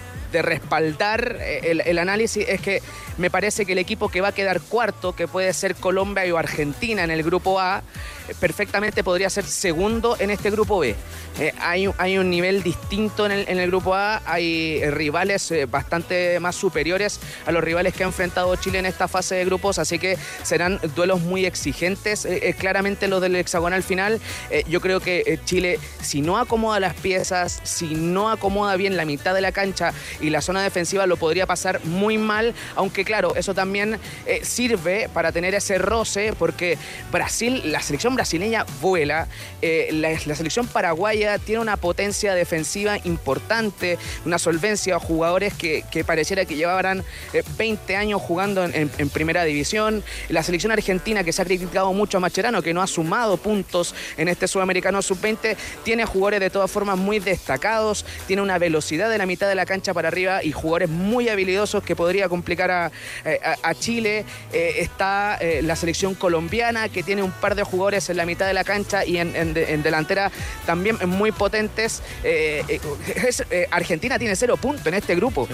respaldar 0.42 1.38
eh, 1.40 1.61
el, 1.64 1.80
el 1.80 1.99
análisis, 1.99 2.47
es 2.47 2.61
que 2.61 2.82
me 3.19 3.31
parece 3.31 3.64
que 3.64 3.73
el 3.73 3.79
equipo 3.79 4.09
que 4.09 4.21
va 4.21 4.29
a 4.29 4.33
quedar 4.33 4.61
cuarto, 4.61 5.14
que 5.14 5.27
puede 5.29 5.53
ser 5.53 5.75
Colombia 5.75 6.23
o 6.35 6.39
Argentina 6.39 7.03
en 7.05 7.11
el 7.11 7.23
grupo 7.23 7.61
A, 7.61 7.83
eh, 8.29 8.35
perfectamente 8.39 9.03
podría 9.05 9.31
ser 9.31 9.45
segundo 9.45 10.17
en 10.19 10.31
este 10.31 10.51
grupo 10.51 10.79
B. 10.81 10.95
Eh, 11.39 11.53
hay, 11.61 11.87
un- 11.87 11.95
hay 11.99 12.19
un 12.19 12.31
nivel 12.31 12.62
distinto 12.62 13.27
en 13.27 13.33
el, 13.33 13.49
en 13.49 13.59
el 13.59 13.69
grupo 13.71 13.95
A, 13.95 14.23
hay 14.27 14.79
eh, 14.83 14.91
rivales 14.91 15.53
bastante 15.71 16.39
más 16.41 16.57
superiores 16.57 17.21
a 17.47 17.53
los 17.53 17.62
rivales 17.62 17.95
que 17.95 18.05
ha 18.05 18.07
enfrentado 18.07 18.55
Chile 18.57 18.79
en 18.79 18.87
esta 18.87 19.09
fase 19.09 19.35
de 19.37 19.45
grupos, 19.45 19.79
así 19.79 19.99
que 19.99 20.17
serán 20.43 20.81
duelos 20.95 21.21
muy 21.21 21.47
exigentes. 21.47 22.27
Claramente 22.59 23.09
los 23.09 23.21
del 23.21 23.37
hexagonal 23.37 23.83
final, 23.83 24.21
yo 24.69 24.81
creo 24.81 25.01
que 25.01 25.39
Chile, 25.45 25.79
si 26.03 26.21
no 26.21 26.39
acomoda 26.39 26.81
las 26.81 26.95
piezas, 26.95 27.61
si 27.64 27.95
no 27.95 28.31
acomoda 28.31 28.77
bien 28.77 28.97
la 28.97 29.05
mitad 29.05 29.35
de 29.35 29.41
la 29.41 29.53
cancha 29.53 29.93
y 30.21 30.31
la 30.31 30.41
zona 30.41 30.62
defensiva, 30.62 31.07
lo 31.07 31.17
podría 31.17 31.47
pasar 31.47 31.85
muy 31.85 32.19
mal, 32.19 32.55
aunque 32.75 33.05
claro, 33.07 33.35
eso 33.37 33.55
también 33.55 33.99
eh, 34.27 34.41
sirve 34.43 35.09
para 35.15 35.33
tener 35.33 35.55
ese 35.55 35.79
roce, 35.79 36.35
porque 36.39 36.77
Brasil, 37.11 37.63
la 37.73 37.81
selección 37.81 38.15
brasileña 38.17 38.67
vuela, 38.83 39.29
eh, 39.63 39.89
la, 39.93 40.19
selección 40.35 40.67
paraguaya 40.67 41.39
tiene 41.39 41.63
una 41.63 41.77
potencia 41.79 42.35
defensiva 42.35 42.99
importante, 43.05 43.97
una 44.27 44.39
solvencia, 44.39 44.99
jugadores 44.99 45.55
que, 45.55 45.85
pareciera 46.05 46.45
que 46.45 46.57
llevaran 46.57 47.05
eh, 47.33 47.43
20 47.57 47.97
años 47.97 48.21
jugando 48.21 48.65
en, 48.65 48.75
en- 48.75 48.91
en 48.99 49.09
primera 49.09 49.45
división, 49.45 50.03
la 50.29 50.43
selección 50.43 50.73
argentina 50.73 51.23
que 51.25 51.33
se 51.33 51.41
ha 51.43 51.45
criticado 51.45 51.93
mucho 51.93 52.19
a 52.19 52.21
Macherano, 52.21 52.61
que 52.61 52.75
no 52.75 52.83
ha 52.83 52.87
sumado 52.89 53.37
puntos 53.37 53.95
en 54.17 54.27
este 54.29 54.49
sudamericano 54.49 55.01
sub-20, 55.01 55.57
tiene 55.85 56.05
jugadores 56.05 56.41
de 56.41 56.51
todas 56.51 56.71
formas 56.71 56.99
muy 56.99 57.21
destacados, 57.21 58.05
tiene 58.27 58.43
una 58.43 58.59
velocidad 58.59 59.09
de 59.09 59.19
la 59.19 59.27
mitad 59.27 59.49
de 59.49 59.55
la 59.55 59.65
cancha 59.65 59.95
para 59.95 60.09
arriba 60.09 60.43
y 60.43 60.51
jugadores 60.51 60.89
muy 60.91 61.29
habilidosos 61.29 61.83
que 61.85 61.95
podría 61.95 62.29
complicar 62.29 62.71
a, 62.71 62.91
eh, 63.24 63.38
a- 63.44 63.57
a 63.70 63.74
Chile. 63.74 64.24
Eh, 64.53 64.74
está 64.78 65.36
eh, 65.40 65.61
la 65.62 65.76
selección 65.76 66.14
colombiana 66.14 66.88
que 66.88 67.03
tiene 67.03 67.22
un 67.22 67.30
par 67.32 67.55
de 67.55 67.62
jugadores 67.62 68.09
en 68.11 68.16
la 68.16 68.26
mitad 68.26 68.47
de 68.47 68.55
la 68.55 68.64
cancha 68.64 69.05
y 69.05 69.18
en, 69.18 69.34
en 69.36 69.55
de- 69.55 69.72
en 69.74 69.82
delantera 69.82 70.30
también 70.66 70.99
muy 71.07 71.32
potentes. 71.32 72.03
Es- 72.24 73.44
Argentina 73.70 74.18
tiene 74.18 74.36
cero 74.36 74.57
puntos 74.57 74.86
en 74.86 74.94
este 74.94 75.14
grupo. 75.14 75.49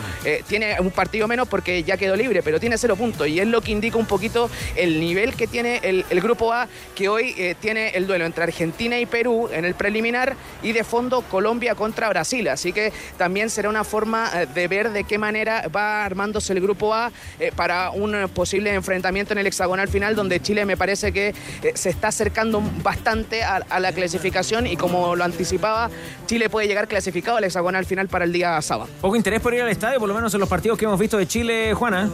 Tiene 0.49 0.79
un 0.81 0.91
partido 0.91 1.29
menos 1.29 1.49
porque 1.49 1.83
ya 1.83 1.97
quedó 1.97 2.17
libre, 2.17 2.43
pero 2.43 2.59
tiene 2.61 2.79
cero 2.79 2.97
puntos 2.97 3.27
y 3.29 3.41
es 3.41 3.47
lo 3.47 3.61
que 3.61 3.73
indica 3.73 3.97
un 3.97 4.07
poquito 4.07 4.51
el 4.77 5.01
nivel 5.01 5.35
que 5.35 5.47
tiene 5.47 5.81
el, 5.83 6.05
el 6.11 6.21
grupo 6.21 6.53
A, 6.53 6.69
que 6.95 7.09
hoy 7.09 7.55
tiene 7.61 7.91
el 7.91 8.07
duelo 8.07 8.25
entre 8.27 8.45
Argentina 8.45 8.99
y 8.99 9.07
Perú 9.07 9.49
en 9.53 9.65
el 9.65 9.75
preliminar 9.75 10.35
y 10.63 10.73
de 10.73 10.85
fondo 10.85 11.23
Colombia 11.23 11.75
contra 11.75 12.09
Brasil. 12.09 12.49
Así 12.49 12.73
que 12.73 12.93
también 13.17 13.51
será 13.51 13.69
una 13.69 13.85
forma 13.85 14.31
de 14.55 14.69
ver 14.69 14.91
de 14.91 15.05
qué 15.05 15.19
manera 15.19 15.69
va 15.75 16.05
armándose 16.05 16.53
el 16.53 16.61
grupo 16.61 16.95
A 16.95 17.11
eh, 17.39 17.53
para 17.55 17.91
un 17.91 18.29
posible 18.35 18.73
enfrentamiento 18.75 19.33
en 19.33 19.39
el 19.39 19.47
hexagonal 19.47 19.89
final, 19.89 20.15
donde 20.17 20.41
Chile 20.41 20.65
me 20.65 20.77
parece 20.77 21.13
que 21.13 21.29
eh, 21.63 21.73
se 21.75 21.91
está 21.91 22.09
acercando 22.09 22.63
bastante 22.83 23.43
a, 23.43 23.57
a 23.69 23.81
la 23.81 23.93
clasificación 23.93 24.67
y 24.67 24.77
como 24.77 25.17
lo 25.17 25.25
anticipaba, 25.25 25.91
Chile 26.27 26.49
puede 26.51 26.67
llegar 26.67 26.89
clasificado 26.89 27.37
al 27.37 27.45
hexagonal 27.45 27.85
final 27.85 28.09
para 28.09 28.25
el 28.25 28.33
día 28.33 28.61
sábado. 28.63 28.89
Poco 29.01 29.17
interés 29.17 29.41
por 29.41 29.55
ir 29.55 29.63
al 29.63 29.69
estadio, 29.69 29.99
por 29.99 30.09
lo 30.09 30.15
menos 30.15 30.33
en 30.35 30.41
los 30.41 30.49
partidos 30.49 30.79
que 30.79 30.85
hemos 30.85 30.99
visto 30.99 31.19
de 31.19 31.27
Chile, 31.27 31.75
Juana. 31.75 32.09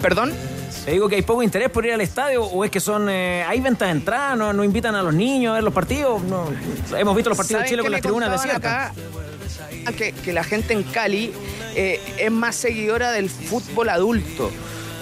¿Perdón? 0.00 0.32
Te 0.84 0.90
digo 0.90 1.08
que 1.08 1.16
hay 1.16 1.22
poco 1.22 1.42
interés 1.42 1.70
por 1.70 1.86
ir 1.86 1.92
al 1.92 2.00
estadio 2.02 2.44
o 2.44 2.64
es 2.64 2.70
que 2.70 2.80
son 2.80 3.08
eh, 3.08 3.42
hay 3.46 3.60
ventas 3.60 3.88
de 3.88 3.92
entrada, 3.92 4.36
no, 4.36 4.52
no 4.52 4.62
invitan 4.62 4.94
a 4.94 5.02
los 5.02 5.14
niños 5.14 5.52
a 5.52 5.54
ver 5.54 5.64
los 5.64 5.72
partidos. 5.72 6.22
No, 6.24 6.48
hemos 6.96 7.16
visto 7.16 7.30
los 7.30 7.38
partidos 7.38 7.62
de 7.62 7.68
¿Saben 7.68 7.70
Chile 7.70 7.82
con 7.82 7.92
las 7.92 8.02
tribunas 8.02 8.30
desiertas. 8.30 8.90
acá? 8.90 8.94
Que, 9.96 10.12
que 10.12 10.32
la 10.32 10.44
gente 10.44 10.72
en 10.74 10.82
Cali 10.82 11.32
eh, 11.74 12.00
es 12.18 12.30
más 12.30 12.56
seguidora 12.56 13.12
del 13.12 13.30
fútbol 13.30 13.88
adulto. 13.88 14.50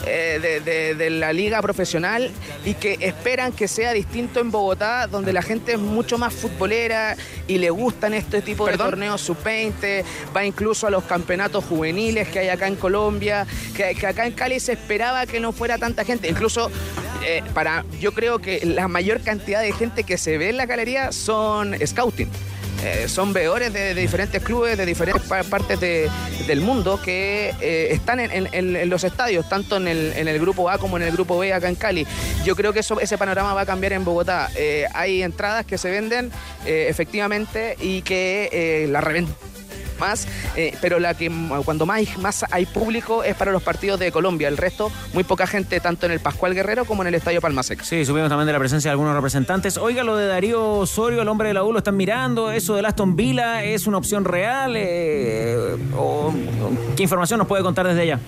Eh, 0.07 0.39
de, 0.43 0.61
de- 0.61 0.95
de 0.95 1.11
la 1.11 1.33
liga 1.33 1.61
profesional 1.63 2.31
y 2.65 2.75
que 2.75 2.97
esperan 3.01 3.53
que 3.53 3.69
sea 3.69 3.93
distinto 3.93 4.41
en 4.41 4.51
Bogotá, 4.51 5.07
donde 5.07 5.33
la 5.33 5.43
gente 5.43 5.73
es 5.73 5.79
mucho 5.79 6.19
más 6.19 6.33
futbolera 6.35 7.17
y 7.47 7.59
le 7.59 7.71
gustan 7.71 8.15
este 8.15 8.43
tipo 8.43 8.67
de 8.67 8.77
torneos 8.77 9.21
sub-20, 9.21 10.05
va 10.37 10.45
incluso 10.45 10.87
a 10.87 10.91
los 10.91 11.05
campeonatos 11.05 11.65
juveniles 11.65 12.29
que 12.29 12.41
hay 12.41 12.49
acá 12.49 12.67
en 12.67 12.77
Colombia, 12.77 13.47
que, 13.77 13.95
que 13.95 14.07
acá 14.07 14.27
en 14.27 14.33
Cali 14.33 14.61
se 14.61 14.73
esperaba 14.73 15.27
que 15.27 15.41
no 15.41 15.53
fuera 15.53 15.79
tanta 15.79 16.05
gente, 16.05 16.29
incluso 16.29 16.71
eh, 17.25 17.43
para, 17.55 17.85
yo 18.01 18.13
creo 18.13 18.39
que 18.41 18.65
la 18.67 18.89
mayor 18.89 19.21
cantidad 19.21 19.61
de 19.63 19.73
gente 19.73 20.05
que 20.05 20.19
se 20.19 20.39
ve 20.39 20.51
en 20.51 20.57
la 20.57 20.67
galería 20.67 21.13
son 21.13 21.77
scouting. 21.87 22.29
Eh, 22.85 23.09
son 23.09 23.33
veedores 23.33 23.73
de, 23.73 23.95
diferentes 23.95 24.43
clubes, 24.43 24.77
de 24.77 24.85
diferentes 24.87 25.23
pa- 25.29 25.45
partes 25.45 25.79
de- 25.81 26.11
del 26.47 26.61
mundo 26.61 27.01
que 27.03 27.55
eh, 27.61 27.89
están 27.93 28.19
en, 28.21 28.91
los 28.91 29.05
estadios, 29.05 29.49
tanto 29.49 29.77
en 29.77 29.87
el, 29.89 30.13
en 30.17 30.27
el 30.29 30.39
grupo 30.41 30.69
A 30.69 30.79
como 30.79 30.97
en 30.97 31.05
el 31.05 31.13
grupo 31.13 31.39
B 31.39 31.53
acá 31.53 31.69
en 31.69 31.77
Cali. 31.77 32.07
Yo 32.45 32.57
creo 32.57 32.73
que 32.73 32.81
eso, 32.81 32.99
ese 33.01 33.17
panorama 33.19 33.55
va 33.55 33.61
a 33.63 33.67
cambiar 33.67 33.93
en 33.93 34.05
Bogotá. 34.05 34.51
Eh, 34.57 34.87
hay 34.95 35.23
entradas 35.23 35.65
que 35.65 35.79
se 35.79 35.91
venden 35.91 36.31
efectivamente 36.67 37.77
y 37.81 38.03
que 38.03 38.87
la 38.91 39.01
revenden 39.01 39.35
más, 40.03 40.27
eh, 40.57 40.75
pero 40.81 40.99
la 40.99 41.15
que 41.15 41.31
cuando 41.65 41.87
más, 41.87 42.03
más 42.19 42.45
hay 42.51 42.67
público 42.67 43.23
es 43.23 43.37
para 43.37 43.53
los 43.53 43.63
partidos 43.63 44.01
de 44.01 44.11
Colombia. 44.11 44.49
El 44.49 44.57
resto, 44.57 44.91
muy 45.13 45.23
poca 45.23 45.47
gente, 45.47 45.79
tanto 45.79 46.07
en 46.07 46.13
el 46.13 46.19
Pascual 46.21 46.55
Guerrero 46.55 46.85
como 46.85 47.03
en 47.03 47.09
el 47.09 47.15
Estadio 47.15 47.41
Palmasec. 47.41 47.83
Sí, 47.83 48.05
supimos 48.05 48.29
también 48.29 48.47
de 48.49 48.53
la 48.53 48.59
presencia 48.59 48.89
de 48.91 48.93
algunos 48.93 49.15
representantes. 49.15 49.77
Oiga, 49.77 50.03
lo 50.03 50.17
de 50.17 50.27
Darío 50.27 50.73
Osorio, 50.81 51.23
el 51.23 51.29
hombre 51.29 51.49
de 51.49 51.55
la 51.55 51.63
U, 51.63 51.73
lo 51.73 51.79
están 51.79 51.97
mirando. 51.97 52.51
¿Eso 52.51 52.75
del 52.75 52.85
Aston 52.87 53.15
Villa 53.15 53.63
es 53.63 53.87
una 53.87 53.99
opción 53.99 54.25
real? 54.25 54.75
Eh, 54.77 55.77
o- 55.97 56.35
¿Qué 56.97 57.05
información 57.05 57.39
nos 57.39 57.47
puede 57.47 57.63
contar 57.63 57.87
desde 57.87 58.03
allá? 58.03 58.19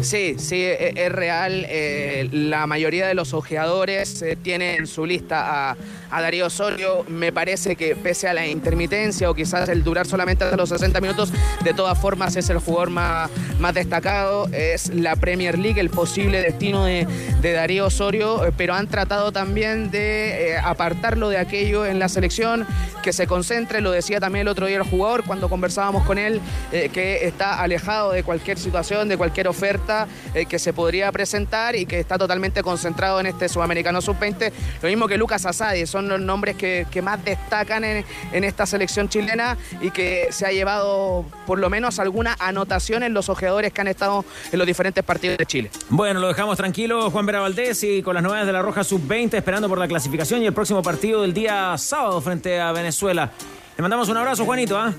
Sí, 0.00 0.36
sí, 0.38 0.56
e- 0.62 0.92
es 0.94 1.12
real. 1.12 1.66
Eh, 1.68 2.28
la 2.32 2.66
mayoría 2.66 3.06
de 3.08 3.14
los 3.14 3.34
ojeadores 3.34 4.22
eh, 4.22 4.36
tienen 4.40 4.76
en 4.80 4.86
su 4.86 5.04
lista 5.04 5.70
a, 5.72 5.76
a 6.10 6.22
Darío 6.22 6.46
Osorio. 6.46 7.04
Me 7.08 7.32
parece 7.32 7.76
que 7.76 7.96
pese 7.96 8.28
a 8.28 8.34
la 8.34 8.46
intermitencia 8.46 9.30
o 9.30 9.34
quizás 9.34 9.68
el 9.68 9.84
durar 9.84 10.06
solamente 10.06 10.44
hasta 10.44 10.56
los 10.56 10.68
60 10.68 11.00
minutos, 11.00 11.32
de 11.62 11.74
todas 11.74 11.98
formas 11.98 12.36
es 12.36 12.48
el 12.50 12.58
jugador 12.58 12.90
más, 12.90 13.30
destacado. 13.74 14.48
Es 14.52 14.94
la 14.94 15.16
Premier 15.16 15.58
League, 15.58 15.80
el 15.80 15.90
posible 15.90 16.40
destino 16.42 16.84
de, 16.84 17.06
Darío 17.42 17.86
Osorio, 17.86 18.44
eh, 18.46 18.52
pero 18.56 18.74
han 18.74 18.86
tratado 18.88 19.32
también 19.32 19.90
de 19.90 20.52
eh, 20.52 20.58
apartarlo 20.58 21.28
de 21.28 21.38
aquello 21.38 21.86
en 21.86 21.98
la 21.98 22.08
selección, 22.08 22.66
que 23.02 23.12
se 23.12 23.26
concentre, 23.26 23.80
lo 23.80 23.90
decía 23.90 24.20
también 24.20 24.42
el 24.42 24.48
otro 24.48 24.66
día 24.66 24.76
el 24.76 24.82
jugador 24.82 25.24
cuando 25.24 25.48
conversábamos 25.48 26.04
con 26.04 26.18
él, 26.18 26.40
eh, 26.72 26.90
que 26.92 27.26
está 27.26 27.60
alejado 27.60 28.12
de 28.12 28.22
cualquier 28.22 28.58
situación, 28.58 29.08
de 29.08 29.16
cualquier 29.16 29.48
oferta 29.48 30.06
que 30.48 30.58
se 30.58 30.72
podría 30.72 31.10
presentar 31.10 31.74
y 31.74 31.86
que 31.86 31.98
está 31.98 32.18
totalmente 32.18 32.62
concentrado 32.62 33.18
en 33.20 33.26
este 33.26 33.48
sudamericano 33.48 34.00
sub-20. 34.00 34.52
Lo 34.82 34.88
mismo 34.88 35.08
que 35.08 35.16
Lucas 35.16 35.44
Asadi, 35.46 35.86
son 35.98 36.08
los 36.08 36.20
nombres 36.20 36.54
que, 36.54 36.86
que 36.92 37.02
más 37.02 37.24
destacan 37.24 37.82
en, 37.82 38.04
en 38.32 38.44
esta 38.44 38.66
selección 38.66 39.08
chilena 39.08 39.56
y 39.80 39.90
que 39.90 40.28
se 40.30 40.46
ha 40.46 40.52
llevado 40.52 41.24
por 41.44 41.58
lo 41.58 41.68
menos 41.70 41.98
alguna 41.98 42.36
anotación 42.38 43.02
en 43.02 43.14
los 43.14 43.28
ojeadores 43.28 43.72
que 43.72 43.80
han 43.80 43.88
estado 43.88 44.24
en 44.52 44.58
los 44.58 44.66
diferentes 44.66 45.02
partidos 45.02 45.38
de 45.38 45.46
Chile. 45.46 45.70
Bueno, 45.88 46.20
lo 46.20 46.28
dejamos 46.28 46.56
tranquilo, 46.56 47.10
Juan 47.10 47.26
Vera 47.26 47.40
Valdés, 47.40 47.82
y 47.82 48.02
con 48.02 48.14
las 48.14 48.22
novedades 48.22 48.46
de 48.46 48.52
la 48.52 48.62
Roja 48.62 48.84
Sub-20, 48.84 49.34
esperando 49.34 49.68
por 49.68 49.78
la 49.78 49.88
clasificación 49.88 50.40
y 50.42 50.46
el 50.46 50.52
próximo 50.52 50.82
partido 50.82 51.22
del 51.22 51.34
día 51.34 51.76
sábado 51.78 52.20
frente 52.20 52.60
a 52.60 52.70
Venezuela. 52.70 53.32
Le 53.78 53.82
mandamos 53.82 54.08
un 54.08 54.16
abrazo, 54.16 54.44
Juanito. 54.44 54.76
¿ah? 54.76 54.92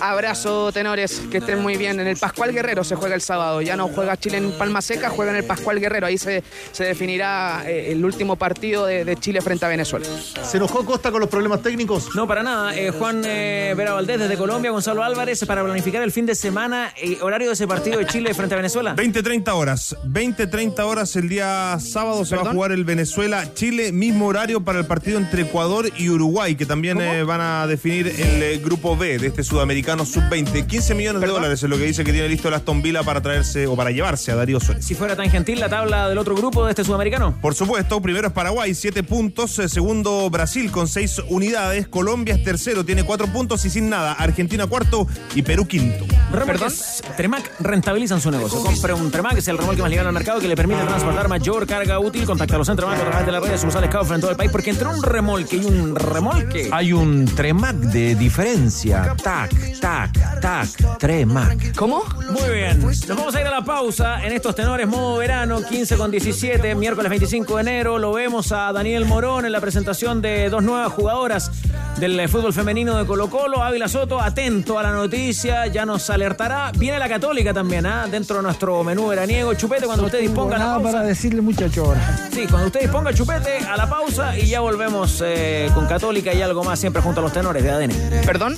Abrazo, 0.00 0.70
tenores, 0.70 1.20
que 1.32 1.38
estén 1.38 1.60
muy 1.60 1.76
bien. 1.76 1.98
En 1.98 2.06
el 2.06 2.16
Pascual 2.16 2.52
Guerrero 2.52 2.84
se 2.84 2.94
juega 2.94 3.16
el 3.16 3.20
sábado. 3.20 3.60
Ya 3.60 3.76
no 3.76 3.88
juega 3.88 4.16
Chile 4.16 4.36
en 4.36 4.52
Palma 4.52 4.80
Seca, 4.80 5.10
juega 5.10 5.32
en 5.32 5.38
el 5.38 5.44
Pascual 5.44 5.80
Guerrero. 5.80 6.06
Ahí 6.06 6.16
se, 6.16 6.44
se 6.70 6.84
definirá 6.84 7.64
eh, 7.66 7.90
el 7.90 8.04
último 8.04 8.36
partido 8.36 8.86
de, 8.86 9.04
de 9.04 9.16
Chile 9.16 9.40
frente 9.40 9.64
a 9.64 9.68
Venezuela. 9.68 10.06
¿Se 10.44 10.58
enojó 10.58 10.86
Costa 10.86 11.10
con 11.10 11.18
los 11.18 11.28
problemas 11.28 11.60
técnicos? 11.60 12.14
No, 12.14 12.28
para 12.28 12.44
nada. 12.44 12.72
Eh, 12.76 12.92
Juan 12.92 13.22
eh, 13.24 13.74
Vera 13.76 13.94
Valdés 13.94 14.20
desde 14.20 14.36
Colombia, 14.36 14.70
Gonzalo 14.70 15.02
Álvarez, 15.02 15.44
para 15.44 15.64
planificar 15.64 16.04
el 16.04 16.12
fin 16.12 16.24
de 16.24 16.36
semana, 16.36 16.92
eh, 16.96 17.18
horario 17.20 17.48
de 17.48 17.54
ese 17.54 17.66
partido 17.66 17.98
de 17.98 18.06
Chile 18.06 18.32
frente 18.32 18.54
a 18.54 18.58
Venezuela. 18.58 18.94
20-30 18.94 19.48
horas. 19.52 19.96
20-30 20.06 20.78
horas 20.84 21.16
el 21.16 21.28
día 21.28 21.78
sábado 21.80 22.24
se 22.24 22.36
va 22.36 22.42
a 22.42 22.52
jugar 22.52 22.70
el 22.70 22.84
Venezuela-Chile. 22.84 23.90
Mismo 23.90 24.28
horario 24.28 24.60
para 24.60 24.78
el 24.78 24.86
partido 24.86 25.18
entre 25.18 25.42
Ecuador 25.42 25.90
y 25.98 26.08
Uruguay, 26.08 26.54
que 26.54 26.64
también 26.64 26.91
eh, 27.00 27.24
van 27.24 27.40
a 27.40 27.66
definir 27.66 28.06
el 28.08 28.42
eh, 28.42 28.58
grupo 28.58 28.96
B 28.96 29.18
de 29.18 29.26
este 29.28 29.42
sudamericano 29.42 30.04
sub-20. 30.04 30.66
15 30.66 30.94
millones 30.94 31.20
de 31.22 31.28
dólares 31.28 31.62
es 31.62 31.68
lo 31.68 31.76
que 31.78 31.84
dice 31.84 32.04
que 32.04 32.12
tiene 32.12 32.28
listo 32.28 32.48
el 32.48 32.54
Aston 32.54 32.82
Villa 32.82 33.02
para 33.02 33.20
traerse 33.20 33.66
o 33.66 33.76
para 33.76 33.90
llevarse 33.90 34.32
a 34.32 34.36
Darío 34.36 34.60
Suárez. 34.60 34.84
Si 34.84 34.94
fuera 34.94 35.16
tan 35.16 35.30
gentil, 35.30 35.60
la 35.60 35.68
tabla 35.68 36.08
del 36.08 36.18
otro 36.18 36.34
grupo 36.34 36.64
de 36.64 36.70
este 36.70 36.84
sudamericano. 36.84 37.36
Por 37.40 37.54
supuesto, 37.54 38.00
primero 38.00 38.28
es 38.28 38.32
Paraguay, 38.32 38.74
7 38.74 39.02
puntos. 39.02 39.58
eh, 39.58 39.68
Segundo, 39.68 40.28
Brasil 40.30 40.70
con 40.70 40.88
6 40.88 41.22
unidades. 41.28 41.88
Colombia 41.88 42.34
es 42.34 42.44
tercero, 42.44 42.84
tiene 42.84 43.04
4 43.04 43.26
puntos 43.28 43.64
y 43.64 43.70
sin 43.70 43.88
nada. 43.88 44.12
Argentina 44.12 44.66
cuarto 44.66 45.06
y 45.34 45.42
Perú 45.42 45.66
quinto. 45.66 46.04
Remolques 46.32 47.02
Tremac 47.16 47.50
rentabilizan 47.60 48.20
su 48.20 48.30
negocio. 48.30 48.60
Compre 48.62 48.94
un 48.94 49.10
Tremac, 49.10 49.36
es 49.36 49.48
el 49.48 49.58
remolque 49.58 49.82
más 49.82 49.90
ligado 49.90 50.08
al 50.08 50.14
mercado 50.14 50.40
que 50.40 50.48
le 50.48 50.56
permite 50.56 50.82
transportar 50.82 51.28
mayor 51.28 51.66
carga 51.66 51.98
útil. 51.98 52.24
Contáctalos 52.24 52.68
en 52.68 52.76
Tremac 52.76 53.00
a 53.00 53.04
través 53.04 53.26
de 53.26 53.32
las 53.32 53.42
redes 53.42 53.60
sociales 53.60 53.90
en 53.92 54.20
todo 54.20 54.30
el 54.30 54.36
país. 54.36 54.50
Porque 54.50 54.70
entre 54.70 54.88
un 54.88 55.02
remolque 55.02 55.56
y 55.56 55.64
un 55.64 55.94
remolque. 55.94 56.68
Hay 56.72 56.81
un 56.90 57.26
Tremac 57.26 57.76
de 57.76 58.14
diferencia. 58.14 59.14
Tac, 59.22 59.52
tac, 59.78 60.40
tac, 60.40 60.98
Tremac. 60.98 61.76
¿Cómo? 61.76 62.02
Muy 62.30 62.54
bien. 62.54 62.80
Nos 62.80 63.06
vamos 63.06 63.34
a 63.34 63.40
ir 63.42 63.46
a 63.46 63.50
la 63.50 63.62
pausa 63.62 64.24
en 64.24 64.32
estos 64.32 64.54
tenores 64.54 64.88
modo 64.88 65.18
verano, 65.18 65.60
15 65.62 65.96
con 65.96 66.10
17, 66.10 66.74
miércoles 66.74 67.10
25 67.10 67.56
de 67.56 67.60
enero. 67.60 67.98
Lo 67.98 68.12
vemos 68.12 68.52
a 68.52 68.72
Daniel 68.72 69.04
Morón 69.04 69.44
en 69.44 69.52
la 69.52 69.60
presentación 69.60 70.22
de 70.22 70.48
dos 70.48 70.64
nuevas 70.64 70.90
jugadoras 70.92 71.50
del 71.98 72.18
eh, 72.18 72.26
fútbol 72.26 72.52
femenino 72.52 72.96
de 72.96 73.06
Colo 73.06 73.28
Colo. 73.28 73.62
Ávila 73.62 73.86
Soto, 73.86 74.18
atento 74.20 74.78
a 74.78 74.82
la 74.82 74.92
noticia, 74.92 75.66
ya 75.66 75.84
nos 75.84 76.08
alertará. 76.10 76.72
Viene 76.76 76.98
la 76.98 77.08
Católica 77.08 77.52
también, 77.52 77.86
¿ah? 77.86 78.08
dentro 78.10 78.38
de 78.38 78.42
nuestro 78.42 78.82
menú 78.82 79.08
veraniego. 79.08 79.54
Chupete, 79.54 79.86
cuando 79.86 80.06
usted 80.06 80.20
disponga 80.20 80.58
la 80.58 80.64
pausa. 80.64 80.90
para 80.90 81.04
decirle, 81.04 81.42
muchacho, 81.42 81.84
ahora. 81.84 82.28
Sí, 82.32 82.46
cuando 82.48 82.68
usted 82.68 82.80
disponga 82.80 83.12
chupete 83.12 83.58
a 83.58 83.76
la 83.76 83.88
pausa 83.88 84.36
y 84.38 84.46
ya 84.46 84.60
volvemos 84.60 85.22
eh, 85.24 85.70
con 85.74 85.86
Católica 85.86 86.32
y 86.32 86.40
algo 86.40 86.64
más 86.64 86.71
siempre 86.76 87.02
junto 87.02 87.20
a 87.20 87.22
los 87.22 87.32
tenores 87.32 87.62
de 87.62 87.70
ADN. 87.70 87.92
¿Perdón? 88.24 88.56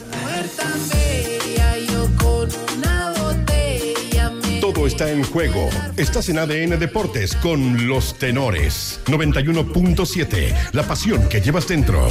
Todo 4.60 4.86
está 4.86 5.10
en 5.10 5.22
juego. 5.24 5.68
Estás 5.96 6.28
en 6.28 6.38
ADN 6.38 6.78
Deportes 6.78 7.36
con 7.36 7.86
los 7.86 8.18
tenores. 8.18 9.00
91.7. 9.06 10.54
La 10.72 10.82
pasión 10.84 11.28
que 11.28 11.40
llevas 11.40 11.68
dentro. 11.68 12.08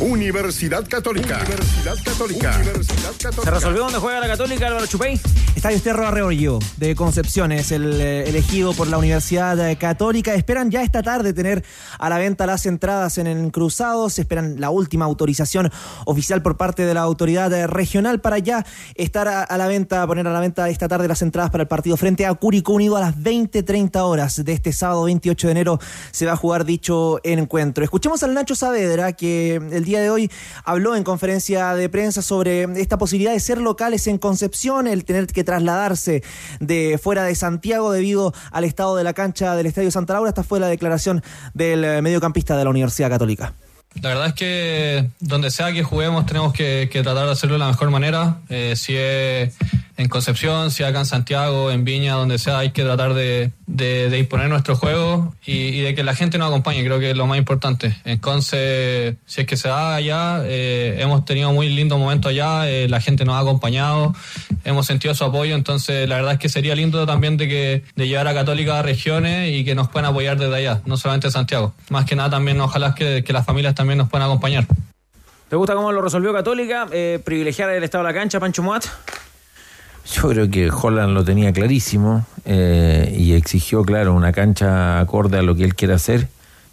Universidad 0.00 0.86
Católica. 0.88 1.40
Universidad 1.44 1.96
Católica. 2.04 2.56
Universidad 2.60 3.12
Católica. 3.20 3.42
¿Se 3.42 3.50
resolvió 3.50 3.80
dónde 3.80 3.98
juega 3.98 4.20
la 4.20 4.28
Católica, 4.28 4.68
Álvaro 4.68 4.86
Chupey? 4.86 5.20
Estadio 5.56 5.76
Esterro 5.76 6.06
Arreollo 6.06 6.60
de 6.76 6.94
Concepción 6.94 7.50
es 7.50 7.72
el 7.72 8.00
eh, 8.00 8.28
elegido 8.28 8.74
por 8.74 8.86
la 8.86 8.96
Universidad 8.96 9.76
Católica. 9.76 10.34
Esperan 10.34 10.70
ya 10.70 10.84
esta 10.84 11.02
tarde 11.02 11.32
tener 11.32 11.64
a 11.98 12.08
la 12.08 12.18
venta 12.18 12.46
las 12.46 12.64
entradas 12.66 13.18
en 13.18 13.26
el 13.26 13.50
Cruzado. 13.50 14.08
Se 14.08 14.20
esperan 14.20 14.60
la 14.60 14.70
última 14.70 15.04
autorización 15.04 15.72
oficial 16.04 16.42
por 16.42 16.56
parte 16.56 16.86
de 16.86 16.94
la 16.94 17.00
autoridad 17.00 17.52
eh, 17.52 17.66
regional 17.66 18.20
para 18.20 18.38
ya 18.38 18.64
estar 18.94 19.26
a, 19.26 19.42
a 19.42 19.58
la 19.58 19.66
venta, 19.66 20.06
poner 20.06 20.28
a 20.28 20.32
la 20.32 20.38
venta 20.38 20.68
esta 20.68 20.86
tarde 20.86 21.08
las 21.08 21.22
entradas 21.22 21.50
para 21.50 21.62
el 21.62 21.68
partido 21.68 21.96
frente 21.96 22.24
a 22.24 22.34
Curicó 22.34 22.74
Unido 22.74 22.96
a 22.96 23.00
las 23.00 23.16
20.30 23.16 23.96
horas 24.02 24.44
de 24.44 24.52
este 24.52 24.72
sábado 24.72 25.04
28 25.04 25.48
de 25.48 25.50
enero 25.50 25.80
se 26.12 26.24
va 26.24 26.32
a 26.32 26.36
jugar 26.36 26.64
dicho 26.64 27.18
encuentro. 27.24 27.82
Escuchemos 27.82 28.22
al 28.22 28.32
Nacho 28.34 28.54
Saavedra 28.54 29.12
que 29.14 29.56
el 29.56 29.87
día 29.88 30.00
de 30.00 30.10
hoy 30.10 30.30
habló 30.64 30.94
en 30.94 31.04
conferencia 31.04 31.74
de 31.74 31.88
prensa 31.88 32.22
sobre 32.22 32.64
esta 32.80 32.98
posibilidad 32.98 33.32
de 33.32 33.40
ser 33.40 33.58
locales 33.58 34.06
en 34.06 34.18
Concepción, 34.18 34.86
el 34.86 35.04
tener 35.04 35.26
que 35.26 35.44
trasladarse 35.44 36.22
de 36.60 36.98
fuera 37.02 37.24
de 37.24 37.34
Santiago 37.34 37.90
debido 37.90 38.34
al 38.52 38.64
estado 38.64 38.96
de 38.96 39.04
la 39.04 39.14
cancha 39.14 39.56
del 39.56 39.66
Estadio 39.66 39.90
Santa 39.90 40.12
Laura. 40.12 40.28
Esta 40.28 40.42
fue 40.42 40.60
la 40.60 40.68
declaración 40.68 41.22
del 41.54 41.84
eh, 41.84 42.02
mediocampista 42.02 42.56
de 42.56 42.64
la 42.64 42.70
Universidad 42.70 43.08
Católica. 43.08 43.54
La 44.02 44.10
verdad 44.10 44.26
es 44.28 44.34
que 44.34 45.10
donde 45.18 45.50
sea 45.50 45.72
que 45.72 45.82
juguemos 45.82 46.26
tenemos 46.26 46.52
que, 46.52 46.88
tratar 46.92 47.26
de 47.26 47.32
hacerlo 47.32 47.54
de 47.54 47.60
la 47.60 47.68
mejor 47.68 47.90
manera. 47.90 48.38
Eh, 48.48 48.74
si 48.76 48.94
es 48.94 49.54
en 49.98 50.08
Concepción, 50.08 50.70
si 50.70 50.84
acá 50.84 51.00
en 51.00 51.06
Santiago, 51.06 51.70
en 51.72 51.84
Viña, 51.84 52.14
donde 52.14 52.38
sea, 52.38 52.60
hay 52.60 52.70
que 52.70 52.84
tratar 52.84 53.14
de, 53.14 53.50
de- 53.66 54.16
imponer 54.18 54.48
nuestro 54.48 54.76
juego 54.76 55.34
y, 55.44 55.80
de 55.80 55.94
que 55.96 56.04
la 56.04 56.14
gente 56.14 56.38
nos 56.38 56.48
acompañe, 56.48 56.84
creo 56.84 57.00
que 57.00 57.10
es 57.10 57.16
lo 57.16 57.26
más 57.26 57.36
importante. 57.36 57.94
Entonces, 58.04 59.16
si 59.26 59.40
es 59.40 59.46
que 59.46 59.56
se 59.56 59.68
da 59.68 59.96
allá, 59.96 60.42
eh, 60.44 60.98
hemos 61.00 61.24
tenido 61.24 61.52
muy 61.52 61.68
lindo 61.68 61.98
momento 61.98 62.28
allá, 62.28 62.68
eh, 62.70 62.88
la 62.88 63.00
gente 63.00 63.24
nos 63.24 63.34
ha 63.34 63.40
acompañado, 63.40 64.14
hemos 64.64 64.86
sentido 64.86 65.14
su 65.16 65.24
apoyo, 65.24 65.56
entonces 65.56 66.08
la 66.08 66.14
verdad 66.16 66.34
es 66.34 66.38
que 66.38 66.48
sería 66.48 66.74
lindo 66.76 67.04
también 67.04 67.36
de 67.36 67.48
que 67.48 67.82
de 67.96 68.08
llevar 68.08 68.28
a 68.28 68.34
Católica 68.34 68.78
a 68.78 68.82
regiones 68.82 69.50
y 69.52 69.64
que 69.64 69.74
nos 69.74 69.88
puedan 69.88 70.08
apoyar 70.10 70.38
desde 70.38 70.54
allá, 70.54 70.80
no 70.86 70.96
solamente 70.96 71.30
Santiago. 71.32 71.74
Más 71.90 72.04
que 72.04 72.14
nada 72.14 72.30
también 72.30 72.60
ojalá 72.60 72.94
que, 72.94 73.24
que 73.24 73.32
las 73.32 73.44
familias 73.44 73.74
también 73.74 73.98
nos 73.98 74.08
puedan 74.08 74.26
acompañar. 74.28 74.64
¿Te 75.48 75.56
gusta 75.56 75.74
cómo 75.74 75.90
lo 75.90 76.02
resolvió 76.02 76.32
Católica? 76.32 76.86
Eh, 76.92 77.18
privilegiar 77.24 77.70
el 77.70 77.82
estado 77.82 78.04
de 78.04 78.12
la 78.12 78.18
cancha, 78.18 78.38
Pancho 78.38 78.62
Muat. 78.62 78.84
Yo 80.12 80.28
creo 80.30 80.50
que 80.50 80.70
Holland 80.70 81.12
lo 81.12 81.22
tenía 81.22 81.52
clarísimo 81.52 82.26
eh, 82.46 83.14
y 83.16 83.34
exigió, 83.34 83.82
claro, 83.82 84.14
una 84.14 84.32
cancha 84.32 85.00
acorde 85.00 85.38
a 85.38 85.42
lo 85.42 85.54
que 85.54 85.64
él 85.64 85.74
quiere 85.74 85.94
hacer. 85.94 86.28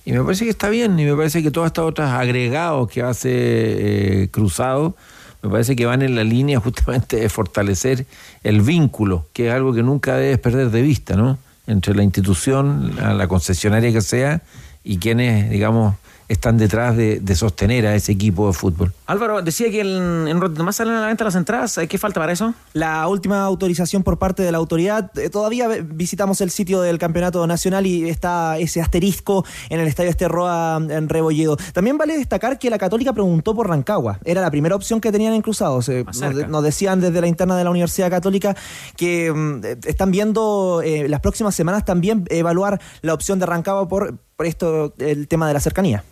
Y 0.05 0.13
me 0.13 0.23
parece 0.23 0.45
que 0.45 0.51
está 0.51 0.69
bien, 0.69 0.97
y 0.99 1.03
me 1.05 1.15
parece 1.15 1.43
que 1.43 1.51
todos 1.51 1.67
estos 1.67 1.85
otros 1.85 2.09
agregados 2.09 2.89
que 2.89 3.01
hace 3.01 3.29
eh, 3.31 4.29
Cruzado, 4.31 4.95
me 5.41 5.49
parece 5.49 5.75
que 5.75 5.85
van 5.85 6.01
en 6.01 6.15
la 6.15 6.23
línea 6.23 6.59
justamente 6.59 7.17
de 7.17 7.27
fortalecer 7.27 8.05
el 8.43 8.61
vínculo, 8.61 9.25
que 9.33 9.47
es 9.49 9.53
algo 9.53 9.73
que 9.73 9.83
nunca 9.83 10.15
debes 10.15 10.39
perder 10.39 10.69
de 10.69 10.81
vista, 10.81 11.15
¿no? 11.15 11.37
Entre 11.67 11.93
la 11.93 12.03
institución, 12.03 12.95
la, 12.95 13.13
la 13.13 13.27
concesionaria 13.27 13.91
que 13.91 14.01
sea, 14.01 14.41
y 14.83 14.97
quienes, 14.97 15.49
digamos, 15.49 15.95
están 16.27 16.57
detrás 16.57 16.97
de, 16.97 17.19
de 17.19 17.35
sostener 17.35 17.85
a 17.85 17.95
ese 17.95 18.11
equipo 18.11 18.47
de 18.47 18.53
fútbol. 18.53 18.93
Álvaro, 19.05 19.41
decía 19.41 19.69
que 19.69 19.81
en, 19.81 20.27
en 20.27 20.37
un 20.37 20.41
ratito 20.41 20.63
más 20.63 20.75
salen 20.75 20.93
a 20.95 21.01
la 21.01 21.07
venta 21.07 21.23
las 21.23 21.35
entradas. 21.35 21.79
¿Qué 21.87 21.97
falta 21.97 22.19
para 22.19 22.33
eso? 22.33 22.53
La 22.73 23.07
última 23.07 23.43
autorización 23.43 24.03
por 24.03 24.17
parte 24.17 24.43
de 24.43 24.51
la 24.51 24.57
autoridad. 24.57 25.11
eh, 25.17 25.29
Todavía 25.29 25.67
visitamos 25.83 26.41
el 26.41 26.49
sitio 26.49 26.81
del 26.81 26.97
campeonato 26.97 27.45
nacional 27.45 27.85
y 27.85 28.09
está 28.09 28.57
ese 28.57 28.81
asterisco 28.81 29.45
en 29.69 29.79
el 29.79 29.87
estadio 29.87 30.09
Esterroa 30.09 30.81
en 30.89 31.09
Rebolledo. 31.09 31.57
También 31.73 31.97
vale 31.97 32.17
destacar 32.17 32.57
que 32.57 32.69
la 32.69 32.77
Católica 32.77 33.13
preguntó 33.13 33.53
por 33.53 33.67
Rancagua. 33.67 34.19
Era 34.23 34.41
la 34.41 34.51
primera 34.51 34.75
opción 34.75 35.01
que 35.01 35.11
tenían 35.11 35.33
en 35.33 35.41
Cruzados. 35.41 35.89
Eh, 35.89 36.05
Nos, 36.49 36.63
decían 36.63 37.01
desde 37.01 37.21
la 37.21 37.27
interna 37.27 37.55
de 37.57 37.63
la 37.63 37.69
Universidad 37.69 38.09
Católica 38.09 38.55
que 38.97 39.31
mm, 39.31 39.61
eh, 39.63 39.77
están 39.85 40.11
viendo 40.11 40.81
eh, 40.83 41.07
las 41.07 41.19
próximas 41.19 41.53
semanas 41.55 41.85
también 41.85 42.25
evaluar 42.29 42.81
la 43.01 43.13
opción 43.13 43.39
de 43.39 43.45
Rancagua 43.45 43.87
por, 43.87 44.17
por 44.35 44.45
esto, 44.45 44.93
el 44.97 45.27
tema 45.27 45.47
de 45.47 45.53
la 45.53 45.59
cercanía. 45.59 46.03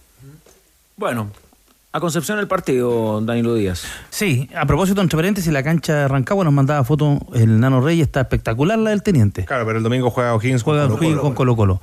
Bueno, 0.95 1.29
a 1.91 1.99
Concepción 1.99 2.39
el 2.39 2.47
partido, 2.47 3.21
Danilo 3.21 3.55
Díaz. 3.55 3.83
Sí, 4.09 4.49
a 4.55 4.65
propósito, 4.65 5.01
entre 5.01 5.17
paréntesis, 5.17 5.51
la 5.51 5.63
cancha 5.63 5.93
de 5.93 6.07
Rancagua 6.07 6.43
nos 6.43 6.53
mandaba 6.53 6.83
foto 6.83 7.19
el 7.33 7.59
Nano 7.59 7.81
Rey, 7.81 8.01
está 8.01 8.21
espectacular 8.21 8.79
la 8.79 8.89
del 8.91 9.03
Teniente. 9.03 9.45
Claro, 9.45 9.65
pero 9.65 9.77
el 9.77 9.83
domingo 9.83 10.09
juega 10.09 10.33
O'Higgins 10.35 10.63
con 10.63 10.73
Juega 10.73 10.87
Colo-Colo. 10.87 11.21
Con 11.21 11.33
Colo 11.33 11.55
Colo. 11.55 11.81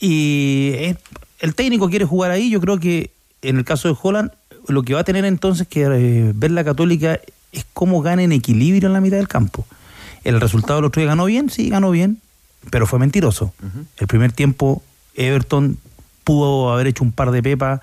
Y 0.00 0.72
eh, 0.74 0.96
el 1.40 1.54
técnico 1.54 1.88
quiere 1.88 2.04
jugar 2.04 2.30
ahí, 2.30 2.50
yo 2.50 2.60
creo 2.60 2.78
que 2.78 3.10
en 3.42 3.56
el 3.56 3.64
caso 3.64 3.88
de 3.88 3.96
Holland, 4.00 4.30
lo 4.68 4.82
que 4.82 4.94
va 4.94 5.00
a 5.00 5.04
tener 5.04 5.24
entonces 5.24 5.66
que 5.66 5.82
eh, 5.82 6.32
ver 6.34 6.50
la 6.52 6.64
Católica 6.64 7.20
es 7.52 7.66
cómo 7.72 8.00
gana 8.00 8.22
en 8.22 8.32
equilibrio 8.32 8.88
en 8.88 8.92
la 8.92 9.00
mitad 9.00 9.16
del 9.16 9.28
campo. 9.28 9.66
El 10.24 10.40
resultado 10.40 10.76
del 10.76 10.86
otro 10.86 11.00
día 11.00 11.08
ganó 11.08 11.24
bien, 11.24 11.50
sí, 11.50 11.68
ganó 11.68 11.90
bien, 11.90 12.18
pero 12.70 12.86
fue 12.86 12.98
mentiroso. 12.98 13.52
El 13.96 14.06
primer 14.06 14.32
tiempo, 14.32 14.82
Everton 15.14 15.78
pudo 16.24 16.72
haber 16.72 16.86
hecho 16.86 17.04
un 17.04 17.12
par 17.12 17.32
de 17.32 17.42
pepas. 17.42 17.80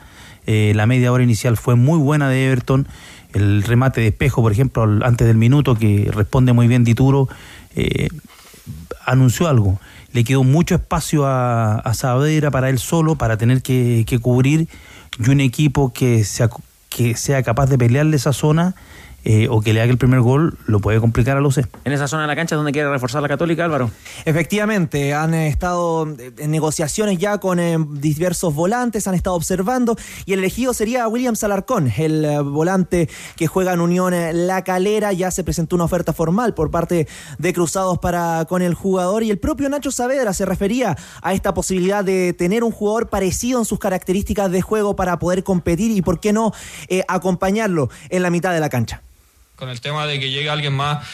Eh, 0.52 0.74
la 0.74 0.88
media 0.88 1.12
hora 1.12 1.24
inicial 1.24 1.58
fue 1.58 1.76
muy 1.76 2.00
buena 2.00 2.28
de 2.28 2.48
Everton. 2.48 2.88
El 3.34 3.62
remate 3.62 4.02
de 4.02 4.08
espejo, 4.08 4.42
por 4.42 4.52
ejemplo, 4.52 4.82
antes 5.06 5.28
del 5.28 5.38
minuto, 5.38 5.76
que 5.76 6.10
responde 6.12 6.54
muy 6.54 6.68
bien 6.68 6.84
Dituro. 6.84 7.30
eh, 7.76 8.08
anunció 9.06 9.48
algo. 9.48 9.80
Le 10.12 10.24
quedó 10.24 10.44
mucho 10.44 10.74
espacio 10.74 11.28
a, 11.28 11.76
a 11.76 11.94
Saavedra 11.94 12.50
para 12.50 12.70
él 12.70 12.80
solo, 12.80 13.16
para 13.16 13.38
tener 13.38 13.62
que, 13.62 14.06
que 14.08 14.18
cubrir, 14.18 14.68
y 15.24 15.30
un 15.30 15.40
equipo 15.40 15.94
que 15.94 16.24
sea, 16.24 16.50
que 16.90 17.16
sea 17.16 17.44
capaz 17.44 17.68
de 17.68 17.78
pelearle 17.78 18.16
esa 18.16 18.34
zona 18.34 18.74
eh, 19.26 19.48
o 19.50 19.62
que 19.62 19.74
le 19.74 19.82
haga 19.82 19.92
el 19.92 19.98
primer 19.98 20.22
gol, 20.22 20.58
lo 20.66 20.80
puede 20.80 21.00
complicar 21.00 21.38
a 21.38 21.42
Lucé. 21.42 21.66
En 21.86 21.94
esa 21.94 22.08
zona 22.08 22.24
de 22.24 22.28
la 22.28 22.36
cancha 22.36 22.56
es 22.56 22.58
donde 22.58 22.72
quiere 22.72 22.90
reforzar 22.90 23.22
la 23.22 23.28
Católica, 23.28 23.66
Álvaro. 23.66 23.92
Efectivamente, 24.26 25.14
han 25.14 25.34
estado 25.34 26.08
eh, 26.08 26.32
en 26.38 26.52
negociaciones 26.52 27.18
ya 27.18 27.38
con 27.38 27.60
eh, 27.60 27.78
diversos 27.94 28.54
volantes, 28.54 29.08
han 29.08 29.16
estado 29.16 29.36
observando 29.36 29.98
y 30.26 30.34
el 30.34 30.40
elegido 30.40 30.74
sería 30.74 31.08
William 31.08 31.36
Salarcón, 31.36 31.92
el 31.98 32.26
eh, 32.26 32.40
volante 32.42 33.10
que 33.36 33.48
juega 33.48 33.74
en 33.74 33.82
Unión 33.82 34.14
La 34.48 34.64
Calera. 34.64 35.14
Ya 35.14 35.32
se 35.32 35.44
presentó 35.44 35.76
una 35.76 35.86
oferta 35.86 36.14
formal 36.14 36.54
por 36.54 36.72
parte 36.72 37.08
de 37.38 37.54
Cruzados 37.54 38.00
para 38.00 38.46
con 38.48 38.62
el 38.62 38.74
jugador 38.74 39.24
y 39.24 39.32
el 39.32 39.40
propio 39.40 39.70
Nacho 39.70 39.92
Saavedra 39.92 40.34
se 40.34 40.46
refería 40.46 40.98
a 41.22 41.34
esta 41.34 41.54
posibilidad 41.54 42.04
de 42.04 42.34
tener 42.34 42.64
un 42.64 42.72
jugador 42.72 43.10
parecido 43.10 43.60
en 43.60 43.66
sus 43.66 43.80
características 43.80 44.52
de 44.52 44.62
juego 44.62 44.96
para 44.96 45.20
poder 45.20 45.44
competir 45.44 45.92
y 45.92 46.02
por 46.02 46.20
qué 46.20 46.34
no 46.34 46.54
eh, 46.88 47.04
acompañarlo 47.08 47.90
en 48.10 48.24
la 48.24 48.30
mitad 48.30 48.54
de 48.54 48.60
la 48.60 48.70
cancha. 48.70 49.02
Con 49.60 49.70
el 49.70 49.82
tema 49.82 50.08
de 50.08 50.22
que 50.22 50.32
llegue 50.32 50.50
alguien 50.50 50.74
más 50.74 51.06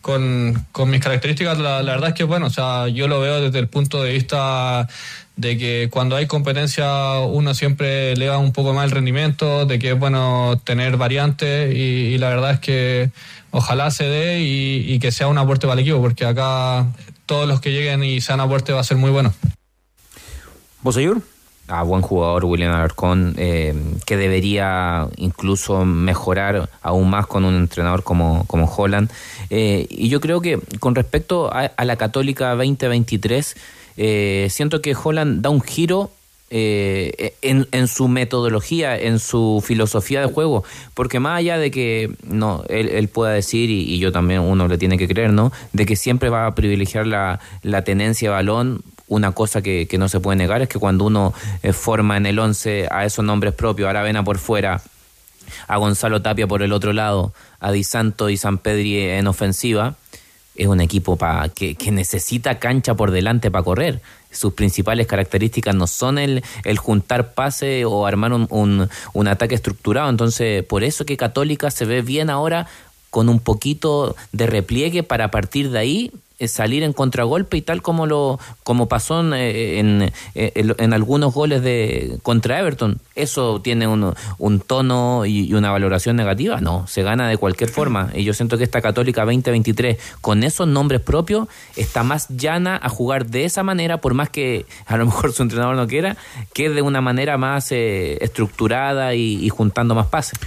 con, 0.00 0.66
con 0.72 0.88
mis 0.88 1.02
características, 1.02 1.58
la, 1.58 1.82
verdad 1.82 2.08
es 2.08 2.14
que 2.14 2.24
bueno, 2.24 2.46
o 2.46 2.50
sea, 2.50 2.88
yo 2.88 3.06
lo 3.06 3.20
veo 3.20 3.42
desde 3.42 3.58
el 3.58 3.68
punto 3.68 4.02
de 4.02 4.14
vista 4.14 4.88
de 5.36 5.58
que 5.58 5.88
cuando 5.90 6.16
hay 6.16 6.26
competencia 6.26 7.18
uno 7.20 7.52
siempre 7.52 8.12
eleva 8.12 8.38
un 8.38 8.52
poco 8.52 8.72
más 8.72 8.86
el 8.86 8.90
rendimiento, 8.90 9.66
de 9.66 9.78
que 9.78 9.90
es 9.90 9.98
bueno 9.98 10.58
tener 10.64 10.96
variantes 10.96 11.74
y, 11.76 12.16
la 12.16 12.30
verdad 12.30 12.52
es 12.52 12.60
que 12.60 13.10
ojalá 13.50 13.90
se 13.90 14.04
dé 14.04 14.40
y, 14.40 14.98
que 14.98 15.12
sea 15.12 15.28
un 15.28 15.36
aporte 15.36 15.66
para 15.66 15.74
el 15.74 15.86
equipo, 15.86 16.00
porque 16.00 16.24
acá 16.24 16.86
todos 17.26 17.46
los 17.46 17.60
que 17.60 17.70
lleguen 17.70 18.02
y 18.02 18.22
sean 18.22 18.40
aporte 18.40 18.72
va 18.72 18.80
a 18.80 18.84
ser 18.84 18.96
muy 18.96 19.10
bueno. 19.10 19.34
¿Boseyur? 20.82 21.22
Ah, 21.70 21.84
buen 21.84 22.02
jugador 22.02 22.44
William 22.46 22.72
Alarcón, 22.72 23.34
eh, 23.38 23.74
que 24.04 24.16
debería 24.16 25.06
incluso 25.16 25.84
mejorar 25.84 26.68
aún 26.82 27.08
más 27.08 27.28
con 27.28 27.44
un 27.44 27.54
entrenador 27.54 28.02
como, 28.02 28.44
como 28.48 28.66
Holland. 28.66 29.08
Eh, 29.50 29.86
y 29.88 30.08
yo 30.08 30.20
creo 30.20 30.40
que 30.40 30.58
con 30.80 30.96
respecto 30.96 31.48
a, 31.52 31.66
a 31.76 31.84
la 31.84 31.94
Católica 31.94 32.56
2023, 32.56 33.56
eh, 33.96 34.48
siento 34.50 34.82
que 34.82 34.96
Holland 35.00 35.42
da 35.42 35.50
un 35.50 35.60
giro 35.60 36.10
eh, 36.52 37.34
en, 37.42 37.68
en 37.70 37.86
su 37.86 38.08
metodología, 38.08 38.98
en 38.98 39.20
su 39.20 39.62
filosofía 39.64 40.20
de 40.20 40.26
juego, 40.26 40.64
porque 40.94 41.20
más 41.20 41.38
allá 41.38 41.58
de 41.58 41.70
que 41.70 42.10
no 42.24 42.64
él, 42.68 42.88
él 42.88 43.06
pueda 43.06 43.30
decir, 43.32 43.70
y, 43.70 43.82
y 43.82 44.00
yo 44.00 44.10
también 44.10 44.40
uno 44.40 44.66
le 44.66 44.76
tiene 44.76 44.98
que 44.98 45.06
creer, 45.06 45.32
¿no? 45.32 45.52
De 45.72 45.86
que 45.86 45.94
siempre 45.94 46.28
va 46.28 46.46
a 46.46 46.54
privilegiar 46.56 47.06
la, 47.06 47.38
la 47.62 47.84
tenencia 47.84 48.30
de 48.30 48.34
balón, 48.34 48.82
una 49.10 49.32
cosa 49.32 49.60
que, 49.60 49.86
que 49.86 49.98
no 49.98 50.08
se 50.08 50.20
puede 50.20 50.36
negar 50.36 50.62
es 50.62 50.68
que 50.68 50.78
cuando 50.78 51.04
uno 51.04 51.34
eh, 51.62 51.72
forma 51.72 52.16
en 52.16 52.26
el 52.26 52.38
11 52.38 52.88
a 52.90 53.04
esos 53.04 53.24
nombres 53.24 53.52
propios, 53.52 53.88
a 53.88 53.90
Aravena 53.90 54.24
por 54.24 54.38
fuera, 54.38 54.80
a 55.66 55.76
Gonzalo 55.76 56.22
Tapia 56.22 56.46
por 56.46 56.62
el 56.62 56.72
otro 56.72 56.92
lado, 56.92 57.34
a 57.58 57.72
Di 57.72 57.82
Santo 57.84 58.30
y 58.30 58.36
San 58.36 58.58
Pedri 58.58 59.02
en 59.02 59.26
ofensiva, 59.26 59.96
es 60.54 60.68
un 60.68 60.80
equipo 60.80 61.16
pa, 61.16 61.48
que, 61.48 61.74
que 61.74 61.90
necesita 61.90 62.58
cancha 62.58 62.94
por 62.94 63.10
delante 63.10 63.50
para 63.50 63.64
correr. 63.64 64.00
Sus 64.30 64.52
principales 64.54 65.08
características 65.08 65.74
no 65.74 65.88
son 65.88 66.18
el, 66.18 66.44
el 66.64 66.78
juntar 66.78 67.34
pase 67.34 67.84
o 67.84 68.06
armar 68.06 68.32
un, 68.32 68.46
un, 68.50 68.88
un 69.12 69.28
ataque 69.28 69.56
estructurado. 69.56 70.08
Entonces, 70.08 70.62
por 70.64 70.84
eso 70.84 71.04
que 71.04 71.16
Católica 71.16 71.70
se 71.72 71.84
ve 71.84 72.02
bien 72.02 72.30
ahora 72.30 72.68
con 73.10 73.28
un 73.28 73.40
poquito 73.40 74.14
de 74.30 74.46
repliegue 74.46 75.02
para 75.02 75.32
partir 75.32 75.70
de 75.70 75.78
ahí 75.80 76.12
salir 76.48 76.82
en 76.82 76.92
contragolpe 76.92 77.56
y 77.56 77.62
tal 77.62 77.82
como 77.82 78.06
lo 78.06 78.38
como 78.62 78.88
pasó 78.88 79.20
en, 79.20 79.32
eh, 79.34 80.12
eh, 80.34 80.52
en- 80.54 80.74
en 80.78 80.92
algunos 80.92 81.34
goles 81.34 81.62
de 81.62 82.18
contra 82.22 82.58
Everton. 82.60 83.00
¿Eso 83.14 83.60
tiene 83.60 83.86
un, 83.86 84.14
un 84.38 84.60
tono 84.60 85.26
y, 85.26 85.46
y 85.46 85.54
una 85.54 85.70
valoración 85.70 86.16
negativa? 86.16 86.60
No, 86.60 86.86
se 86.86 87.02
gana 87.02 87.28
de 87.28 87.36
cualquier 87.36 87.68
forma. 87.70 88.10
Y 88.14 88.24
yo 88.24 88.32
siento 88.32 88.56
que 88.58 88.64
esta 88.64 88.80
Católica 88.80 89.22
2023, 89.24 89.98
con 90.20 90.42
esos 90.44 90.66
nombres 90.66 91.00
propios, 91.00 91.48
está 91.76 92.02
más 92.02 92.28
llana 92.30 92.78
a 92.82 92.88
jugar 92.88 93.26
de 93.26 93.44
esa 93.44 93.62
manera, 93.62 94.00
por 94.00 94.14
más 94.14 94.30
que 94.30 94.64
a 94.86 94.96
lo 94.96 95.06
mejor 95.06 95.32
su 95.34 95.42
entrenador 95.42 95.76
no 95.76 95.86
quiera, 95.86 96.16
que 96.54 96.70
de 96.70 96.82
una 96.82 97.00
manera 97.00 97.36
más 97.36 97.70
eh, 97.72 98.16
estructurada 98.22 99.14
y, 99.14 99.44
y 99.44 99.48
juntando 99.50 99.94
más 99.94 100.06
pases. 100.06 100.38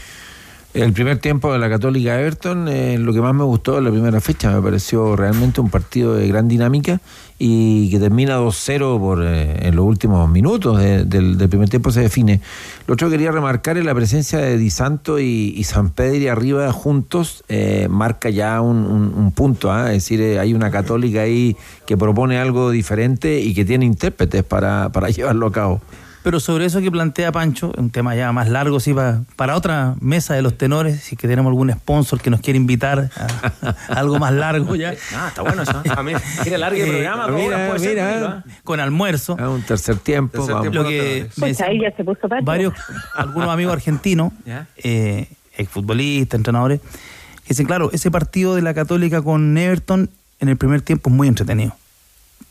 El 0.73 0.91
primer 0.91 1.19
tiempo 1.19 1.53
de 1.53 1.59
la 1.59 1.69
Católica 1.69 2.19
Everton, 2.19 2.67
eh, 2.67 2.97
lo 2.97 3.13
que 3.13 3.21
más 3.21 3.35
me 3.35 3.43
gustó 3.43 3.75
de 3.75 3.81
la 3.83 3.91
primera 3.91 4.19
fecha, 4.19 4.49
me 4.51 4.59
pareció 4.59 5.15
realmente 5.15 5.61
un 5.61 5.69
partido 5.69 6.15
de 6.15 6.27
gran 6.27 6.47
dinámica 6.47 6.99
y 7.37 7.91
que 7.91 7.99
termina 7.99 8.39
2-0 8.39 8.97
por 8.99 9.23
eh, 9.23 9.67
en 9.67 9.75
los 9.75 9.85
últimos 9.85 10.27
minutos 10.31 10.79
de- 10.79 11.05
del, 11.05 11.37
del 11.37 11.47
primer 11.47 11.69
tiempo 11.69 11.91
se 11.91 12.01
define. 12.01 12.41
Lo 12.87 12.95
otro 12.95 13.07
que 13.07 13.17
quería 13.17 13.31
remarcar 13.31 13.77
es 13.77 13.85
la 13.85 13.93
presencia 13.93 14.39
de 14.39 14.57
Di 14.57 14.71
Santo 14.71 15.19
y, 15.19 15.53
y 15.55 15.63
San 15.65 15.91
Pedri 15.91 16.27
arriba 16.27 16.71
juntos, 16.71 17.43
eh, 17.49 17.87
marca 17.87 18.31
ya 18.31 18.59
un, 18.59 18.77
un- 18.77 19.13
un 19.15 19.31
punto, 19.31 19.71
¿ah? 19.71 19.89
es 19.89 20.03
decir, 20.03 20.21
eh, 20.21 20.39
hay 20.39 20.55
una 20.55 20.71
católica 20.71 21.21
ahí 21.21 21.55
que 21.85 21.97
propone 21.97 22.39
algo 22.39 22.71
diferente 22.71 23.41
y 23.41 23.53
que 23.53 23.63
tiene 23.63 23.85
intérpretes 23.85 24.43
para, 24.43 24.89
para 24.91 25.09
llevarlo 25.11 25.45
a 25.45 25.51
cabo. 25.51 25.81
Pero 26.23 26.39
sobre 26.39 26.63
eso 26.65 26.79
que 26.79 26.89
plantea 26.89 27.33
Pancho, 27.33 27.73
un 27.77 27.89
tema 27.89 28.15
ya 28.15 28.31
más 28.31 28.47
largo, 28.47 28.79
sí, 28.79 28.93
para, 28.93 29.23
para 29.35 29.57
otra 29.57 29.95
mesa 29.99 30.33
de 30.35 30.41
los 30.41 30.57
tenores, 30.57 31.01
si 31.01 31.17
que 31.17 31.27
tenemos 31.27 31.49
algún 31.49 31.69
sponsor 31.71 32.21
que 32.21 32.29
nos 32.29 32.39
quiere 32.39 32.55
invitar 32.57 33.09
a, 33.15 33.67
a 33.89 33.99
algo 33.99 34.19
más 34.19 34.31
largo 34.33 34.75
ya. 34.75 34.93
Ah, 35.13 35.27
está 35.27 35.41
bueno 35.41 35.63
eso. 35.63 35.81
A 35.95 36.01
mí, 36.01 36.13
quiere 36.41 36.57
largo 36.57 36.77
el 36.77 36.83
Eh, 36.87 36.91
programa, 36.91 37.27
mira, 37.27 37.77
ser, 37.77 37.89
mira. 37.95 38.43
¿ah? 38.47 38.51
Con 38.63 38.79
almuerzo. 38.79 39.35
A 39.37 39.49
un 39.49 39.61
tercer 39.63 39.97
tiempo. 39.97 40.37
Tercer 40.37 40.55
vamos. 40.55 40.71
tiempo. 40.71 40.83
Lo 40.83 40.89
que 40.89 41.29
me 41.35 41.39
Pues 41.41 41.59
ahí 41.61 41.81
ya 41.81 41.91
se 41.95 42.03
puso 42.05 42.21
patio. 42.29 42.45
varios, 42.45 42.73
algunos 43.15 43.49
amigos 43.49 43.73
argentinos, 43.73 44.31
eh, 44.77 45.27
exfutbolistas, 45.57 46.37
entrenadores, 46.37 46.79
que 46.79 47.49
dicen, 47.49 47.65
claro, 47.65 47.89
ese 47.91 48.09
partido 48.11 48.55
de 48.55 48.61
la 48.61 48.73
Católica 48.73 49.21
con 49.21 49.57
Everton 49.57 50.09
en 50.39 50.47
el 50.49 50.55
primer 50.55 50.81
tiempo 50.81 51.09
es 51.09 51.15
muy 51.15 51.27
entretenido. 51.27 51.75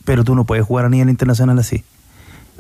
Pero 0.04 0.24
tú 0.24 0.34
no 0.34 0.44
puedes 0.44 0.64
jugar 0.66 0.84
a 0.84 0.88
nivel 0.90 1.08
internacional 1.08 1.58
así. 1.58 1.84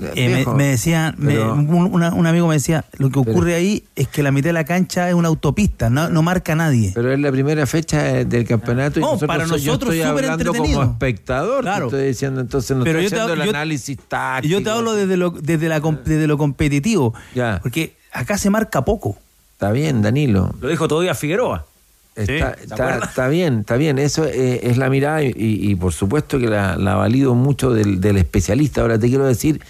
Eh, 0.00 0.28
me, 0.28 0.36
Viejo, 0.36 0.54
me 0.54 0.64
decía, 0.68 1.14
me- 1.18 1.34
pero- 1.34 1.52
un, 1.52 1.68
una- 1.92 2.12
un 2.14 2.26
amigo 2.26 2.48
me 2.48 2.54
decía, 2.54 2.84
lo 2.98 3.10
que 3.10 3.18
ocurre 3.18 3.54
ahí 3.54 3.84
es 3.94 4.08
que 4.08 4.22
la 4.22 4.32
mitad 4.32 4.48
de 4.48 4.52
la 4.54 4.64
cancha 4.64 5.08
es 5.08 5.14
una 5.14 5.28
autopista, 5.28 5.90
no, 5.90 6.08
no 6.08 6.22
marca 6.22 6.54
nadie. 6.54 6.92
Pero 6.94 7.12
es 7.12 7.20
la 7.20 7.30
primera 7.30 7.66
fecha 7.66 8.18
eh, 8.20 8.24
del 8.24 8.46
campeonato 8.46 8.98
y 8.98 9.02
No, 9.02 9.08
nosotros, 9.08 9.28
para 9.28 9.46
so- 9.46 9.56
yo 9.58 9.72
nosotros 9.72 9.94
estoy 9.94 10.08
súper 10.10 10.24
hablando 10.30 10.54
como 10.54 10.82
espectador. 10.82 11.56
te 11.58 11.62
Claro. 11.62 11.86
Estoy 11.86 12.06
diciendo, 12.06 12.40
entonces 12.40 12.76
no 12.76 12.84
Pero 12.84 12.98
estoy 13.00 13.04
yo 13.04 13.10
te 13.10 13.16
haciendo 13.16 13.32
hablo- 13.34 13.44
el 13.44 13.50
yo- 13.50 13.56
análisis 13.56 13.88
Y 13.90 13.96
táctico. 13.96 14.50
yo 14.52 14.62
te 14.62 14.70
hablo 14.70 14.94
desde 14.94 15.16
lo, 15.18 15.30
desde 15.30 15.68
la, 15.68 15.80
desde 15.80 16.26
lo 16.26 16.38
competitivo, 16.38 17.14
Ya. 17.34 17.60
porque 17.62 17.94
acá 18.12 18.38
se 18.38 18.48
marca 18.50 18.84
poco. 18.84 19.18
Está 19.52 19.70
bien, 19.72 20.00
Danilo. 20.02 20.54
Lo 20.60 20.68
dijo 20.68 20.88
todavía 20.88 21.14
Figueroa. 21.14 21.66
Está, 22.14 22.56
¿se 22.56 22.64
está, 22.66 23.28
bien, 23.28 23.60
está 23.60 23.76
bien. 23.76 23.98
Eso 23.98 24.26
eh, 24.26 24.60
es 24.64 24.76
la 24.76 24.90
mirada 24.90 25.22
y, 25.22 25.28
y- 25.28 25.70
y 25.70 25.74
por 25.76 25.94
supuesto 25.94 26.38
que 26.38 26.46
la, 26.46 26.76
la 26.76 26.94
valido 26.94 27.34
mucho 27.34 27.72
del, 27.72 28.02
del 28.02 28.18
especialista. 28.18 28.82
Ahora 28.82 28.98
te 28.98 29.08
quiero 29.08 29.24
decir, 29.24 29.62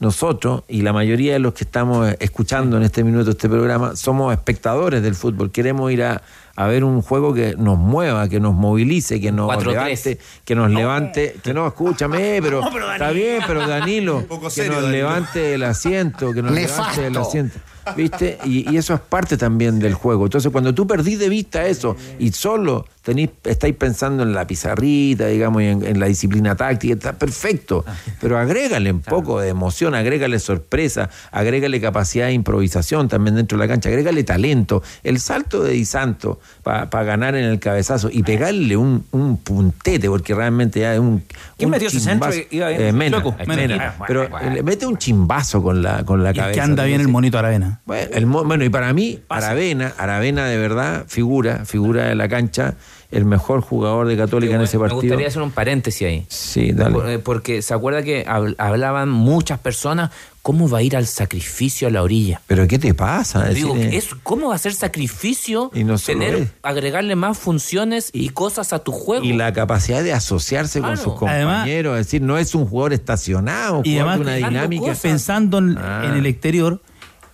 nosotros 0.00 0.62
y 0.68 0.82
la 0.82 0.92
mayoría 0.92 1.32
de 1.32 1.38
los 1.40 1.54
que 1.54 1.64
estamos 1.64 2.14
escuchando 2.20 2.76
en 2.76 2.84
este 2.84 3.02
minuto 3.02 3.30
este 3.30 3.48
programa 3.48 3.96
somos 3.96 4.32
espectadores 4.32 5.02
del 5.02 5.14
fútbol. 5.14 5.50
Queremos 5.50 5.90
ir 5.90 6.04
a, 6.04 6.22
a 6.54 6.66
ver 6.66 6.84
un 6.84 7.02
juego 7.02 7.34
que 7.34 7.56
nos 7.56 7.78
mueva, 7.78 8.28
que 8.28 8.38
nos 8.38 8.54
movilice, 8.54 9.20
que 9.20 9.32
nos 9.32 9.50
4-3. 9.50 9.66
levante, 9.66 10.18
que 10.44 10.54
nos 10.54 10.70
levante, 10.70 11.36
que 11.42 11.52
no, 11.52 11.66
escúchame, 11.66 12.38
pero, 12.42 12.62
está 12.92 13.10
bien, 13.10 13.42
pero 13.46 13.66
Danilo, 13.66 14.24
que 14.28 14.36
nos 14.36 14.56
Danilo. 14.56 14.88
levante 14.88 15.54
el 15.54 15.64
asiento, 15.64 16.32
que 16.32 16.42
nos 16.42 16.52
levante 16.52 17.06
el 17.06 17.16
asiento. 17.16 17.58
¿Viste? 17.96 18.38
Y, 18.44 18.70
y 18.72 18.76
eso 18.76 18.94
es 18.94 19.00
parte 19.00 19.36
también 19.36 19.78
del 19.78 19.94
juego. 19.94 20.24
Entonces, 20.26 20.50
cuando 20.52 20.74
tú 20.74 20.86
perdís 20.86 21.18
de 21.18 21.28
vista 21.28 21.66
eso 21.66 21.96
y 22.18 22.32
solo 22.32 22.86
tenís, 23.02 23.30
estáis 23.44 23.74
pensando 23.74 24.22
en 24.22 24.34
la 24.34 24.46
pizarrita, 24.46 25.26
digamos, 25.26 25.62
y 25.62 25.66
en, 25.66 25.84
en 25.84 25.98
la 26.00 26.06
disciplina 26.06 26.54
táctica, 26.56 26.94
está 26.94 27.12
perfecto. 27.14 27.84
Pero 28.20 28.38
agrégale 28.38 28.92
un 28.92 29.00
poco 29.00 29.40
de 29.40 29.48
emoción, 29.48 29.94
agrégale 29.94 30.38
sorpresa, 30.38 31.08
agrégale 31.32 31.80
capacidad 31.80 32.26
de 32.26 32.32
improvisación 32.32 33.08
también 33.08 33.36
dentro 33.36 33.56
de 33.58 33.64
la 33.64 33.68
cancha, 33.68 33.88
agrégale 33.88 34.24
talento. 34.24 34.82
El 35.02 35.20
salto 35.20 35.62
de 35.62 35.72
Di 35.72 35.84
Santo 35.84 36.40
para 36.62 36.86
ganar 37.04 37.34
en 37.34 37.44
el 37.44 37.58
cabezazo 37.58 38.10
y 38.12 38.22
pegarle 38.22 38.76
un, 38.76 39.04
un 39.12 39.38
puntete, 39.38 40.08
porque 40.08 40.34
realmente 40.34 40.80
ya 40.80 40.94
es 40.94 41.00
un. 41.00 41.22
¿Quién 41.56 41.68
un 41.68 41.70
metió 41.70 41.88
ese 41.88 42.00
centro? 42.00 42.30
Iba 42.50 42.68
bien. 42.68 42.82
Eh, 42.82 42.92
Mena, 42.92 43.18
Loco, 43.18 43.34
Mena. 43.46 43.56
Mena. 43.56 43.94
Pero 44.06 44.28
mete 44.64 44.86
un 44.86 44.98
chimbazo 44.98 45.62
con 45.62 45.82
la, 45.82 46.04
con 46.04 46.22
la 46.22 46.30
Y 46.30 46.32
es 46.32 46.38
cabeza. 46.38 46.54
que 46.54 46.60
anda 46.60 46.84
bien 46.84 47.00
el 47.00 47.08
monito 47.08 47.38
Aravena. 47.38 47.77
Bueno, 47.84 48.10
el 48.12 48.26
bueno, 48.26 48.64
y 48.64 48.68
para 48.68 48.92
mí, 48.92 49.20
Aravena, 49.28 49.94
Aravena 49.98 50.46
de 50.46 50.56
verdad, 50.58 51.04
figura, 51.08 51.64
figura 51.64 52.04
de 52.06 52.14
la 52.14 52.28
cancha, 52.28 52.74
el 53.10 53.24
mejor 53.24 53.62
jugador 53.62 54.06
de 54.06 54.16
Católica 54.18 54.54
en 54.56 54.60
ese 54.60 54.76
Me 54.76 54.82
partido. 54.82 55.00
gustaría 55.00 55.28
hacer 55.28 55.40
un 55.42 55.50
paréntesis 55.50 56.06
ahí. 56.06 56.26
Sí, 56.28 56.72
dale. 56.72 57.14
Eh, 57.14 57.18
Porque 57.18 57.62
se 57.62 57.72
acuerda 57.72 58.02
que 58.02 58.26
hab- 58.26 58.54
hablaban 58.58 59.08
muchas 59.08 59.58
personas 59.58 60.10
¿cómo 60.42 60.68
va 60.70 60.78
a 60.78 60.82
ir 60.82 60.96
al 60.96 61.06
sacrificio 61.06 61.88
a 61.88 61.90
la 61.90 62.02
orilla? 62.02 62.40
¿Pero 62.46 62.66
qué 62.66 62.78
te 62.78 62.94
pasa? 62.94 63.48
Digo, 63.48 63.74
es- 63.76 64.08
¿cómo 64.22 64.48
va 64.48 64.54
a 64.54 64.58
ser 64.58 64.72
sacrificio 64.74 65.70
Y 65.74 65.84
no 65.84 65.98
solo 65.98 66.18
tener, 66.20 66.34
es. 66.42 66.48
agregarle 66.62 67.16
más 67.16 67.36
funciones 67.38 68.10
y 68.12 68.30
cosas 68.30 68.72
a 68.72 68.78
tu 68.80 68.92
juego? 68.92 69.24
Y 69.24 69.32
la 69.34 69.52
capacidad 69.52 70.02
de 70.02 70.12
asociarse 70.12 70.80
con 70.80 70.96
sus 70.96 71.14
compañeros, 71.14 71.98
es 71.98 72.06
decir, 72.06 72.22
no 72.22 72.38
es 72.38 72.54
un 72.54 72.66
jugador 72.66 72.92
estacionado, 72.92 73.82
Y 73.84 73.98
jugador 73.98 74.10
además, 74.22 74.26
de 74.36 74.38
una 74.42 74.48
dinámica. 74.68 74.94
pensando 75.00 75.58
en, 75.58 75.76
Ah. 75.78 76.02
en 76.04 76.12
el 76.12 76.26
exterior, 76.26 76.80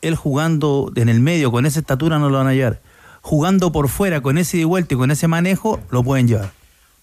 él 0.05 0.17
jugando 0.17 0.93
en 0.95 1.09
el 1.09 1.21
medio 1.21 1.51
con 1.51 1.67
esa 1.67 1.81
estatura 1.81 2.19
no 2.19 2.29
lo 2.29 2.39
van 2.39 2.49
a 2.49 2.55
llevar. 2.55 2.81
Jugando 3.23 3.73
por 3.73 3.89
fuera 3.89 4.21
con 4.21 4.37
ese 4.37 4.59
y 4.59 4.65
vuelta 4.65 4.95
y 4.95 4.99
con 4.99 5.11
ese 5.11 5.29
manejo, 5.29 5.81
lo 5.91 6.03
pueden 6.03 6.29
llevar. 6.29 6.51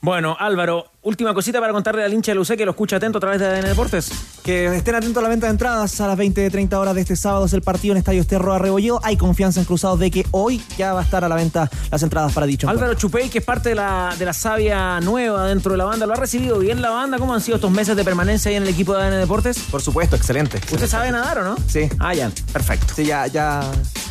Bueno, 0.01 0.37
Álvaro, 0.39 0.90
última 1.03 1.33
cosita 1.33 1.59
para 1.59 1.73
contarle 1.73 2.03
al 2.03 2.13
hincha 2.13 2.31
de 2.31 2.35
Lucé 2.35 2.55
que 2.55 2.65
lo 2.65 2.71
escucha 2.71 2.97
atento 2.97 3.17
a 3.17 3.21
través 3.21 3.39
de 3.39 3.47
ADN 3.47 3.65
Deportes. 3.65 4.11
Que 4.43 4.75
estén 4.75 4.95
atentos 4.95 5.19
a 5.19 5.23
la 5.23 5.29
venta 5.29 5.47
de 5.47 5.51
entradas 5.51 5.99
a 5.99 6.07
las 6.07 6.17
20-30 6.17 6.73
horas 6.73 6.95
de 6.95 7.01
este 7.01 7.15
sábado. 7.15 7.45
Es 7.45 7.53
el 7.53 7.61
partido 7.61 7.93
en 7.93 7.97
Estadio 7.99 8.21
Esterro 8.21 8.53
Arrebolleo. 8.53 8.99
Hay 9.03 9.17
confianza 9.17 9.59
en 9.59 9.65
Cruzados 9.65 9.99
de 9.99 10.11
que 10.11 10.25
hoy 10.31 10.61
ya 10.77 10.93
va 10.93 11.01
a 11.01 11.03
estar 11.03 11.23
a 11.23 11.29
la 11.29 11.35
venta 11.35 11.69
las 11.89 12.03
entradas 12.03 12.33
para 12.33 12.45
dicho 12.45 12.67
encuentro. 12.67 12.85
Álvaro 12.85 12.99
Chupey, 12.99 13.29
que 13.29 13.39
es 13.39 13.45
parte 13.45 13.69
de 13.69 13.75
la, 13.75 14.15
de 14.17 14.25
la 14.25 14.33
savia 14.33 14.99
nueva 14.99 15.47
dentro 15.47 15.71
de 15.71 15.77
la 15.77 15.85
banda, 15.85 16.05
¿lo 16.05 16.13
ha 16.13 16.17
recibido 16.17 16.59
bien 16.59 16.81
la 16.81 16.89
banda? 16.91 17.17
¿Cómo 17.17 17.33
han 17.33 17.41
sido 17.41 17.55
estos 17.55 17.71
meses 17.71 17.95
de 17.95 18.03
permanencia 18.03 18.49
ahí 18.49 18.55
en 18.55 18.63
el 18.63 18.69
equipo 18.69 18.95
de 18.95 19.03
ADN 19.03 19.19
Deportes? 19.19 19.59
Por 19.71 19.81
supuesto, 19.81 20.15
excelente. 20.15 20.57
¿Usted 20.71 20.87
sabe 20.87 21.11
nadar 21.11 21.39
o 21.39 21.43
no? 21.43 21.55
Sí. 21.67 21.89
Ah, 21.99 22.13
ya, 22.13 22.31
perfecto. 22.53 22.93
Sí, 22.95 23.05
ya, 23.05 23.27
ya, 23.27 23.61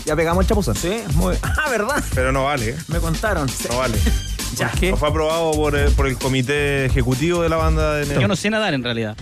ya 0.04 0.16
pegamos 0.16 0.42
el 0.44 0.48
chapuzón. 0.48 0.74
Sí, 0.74 1.02
muy. 1.14 1.36
Ah, 1.62 1.68
¿verdad? 1.70 2.02
Pero 2.14 2.32
no 2.32 2.44
vale. 2.44 2.70
¿eh? 2.70 2.76
Me 2.88 2.98
contaron. 3.00 3.48
No 3.70 3.78
vale. 3.78 3.98
Ya. 4.56 4.72
No 4.90 4.96
fue 4.96 5.08
aprobado 5.08 5.52
por 5.52 5.76
el, 5.76 5.92
por 5.92 6.06
el 6.08 6.18
comité 6.18 6.79
ejecutivo 6.86 7.42
de 7.42 7.48
la 7.48 7.56
banda 7.56 7.94
de 7.94 8.20
Yo 8.20 8.28
no 8.28 8.36
sé 8.36 8.50
nadar 8.50 8.74
en 8.74 8.82
realidad. 8.84 9.16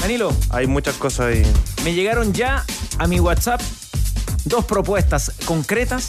Danilo, 0.00 0.32
Hay 0.50 0.66
muchas 0.66 0.94
cosas 0.96 1.26
ahí. 1.26 1.42
me 1.84 1.92
llegaron 1.92 2.32
ya 2.32 2.64
a 2.98 3.06
mi 3.06 3.20
WhatsApp 3.20 3.60
dos 4.46 4.64
propuestas 4.64 5.32
concretas 5.44 6.08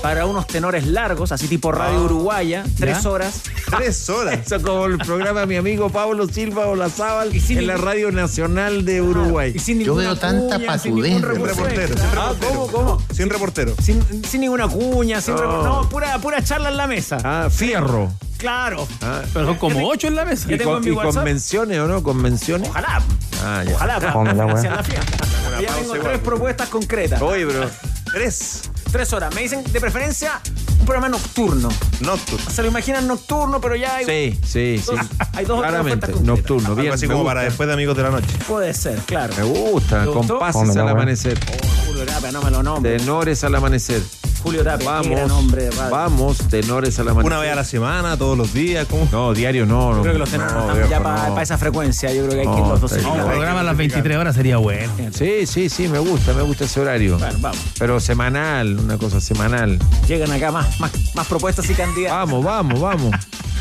para 0.00 0.24
unos 0.26 0.46
tenores 0.46 0.86
largos, 0.86 1.32
así 1.32 1.48
tipo 1.48 1.72
Radio 1.72 1.98
Ah. 1.98 2.02
Uruguaya, 2.04 2.64
tres 2.78 3.02
¿Ya? 3.02 3.10
horas. 3.10 3.42
Tres 3.76 4.08
horas. 4.08 4.38
Eso 4.46 4.62
como 4.62 4.86
el 4.86 4.98
programa 4.98 5.40
de 5.40 5.46
mi 5.46 5.56
amigo 5.56 5.90
Pablo 5.90 6.28
Silva 6.28 6.66
Olazábal 6.68 7.32
en 7.34 7.66
la 7.66 7.76
Radio 7.76 8.12
Nacional 8.12 8.84
de 8.84 9.02
Uruguay. 9.02 9.52
Y 9.56 9.58
sin 9.58 9.78
ninguna 9.78 10.14
cuña, 10.14 10.78
sin 10.78 10.94
ningún 10.94 11.22
recurso 11.22 11.54
reportero, 11.64 11.82
extra. 11.94 12.10
sin 12.10 12.18
Ah, 12.18 12.28
reportero. 12.30 12.52
¿cómo, 12.52 12.66
cómo? 12.68 13.02
Sin 13.12 13.28
reportero. 13.30 13.74
Sin, 13.82 14.24
sin 14.24 14.40
ninguna 14.42 14.68
cuña, 14.68 15.20
sin 15.20 15.34
No. 15.34 15.40
repor- 15.42 15.64
no, 15.64 15.88
pura, 15.88 16.16
pura 16.20 16.44
charla 16.44 16.68
en 16.68 16.76
la 16.76 16.86
mesa. 16.86 17.18
Ah, 17.24 17.48
fierro. 17.50 18.12
Claro. 18.38 18.86
Ah, 19.02 19.22
Pero 19.32 19.46
son 19.46 19.56
como 19.56 19.88
ocho 19.88 20.06
en 20.08 20.14
la 20.14 20.24
mesa. 20.24 20.52
¿Y, 20.52 20.56
tengo 20.58 20.72
con, 20.72 20.82
en 20.82 20.84
mi 20.84 20.94
y 20.94 20.96
WhatsApp. 20.96 21.14
convenciones 21.14 21.78
o 21.78 21.86
no? 21.88 22.02
¿Convenciones? 22.02 22.68
Ojalá. 22.68 23.02
Ah, 23.42 23.64
ya. 23.64 23.74
Ojalá 23.74 24.00
para 24.00 24.12
Fome 24.12 24.34
la 24.34 24.82
fiesta. 24.82 25.26
Ya 25.60 25.74
tengo 25.74 25.94
tres 25.94 26.18
propuestas 26.18 26.68
concretas. 26.68 27.20
Oye, 27.22 27.44
bro. 27.44 27.68
Tres. 28.12 28.70
Tres 28.92 29.12
horas. 29.12 29.34
Me 29.34 29.42
dicen 29.42 29.64
de 29.72 29.80
preferencia 29.80 30.40
un 30.78 30.86
programa 30.86 31.08
nocturno. 31.08 31.68
Nocturno. 32.00 32.50
Se 32.50 32.62
lo 32.62 32.68
imaginan 32.68 33.06
nocturno, 33.06 33.60
pero 33.60 33.74
ya 33.74 33.96
hay. 33.96 34.04
Sí, 34.04 34.38
sí, 34.46 34.82
sí. 34.84 34.92
Hay 35.34 35.44
dos 35.44 35.58
o 35.58 35.62
tres 35.62 35.70
Claramente, 35.72 36.06
nocturno. 36.22 36.74
Bien, 36.74 36.86
Algo 36.86 36.94
así 36.94 37.06
como 37.06 37.18
gusta. 37.20 37.30
para 37.30 37.42
después 37.42 37.66
de 37.66 37.72
Amigos 37.74 37.96
de 37.96 38.02
la 38.04 38.10
Noche. 38.10 38.28
Puede 38.46 38.72
ser, 38.74 38.98
claro. 39.00 39.34
Me 39.36 39.42
gusta, 39.44 40.04
compases 40.04 40.76
al 40.76 40.88
amanecer. 40.88 41.38
Julio 41.86 42.04
Tapia, 42.06 42.32
no 42.32 42.42
me 42.42 42.50
lo 42.50 42.62
nombre. 42.62 42.96
Tenores 42.98 43.42
al 43.44 43.54
amanecer. 43.54 44.02
Julio 44.46 44.62
Tapia, 44.62 44.88
Vamos, 44.88 45.32
hombre 45.32 45.64
de 45.64 45.70
radio. 45.72 45.90
vamos, 45.90 46.38
tenores 46.48 46.96
al 47.00 47.08
amanecer. 47.08 47.32
Una 47.32 47.40
vez 47.40 47.50
a 47.50 47.56
la 47.56 47.64
semana, 47.64 48.16
todos 48.16 48.38
los 48.38 48.54
días. 48.54 48.86
¿cómo? 48.88 49.08
No, 49.10 49.34
diario 49.34 49.66
no. 49.66 49.96
Yo 49.96 50.02
creo 50.02 50.12
que 50.12 50.18
los 50.20 50.30
tenores 50.30 50.54
no, 50.54 50.72
están 50.72 50.88
ya 50.88 51.02
para 51.02 51.28
no. 51.30 51.40
esa 51.40 51.58
frecuencia. 51.58 52.12
Yo 52.12 52.28
creo 52.28 52.30
que 52.30 52.48
hay 52.48 52.54
que 52.54 52.60
ir 52.60 52.66
los 52.68 52.80
dos 52.80 52.92
está 52.92 53.02
seguidos. 53.02 53.24
Un 53.26 53.32
programa 53.32 53.60
a 53.60 53.62
las 53.64 53.76
23 53.76 54.16
horas 54.16 54.36
sería 54.36 54.58
bueno. 54.58 54.92
Sí, 55.12 55.46
sí, 55.46 55.68
sí, 55.68 55.88
me 55.88 55.98
gusta, 55.98 56.32
me 56.32 56.42
gusta 56.42 56.64
ese 56.64 56.80
horario. 56.80 57.18
Bueno, 57.18 57.38
vamos. 57.40 57.58
Pero 57.76 57.98
semanal, 57.98 58.78
una 58.78 58.96
cosa 58.98 59.20
semanal. 59.20 59.80
Llegan 60.06 60.30
acá 60.30 60.52
más, 60.52 60.78
más, 60.78 60.92
más 61.16 61.26
propuestas 61.26 61.68
y 61.68 61.74
candidatos. 61.74 62.16
Vamos, 62.16 62.44
vamos, 62.44 62.80
vamos. 62.80 63.14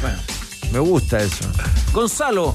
Bueno. 0.03 0.17
Me 0.71 0.79
gusta 0.79 1.17
eso. 1.17 1.45
Gonzalo, 1.93 2.53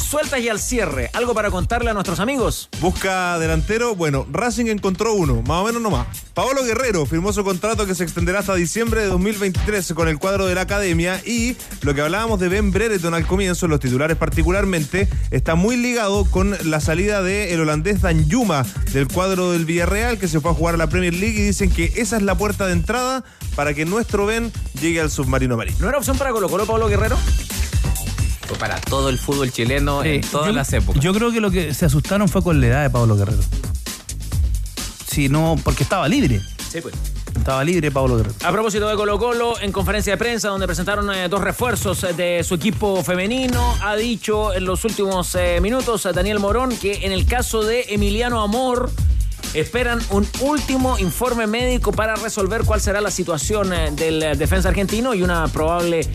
sueltas 0.00 0.40
y 0.40 0.48
al 0.48 0.58
cierre. 0.58 1.10
¿Algo 1.12 1.34
para 1.34 1.50
contarle 1.50 1.90
a 1.90 1.94
nuestros 1.94 2.20
amigos? 2.20 2.68
Busca 2.80 3.38
delantero. 3.38 3.94
Bueno, 3.94 4.26
Racing 4.30 4.66
encontró 4.66 5.14
uno, 5.14 5.42
más 5.42 5.62
o 5.62 5.64
menos 5.64 5.82
nomás. 5.82 6.06
Paolo 6.34 6.64
Guerrero 6.64 7.06
firmó 7.06 7.32
su 7.32 7.44
contrato 7.44 7.86
que 7.86 7.94
se 7.94 8.04
extenderá 8.04 8.40
hasta 8.40 8.54
diciembre 8.54 9.02
de 9.02 9.08
2023 9.08 9.94
con 9.94 10.08
el 10.08 10.18
cuadro 10.18 10.46
de 10.46 10.54
la 10.54 10.62
academia. 10.62 11.20
Y 11.24 11.56
lo 11.82 11.94
que 11.94 12.02
hablábamos 12.02 12.40
de 12.40 12.48
Ben 12.48 12.72
Brereton 12.72 13.14
al 13.14 13.26
comienzo, 13.26 13.68
los 13.68 13.80
titulares 13.80 14.16
particularmente, 14.16 15.08
está 15.30 15.54
muy 15.54 15.76
ligado 15.76 16.24
con 16.24 16.56
la 16.64 16.80
salida 16.80 17.22
del 17.22 17.60
holandés 17.60 18.02
Dan 18.02 18.28
Yuma 18.28 18.64
del 18.92 19.08
cuadro 19.08 19.52
del 19.52 19.64
Villarreal 19.64 20.18
que 20.18 20.28
se 20.28 20.40
fue 20.40 20.50
a 20.50 20.54
jugar 20.54 20.74
a 20.74 20.78
la 20.78 20.88
Premier 20.88 21.14
League 21.14 21.38
y 21.38 21.42
dicen 21.42 21.70
que 21.70 21.92
esa 21.96 22.16
es 22.16 22.22
la 22.22 22.36
puerta 22.36 22.66
de 22.66 22.72
entrada 22.72 23.24
para 23.54 23.74
que 23.74 23.84
nuestro 23.84 24.26
Ben 24.26 24.52
llegue 24.80 25.00
al 25.00 25.10
submarino 25.10 25.54
amarillo. 25.54 25.78
¿No 25.80 25.88
era 25.88 25.98
opción 25.98 26.18
para 26.18 26.30
Colo 26.30 26.48
Colo, 26.48 26.66
Pablo 26.66 26.88
Guerrero? 26.88 27.16
Fue 28.46 28.56
para 28.58 28.80
todo 28.80 29.08
el 29.08 29.18
fútbol 29.18 29.50
chileno 29.50 30.04
en 30.04 30.20
todas 30.20 30.48
yo, 30.48 30.52
las 30.52 30.72
épocas. 30.72 31.02
Yo 31.02 31.12
creo 31.12 31.32
que 31.32 31.40
lo 31.40 31.50
que 31.50 31.74
se 31.74 31.86
asustaron 31.86 32.28
fue 32.28 32.42
con 32.42 32.60
la 32.60 32.66
edad 32.66 32.82
de 32.82 32.90
Pablo 32.90 33.16
Guerrero. 33.16 33.42
Si 35.10 35.28
no, 35.28 35.56
porque 35.64 35.82
estaba 35.82 36.08
libre. 36.08 36.40
Sí, 36.70 36.80
pues. 36.80 36.94
Estaba 37.36 37.64
libre 37.64 37.90
Pablo 37.90 38.16
Guerrero. 38.16 38.34
A 38.44 38.52
propósito 38.52 38.88
de 38.88 38.96
Colo 38.96 39.18
Colo, 39.18 39.60
en 39.60 39.72
conferencia 39.72 40.12
de 40.12 40.16
prensa 40.16 40.48
donde 40.48 40.66
presentaron 40.66 41.12
eh, 41.12 41.28
dos 41.28 41.40
refuerzos 41.40 42.04
eh, 42.04 42.12
de 42.12 42.44
su 42.44 42.54
equipo 42.54 43.02
femenino, 43.02 43.74
ha 43.82 43.96
dicho 43.96 44.54
en 44.54 44.64
los 44.64 44.84
últimos 44.84 45.34
eh, 45.34 45.58
minutos 45.60 46.06
a 46.06 46.12
Daniel 46.12 46.38
Morón 46.38 46.76
que 46.76 47.04
en 47.04 47.12
el 47.12 47.26
caso 47.26 47.62
de 47.62 47.86
Emiliano 47.88 48.42
Amor 48.42 48.90
esperan 49.54 50.00
un 50.10 50.26
último 50.40 50.98
informe 50.98 51.46
médico 51.46 51.92
para 51.92 52.14
resolver 52.16 52.64
cuál 52.64 52.80
será 52.80 53.00
la 53.00 53.10
situación 53.10 53.72
eh, 53.72 53.90
del 53.92 54.38
defensa 54.38 54.68
argentino 54.68 55.14
y 55.14 55.22
una 55.22 55.48
probable 55.48 56.06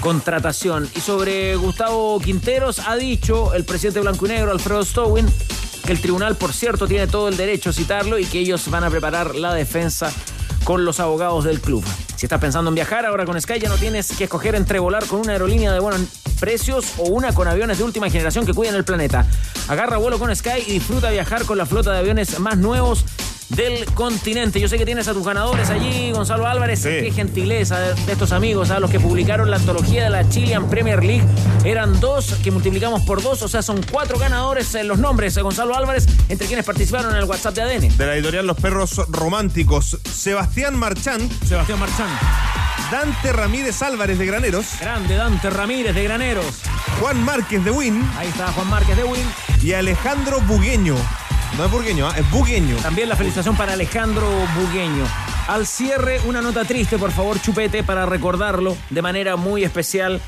contratación. 0.00 0.88
Y 0.94 1.00
sobre 1.00 1.56
Gustavo 1.56 2.18
Quinteros 2.20 2.80
ha 2.80 2.96
dicho 2.96 3.54
el 3.54 3.64
presidente 3.64 4.00
blanco 4.00 4.26
y 4.26 4.30
negro, 4.30 4.50
Alfredo 4.50 4.84
Stowin, 4.84 5.26
que 5.84 5.92
el 5.92 6.00
tribunal, 6.00 6.36
por 6.36 6.52
cierto, 6.52 6.86
tiene 6.86 7.06
todo 7.06 7.28
el 7.28 7.36
derecho 7.36 7.70
a 7.70 7.72
citarlo 7.72 8.18
y 8.18 8.24
que 8.24 8.40
ellos 8.40 8.68
van 8.70 8.84
a 8.84 8.90
preparar 8.90 9.34
la 9.34 9.54
defensa 9.54 10.12
con 10.64 10.84
los 10.84 11.00
abogados 11.00 11.44
del 11.44 11.60
club. 11.60 11.84
Si 12.16 12.26
estás 12.26 12.40
pensando 12.40 12.68
en 12.68 12.74
viajar 12.74 13.06
ahora 13.06 13.24
con 13.24 13.40
Sky, 13.40 13.58
ya 13.58 13.68
no 13.68 13.76
tienes 13.76 14.08
que 14.16 14.24
escoger 14.24 14.54
entre 14.54 14.78
volar 14.78 15.06
con 15.06 15.20
una 15.20 15.32
aerolínea 15.32 15.72
de 15.72 15.80
buenos 15.80 16.02
precios 16.38 16.94
o 16.98 17.04
una 17.04 17.32
con 17.34 17.48
aviones 17.48 17.78
de 17.78 17.84
última 17.84 18.10
generación 18.10 18.44
que 18.44 18.54
cuiden 18.54 18.74
el 18.74 18.84
planeta. 18.84 19.26
Agarra 19.68 19.96
vuelo 19.96 20.18
con 20.18 20.34
Sky 20.34 20.64
y 20.66 20.72
disfruta 20.72 21.10
viajar 21.10 21.44
con 21.44 21.56
la 21.56 21.66
flota 21.66 21.92
de 21.92 21.98
aviones 21.98 22.38
más 22.38 22.58
nuevos 22.58 23.04
del 23.50 23.84
continente. 23.94 24.60
Yo 24.60 24.68
sé 24.68 24.78
que 24.78 24.86
tienes 24.86 25.08
a 25.08 25.12
tus 25.12 25.24
ganadores 25.24 25.70
allí, 25.70 26.12
Gonzalo 26.12 26.46
Álvarez. 26.46 26.82
Qué 26.82 27.10
gentileza 27.14 27.78
de, 27.78 28.12
estos 28.12 28.32
amigos, 28.32 28.70
a 28.70 28.80
los 28.80 28.90
que 28.90 29.00
publicaron 29.00 29.50
la 29.50 29.56
antología 29.56 30.04
de 30.04 30.10
la 30.10 30.28
Chilean 30.28 30.68
Premier 30.68 31.04
League. 31.04 31.24
Eran 31.64 32.00
dos 32.00 32.34
que 32.42 32.50
multiplicamos 32.50 33.02
por 33.02 33.22
dos, 33.22 33.42
o 33.42 33.48
sea, 33.48 33.62
son 33.62 33.84
cuatro 33.90 34.18
ganadores 34.18 34.74
en 34.74 34.88
los 34.88 34.98
nombres. 34.98 35.36
eh, 35.36 35.42
Gonzalo 35.42 35.76
Álvarez, 35.76 36.06
entre 36.28 36.46
quienes 36.46 36.64
participaron 36.64 37.12
en 37.12 37.18
el 37.18 37.24
WhatsApp 37.24 37.54
de 37.54 37.62
ADN. 37.62 37.96
De 37.96 38.06
la 38.06 38.14
editorial 38.14 38.46
Los 38.46 38.56
Perros 38.56 38.96
Románticos, 39.08 39.98
Sebastián 40.10 40.76
Marchán. 40.76 41.28
Sebastián 41.46 41.78
Marchán. 41.78 42.08
Dante 42.90 43.32
Ramírez 43.32 43.82
Álvarez 43.82 44.18
de 44.18 44.26
Graneros. 44.26 44.66
Grande 44.80 45.14
Dante 45.14 45.48
Ramírez 45.50 45.94
de 45.94 46.02
Graneros. 46.04 46.60
Juan 47.00 47.22
Márquez 47.24 47.64
de 47.64 47.70
Win. 47.70 48.02
Ahí 48.16 48.28
está 48.28 48.50
Juan 48.52 48.68
Márquez 48.68 48.96
de 48.96 49.04
Win. 49.04 49.24
Y 49.62 49.72
Alejandro 49.74 50.40
Bugueño. 50.40 50.96
No 51.56 51.64
es 51.64 51.70
burgueño, 51.70 52.06
¿ah? 52.06 52.14
es 52.16 52.30
bugueño. 52.30 52.76
También 52.76 53.08
la 53.08 53.16
felicitación 53.16 53.56
para 53.56 53.72
Alejandro 53.72 54.26
Bugueño. 54.56 55.04
Al 55.48 55.66
cierre, 55.66 56.20
una 56.26 56.40
nota 56.40 56.64
triste, 56.64 56.96
por 56.96 57.10
favor, 57.10 57.40
Chupete, 57.40 57.82
para 57.82 58.06
recordarlo 58.06 58.76
de 58.88 59.02
manera 59.02 59.36
muy 59.36 59.64
especial 59.64 60.20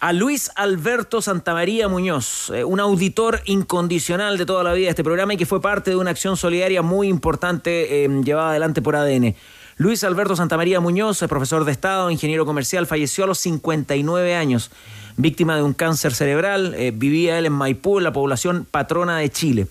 a 0.00 0.12
Luis 0.12 0.50
Alberto 0.56 1.22
Santamaría 1.22 1.86
Muñoz, 1.86 2.50
eh, 2.50 2.64
un 2.64 2.80
auditor 2.80 3.40
incondicional 3.44 4.36
de 4.36 4.46
toda 4.46 4.64
la 4.64 4.72
vida 4.72 4.86
de 4.86 4.90
este 4.90 5.04
programa 5.04 5.34
y 5.34 5.36
que 5.36 5.46
fue 5.46 5.60
parte 5.60 5.90
de 5.90 5.96
una 5.96 6.10
acción 6.10 6.36
solidaria 6.36 6.82
muy 6.82 7.06
importante 7.08 8.04
eh, 8.04 8.08
llevada 8.24 8.50
adelante 8.50 8.82
por 8.82 8.96
ADN. 8.96 9.36
Luis 9.76 10.02
Alberto 10.02 10.34
Santamaría 10.34 10.80
Muñoz, 10.80 11.20
profesor 11.28 11.64
de 11.64 11.72
Estado, 11.72 12.10
ingeniero 12.10 12.44
comercial, 12.44 12.86
falleció 12.86 13.24
a 13.24 13.26
los 13.28 13.38
59 13.38 14.34
años, 14.34 14.70
víctima 15.16 15.56
de 15.56 15.62
un 15.62 15.72
cáncer 15.72 16.14
cerebral. 16.14 16.74
eh, 16.76 16.90
vivía 16.92 17.38
él 17.38 17.46
en 17.46 17.52
Maipú, 17.52 18.00
la 18.00 18.12
población 18.12 18.66
patrona 18.68 19.18
de 19.18 19.30
Chile. 19.30 19.66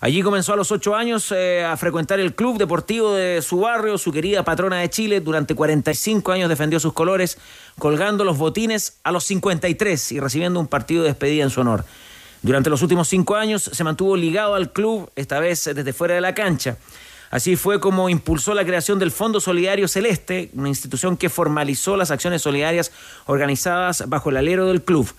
Allí 0.00 0.22
comenzó 0.22 0.52
a 0.52 0.56
los 0.56 0.70
ocho 0.70 0.94
años 0.94 1.32
eh, 1.32 1.64
a 1.64 1.76
frecuentar 1.76 2.20
el 2.20 2.34
club 2.34 2.58
deportivo 2.58 3.14
de 3.14 3.40
su 3.40 3.60
barrio, 3.60 3.96
su 3.96 4.12
querida 4.12 4.44
patrona 4.44 4.80
de 4.80 4.90
Chile. 4.90 5.20
Durante 5.20 5.54
45 5.54 6.32
años 6.32 6.48
defendió 6.48 6.78
sus 6.78 6.92
colores, 6.92 7.38
colgando 7.78 8.24
los 8.24 8.36
botines 8.36 8.98
a 9.02 9.12
los 9.12 9.24
53 9.24 10.12
y 10.12 10.20
recibiendo 10.20 10.60
un 10.60 10.66
partido 10.66 11.02
de 11.02 11.08
despedida 11.08 11.44
en 11.44 11.50
su 11.50 11.62
honor. 11.62 11.84
Durante 12.42 12.68
los 12.68 12.82
últimos 12.82 13.08
cinco 13.08 13.36
años 13.36 13.62
se 13.62 13.84
mantuvo 13.84 14.16
ligado 14.16 14.54
al 14.54 14.70
club, 14.70 15.10
esta 15.16 15.40
vez 15.40 15.64
desde 15.64 15.92
fuera 15.94 16.14
de 16.14 16.20
la 16.20 16.34
cancha. 16.34 16.76
Así 17.30 17.56
fue 17.56 17.80
como 17.80 18.10
impulsó 18.10 18.52
la 18.52 18.66
creación 18.66 18.98
del 18.98 19.10
Fondo 19.10 19.40
Solidario 19.40 19.88
Celeste, 19.88 20.50
una 20.54 20.68
institución 20.68 21.16
que 21.16 21.30
formalizó 21.30 21.96
las 21.96 22.10
acciones 22.10 22.42
solidarias 22.42 22.92
organizadas 23.24 24.04
bajo 24.08 24.28
el 24.28 24.36
alero 24.36 24.66
del 24.66 24.82
club. 24.82 25.10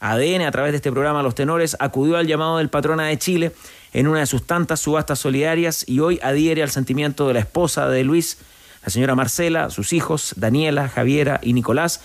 ADN, 0.00 0.42
a 0.42 0.50
través 0.50 0.72
de 0.72 0.76
este 0.76 0.90
programa 0.90 1.22
Los 1.22 1.36
Tenores, 1.36 1.76
acudió 1.78 2.16
al 2.16 2.26
llamado 2.26 2.58
del 2.58 2.68
Patrona 2.68 3.04
de 3.04 3.16
Chile 3.16 3.52
en 3.92 4.08
una 4.08 4.20
de 4.20 4.26
sus 4.26 4.46
tantas 4.46 4.80
subastas 4.80 5.18
solidarias 5.18 5.84
y 5.86 6.00
hoy 6.00 6.18
adhiere 6.22 6.62
al 6.62 6.70
sentimiento 6.70 7.28
de 7.28 7.34
la 7.34 7.40
esposa 7.40 7.88
de 7.88 8.04
Luis, 8.04 8.38
la 8.82 8.90
señora 8.90 9.14
Marcela, 9.14 9.70
sus 9.70 9.92
hijos, 9.92 10.34
Daniela, 10.36 10.88
Javiera 10.88 11.40
y 11.42 11.52
Nicolás, 11.52 12.00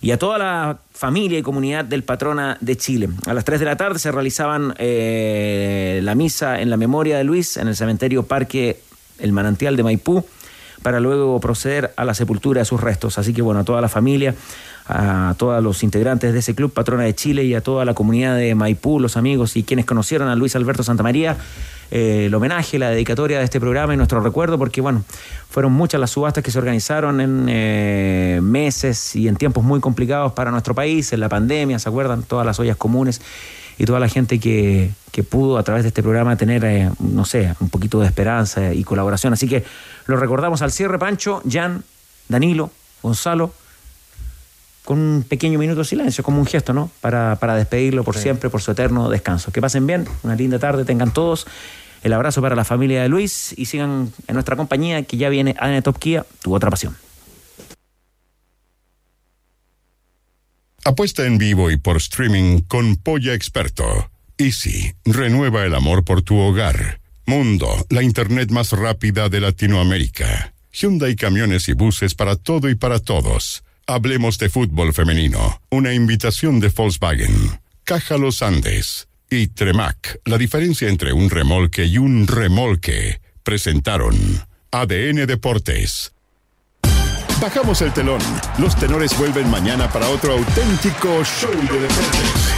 y 0.00 0.12
a 0.12 0.18
toda 0.18 0.38
la 0.38 0.78
familia 0.92 1.38
y 1.38 1.42
comunidad 1.42 1.84
del 1.84 2.04
Patrona 2.04 2.56
de 2.60 2.76
Chile. 2.76 3.08
A 3.26 3.34
las 3.34 3.44
3 3.44 3.60
de 3.60 3.66
la 3.66 3.76
tarde 3.76 3.98
se 3.98 4.12
realizaban 4.12 4.74
eh, 4.78 6.00
la 6.02 6.14
misa 6.14 6.60
en 6.60 6.70
la 6.70 6.76
memoria 6.76 7.18
de 7.18 7.24
Luis 7.24 7.56
en 7.56 7.68
el 7.68 7.76
cementerio 7.76 8.22
Parque 8.22 8.80
El 9.18 9.32
Manantial 9.32 9.76
de 9.76 9.82
Maipú 9.82 10.24
para 10.82 11.00
luego 11.00 11.40
proceder 11.40 11.92
a 11.96 12.04
la 12.04 12.14
sepultura 12.14 12.60
de 12.60 12.64
sus 12.64 12.80
restos. 12.80 13.18
Así 13.18 13.34
que 13.34 13.42
bueno, 13.42 13.60
a 13.60 13.64
toda 13.64 13.80
la 13.80 13.88
familia, 13.88 14.34
a 14.88 15.34
todos 15.36 15.62
los 15.62 15.82
integrantes 15.82 16.32
de 16.32 16.38
ese 16.38 16.54
club 16.54 16.72
Patrona 16.72 17.04
de 17.04 17.14
Chile 17.14 17.44
y 17.44 17.54
a 17.54 17.60
toda 17.60 17.84
la 17.84 17.94
comunidad 17.94 18.36
de 18.36 18.54
Maipú, 18.54 18.98
los 18.98 19.16
amigos 19.16 19.56
y 19.56 19.62
quienes 19.62 19.84
conocieron 19.84 20.28
a 20.28 20.34
Luis 20.34 20.56
Alberto 20.56 20.82
Santamaría, 20.82 21.36
eh, 21.90 22.26
el 22.26 22.34
homenaje, 22.34 22.78
la 22.78 22.90
dedicatoria 22.90 23.38
de 23.38 23.44
este 23.44 23.60
programa 23.60 23.94
y 23.94 23.96
nuestro 23.96 24.20
recuerdo, 24.20 24.58
porque 24.58 24.80
bueno, 24.80 25.04
fueron 25.50 25.72
muchas 25.72 26.00
las 26.00 26.10
subastas 26.10 26.42
que 26.42 26.50
se 26.50 26.58
organizaron 26.58 27.20
en 27.20 27.46
eh, 27.48 28.40
meses 28.42 29.14
y 29.14 29.28
en 29.28 29.36
tiempos 29.36 29.62
muy 29.62 29.80
complicados 29.80 30.32
para 30.32 30.50
nuestro 30.50 30.74
país, 30.74 31.12
en 31.12 31.20
la 31.20 31.28
pandemia, 31.28 31.78
¿se 31.78 31.88
acuerdan? 31.88 32.22
Todas 32.22 32.46
las 32.46 32.58
ollas 32.58 32.76
comunes 32.76 33.20
y 33.78 33.84
toda 33.84 34.00
la 34.00 34.08
gente 34.08 34.40
que, 34.40 34.90
que 35.12 35.22
pudo 35.22 35.56
a 35.58 35.62
través 35.62 35.84
de 35.84 35.88
este 35.88 36.02
programa 36.02 36.36
tener, 36.36 36.64
eh, 36.64 36.90
no 36.98 37.24
sé, 37.24 37.54
un 37.60 37.68
poquito 37.70 38.00
de 38.00 38.06
esperanza 38.06 38.72
y 38.72 38.84
colaboración. 38.84 39.32
Así 39.32 39.48
que 39.48 39.64
lo 40.06 40.16
recordamos 40.16 40.62
al 40.62 40.72
cierre, 40.72 40.98
Pancho, 40.98 41.42
Jan, 41.48 41.84
Danilo, 42.28 42.70
Gonzalo, 43.02 43.52
con 44.88 44.98
un 44.98 45.22
pequeño 45.22 45.58
minuto 45.58 45.80
de 45.80 45.84
silencio, 45.84 46.24
como 46.24 46.38
un 46.40 46.46
gesto, 46.46 46.72
¿no? 46.72 46.90
Para, 47.02 47.36
para 47.36 47.54
despedirlo 47.56 48.04
por 48.04 48.16
siempre, 48.16 48.48
por 48.48 48.62
su 48.62 48.70
eterno 48.70 49.10
descanso. 49.10 49.52
Que 49.52 49.60
pasen 49.60 49.86
bien, 49.86 50.08
una 50.22 50.34
linda 50.34 50.58
tarde, 50.58 50.86
tengan 50.86 51.12
todos. 51.12 51.46
El 52.02 52.14
abrazo 52.14 52.40
para 52.40 52.56
la 52.56 52.64
familia 52.64 53.02
de 53.02 53.10
Luis 53.10 53.52
y 53.54 53.66
sigan 53.66 54.10
en 54.26 54.32
nuestra 54.32 54.56
compañía, 54.56 55.02
que 55.02 55.18
ya 55.18 55.28
viene 55.28 55.54
Ana 55.58 55.82
Top 55.82 55.98
Kia, 55.98 56.24
tu 56.40 56.54
otra 56.54 56.70
pasión. 56.70 56.96
Apuesta 60.86 61.26
en 61.26 61.36
vivo 61.36 61.70
y 61.70 61.76
por 61.76 61.98
streaming 61.98 62.62
con 62.62 62.96
Polla 62.96 63.34
Experto. 63.34 63.84
Easy, 64.38 64.94
renueva 65.04 65.66
el 65.66 65.74
amor 65.74 66.02
por 66.02 66.22
tu 66.22 66.38
hogar. 66.38 66.98
Mundo, 67.26 67.68
la 67.90 68.02
internet 68.02 68.50
más 68.50 68.72
rápida 68.72 69.28
de 69.28 69.40
Latinoamérica. 69.42 70.54
Hyundai 70.72 71.14
Camiones 71.14 71.68
y 71.68 71.74
Buses 71.74 72.14
para 72.14 72.36
todo 72.36 72.70
y 72.70 72.74
para 72.74 73.00
todos. 73.00 73.64
Hablemos 73.90 74.36
de 74.36 74.50
fútbol 74.50 74.92
femenino. 74.92 75.62
Una 75.70 75.94
invitación 75.94 76.60
de 76.60 76.68
Volkswagen. 76.68 77.58
Caja 77.84 78.18
Los 78.18 78.42
Andes. 78.42 79.08
Y 79.30 79.46
Tremac, 79.46 80.20
la 80.26 80.36
diferencia 80.36 80.90
entre 80.90 81.14
un 81.14 81.30
remolque 81.30 81.86
y 81.86 81.96
un 81.96 82.26
remolque. 82.26 83.22
Presentaron 83.42 84.14
ADN 84.72 85.26
Deportes. 85.26 86.12
Bajamos 87.40 87.80
el 87.80 87.94
telón. 87.94 88.20
Los 88.58 88.76
tenores 88.76 89.16
vuelven 89.18 89.50
mañana 89.50 89.90
para 89.90 90.10
otro 90.10 90.34
auténtico 90.34 91.24
show 91.24 91.50
de 91.50 91.80
deportes. 91.80 92.57